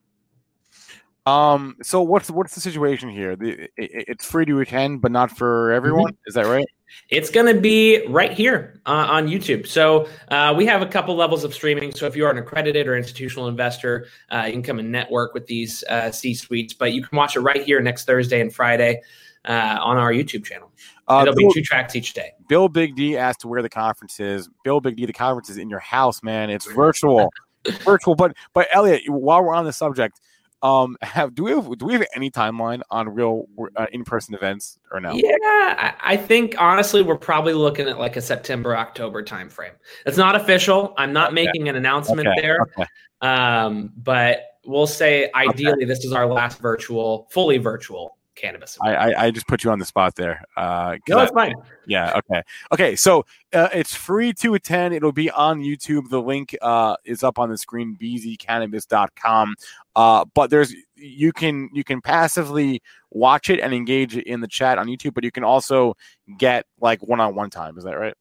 Um. 1.27 1.77
So 1.83 2.03
what's 2.03 2.31
what's 2.31 2.55
the 2.55 2.61
situation 2.61 3.09
here? 3.09 3.37
The, 3.37 3.64
it, 3.64 3.70
it's 3.77 4.24
free 4.24 4.47
to 4.47 4.61
attend, 4.61 5.03
but 5.03 5.11
not 5.11 5.37
for 5.37 5.72
everyone. 5.72 6.12
Mm-hmm. 6.12 6.29
Is 6.29 6.35
that 6.35 6.47
right? 6.47 6.66
It's 7.11 7.31
going 7.31 7.53
to 7.53 7.61
be 7.61 8.07
right 8.07 8.33
here 8.33 8.81
uh, 8.87 9.07
on 9.11 9.27
YouTube. 9.27 9.66
So 9.66 10.09
uh, 10.29 10.55
we 10.57 10.66
have 10.66 10.83
a 10.83 10.87
couple 10.87 11.16
levels 11.16 11.45
of 11.45 11.53
streaming. 11.53 11.93
So 11.93 12.07
if 12.07 12.16
you 12.16 12.24
are 12.27 12.31
an 12.31 12.39
accredited 12.39 12.87
or 12.87 12.97
institutional 12.97 13.49
investor, 13.49 14.07
uh, 14.31 14.45
you 14.47 14.53
can 14.53 14.62
come 14.62 14.79
and 14.79 14.91
network 14.91 15.35
with 15.35 15.47
these 15.47 15.83
uh, 15.91 16.11
C 16.11 16.35
suites. 16.35 16.74
But 16.74 16.93
you 16.93 17.03
can 17.03 17.16
watch 17.16 17.37
it 17.37 17.41
right 17.41 17.62
here 17.62 17.81
next 17.81 18.05
Thursday 18.05 18.41
and 18.41 18.55
Friday 18.55 19.03
uh, 19.47 19.79
on 19.81 19.97
our 19.97 20.12
YouTube 20.12 20.45
channel. 20.45 20.72
Uh, 21.09 21.20
It'll 21.22 21.35
Bill, 21.35 21.49
be 21.49 21.55
two 21.55 21.62
tracks 21.62 21.95
each 21.95 22.14
day. 22.14 22.33
Bill 22.49 22.68
Big 22.68 22.97
D 22.97 23.16
asked 23.16 23.45
where 23.45 23.62
the 23.62 23.68
conference 23.68 24.18
is. 24.20 24.49
Bill 24.64 24.81
Big 24.81 24.97
D, 24.97 25.07
the 25.07 25.12
conference 25.12 25.49
is 25.49 25.57
in 25.57 25.70
your 25.70 25.81
house, 25.81 26.22
man. 26.22 26.51
It's 26.51 26.66
virtual, 26.66 27.33
virtual. 27.85 28.14
But 28.14 28.37
but 28.53 28.68
Elliot, 28.72 29.03
while 29.09 29.43
we're 29.45 29.55
on 29.55 29.64
the 29.64 29.72
subject 29.72 30.20
um, 30.63 30.97
have 31.03 31.35
do 31.35 31.45
we 31.45 31.53
have 31.53 31.79
do 31.79 31.87
we 31.87 31.93
have 31.95 32.07
any 32.15 32.31
timeline 32.31 32.83
on 32.91 33.09
real 33.09 33.47
uh, 33.77 33.87
in 33.93 34.05
person 34.05 34.35
events 34.35 34.79
or 34.91 35.01
no? 35.01 35.13
Yeah, 35.13 35.31
I, 35.43 35.95
I, 36.03 36.17
think 36.17 36.55
honestly 36.59 37.03
we're 37.03 37.17
probably 37.17 37.53
looking 37.53 37.89
at 37.89 37.99
like 37.99 38.17
a 38.17 38.21
September 38.21 38.77
October 38.77 39.23
timeframe. 39.23 39.73
It's 40.05 40.17
not 40.17 40.37
official. 40.37 40.95
I'm 40.99 41.13
not 41.13 41.29
okay. 41.33 41.45
making 41.45 41.69
an 41.69 41.77
announcement 41.77 42.27
okay. 42.27 42.41
there, 42.41 42.61
okay. 42.61 42.87
Um, 43.21 43.93
but 43.97 44.59
we'll 44.65 44.87
say 44.87 45.31
ideally 45.35 45.85
this 45.85 46.05
is 46.05 46.13
our 46.13 46.27
last 46.27 46.59
virtual, 46.59 47.29
fully 47.31 47.59
virtual 47.59 48.16
cannabis. 48.37 48.78
I, 48.80 48.95
I, 48.95 49.24
I 49.24 49.30
just 49.30 49.49
put 49.49 49.64
you 49.64 49.70
on 49.70 49.78
the 49.78 49.84
spot 49.84 50.14
there. 50.14 50.45
Uh, 50.57 50.97
no, 51.09 51.16
that's 51.16 51.32
fine. 51.32 51.55
Yeah. 51.87 52.18
Okay. 52.18 52.43
Okay. 52.72 52.97
So 52.97 53.24
uh, 53.53 53.68
it's 53.72 53.95
free 53.95 54.32
to 54.34 54.55
attend. 54.55 54.95
It'll 54.95 55.12
be 55.12 55.30
on 55.30 55.61
YouTube. 55.61 56.09
The 56.09 56.22
link 56.22 56.57
uh, 56.62 56.97
is 57.05 57.24
up 57.24 57.39
on 57.39 57.51
the 57.51 57.59
screen. 57.59 57.97
bzcannabis.com. 58.01 59.55
Uh, 59.97 60.24
but 60.34 60.51
there's 60.51 60.74
you 60.95 61.32
can 61.32 61.70
you 61.72 61.82
can 61.82 62.01
passively 62.01 62.82
watch 63.11 63.51
it 63.51 63.61
and 63.61 63.72
engage 63.72 64.16
in 64.16 64.41
the 64.41 64.49
chat 64.49 64.78
on 64.78 64.87
YouTube, 64.87 65.14
but 65.14 65.24
you 65.24 65.30
can 65.30 65.45
also 65.45 65.95
get 66.39 66.66
like 66.80 67.03
one 67.03 67.20
on 67.20 67.34
one 67.34 67.51
time. 67.51 67.78
Is 67.78 67.84
that 67.84 67.99
right? 67.99 68.14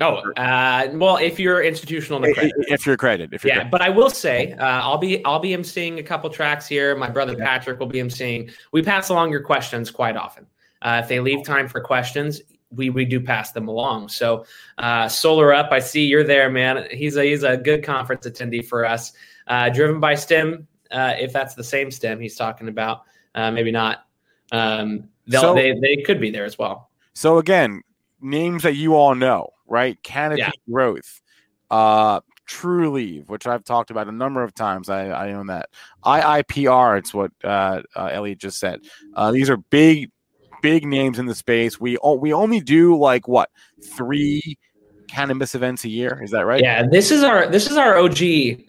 Oh, 0.00 0.22
uh, 0.36 0.88
well, 0.92 1.18
if 1.18 1.38
you're 1.38 1.62
institutional 1.62 2.24
accredited. 2.24 2.64
If 2.68 2.86
you're 2.86 2.94
accredited. 2.94 3.34
If 3.34 3.44
you're 3.44 3.54
yeah, 3.54 3.68
but 3.68 3.82
I 3.82 3.90
will 3.90 4.08
say, 4.08 4.52
uh, 4.52 4.64
I'll 4.64 4.96
be 4.96 5.22
I'll 5.26 5.40
be 5.40 5.50
emceeing 5.50 5.98
a 5.98 6.02
couple 6.02 6.30
tracks 6.30 6.66
here. 6.66 6.96
My 6.96 7.10
brother 7.10 7.36
Patrick 7.36 7.78
will 7.78 7.86
be 7.86 7.98
emceeing. 7.98 8.50
We 8.72 8.82
pass 8.82 9.10
along 9.10 9.30
your 9.30 9.42
questions 9.42 9.90
quite 9.90 10.16
often. 10.16 10.46
Uh, 10.80 11.00
if 11.02 11.08
they 11.08 11.20
leave 11.20 11.44
time 11.44 11.68
for 11.68 11.82
questions, 11.82 12.40
we 12.74 12.88
we 12.88 13.04
do 13.04 13.20
pass 13.20 13.52
them 13.52 13.68
along. 13.68 14.08
So, 14.08 14.46
uh, 14.78 15.06
Solar 15.06 15.52
Up, 15.52 15.70
I 15.70 15.80
see 15.80 16.06
you're 16.06 16.24
there, 16.24 16.48
man. 16.48 16.86
He's 16.90 17.16
a 17.16 17.24
he's 17.24 17.42
a 17.42 17.58
good 17.58 17.84
conference 17.84 18.26
attendee 18.26 18.64
for 18.64 18.86
us. 18.86 19.12
Uh, 19.48 19.68
driven 19.68 20.00
by 20.00 20.14
STEM, 20.14 20.66
uh, 20.90 21.14
if 21.18 21.32
that's 21.32 21.54
the 21.54 21.64
same 21.64 21.90
STEM 21.90 22.20
he's 22.20 22.36
talking 22.36 22.68
about, 22.68 23.02
uh, 23.34 23.50
maybe 23.50 23.70
not. 23.70 24.06
Um, 24.52 25.08
so, 25.28 25.54
they 25.54 25.78
they 25.78 25.98
could 25.98 26.20
be 26.20 26.30
there 26.30 26.44
as 26.44 26.56
well. 26.58 26.90
So 27.12 27.38
again, 27.38 27.82
names 28.20 28.62
that 28.62 28.76
you 28.76 28.94
all 28.94 29.14
know 29.14 29.52
right? 29.70 30.02
Canopy 30.02 30.40
yeah. 30.40 30.50
growth, 30.70 31.22
uh, 31.70 32.20
Trulieve, 32.46 33.28
which 33.28 33.46
I've 33.46 33.64
talked 33.64 33.90
about 33.90 34.08
a 34.08 34.12
number 34.12 34.42
of 34.42 34.54
times. 34.54 34.90
I, 34.90 35.06
I 35.06 35.32
own 35.32 35.46
that. 35.46 35.70
IIPR, 36.04 36.98
it's 36.98 37.14
what 37.14 37.30
uh, 37.42 37.82
uh, 37.96 38.10
Elliot 38.12 38.38
just 38.38 38.58
said. 38.58 38.80
Uh, 39.14 39.30
these 39.30 39.48
are 39.48 39.56
big, 39.56 40.10
big 40.60 40.84
names 40.84 41.18
in 41.18 41.26
the 41.26 41.34
space. 41.34 41.80
We 41.80 41.96
we 42.18 42.32
only 42.32 42.60
do 42.60 42.98
like 42.98 43.28
what 43.28 43.48
three 43.82 44.58
cannabis 45.08 45.54
events 45.54 45.84
a 45.84 45.88
year. 45.88 46.20
Is 46.22 46.32
that 46.32 46.44
right? 46.44 46.60
Yeah, 46.60 46.84
this 46.90 47.10
is 47.10 47.22
our 47.22 47.46
this 47.46 47.70
is 47.70 47.76
our 47.76 47.96
OG 47.96 48.18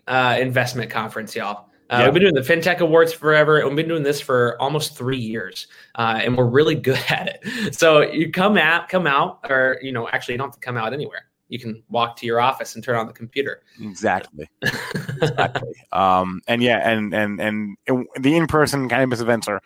uh, 0.07 0.37
investment 0.39 0.91
conference, 0.91 1.35
y'all. 1.35 1.70
Uh, 1.91 1.97
yep. 1.97 2.05
We've 2.05 2.13
been 2.13 2.33
doing 2.33 2.35
the 2.35 2.53
FinTech 2.53 2.79
Awards 2.79 3.11
forever. 3.11 3.67
We've 3.67 3.75
been 3.75 3.89
doing 3.89 4.03
this 4.03 4.21
for 4.21 4.59
almost 4.61 4.97
three 4.97 5.17
years, 5.17 5.67
uh, 5.95 6.21
and 6.23 6.37
we're 6.37 6.47
really 6.47 6.75
good 6.75 6.99
at 7.09 7.39
it. 7.43 7.75
So 7.75 8.01
you 8.01 8.31
come 8.31 8.57
out, 8.57 8.87
come 8.87 9.05
out, 9.05 9.39
or 9.49 9.77
you 9.81 9.91
know, 9.91 10.07
actually, 10.07 10.35
you 10.35 10.37
don't 10.37 10.47
have 10.47 10.55
to 10.55 10.61
come 10.61 10.77
out 10.77 10.93
anywhere. 10.93 11.27
You 11.49 11.59
can 11.59 11.83
walk 11.89 12.15
to 12.17 12.25
your 12.25 12.39
office 12.39 12.75
and 12.75 12.83
turn 12.83 12.95
on 12.95 13.07
the 13.07 13.13
computer. 13.13 13.63
Exactly. 13.81 14.47
exactly. 14.61 15.73
Um, 15.91 16.41
and 16.47 16.63
yeah, 16.63 16.89
and 16.89 17.13
and 17.13 17.41
and 17.41 17.77
the 18.17 18.37
in-person 18.37 18.87
cannabis 18.87 19.19
events 19.19 19.49
are 19.49 19.61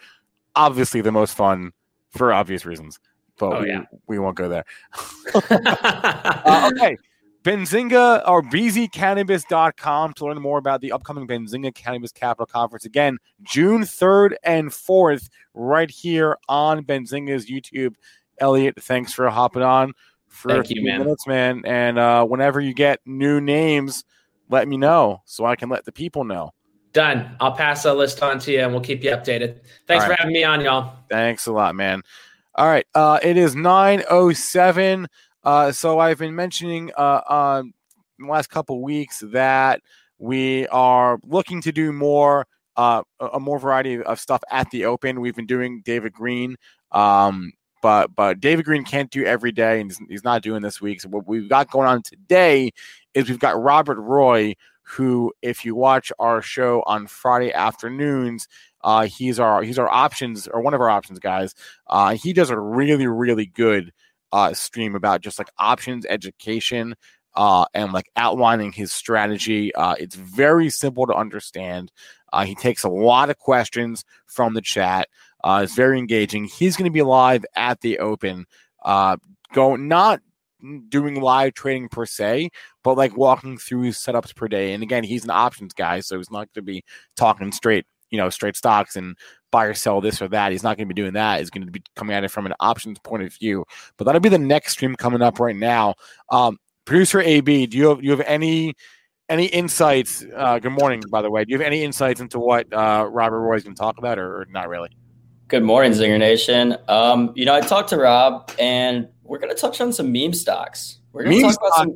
obviously 0.56 1.02
the 1.02 1.12
most 1.12 1.36
fun 1.36 1.74
for 2.10 2.34
obvious 2.34 2.66
reasons. 2.66 3.00
But 3.38 3.54
oh, 3.54 3.62
we, 3.62 3.68
yeah. 3.68 3.84
we 4.08 4.18
won't 4.18 4.36
go 4.36 4.50
there. 4.50 4.66
uh, 5.36 6.72
okay. 6.74 6.98
Benzinga 7.46 8.28
or 8.28 8.42
bzcannabis.com 8.42 10.14
to 10.14 10.26
learn 10.26 10.42
more 10.42 10.58
about 10.58 10.82
the 10.82 10.92
upcoming 10.92 11.28
Benzinga 11.28 11.76
Cannabis 11.76 12.12
Capital 12.12 12.48
Conference. 12.48 12.86
Again, 12.86 13.20
June 13.44 13.84
3rd 13.84 14.34
and 14.44 14.72
4th, 14.72 15.30
right 15.54 15.92
here 15.92 16.38
on 16.50 16.84
Benzinga's 16.84 17.46
YouTube. 17.46 17.94
Elliot, 18.40 18.82
thanks 18.82 19.14
for 19.14 19.30
hopping 19.30 19.62
on 19.62 19.94
for 20.28 20.50
Thank 20.50 20.66
a 20.66 20.68
few 20.70 20.82
you, 20.82 20.88
man. 20.88 21.02
minutes, 21.02 21.28
man. 21.28 21.62
And 21.68 22.00
uh, 22.00 22.26
whenever 22.26 22.60
you 22.60 22.74
get 22.74 23.00
new 23.06 23.40
names, 23.40 24.06
let 24.50 24.68
me 24.68 24.76
know 24.76 25.22
so 25.26 25.46
I 25.46 25.56
can 25.56 25.70
let 25.70 25.86
the 25.86 25.92
people 25.92 26.24
know. 26.24 26.52
Done. 26.94 27.36
I'll 27.40 27.52
pass 27.52 27.86
a 27.86 27.94
list 27.94 28.24
on 28.24 28.40
to 28.40 28.54
you 28.54 28.62
and 28.62 28.72
we'll 28.72 28.82
keep 28.82 29.04
you 29.04 29.12
updated. 29.12 29.60
Thanks 29.86 30.04
right. 30.04 30.08
for 30.08 30.14
having 30.16 30.34
me 30.34 30.44
on, 30.44 30.62
y'all. 30.62 30.98
Thanks 31.12 31.46
a 31.46 31.52
lot, 31.52 31.76
man. 31.76 32.02
All 32.56 32.66
right. 32.66 32.88
Uh, 32.96 33.20
it 33.22 33.38
is 33.38 33.56
907. 33.56 35.08
Uh, 35.46 35.72
so 35.72 36.00
I've 36.00 36.18
been 36.18 36.36
mentioning 36.36 36.92
uh, 36.98 37.62
the 38.18 38.26
last 38.26 38.50
couple 38.50 38.82
weeks 38.82 39.24
that 39.32 39.82
we 40.18 40.68
are 40.68 41.20
looking 41.24 41.62
to 41.62 41.72
do 41.72 41.94
more, 41.94 42.48
uh, 42.76 43.04
a 43.20 43.40
more 43.40 43.60
variety 43.60 44.02
of 44.02 44.20
stuff 44.20 44.42
at 44.50 44.70
the 44.72 44.86
Open. 44.86 45.22
We've 45.22 45.36
been 45.36 45.46
doing 45.46 45.84
David 45.86 46.14
Green, 46.14 46.56
um, 46.92 47.52
but 47.82 48.16
but 48.16 48.40
David 48.40 48.66
Green 48.66 48.84
can't 48.84 49.12
do 49.12 49.24
every 49.24 49.52
day, 49.52 49.80
and 49.82 49.96
he's 50.10 50.24
not 50.24 50.42
doing 50.42 50.64
this 50.64 50.82
week. 50.82 51.02
So 51.02 51.10
what 51.10 51.28
we've 51.28 51.48
got 51.48 51.70
going 51.70 51.88
on 51.88 52.02
today 52.02 52.72
is 53.14 53.30
we've 53.30 53.40
got 53.40 53.62
Robert 53.62 54.00
Roy, 54.00 54.56
who, 54.82 55.32
if 55.44 55.64
you 55.64 55.76
watch 55.76 56.12
our 56.18 56.42
show 56.42 56.82
on 56.88 57.06
Friday 57.06 57.54
afternoons, 57.54 58.48
uh, 58.84 59.04
he's 59.04 59.40
our 59.40 59.62
he's 59.62 59.78
our 59.78 59.90
options 59.90 60.48
or 60.48 60.62
one 60.62 60.74
of 60.74 60.82
our 60.82 60.90
options 60.90 61.20
guys. 61.20 61.54
Uh, 61.88 62.16
he 62.16 62.34
does 62.34 62.50
a 62.50 62.60
really 62.60 63.06
really 63.06 63.46
good 63.46 63.92
uh, 64.32 64.54
stream 64.54 64.96
about 64.96 65.22
just 65.22 65.40
like 65.40 65.50
options 65.58 66.06
education 66.08 66.96
uh, 67.36 67.66
and 67.74 67.94
like 67.94 68.10
outlining 68.16 68.72
his 68.72 68.92
strategy. 68.92 69.74
Uh, 69.76 69.96
it's 70.00 70.16
very 70.16 70.70
simple 70.70 71.06
to 71.06 71.14
understand. 71.14 71.92
Uh, 72.34 72.46
he 72.46 72.56
takes 72.56 72.84
a 72.84 72.90
lot 72.90 73.30
of 73.30 73.38
questions 73.38 74.04
from 74.26 74.54
the 74.54 74.62
chat. 74.62 75.08
Uh, 75.44 75.62
it's 75.64 75.76
very 75.76 76.00
engaging. 76.00 76.46
He's 76.46 76.76
going 76.76 76.90
to 76.90 76.94
be 76.94 77.02
live 77.02 77.46
at 77.56 77.82
the 77.82 78.00
Open. 78.00 78.46
Uh, 78.84 79.18
go 79.54 79.76
not 79.76 80.22
doing 80.90 81.22
live 81.22 81.54
trading 81.54 81.90
per 81.90 82.06
se, 82.06 82.50
but 82.84 82.98
like 82.98 83.16
walking 83.16 83.58
through 83.58 83.92
setups 83.92 84.36
per 84.36 84.48
day. 84.48 84.74
And 84.74 84.82
again, 84.82 85.04
he's 85.04 85.24
an 85.24 85.30
options 85.30 85.74
guy, 85.74 86.00
so 86.00 86.18
he's 86.18 86.32
not 86.32 86.52
going 86.54 86.56
to 86.56 86.62
be 86.64 86.84
talking 87.16 87.52
straight, 87.52 87.86
you 88.10 88.18
know, 88.18 88.30
straight 88.30 88.56
stocks 88.56 88.96
and 88.96 89.16
buy 89.56 89.66
or 89.66 89.74
sell 89.74 90.02
this 90.02 90.22
or 90.22 90.28
that. 90.28 90.52
He's 90.52 90.64
not 90.64 90.76
going 90.76 90.90
to 90.90 90.94
be 90.94 91.02
doing 91.02 91.14
that. 91.14 91.40
He's 91.40 91.50
going 91.50 91.66
to 91.66 91.72
be 91.72 91.82
coming 91.96 92.14
at 92.14 92.26
it 92.26 92.28
from 92.30 92.46
an 92.46 92.54
options 92.60 93.00
point 93.00 93.24
of 93.24 93.34
view. 93.34 93.64
But 93.96 94.04
that'll 94.04 94.20
be 94.20 94.28
the 94.28 94.38
next 94.38 94.74
stream 94.74 94.96
coming 94.96 95.22
up 95.22 95.40
right 95.40 95.56
now. 95.56 95.96
Um, 96.30 96.60
Producer 96.84 97.22
AB, 97.22 97.68
do 97.68 97.78
you 97.78 97.88
have 97.90 98.00
do 98.00 98.04
you 98.06 98.12
have 98.12 98.22
any 98.28 98.76
any 99.30 99.46
insights? 99.46 100.26
Uh, 100.36 100.60
good 100.60 100.74
morning, 100.74 101.02
by 101.10 101.22
the 101.22 101.32
way. 101.32 101.46
Do 101.46 101.52
you 101.52 101.58
have 101.58 101.66
any 101.66 101.84
insights 101.84 102.20
into 102.20 102.38
what 102.38 102.72
uh, 102.72 103.08
Robert 103.10 103.40
Roy's 103.40 103.64
going 103.64 103.76
to 103.76 103.80
talk 103.80 103.98
about, 103.98 104.20
or, 104.20 104.42
or, 104.42 104.48
not 104.52 104.68
really? 104.68 104.90
Good 105.48 105.64
morning, 105.64 105.94
Zinger 105.94 106.20
Nation. 106.20 106.78
Um, 106.88 107.32
you 107.34 107.46
know, 107.46 107.56
I 107.56 107.62
talked 107.62 107.90
to 107.90 107.98
Rob, 107.98 108.52
and 108.60 109.08
we're 109.24 109.40
going 109.40 109.56
to 109.56 109.60
touch 109.60 109.82
on 109.82 109.94
some 109.94 110.12
meme 110.12 110.34
stocks. 110.34 111.00
We're 111.12 111.24
going 111.24 111.38
to 111.38 111.42
talk 111.42 111.58
about 111.58 111.74
some. 111.76 111.94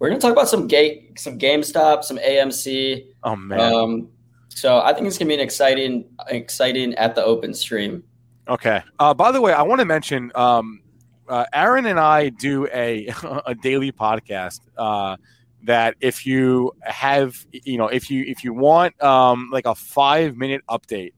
We're 0.00 0.08
going 0.08 0.18
to 0.18 0.26
talk 0.26 0.32
about 0.32 0.48
some 0.48 0.66
gate, 0.66 1.20
some 1.20 1.38
GameStop, 1.38 2.02
some 2.04 2.16
AMC. 2.18 3.04
Oh 3.22 3.36
man. 3.36 3.60
Um, 3.60 4.08
so 4.50 4.80
I 4.80 4.92
think 4.92 5.06
it's 5.06 5.16
gonna 5.18 5.28
be 5.28 5.34
an 5.34 5.40
exciting, 5.40 6.04
exciting 6.28 6.94
at 6.94 7.14
the 7.14 7.24
open 7.24 7.54
stream. 7.54 8.04
Okay. 8.48 8.82
Uh, 8.98 9.14
by 9.14 9.32
the 9.32 9.40
way, 9.40 9.52
I 9.52 9.62
want 9.62 9.80
to 9.80 9.84
mention 9.84 10.32
um, 10.34 10.82
uh, 11.28 11.46
Aaron 11.52 11.86
and 11.86 11.98
I 11.98 12.28
do 12.28 12.66
a 12.72 13.08
a 13.46 13.54
daily 13.54 13.92
podcast. 13.92 14.60
Uh, 14.76 15.16
that 15.62 15.94
if 16.00 16.26
you 16.26 16.72
have, 16.80 17.46
you 17.52 17.76
know, 17.76 17.86
if 17.86 18.10
you 18.10 18.24
if 18.26 18.42
you 18.44 18.52
want 18.52 19.00
um, 19.02 19.50
like 19.52 19.66
a 19.66 19.74
five 19.74 20.36
minute 20.36 20.62
update 20.68 21.12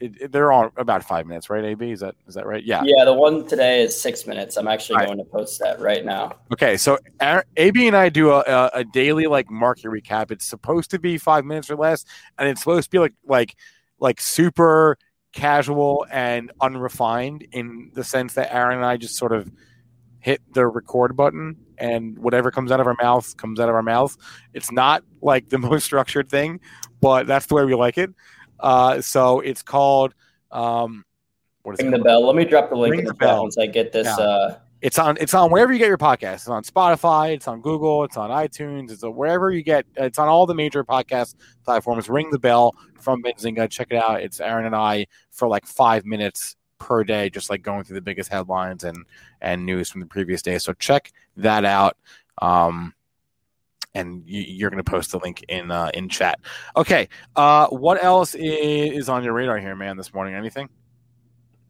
it, 0.00 0.12
it, 0.20 0.32
they're 0.32 0.52
on 0.52 0.70
about 0.76 1.04
five 1.04 1.26
minutes, 1.26 1.50
right? 1.50 1.64
AB, 1.64 1.90
is 1.90 2.00
that 2.00 2.14
is 2.26 2.34
that 2.34 2.46
right? 2.46 2.64
Yeah. 2.64 2.82
Yeah, 2.84 3.04
the 3.04 3.12
one 3.12 3.46
today 3.46 3.82
is 3.82 4.00
six 4.00 4.26
minutes. 4.26 4.56
I'm 4.56 4.68
actually 4.68 4.96
right. 4.96 5.06
going 5.06 5.18
to 5.18 5.24
post 5.24 5.60
that 5.60 5.80
right 5.80 6.04
now. 6.04 6.32
Okay, 6.52 6.76
so 6.76 6.98
AB 7.20 7.86
and 7.86 7.96
I 7.96 8.08
do 8.08 8.30
a, 8.30 8.40
a, 8.40 8.70
a, 8.74 8.84
daily 8.84 9.26
like 9.26 9.50
market 9.50 9.86
recap. 9.86 10.30
It's 10.30 10.46
supposed 10.46 10.90
to 10.90 10.98
be 10.98 11.18
five 11.18 11.44
minutes 11.44 11.70
or 11.70 11.76
less, 11.76 12.04
and 12.38 12.48
it's 12.48 12.60
supposed 12.60 12.84
to 12.84 12.90
be 12.90 12.98
like 12.98 13.14
like 13.26 13.56
like 13.98 14.20
super 14.20 14.98
casual 15.32 16.06
and 16.10 16.52
unrefined 16.60 17.46
in 17.52 17.90
the 17.94 18.04
sense 18.04 18.34
that 18.34 18.54
Aaron 18.54 18.76
and 18.76 18.86
I 18.86 18.96
just 18.96 19.16
sort 19.16 19.32
of 19.32 19.50
hit 20.20 20.40
the 20.54 20.66
record 20.66 21.16
button 21.16 21.56
and 21.76 22.18
whatever 22.18 22.50
comes 22.50 22.70
out 22.70 22.80
of 22.80 22.86
our 22.86 22.96
mouth 23.00 23.36
comes 23.36 23.60
out 23.60 23.68
of 23.68 23.74
our 23.74 23.82
mouth. 23.82 24.16
It's 24.54 24.72
not 24.72 25.02
like 25.20 25.50
the 25.50 25.58
most 25.70 25.84
structured 25.84 26.30
thing, 26.30 26.60
but 27.00 27.26
that's 27.26 27.46
the 27.46 27.54
way 27.54 27.64
we 27.64 27.74
like 27.74 27.98
it. 27.98 28.10
Uh, 28.64 29.00
so 29.02 29.40
it's 29.40 29.62
called. 29.62 30.14
Um, 30.50 31.04
what 31.64 31.74
is 31.74 31.78
Ring 31.84 31.92
it 31.92 31.98
the 31.98 32.04
bell. 32.04 32.26
Let 32.26 32.34
me 32.34 32.44
drop 32.46 32.70
the 32.70 32.76
link 32.76 32.92
Ring 32.92 33.00
in 33.00 33.06
the, 33.06 33.12
the 33.12 33.18
bell 33.18 33.42
once 33.42 33.58
I 33.58 33.66
get 33.66 33.92
this. 33.92 34.06
Yeah. 34.06 34.16
Uh, 34.16 34.58
it's 34.80 34.98
on. 34.98 35.18
It's 35.20 35.34
on 35.34 35.50
wherever 35.50 35.72
you 35.72 35.78
get 35.78 35.88
your 35.88 35.98
podcast. 35.98 36.34
It's 36.34 36.48
on 36.48 36.64
Spotify. 36.64 37.34
It's 37.34 37.46
on 37.46 37.60
Google. 37.60 38.04
It's 38.04 38.16
on 38.16 38.30
iTunes. 38.30 38.90
It's 38.90 39.02
on 39.02 39.14
wherever 39.14 39.50
you 39.50 39.62
get. 39.62 39.84
It's 39.96 40.18
on 40.18 40.28
all 40.28 40.46
the 40.46 40.54
major 40.54 40.82
podcast 40.82 41.34
platforms. 41.64 42.08
Ring 42.08 42.30
the 42.30 42.38
bell 42.38 42.74
from 43.00 43.22
Benzinga. 43.22 43.70
Check 43.70 43.88
it 43.90 43.96
out. 43.96 44.22
It's 44.22 44.40
Aaron 44.40 44.64
and 44.64 44.74
I 44.74 45.06
for 45.30 45.46
like 45.46 45.66
five 45.66 46.06
minutes 46.06 46.56
per 46.78 47.04
day, 47.04 47.28
just 47.28 47.50
like 47.50 47.62
going 47.62 47.84
through 47.84 47.96
the 47.96 48.02
biggest 48.02 48.30
headlines 48.30 48.84
and 48.84 49.04
and 49.42 49.66
news 49.66 49.90
from 49.90 50.00
the 50.00 50.06
previous 50.06 50.40
day. 50.40 50.58
So 50.58 50.72
check 50.72 51.12
that 51.36 51.66
out. 51.66 51.98
Um, 52.40 52.94
and 53.94 54.22
you, 54.26 54.66
are 54.66 54.70
going 54.70 54.82
to 54.82 54.90
post 54.90 55.12
the 55.12 55.18
link 55.18 55.44
in 55.48 55.70
uh, 55.70 55.90
in 55.94 56.08
chat. 56.08 56.40
Okay. 56.76 57.08
Uh, 57.36 57.68
what 57.68 58.02
else 58.02 58.34
is, 58.34 59.02
is 59.02 59.08
on 59.08 59.24
your 59.24 59.32
radar 59.32 59.58
here, 59.58 59.76
man? 59.76 59.96
This 59.96 60.12
morning, 60.12 60.34
anything? 60.34 60.68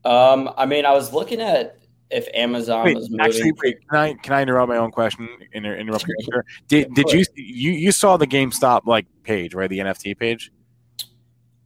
Um, 0.05 0.51
I 0.57 0.67
mean, 0.67 0.85
I 0.85 0.93
was 0.93 1.13
looking 1.13 1.41
at 1.41 1.79
if 2.11 2.29
Amazon 2.35 2.85
wait, 2.85 2.97
was 2.97 3.11
moving. 3.11 3.27
Actually, 3.27 3.53
wait, 3.63 3.77
can 3.89 3.99
I 3.99 4.15
can 4.15 4.33
I 4.33 4.43
interrupt 4.43 4.69
my 4.69 4.77
own 4.77 4.91
question? 4.91 5.29
Inter- 5.53 5.77
interrupt 5.77 6.07
sure. 6.25 6.45
Did 6.69 6.95
did 6.95 7.11
you 7.11 7.25
you 7.35 7.73
you 7.73 7.93
saw 7.93 8.17
the 8.17 8.27
GameStop 8.27 8.83
like 8.87 9.07
page 9.23 9.55
right? 9.55 9.69
The 9.69 9.79
NFT 9.79 10.19
page. 10.19 10.51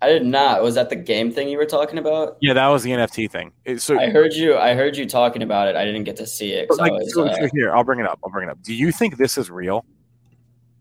I 0.00 0.08
did 0.08 0.24
not. 0.24 0.62
Was 0.62 0.76
that 0.76 0.90
the 0.90 0.96
game 0.96 1.32
thing 1.32 1.48
you 1.48 1.58
were 1.58 1.66
talking 1.66 1.98
about? 1.98 2.36
Yeah, 2.40 2.52
that 2.52 2.68
was 2.68 2.84
the 2.84 2.90
NFT 2.90 3.28
thing. 3.28 3.50
So 3.78 3.98
I 3.98 4.10
heard 4.10 4.32
you. 4.32 4.56
I 4.56 4.74
heard 4.74 4.96
you 4.96 5.06
talking 5.06 5.42
about 5.42 5.66
it. 5.66 5.74
I 5.74 5.84
didn't 5.84 6.04
get 6.04 6.14
to 6.16 6.26
see 6.26 6.52
it. 6.52 6.70
Like, 6.70 6.92
was, 6.92 7.12
so, 7.12 7.26
uh, 7.26 7.48
here, 7.52 7.74
I'll 7.74 7.82
bring 7.82 7.98
it 7.98 8.06
up. 8.06 8.20
I'll 8.24 8.30
bring 8.30 8.48
it 8.48 8.52
up. 8.52 8.62
Do 8.62 8.74
you 8.74 8.92
think 8.92 9.16
this 9.16 9.36
is 9.36 9.50
real? 9.50 9.84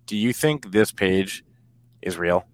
Do 0.08 0.18
you 0.18 0.34
think 0.34 0.72
this 0.72 0.92
page 0.92 1.46
is 2.02 2.18
real? 2.18 2.48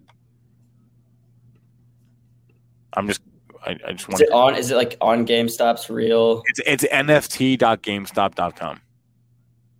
I'm 2.92 3.08
just 3.08 3.22
I, 3.64 3.78
I 3.86 3.92
just 3.92 4.08
want. 4.08 4.20
Is 4.20 4.28
it 4.28 4.32
on? 4.32 4.56
Is 4.56 4.70
it 4.70 4.76
like 4.76 4.96
on 5.00 5.26
GameStop's 5.26 5.88
real? 5.88 6.42
It's 6.46 6.60
it's 6.66 6.84
nft.gamestop.com. 6.84 8.80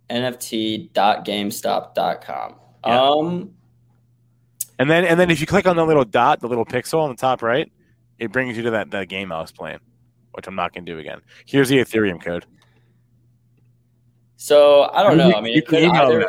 nft.gamestop.com. 0.09 2.55
Yeah. 2.85 3.01
Um. 3.01 3.51
And 4.77 4.89
then 4.89 5.05
and 5.05 5.19
then 5.19 5.29
if 5.29 5.39
you 5.39 5.47
click 5.47 5.67
on 5.67 5.75
the 5.75 5.85
little 5.85 6.05
dot, 6.05 6.39
the 6.39 6.47
little 6.47 6.65
pixel 6.65 6.99
on 6.99 7.09
the 7.09 7.15
top 7.15 7.41
right, 7.41 7.71
it 8.19 8.31
brings 8.31 8.57
you 8.57 8.63
to 8.63 8.71
that, 8.71 8.91
that 8.91 9.07
game 9.07 9.31
I 9.31 9.39
was 9.39 9.51
playing, 9.51 9.79
which 10.33 10.47
I'm 10.47 10.55
not 10.55 10.73
going 10.73 10.85
to 10.85 10.91
do 10.91 10.99
again. 10.99 11.21
Here's 11.45 11.69
the 11.69 11.77
Ethereum 11.77 12.21
code. 12.21 12.45
So 14.37 14.89
I 14.93 15.03
don't 15.03 15.17
know. 15.17 15.31
I 15.31 15.41
mean, 15.41 15.57
it 15.57 15.67
could 15.67 15.83
either. 15.83 16.25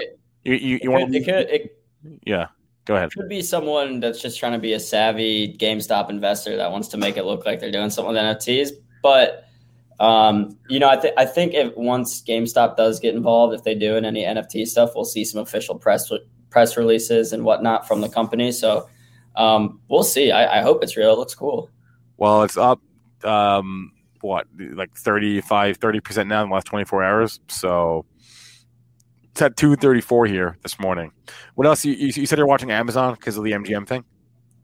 You, 0.46 0.54
you, 0.54 0.80
you 0.82 0.90
want? 0.92 1.14
It 1.14 1.24
could. 1.24 1.48
It, 1.50 1.82
yeah. 2.24 2.46
Go 2.84 2.94
ahead. 2.94 3.10
Could 3.12 3.28
be 3.28 3.42
someone 3.42 3.98
that's 3.98 4.22
just 4.22 4.38
trying 4.38 4.52
to 4.52 4.60
be 4.60 4.72
a 4.72 4.80
savvy 4.80 5.56
GameStop 5.58 6.08
investor 6.08 6.56
that 6.56 6.70
wants 6.70 6.86
to 6.88 6.96
make 6.96 7.16
it 7.16 7.24
look 7.24 7.44
like 7.44 7.58
they're 7.58 7.72
doing 7.72 7.90
something 7.90 8.14
with 8.14 8.22
NFTs. 8.22 8.70
But 9.02 9.44
um, 9.98 10.56
you 10.68 10.78
know, 10.78 10.88
I 10.88 10.96
think 10.96 11.14
I 11.16 11.24
think 11.24 11.54
if 11.54 11.76
once 11.76 12.22
GameStop 12.22 12.76
does 12.76 13.00
get 13.00 13.16
involved, 13.16 13.54
if 13.54 13.64
they 13.64 13.74
do 13.74 13.96
in 13.96 14.04
any 14.04 14.22
NFT 14.22 14.68
stuff, 14.68 14.92
we'll 14.94 15.04
see 15.04 15.24
some 15.24 15.40
official 15.40 15.74
press 15.74 16.12
press 16.50 16.76
releases 16.76 17.32
and 17.32 17.44
whatnot 17.44 17.88
from 17.88 18.00
the 18.00 18.08
company. 18.08 18.52
So 18.52 18.88
um, 19.34 19.80
we'll 19.88 20.04
see. 20.04 20.30
I, 20.30 20.60
I, 20.60 20.62
hope 20.62 20.82
it's 20.82 20.96
real. 20.96 21.12
It 21.12 21.18
looks 21.18 21.34
cool. 21.34 21.68
Well, 22.16 22.44
it's 22.44 22.56
up. 22.56 22.80
Um, 23.24 23.92
what 24.22 24.46
like 24.58 24.94
35 24.94 25.76
30 25.76 26.00
percent 26.00 26.28
now 26.28 26.42
in 26.42 26.48
the 26.48 26.54
last 26.54 26.66
24 26.66 27.04
hours 27.04 27.40
so 27.48 28.04
it's 29.36 29.42
at 29.42 29.54
234 29.58 30.26
here 30.26 30.56
this 30.62 30.80
morning. 30.80 31.12
What 31.56 31.66
else? 31.66 31.84
You, 31.84 31.92
you 31.92 32.24
said 32.24 32.38
you're 32.38 32.46
watching 32.46 32.70
Amazon 32.70 33.12
because 33.12 33.36
of 33.36 33.44
the 33.44 33.52
MGM 33.52 33.86
thing? 33.86 34.02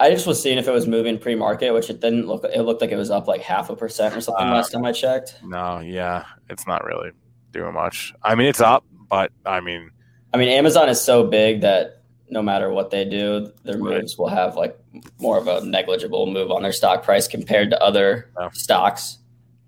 I 0.00 0.10
just 0.10 0.26
was 0.26 0.42
seeing 0.42 0.56
if 0.56 0.66
it 0.66 0.72
was 0.72 0.86
moving 0.86 1.18
pre-market, 1.18 1.72
which 1.72 1.90
it 1.90 2.00
didn't 2.00 2.26
look. 2.26 2.42
It 2.44 2.62
looked 2.62 2.80
like 2.80 2.90
it 2.90 2.96
was 2.96 3.10
up 3.10 3.28
like 3.28 3.42
half 3.42 3.68
a 3.68 3.76
percent 3.76 4.16
or 4.16 4.22
something 4.22 4.46
uh, 4.46 4.50
last 4.50 4.72
time 4.72 4.82
I 4.86 4.92
checked. 4.92 5.38
No, 5.44 5.80
yeah, 5.80 6.24
it's 6.48 6.66
not 6.66 6.84
really 6.84 7.10
doing 7.50 7.74
much. 7.74 8.14
I 8.22 8.34
mean, 8.34 8.46
it's 8.46 8.62
up, 8.62 8.86
but 9.10 9.30
I 9.44 9.60
mean, 9.60 9.90
I 10.32 10.38
mean, 10.38 10.48
Amazon 10.48 10.88
is 10.88 10.98
so 10.98 11.22
big 11.26 11.60
that 11.60 12.02
no 12.30 12.40
matter 12.40 12.70
what 12.70 12.88
they 12.88 13.04
do, 13.04 13.52
their 13.64 13.76
moves 13.76 14.16
will 14.16 14.28
have 14.28 14.56
like 14.56 14.78
more 15.20 15.36
of 15.36 15.48
a 15.48 15.62
negligible 15.66 16.24
move 16.24 16.50
on 16.50 16.62
their 16.62 16.72
stock 16.72 17.02
price 17.02 17.28
compared 17.28 17.68
to 17.70 17.82
other 17.82 18.30
yeah. 18.40 18.48
stocks 18.54 19.18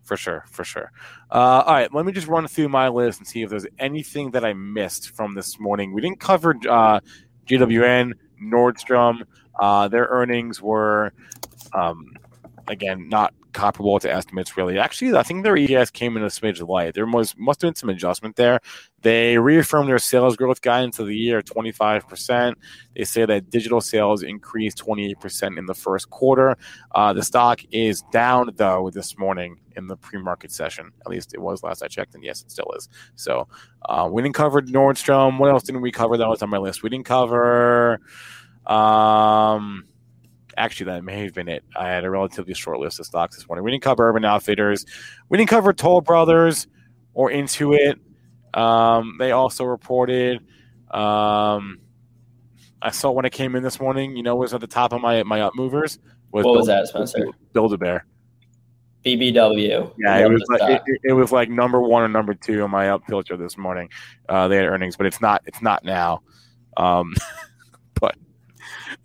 for 0.05 0.17
sure, 0.17 0.45
for 0.51 0.65
sure. 0.65 0.93
Uh, 1.31 1.63
all 1.67 1.75
right, 1.75 1.93
let 1.93 2.07
me 2.07 2.13
just 2.13 2.29
run 2.29 2.47
through 2.47 2.69
my 2.69 2.89
list 2.89 3.19
and 3.19 3.27
see 3.27 3.43
if 3.43 3.51
there's 3.51 3.67
anything 3.79 4.31
that 4.33 4.45
I 4.45 4.53
missed 4.53 5.11
from 5.11 5.35
this 5.35 5.59
morning. 5.59 5.93
We 5.93 6.03
didn't 6.03 6.21
cover 6.21 6.55
uh, 6.69 7.01
GWN, 7.47 8.13
Nordstrom. 8.43 9.23
Uh, 9.59 9.89
their 9.89 10.07
earnings 10.07 10.61
were, 10.61 11.13
um, 11.73 12.13
again, 12.69 13.09
not 13.09 13.35
comparable 13.55 13.99
to 14.01 14.13
estimates, 14.13 14.57
really. 14.57 14.79
Actually, 14.79 15.17
I 15.17 15.23
think 15.23 15.43
their 15.43 15.55
EPS 15.55 15.93
came 15.93 16.17
in 16.17 16.23
a 16.23 16.27
smidge 16.27 16.67
light. 16.67 16.95
There 16.95 17.07
was 17.07 17.35
must 17.39 17.63
have 17.63 17.69
been 17.69 17.77
some 17.77 17.89
adjustment 17.89 18.37
there. 18.37 18.61
They 19.01 19.39
reaffirmed 19.39 19.89
their 19.89 19.99
sales 19.99 20.37
growth 20.37 20.61
guidance 20.61 20.99
of 20.99 21.07
the 21.07 21.17
year 21.17 21.41
25%. 21.41 22.55
They 22.97 23.05
say 23.05 23.25
that 23.25 23.51
digital 23.51 23.81
sales 23.81 24.23
increased 24.23 24.79
28% 24.85 25.59
in 25.59 25.67
the 25.67 25.75
first 25.75 26.11
quarter. 26.11 26.57
Uh, 26.95 27.13
the 27.13 27.23
stock 27.23 27.61
is 27.71 28.03
down, 28.13 28.51
though, 28.57 28.91
this 28.93 29.17
morning 29.17 29.59
in 29.77 29.87
the 29.87 29.97
pre 29.97 30.21
market 30.21 30.53
session. 30.53 30.91
At 31.01 31.09
least 31.09 31.35
it 31.35 31.41
was 31.41 31.63
last 31.63 31.83
I 31.83 31.89
checked, 31.89 32.15
and 32.15 32.25
yes, 32.25 32.43
it 32.43 32.51
still 32.51 32.71
is. 32.77 32.89
So 33.17 33.49
uh, 33.87 34.09
we 34.11 34.23
didn't 34.23 34.35
cover 34.35 34.61
Nordstrom. 34.61 35.39
What 35.39 35.51
else 35.51 35.63
didn't 35.63 35.81
we 35.81 35.93
cover 35.93 36.17
that 36.17 36.29
was 36.29 36.43
on 36.43 36.51
my 36.51 36.59
list? 36.59 36.83
We 36.83 36.91
didn't 36.91 37.07
cover. 37.07 38.01
Um, 38.67 39.85
actually 40.57 40.87
that 40.87 41.05
may 41.05 41.23
have 41.25 41.35
been 41.35 41.49
it. 41.49 41.65
I 41.77 41.89
had 41.89 42.05
a 42.05 42.11
relatively 42.11 42.55
short 42.55 42.79
list 42.81 43.01
of 43.01 43.07
stocks 43.07 43.37
this 43.37 43.49
morning. 43.49 43.65
We 43.65 43.71
didn't 43.71 43.83
cover 43.83 44.09
Urban 44.09 44.25
Outfitters. 44.25 44.85
We 45.29 45.39
didn't 45.39 45.51
cover 45.51 45.73
Toll 45.73 46.01
Brothers 46.01 46.67
or 47.13 47.31
Intuit. 47.31 47.99
Um, 48.55 49.17
they 49.19 49.33
also 49.33 49.65
reported. 49.65 50.39
Um, 50.91 51.81
I 52.81 52.91
saw 52.91 53.11
when 53.11 53.25
it 53.25 53.33
came 53.33 53.57
in 53.57 53.63
this 53.63 53.81
morning. 53.81 54.17
You 54.17 54.23
know, 54.23 54.37
was 54.37 54.55
at 54.55 54.61
the 54.61 54.67
top 54.67 54.93
of 54.93 55.01
my 55.01 55.23
my 55.23 55.41
up 55.41 55.55
movers. 55.55 55.99
Was 56.31 56.45
what 56.45 56.53
Build, 56.53 56.57
was 56.57 56.67
that, 56.67 56.89
Spencer? 56.89 57.27
Build 57.53 57.73
a 57.73 57.79
Bear. 57.79 58.07
BBW. 59.05 59.93
Yeah, 59.99 60.19
it 60.19 60.31
was 60.31 60.43
like 60.49 60.81
it, 60.87 61.01
it, 61.05 61.13
was 61.13 61.31
like 61.31 61.51
number 61.51 61.81
one 61.81 62.03
or 62.03 62.09
number 62.09 62.33
two 62.33 62.63
on 62.63 62.71
my 62.71 62.89
up 62.89 63.03
filter 63.07 63.37
this 63.37 63.59
morning. 63.59 63.91
Uh, 64.29 64.49
they 64.49 64.57
had 64.57 64.65
earnings, 64.65 64.97
but 64.97 65.07
it's 65.07 65.21
not 65.21 65.43
it's 65.47 65.61
not 65.61 65.85
now. 65.85 66.23
Um, 66.77 67.15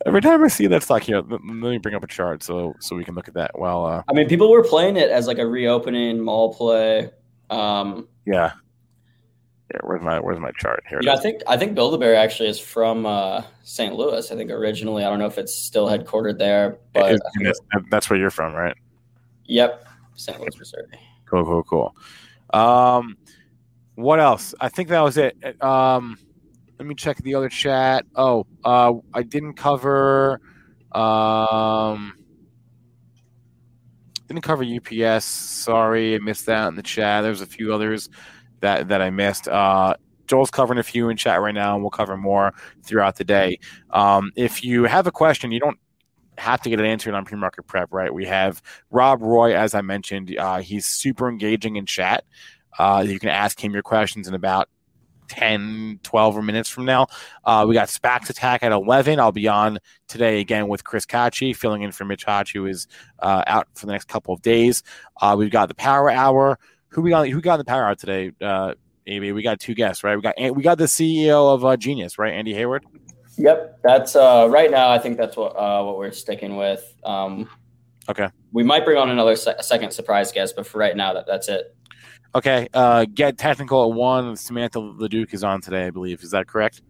Every 0.06 0.22
time 0.22 0.44
I 0.44 0.48
see 0.48 0.68
that 0.68 0.84
stock 0.84 1.04
here, 1.04 1.22
let 1.22 1.42
me 1.42 1.78
bring 1.78 1.96
up 1.96 2.04
a 2.04 2.08
chart 2.08 2.44
so 2.44 2.76
so 2.80 2.96
we 2.96 3.04
can 3.04 3.16
look 3.16 3.28
at 3.28 3.34
that. 3.34 3.58
Well, 3.58 3.86
uh, 3.86 4.04
I 4.08 4.14
mean, 4.14 4.28
people 4.28 4.50
were 4.50 4.64
playing 4.64 4.98
it 4.98 5.10
as 5.10 5.28
like 5.28 5.38
a 5.38 5.48
reopening 5.48 6.20
mall 6.22 6.54
play. 6.54 7.12
Um, 7.50 8.08
yeah, 8.26 8.54
yeah. 9.74 9.80
Where's 9.84 10.02
my 10.02 10.20
Where's 10.20 10.40
my 10.40 10.52
chart 10.52 10.84
here? 10.90 11.00
Yeah, 11.02 11.14
I 11.14 11.18
think 11.18 11.42
I 11.48 11.58
think 11.58 11.76
Build 11.76 11.94
a 11.94 11.98
Bear 11.98 12.16
actually 12.16 12.50
is 12.50 12.60
from 12.60 13.06
uh, 13.06 13.44
St. 13.64 13.94
Louis. 13.94 14.32
I 14.32 14.36
think 14.36 14.52
originally, 14.52 15.04
I 15.04 15.10
don't 15.10 15.20
know 15.20 15.28
if 15.28 15.38
it's 15.38 15.54
still 15.54 15.88
headquartered 15.88 16.38
there, 16.38 16.78
but 16.94 17.20
that's 17.92 18.10
where 18.10 18.20
you're 18.20 18.30
from, 18.30 18.54
right? 18.54 18.76
Yep, 19.46 19.86
St. 20.16 20.40
Louis, 20.40 20.58
Missouri. 20.58 20.86
Cool, 21.26 21.44
cool, 21.44 21.64
cool. 21.64 21.96
Um, 22.52 23.18
what 23.96 24.20
else? 24.20 24.56
I 24.62 24.70
think 24.70 24.90
that 24.90 25.02
was 25.02 25.18
it. 25.18 25.62
Um 25.62 26.18
let 26.80 26.88
me 26.88 26.96
check 26.96 27.18
the 27.18 27.36
other 27.36 27.50
chat. 27.50 28.06
Oh, 28.16 28.48
uh, 28.64 28.94
I 29.14 29.24
didn't 29.24 29.54
cover. 29.56 30.40
Um, 30.94 32.14
didn't 34.28 34.44
cover 34.44 34.64
UPS. 34.64 35.26
Sorry, 35.26 36.16
I 36.16 36.20
missed 36.20 36.46
that 36.46 36.70
in 36.70 36.76
the 36.76 36.82
chat. 36.82 37.24
There's 37.24 37.42
a 37.42 37.46
few 37.46 37.74
others 37.74 38.10
that 38.62 38.88
that 38.88 39.02
I 39.02 39.10
missed. 39.10 39.50
Uh, 39.50 39.96
Joel's 40.28 40.52
covering 40.52 40.80
a 40.80 40.84
few 40.84 41.10
in 41.10 41.18
chat 41.18 41.42
right 41.42 41.54
now, 41.54 41.74
and 41.74 41.84
we'll 41.84 41.90
cover 41.90 42.16
more 42.16 42.54
throughout 42.84 43.18
the 43.18 43.26
day. 43.26 43.60
Um, 43.90 44.32
if 44.38 44.64
you 44.64 44.86
have 44.86 45.06
a 45.06 45.12
question, 45.12 45.52
you 45.52 45.60
don't 45.60 45.80
have 46.38 46.62
to 46.62 46.70
get 46.70 46.80
it 46.80 46.86
answered 46.86 47.14
on 47.14 47.26
pre-market 47.26 47.68
prep, 47.68 47.92
right? 47.92 48.14
We 48.14 48.26
have 48.26 48.62
Rob 48.90 49.22
Roy, 49.22 49.54
as 49.54 49.74
I 49.74 49.82
mentioned. 49.82 50.34
Uh, 50.38 50.60
he's 50.60 50.86
super 50.86 51.28
engaging 51.28 51.76
in 51.76 51.86
chat. 51.86 52.24
Uh, 52.78 53.04
you 53.06 53.20
can 53.20 53.30
ask 53.30 53.62
him 53.62 53.74
your 53.74 53.82
questions 53.82 54.28
in 54.28 54.34
about 54.34 54.70
10, 55.30 56.00
12 56.04 56.44
minutes 56.44 56.70
from 56.70 56.86
now. 56.86 57.08
Uh, 57.46 57.66
we 57.68 57.74
got 57.74 57.88
SPAC 57.88 58.30
Attack 58.30 58.64
at 58.64 58.72
11. 58.72 59.20
I'll 59.20 59.32
be 59.32 59.48
on 59.48 59.80
today 60.08 60.40
again 60.42 60.68
with 60.68 60.84
Chris 60.84 61.06
Katje, 61.06 61.56
filling 61.56 61.84
in 61.84 61.92
for 61.92 62.06
Mitch 62.06 62.26
Hodge, 62.26 62.52
who 62.52 62.66
is 62.66 62.88
uh, 63.20 63.44
out 63.48 63.68
for 63.76 63.86
the 63.86 63.92
next 63.92 64.08
couple 64.08 64.34
of 64.34 64.42
days. 64.42 64.84
Uh, 65.22 65.36
we've 65.38 65.52
got 65.52 65.70
the 65.70 65.76
Power 65.76 66.10
Hour. 66.10 66.60
Who 66.90 67.02
we 67.02 67.12
got? 67.12 67.28
Who 67.30 67.40
got 67.40 67.58
the 67.58 67.66
Power 67.66 67.86
Hour 67.86 67.96
today? 67.96 68.32
Uh, 68.42 68.74
Amy, 69.08 69.32
we 69.32 69.42
got 69.42 69.60
two 69.60 69.74
guests, 69.74 70.04
right? 70.04 70.16
We 70.16 70.22
got 70.22 70.36
we 70.56 70.64
got 70.64 70.78
the 70.78 70.86
CEO 70.86 71.54
of 71.54 71.64
uh, 71.64 71.78
Genius, 71.78 72.18
right? 72.18 72.34
Andy 72.34 72.54
Heyward. 72.54 72.82
Yep, 73.38 73.80
that's 73.84 74.16
uh, 74.16 74.48
right 74.50 74.70
now. 74.70 74.90
I 74.90 74.98
think 74.98 75.18
that's 75.18 75.38
what 75.38 75.56
uh, 75.56 75.84
what 75.84 75.98
we're 75.98 76.12
sticking 76.12 76.58
with. 76.58 76.94
Um, 77.04 77.48
Okay. 78.10 78.28
We 78.52 78.64
might 78.64 78.84
bring 78.86 78.98
on 78.98 79.12
another 79.12 79.36
se- 79.36 79.62
second 79.62 79.92
surprise 79.92 80.32
guest, 80.32 80.56
but 80.56 80.66
for 80.66 80.80
right 80.80 80.98
now, 80.98 81.14
that, 81.14 81.28
that's 81.28 81.48
it. 81.48 81.76
Okay. 82.36 82.68
Uh, 82.74 83.06
get 83.14 83.38
technical 83.38 83.90
at 83.90 83.96
one. 83.96 84.36
Samantha 84.36 84.80
LaDuc 84.80 85.34
is 85.34 85.44
on 85.44 85.62
today, 85.62 85.88
I 85.88 85.90
believe. 85.90 86.22
Is 86.24 86.32
that 86.32 86.48
correct? 86.48 86.82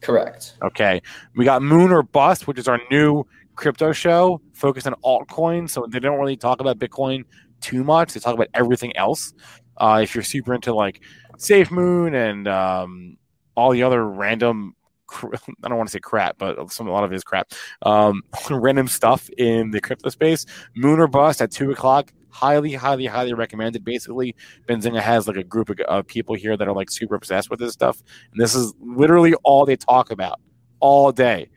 Correct. 0.00 0.54
Okay. 0.62 1.02
We 1.36 1.44
got 1.44 1.62
Moon 1.62 1.92
or 1.92 2.02
Bust, 2.02 2.46
which 2.46 2.58
is 2.58 2.68
our 2.68 2.80
new 2.90 3.24
crypto 3.54 3.92
show 3.92 4.40
focused 4.52 4.86
on 4.86 4.94
altcoins. 5.04 5.70
So 5.70 5.86
they 5.88 5.98
don't 5.98 6.18
really 6.18 6.36
talk 6.36 6.60
about 6.60 6.78
Bitcoin 6.78 7.24
too 7.60 7.84
much. 7.84 8.12
They 8.12 8.20
talk 8.20 8.34
about 8.34 8.48
everything 8.54 8.96
else. 8.96 9.32
Uh, 9.76 10.00
if 10.02 10.14
you're 10.14 10.24
super 10.24 10.54
into 10.54 10.74
like 10.74 11.02
Safe 11.36 11.70
Moon 11.70 12.14
and 12.14 12.48
um, 12.48 13.16
all 13.56 13.70
the 13.70 13.82
other 13.82 14.04
random 14.04 14.74
I 15.22 15.68
don't 15.68 15.76
want 15.76 15.88
to 15.88 15.92
say 15.92 16.00
crap, 16.00 16.38
but 16.38 16.70
some 16.70 16.86
a 16.86 16.92
lot 16.92 17.04
of 17.04 17.12
it 17.12 17.16
is 17.16 17.24
crap. 17.24 17.52
Um, 17.82 18.22
random 18.50 18.88
stuff 18.88 19.28
in 19.38 19.70
the 19.70 19.80
crypto 19.80 20.10
space. 20.10 20.44
Moon 20.76 21.00
or 21.00 21.08
bust 21.08 21.40
at 21.40 21.50
two 21.50 21.70
o'clock. 21.70 22.12
Highly, 22.30 22.74
highly, 22.74 23.06
highly 23.06 23.34
recommended. 23.34 23.84
Basically, 23.84 24.36
Benzinga 24.68 25.00
has 25.00 25.26
like 25.26 25.36
a 25.36 25.44
group 25.44 25.70
of, 25.70 25.80
of 25.80 26.06
people 26.06 26.34
here 26.34 26.56
that 26.56 26.68
are 26.68 26.74
like 26.74 26.90
super 26.90 27.14
obsessed 27.14 27.50
with 27.50 27.58
this 27.58 27.72
stuff, 27.72 28.02
and 28.32 28.40
this 28.40 28.54
is 28.54 28.74
literally 28.80 29.34
all 29.44 29.64
they 29.64 29.76
talk 29.76 30.10
about 30.10 30.40
all 30.80 31.10
day. 31.12 31.48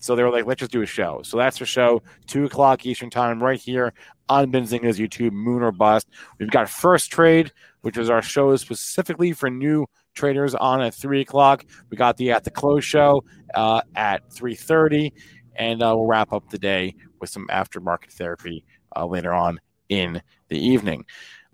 So 0.00 0.14
they 0.14 0.22
were 0.22 0.30
like, 0.30 0.46
let's 0.46 0.60
just 0.60 0.70
do 0.70 0.82
a 0.82 0.86
show. 0.86 1.22
So 1.24 1.36
that's 1.36 1.58
the 1.58 1.66
show, 1.66 2.02
two 2.26 2.44
o'clock 2.44 2.86
Eastern 2.86 3.10
time, 3.10 3.42
right 3.42 3.58
here 3.58 3.92
on 4.28 4.52
Benzinga's 4.52 4.98
YouTube, 4.98 5.32
Moon 5.32 5.62
or 5.62 5.72
Bust. 5.72 6.08
We've 6.38 6.50
got 6.50 6.68
First 6.68 7.10
Trade, 7.10 7.52
which 7.80 7.96
is 7.96 8.10
our 8.10 8.22
show 8.22 8.54
specifically 8.56 9.32
for 9.32 9.50
new 9.50 9.86
traders 10.14 10.54
on 10.54 10.80
at 10.82 10.94
three 10.94 11.20
o'clock. 11.20 11.64
We 11.90 11.96
got 11.96 12.16
the 12.16 12.30
at 12.30 12.44
the 12.44 12.50
close 12.50 12.84
show 12.84 13.24
uh, 13.54 13.82
at 13.96 14.30
three 14.32 14.54
thirty, 14.54 15.12
and 15.56 15.82
uh, 15.82 15.94
we'll 15.96 16.06
wrap 16.06 16.32
up 16.32 16.48
the 16.50 16.58
day 16.58 16.94
with 17.20 17.30
some 17.30 17.46
aftermarket 17.50 18.12
therapy 18.12 18.64
uh, 18.94 19.06
later 19.06 19.32
on 19.32 19.58
in 19.88 20.22
the 20.48 20.58
evening. 20.58 21.04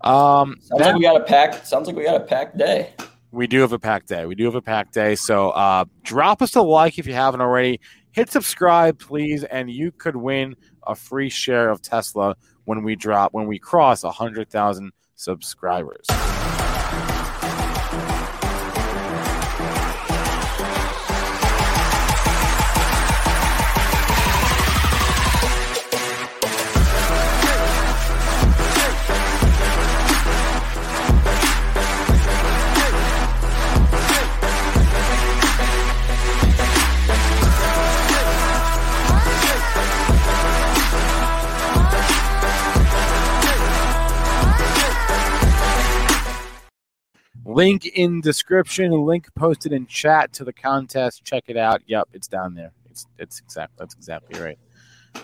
Um, 0.01 0.57
sounds 0.61 0.81
like 0.81 0.95
we 0.95 1.01
got 1.01 1.19
a 1.19 1.23
pack. 1.23 1.65
Sounds 1.65 1.87
like 1.87 1.95
we 1.95 2.03
got 2.03 2.15
a 2.15 2.25
packed 2.25 2.57
day. 2.57 2.93
We 3.31 3.47
do 3.47 3.61
have 3.61 3.73
a 3.73 3.79
packed 3.79 4.07
day. 4.07 4.25
We 4.25 4.35
do 4.35 4.45
have 4.45 4.55
a 4.55 4.61
packed 4.61 4.93
day. 4.93 5.15
So 5.15 5.49
uh, 5.49 5.85
drop 6.03 6.41
us 6.41 6.55
a 6.55 6.61
like 6.61 6.99
if 6.99 7.07
you 7.07 7.13
haven't 7.13 7.41
already. 7.41 7.79
Hit 8.11 8.31
subscribe, 8.31 8.97
please, 8.97 9.43
and 9.43 9.69
you 9.69 9.91
could 9.91 10.15
win 10.15 10.55
a 10.87 10.95
free 10.95 11.29
share 11.29 11.69
of 11.69 11.81
Tesla 11.81 12.35
when 12.63 12.83
we 12.83 12.95
drop 12.95 13.33
when 13.33 13.47
we 13.47 13.59
cross 13.59 14.03
a 14.03 14.11
hundred 14.11 14.49
thousand 14.49 14.91
subscribers. 15.15 16.05
Link 47.45 47.85
in 47.85 48.21
description. 48.21 48.91
Link 48.91 49.27
posted 49.35 49.71
in 49.71 49.85
chat 49.85 50.33
to 50.33 50.43
the 50.43 50.53
contest. 50.53 51.23
Check 51.23 51.45
it 51.47 51.57
out. 51.57 51.81
Yep, 51.85 52.09
it's 52.13 52.27
down 52.27 52.55
there. 52.55 52.71
It's 52.89 53.07
it's 53.17 53.39
exactly 53.39 53.75
that's 53.77 53.93
exactly 53.93 54.39
right. 54.41 54.57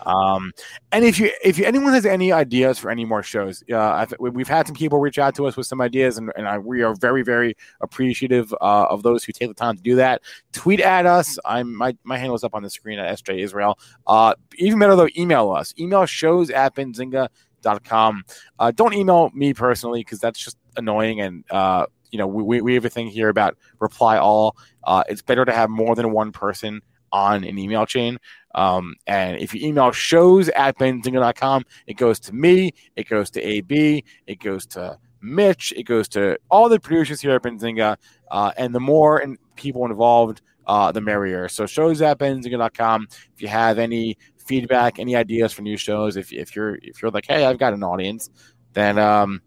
Um, 0.06 0.52
and 0.92 1.04
if 1.06 1.20
you 1.20 1.32
if 1.44 1.58
you, 1.58 1.66
anyone 1.66 1.94
has 1.94 2.06
any 2.06 2.32
ideas 2.32 2.80
for 2.80 2.90
any 2.90 3.06
more 3.06 3.24
shows, 3.24 3.64
uh, 3.74 4.06
we've 4.20 4.48
had 4.48 4.68
some 4.68 4.76
people 4.76 5.00
reach 5.00 5.20
out 5.20 5.36
to 5.36 5.46
us 5.48 5.58
with 5.58 5.68
some 5.68 5.82
ideas, 5.82 6.18
and, 6.18 6.32
and 6.36 6.48
I, 6.48 6.58
we 6.58 6.82
are 6.82 6.96
very 6.96 7.24
very 7.24 7.56
appreciative 7.82 8.54
uh, 8.54 8.86
of 8.90 9.04
those 9.04 9.24
who 9.24 9.32
take 9.32 9.50
the 9.50 9.54
time 9.54 9.78
to 9.78 9.84
do 9.84 9.96
that. 9.96 10.22
Tweet 10.54 10.80
at 10.80 11.06
us. 11.06 11.38
I'm 11.46 11.76
my 11.76 11.96
my 12.04 12.18
handle 12.18 12.36
is 12.36 12.44
up 12.44 12.56
on 12.56 12.64
the 12.64 12.70
screen 12.70 13.00
at 13.00 13.18
SJ 13.20 13.40
Israel. 13.40 13.80
Uh, 14.08 14.36
even 14.56 14.80
better 14.80 14.96
though, 14.96 15.10
email 15.18 15.52
us. 15.52 15.74
Email 15.78 16.06
shows 16.06 16.50
at 16.50 16.76
benzinga.com. 16.76 18.24
Uh, 18.60 18.72
don't 18.72 18.94
email 18.94 19.32
me 19.34 19.54
personally 19.54 20.02
because 20.02 20.20
that's 20.20 20.40
just 20.40 20.58
annoying 20.78 21.22
and 21.22 21.44
uh, 21.52 21.86
you 22.12 22.18
know, 22.18 22.28
we, 22.28 22.62
we 22.62 22.74
have 22.74 22.86
a 22.86 22.90
thing 22.90 23.08
here 23.08 23.30
about 23.30 23.58
reply 23.80 24.18
all. 24.18 24.56
Uh, 24.84 25.04
it's 25.10 25.22
better 25.22 25.46
to 25.46 25.52
have 25.52 25.70
more 25.70 25.96
than 25.96 26.12
one 26.12 26.32
person 26.32 26.82
on 27.12 27.44
an 27.44 27.58
email 27.58 27.86
chain. 27.86 28.18
Um, 28.56 28.96
and 29.08 29.38
if 29.38 29.54
you 29.54 29.68
email 29.68 29.92
shows 29.92 30.50
at 30.50 30.78
benzinga.com, 30.78 31.66
it 31.88 31.96
goes 31.96 32.20
to 32.22 32.34
me, 32.34 32.74
it 32.96 33.08
goes 33.08 33.30
to 33.32 33.42
AB, 33.42 34.04
it 34.28 34.40
goes 34.40 34.66
to 34.68 34.98
Mitch, 35.22 35.74
it 35.78 35.84
goes 35.84 36.08
to 36.10 36.38
all 36.50 36.68
the 36.68 36.80
producers 36.80 37.22
here 37.22 37.32
at 37.32 37.44
Benzinga. 37.44 37.98
Uh, 38.30 38.52
and 38.58 38.74
the 38.74 38.80
more 38.80 39.24
people 39.56 39.86
involved, 39.86 40.42
uh, 40.68 40.92
the 40.92 41.02
merrier. 41.02 41.48
So 41.48 41.66
shows 41.66 42.02
at 42.02 42.18
benzinga.com. 42.20 43.08
If 43.34 43.42
you 43.42 43.48
have 43.48 43.78
any 43.78 44.18
feedback, 44.38 45.00
any 45.00 45.16
ideas 45.16 45.54
for 45.54 45.62
new 45.62 45.78
shows, 45.78 46.18
if, 46.18 46.32
if 46.32 46.56
you're 46.56 46.76
if 46.82 47.02
you're 47.02 47.12
like, 47.12 47.26
hey, 47.28 47.46
I've 47.46 47.58
got 47.58 47.74
an 47.74 47.84
audience, 47.84 48.30
then 48.74 48.98
um, 48.98 49.42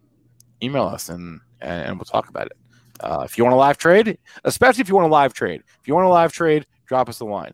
email 0.61 0.83
us 0.83 1.09
and 1.09 1.41
and, 1.61 1.87
and 1.87 1.97
we'll 1.97 2.05
talk 2.05 2.29
about 2.29 2.47
it. 2.47 2.57
Uh, 2.99 3.23
if 3.25 3.37
you 3.37 3.43
want 3.43 3.53
a 3.53 3.57
live 3.57 3.77
trade, 3.77 4.17
especially 4.43 4.81
if 4.81 4.89
you 4.89 4.95
want 4.95 5.07
a 5.07 5.11
live 5.11 5.33
trade, 5.33 5.61
if 5.81 5.87
you 5.87 5.93
want 5.93 6.05
a 6.05 6.09
live 6.09 6.31
trade, 6.31 6.65
drop 6.85 7.09
us 7.09 7.19
a 7.19 7.25
line. 7.25 7.53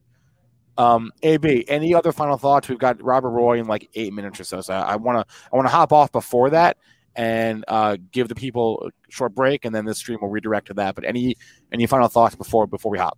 Um, 0.77 1.11
AB, 1.23 1.65
any 1.67 1.93
other 1.93 2.11
final 2.11 2.37
thoughts? 2.37 2.69
We've 2.69 2.79
got 2.79 3.01
Robert 3.03 3.29
Roy 3.29 3.59
in 3.59 3.67
like 3.67 3.89
eight 3.95 4.13
minutes 4.13 4.39
or 4.39 4.43
so. 4.43 4.61
So 4.61 4.73
I 4.73 4.95
want 4.95 5.27
to 5.27 5.35
I 5.51 5.55
want 5.55 5.67
to 5.67 5.71
hop 5.71 5.91
off 5.91 6.11
before 6.11 6.49
that 6.51 6.77
and 7.15 7.65
uh, 7.67 7.97
give 8.11 8.29
the 8.29 8.35
people 8.35 8.87
a 8.87 9.11
short 9.11 9.35
break, 9.35 9.65
and 9.65 9.75
then 9.75 9.85
this 9.85 9.97
stream 9.97 10.19
will 10.21 10.29
redirect 10.29 10.67
to 10.67 10.73
that. 10.75 10.95
But 10.95 11.05
any 11.05 11.35
any 11.71 11.85
final 11.87 12.07
thoughts 12.07 12.35
before 12.35 12.67
before 12.67 12.91
we 12.91 12.99
hop? 12.99 13.17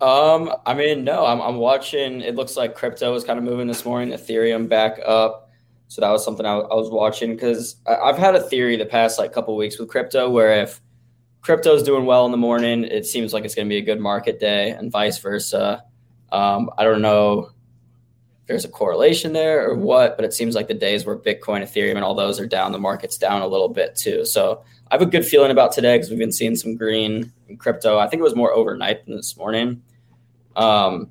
Um, 0.00 0.52
I 0.66 0.74
mean, 0.74 1.04
no, 1.04 1.24
I'm, 1.24 1.40
I'm 1.40 1.56
watching. 1.56 2.20
It 2.20 2.34
looks 2.34 2.56
like 2.56 2.74
crypto 2.74 3.14
is 3.14 3.24
kind 3.24 3.38
of 3.38 3.44
moving 3.44 3.66
this 3.66 3.84
morning. 3.84 4.16
Ethereum 4.16 4.68
back 4.68 4.98
up. 5.06 5.43
So 5.88 6.00
that 6.00 6.10
was 6.10 6.24
something 6.24 6.46
I, 6.46 6.54
I 6.54 6.74
was 6.74 6.90
watching 6.90 7.34
because 7.34 7.76
I've 7.86 8.18
had 8.18 8.34
a 8.34 8.40
theory 8.40 8.76
the 8.76 8.86
past 8.86 9.18
like 9.18 9.32
couple 9.32 9.56
weeks 9.56 9.78
with 9.78 9.88
crypto 9.88 10.28
where 10.30 10.62
if 10.62 10.80
crypto 11.44 11.74
is 11.74 11.82
doing 11.82 12.06
well 12.06 12.24
in 12.24 12.32
the 12.32 12.38
morning, 12.38 12.84
it 12.84 13.06
seems 13.06 13.32
like 13.32 13.44
it's 13.44 13.54
going 13.54 13.66
to 13.66 13.68
be 13.68 13.76
a 13.76 13.82
good 13.82 14.00
market 14.00 14.40
day, 14.40 14.70
and 14.70 14.90
vice 14.90 15.18
versa. 15.18 15.84
Um, 16.32 16.70
I 16.78 16.84
don't 16.84 17.02
know 17.02 17.50
if 18.40 18.46
there's 18.46 18.64
a 18.64 18.68
correlation 18.68 19.34
there 19.34 19.68
or 19.68 19.76
what, 19.76 20.16
but 20.16 20.24
it 20.24 20.32
seems 20.32 20.54
like 20.54 20.68
the 20.68 20.74
days 20.74 21.04
where 21.04 21.16
Bitcoin, 21.16 21.62
Ethereum, 21.62 21.96
and 21.96 22.04
all 22.04 22.14
those 22.14 22.40
are 22.40 22.46
down, 22.46 22.72
the 22.72 22.78
market's 22.78 23.18
down 23.18 23.42
a 23.42 23.46
little 23.46 23.68
bit 23.68 23.94
too. 23.94 24.24
So 24.24 24.64
I 24.90 24.94
have 24.94 25.02
a 25.02 25.06
good 25.06 25.24
feeling 25.24 25.50
about 25.50 25.72
today 25.72 25.96
because 25.96 26.10
we've 26.10 26.18
been 26.18 26.32
seeing 26.32 26.56
some 26.56 26.76
green 26.76 27.30
in 27.48 27.56
crypto. 27.56 27.98
I 27.98 28.08
think 28.08 28.20
it 28.20 28.24
was 28.24 28.34
more 28.34 28.52
overnight 28.52 29.04
than 29.04 29.16
this 29.16 29.36
morning. 29.36 29.82
Um, 30.56 31.10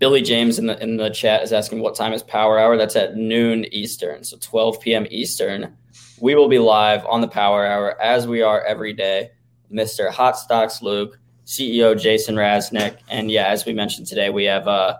Billy 0.00 0.22
James 0.22 0.58
in 0.58 0.66
the 0.66 0.82
in 0.82 0.96
the 0.96 1.10
chat 1.10 1.42
is 1.42 1.52
asking 1.52 1.80
what 1.80 1.94
time 1.94 2.14
is 2.14 2.22
Power 2.22 2.58
Hour. 2.58 2.78
That's 2.78 2.96
at 2.96 3.16
noon 3.16 3.66
Eastern, 3.66 4.24
so 4.24 4.38
12 4.40 4.80
p.m. 4.80 5.06
Eastern. 5.10 5.76
We 6.20 6.34
will 6.34 6.48
be 6.48 6.58
live 6.58 7.04
on 7.04 7.20
the 7.20 7.28
Power 7.28 7.66
Hour 7.66 8.00
as 8.00 8.26
we 8.26 8.40
are 8.40 8.64
every 8.64 8.94
day. 8.94 9.30
Mr. 9.70 10.10
Hot 10.10 10.38
Stocks 10.38 10.80
Luke, 10.80 11.18
CEO 11.44 11.98
Jason 12.00 12.34
Raznick, 12.34 12.96
and 13.10 13.30
yeah, 13.30 13.48
as 13.48 13.66
we 13.66 13.74
mentioned 13.74 14.06
today, 14.06 14.30
we 14.30 14.44
have 14.44 14.66
uh 14.66 14.96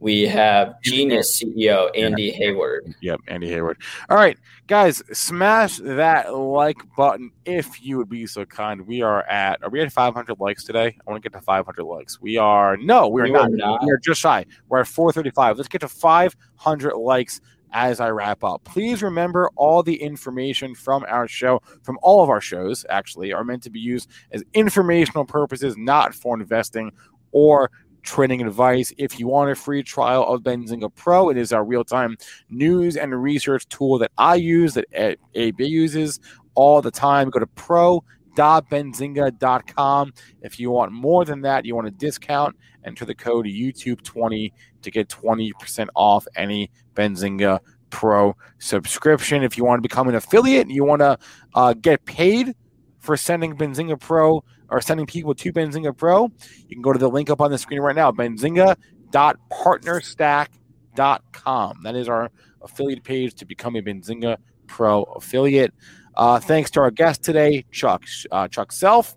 we 0.00 0.22
have 0.22 0.80
Genius 0.82 1.40
CEO 1.40 1.90
Andy 1.96 2.32
Heyward. 2.32 2.94
Yep, 3.02 3.20
Andy 3.28 3.50
Heyward. 3.50 3.76
All 4.08 4.16
right, 4.16 4.38
guys, 4.66 5.02
smash 5.12 5.76
that 5.76 6.34
like 6.34 6.78
button 6.96 7.30
if 7.44 7.82
you 7.82 7.98
would 7.98 8.08
be 8.08 8.26
so 8.26 8.44
kind. 8.46 8.86
We 8.86 9.02
are 9.02 9.22
at 9.24 9.62
are 9.62 9.70
we 9.70 9.80
at 9.80 9.92
500 9.92 10.40
likes 10.40 10.64
today? 10.64 10.96
I 11.06 11.10
want 11.10 11.22
to 11.22 11.28
get 11.30 11.38
to 11.38 11.44
500 11.44 11.84
likes. 11.84 12.20
We 12.20 12.38
are 12.38 12.76
no, 12.78 13.08
we 13.08 13.20
are, 13.20 13.24
we 13.24 13.30
not. 13.30 13.52
not. 13.52 13.84
We 13.84 13.92
are 13.92 13.98
just 13.98 14.20
shy. 14.20 14.46
We're 14.68 14.80
at 14.80 14.88
435. 14.88 15.58
Let's 15.58 15.68
get 15.68 15.82
to 15.82 15.88
500 15.88 16.96
likes 16.96 17.40
as 17.72 18.00
I 18.00 18.10
wrap 18.10 18.42
up. 18.42 18.64
Please 18.64 19.02
remember 19.02 19.50
all 19.54 19.82
the 19.82 20.00
information 20.00 20.74
from 20.74 21.04
our 21.08 21.28
show, 21.28 21.62
from 21.82 21.98
all 22.02 22.22
of 22.22 22.30
our 22.30 22.40
shows, 22.40 22.84
actually, 22.88 23.32
are 23.32 23.44
meant 23.44 23.62
to 23.64 23.70
be 23.70 23.78
used 23.78 24.10
as 24.32 24.42
informational 24.54 25.24
purposes, 25.24 25.76
not 25.76 26.14
for 26.14 26.38
investing 26.40 26.90
or 27.32 27.70
trading 28.02 28.42
advice. 28.42 28.92
If 28.98 29.18
you 29.18 29.26
want 29.26 29.50
a 29.50 29.54
free 29.54 29.82
trial 29.82 30.26
of 30.26 30.42
Benzinga 30.42 30.94
Pro, 30.94 31.30
it 31.30 31.36
is 31.36 31.52
our 31.52 31.64
real 31.64 31.84
time 31.84 32.16
news 32.48 32.96
and 32.96 33.22
research 33.22 33.68
tool 33.68 33.98
that 33.98 34.12
I 34.18 34.36
use, 34.36 34.74
that 34.74 35.18
AB 35.34 35.64
uses 35.64 36.20
all 36.54 36.80
the 36.82 36.90
time. 36.90 37.30
Go 37.30 37.38
to 37.38 37.46
pro.benzinga.com. 37.46 40.12
If 40.42 40.60
you 40.60 40.70
want 40.70 40.92
more 40.92 41.24
than 41.24 41.40
that, 41.42 41.64
you 41.64 41.74
want 41.74 41.88
a 41.88 41.92
discount, 41.92 42.56
enter 42.84 43.04
the 43.04 43.14
code 43.14 43.46
YouTube20 43.46 44.52
to 44.82 44.90
get 44.90 45.08
20% 45.08 45.88
off 45.94 46.26
any 46.36 46.70
Benzinga 46.94 47.60
Pro 47.90 48.34
subscription. 48.58 49.42
If 49.42 49.58
you 49.58 49.64
want 49.64 49.78
to 49.78 49.82
become 49.82 50.08
an 50.08 50.14
affiliate, 50.14 50.62
and 50.62 50.74
you 50.74 50.84
want 50.84 51.00
to 51.00 51.18
uh, 51.54 51.74
get 51.74 52.04
paid 52.04 52.54
for 53.00 53.16
sending 53.16 53.56
Benzinga 53.56 53.98
Pro 53.98 54.44
or 54.70 54.80
sending 54.80 55.06
people 55.06 55.34
to 55.34 55.52
Benzinga 55.52 55.96
Pro, 55.96 56.30
you 56.68 56.76
can 56.76 56.82
go 56.82 56.92
to 56.92 56.98
the 56.98 57.10
link 57.10 57.30
up 57.30 57.40
on 57.40 57.50
the 57.50 57.58
screen 57.58 57.80
right 57.80 57.96
now, 57.96 58.12
benzinga.partnerstack 58.12 60.48
benzingaprep.com. 60.96 61.80
That 61.82 61.96
is 61.96 62.08
our 62.08 62.30
affiliate 62.62 63.04
page 63.04 63.34
to 63.34 63.44
become 63.44 63.76
a 63.76 63.82
Benzinga 63.82 64.36
Pro 64.66 65.04
affiliate. 65.04 65.72
Uh, 66.16 66.40
thanks 66.40 66.70
to 66.72 66.80
our 66.80 66.90
guest 66.90 67.22
today, 67.22 67.64
Chuck 67.70 68.04
uh, 68.30 68.48
Chuck 68.48 68.72
Self, 68.72 69.14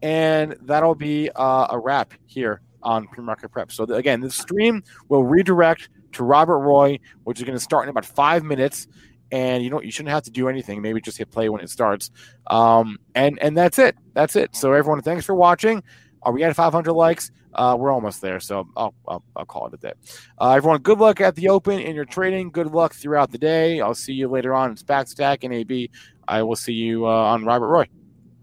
and 0.00 0.56
that'll 0.62 0.94
be 0.94 1.30
uh, 1.34 1.66
a 1.70 1.78
wrap 1.78 2.14
here 2.26 2.60
on 2.82 3.06
pre-market 3.08 3.50
prep. 3.50 3.70
So 3.70 3.84
again, 3.84 4.20
the 4.20 4.30
stream 4.30 4.82
will 5.08 5.24
redirect 5.24 5.88
to 6.12 6.24
Robert 6.24 6.58
Roy, 6.58 6.98
which 7.24 7.38
is 7.38 7.44
going 7.44 7.56
to 7.56 7.62
start 7.62 7.84
in 7.84 7.90
about 7.90 8.04
five 8.04 8.42
minutes. 8.42 8.86
And 9.32 9.64
you 9.64 9.70
know 9.70 9.80
you 9.80 9.90
shouldn't 9.90 10.12
have 10.12 10.24
to 10.24 10.30
do 10.30 10.48
anything. 10.48 10.82
Maybe 10.82 11.00
just 11.00 11.18
hit 11.18 11.30
play 11.30 11.48
when 11.48 11.60
it 11.60 11.70
starts. 11.70 12.10
Um, 12.46 12.98
and 13.14 13.38
and 13.40 13.56
that's 13.56 13.78
it. 13.78 13.96
That's 14.12 14.36
it. 14.36 14.54
So 14.54 14.72
everyone, 14.72 15.02
thanks 15.02 15.24
for 15.24 15.34
watching. 15.34 15.82
Are 16.22 16.32
we 16.32 16.44
at 16.44 16.54
500 16.54 16.92
likes? 16.92 17.30
Uh, 17.54 17.76
we're 17.78 17.90
almost 17.90 18.20
there, 18.22 18.40
so 18.40 18.66
I'll, 18.76 18.94
I'll, 19.06 19.22
I'll 19.36 19.44
call 19.44 19.66
it 19.66 19.74
a 19.74 19.76
day. 19.76 19.92
Uh, 20.38 20.52
everyone, 20.52 20.80
good 20.80 20.98
luck 20.98 21.20
at 21.20 21.34
the 21.34 21.48
Open 21.48 21.78
in 21.78 21.94
your 21.94 22.04
trading. 22.04 22.50
Good 22.50 22.68
luck 22.68 22.94
throughout 22.94 23.30
the 23.30 23.38
day. 23.38 23.80
I'll 23.80 23.94
see 23.94 24.14
you 24.14 24.28
later 24.28 24.54
on 24.54 24.70
in 24.70 24.76
SPAC 24.76 25.12
Attack 25.12 25.44
and 25.44 25.52
AB. 25.52 25.90
I 26.26 26.42
will 26.42 26.56
see 26.56 26.72
you 26.72 27.06
uh, 27.06 27.10
on 27.10 27.44
Robert 27.44 27.66
Roy. 27.66 27.86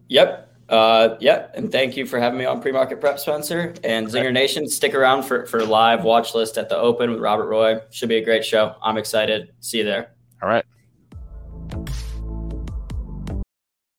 Yep. 0.10 0.48
Uh, 0.70 1.18
yeah, 1.20 1.48
and 1.56 1.72
thank 1.72 1.98
you 1.98 2.06
for 2.06 2.20
having 2.20 2.38
me 2.38 2.45
on 2.45 2.61
pre-market 2.61 3.02
prep, 3.02 3.18
Spencer. 3.18 3.74
And 3.84 4.07
Zinger 4.07 4.32
Nation, 4.32 4.68
stick 4.68 4.94
around 4.94 5.24
for 5.24 5.48
for 5.48 5.66
live 5.66 6.03
watch 6.03 6.36
list 6.36 6.60
at 6.60 6.70
the 6.70 6.78
Open 6.78 7.10
with 7.10 7.20
Robert 7.20 7.48
Roy. 7.48 7.80
Should 7.90 8.10
be 8.10 8.18
a 8.18 8.24
great 8.24 8.45
show. 8.45 8.76
I'm 8.84 8.98
excited. 8.98 9.52
See 9.61 9.80
you 9.80 9.84
there. 9.84 10.11
All 10.44 10.49
right. 10.49 10.66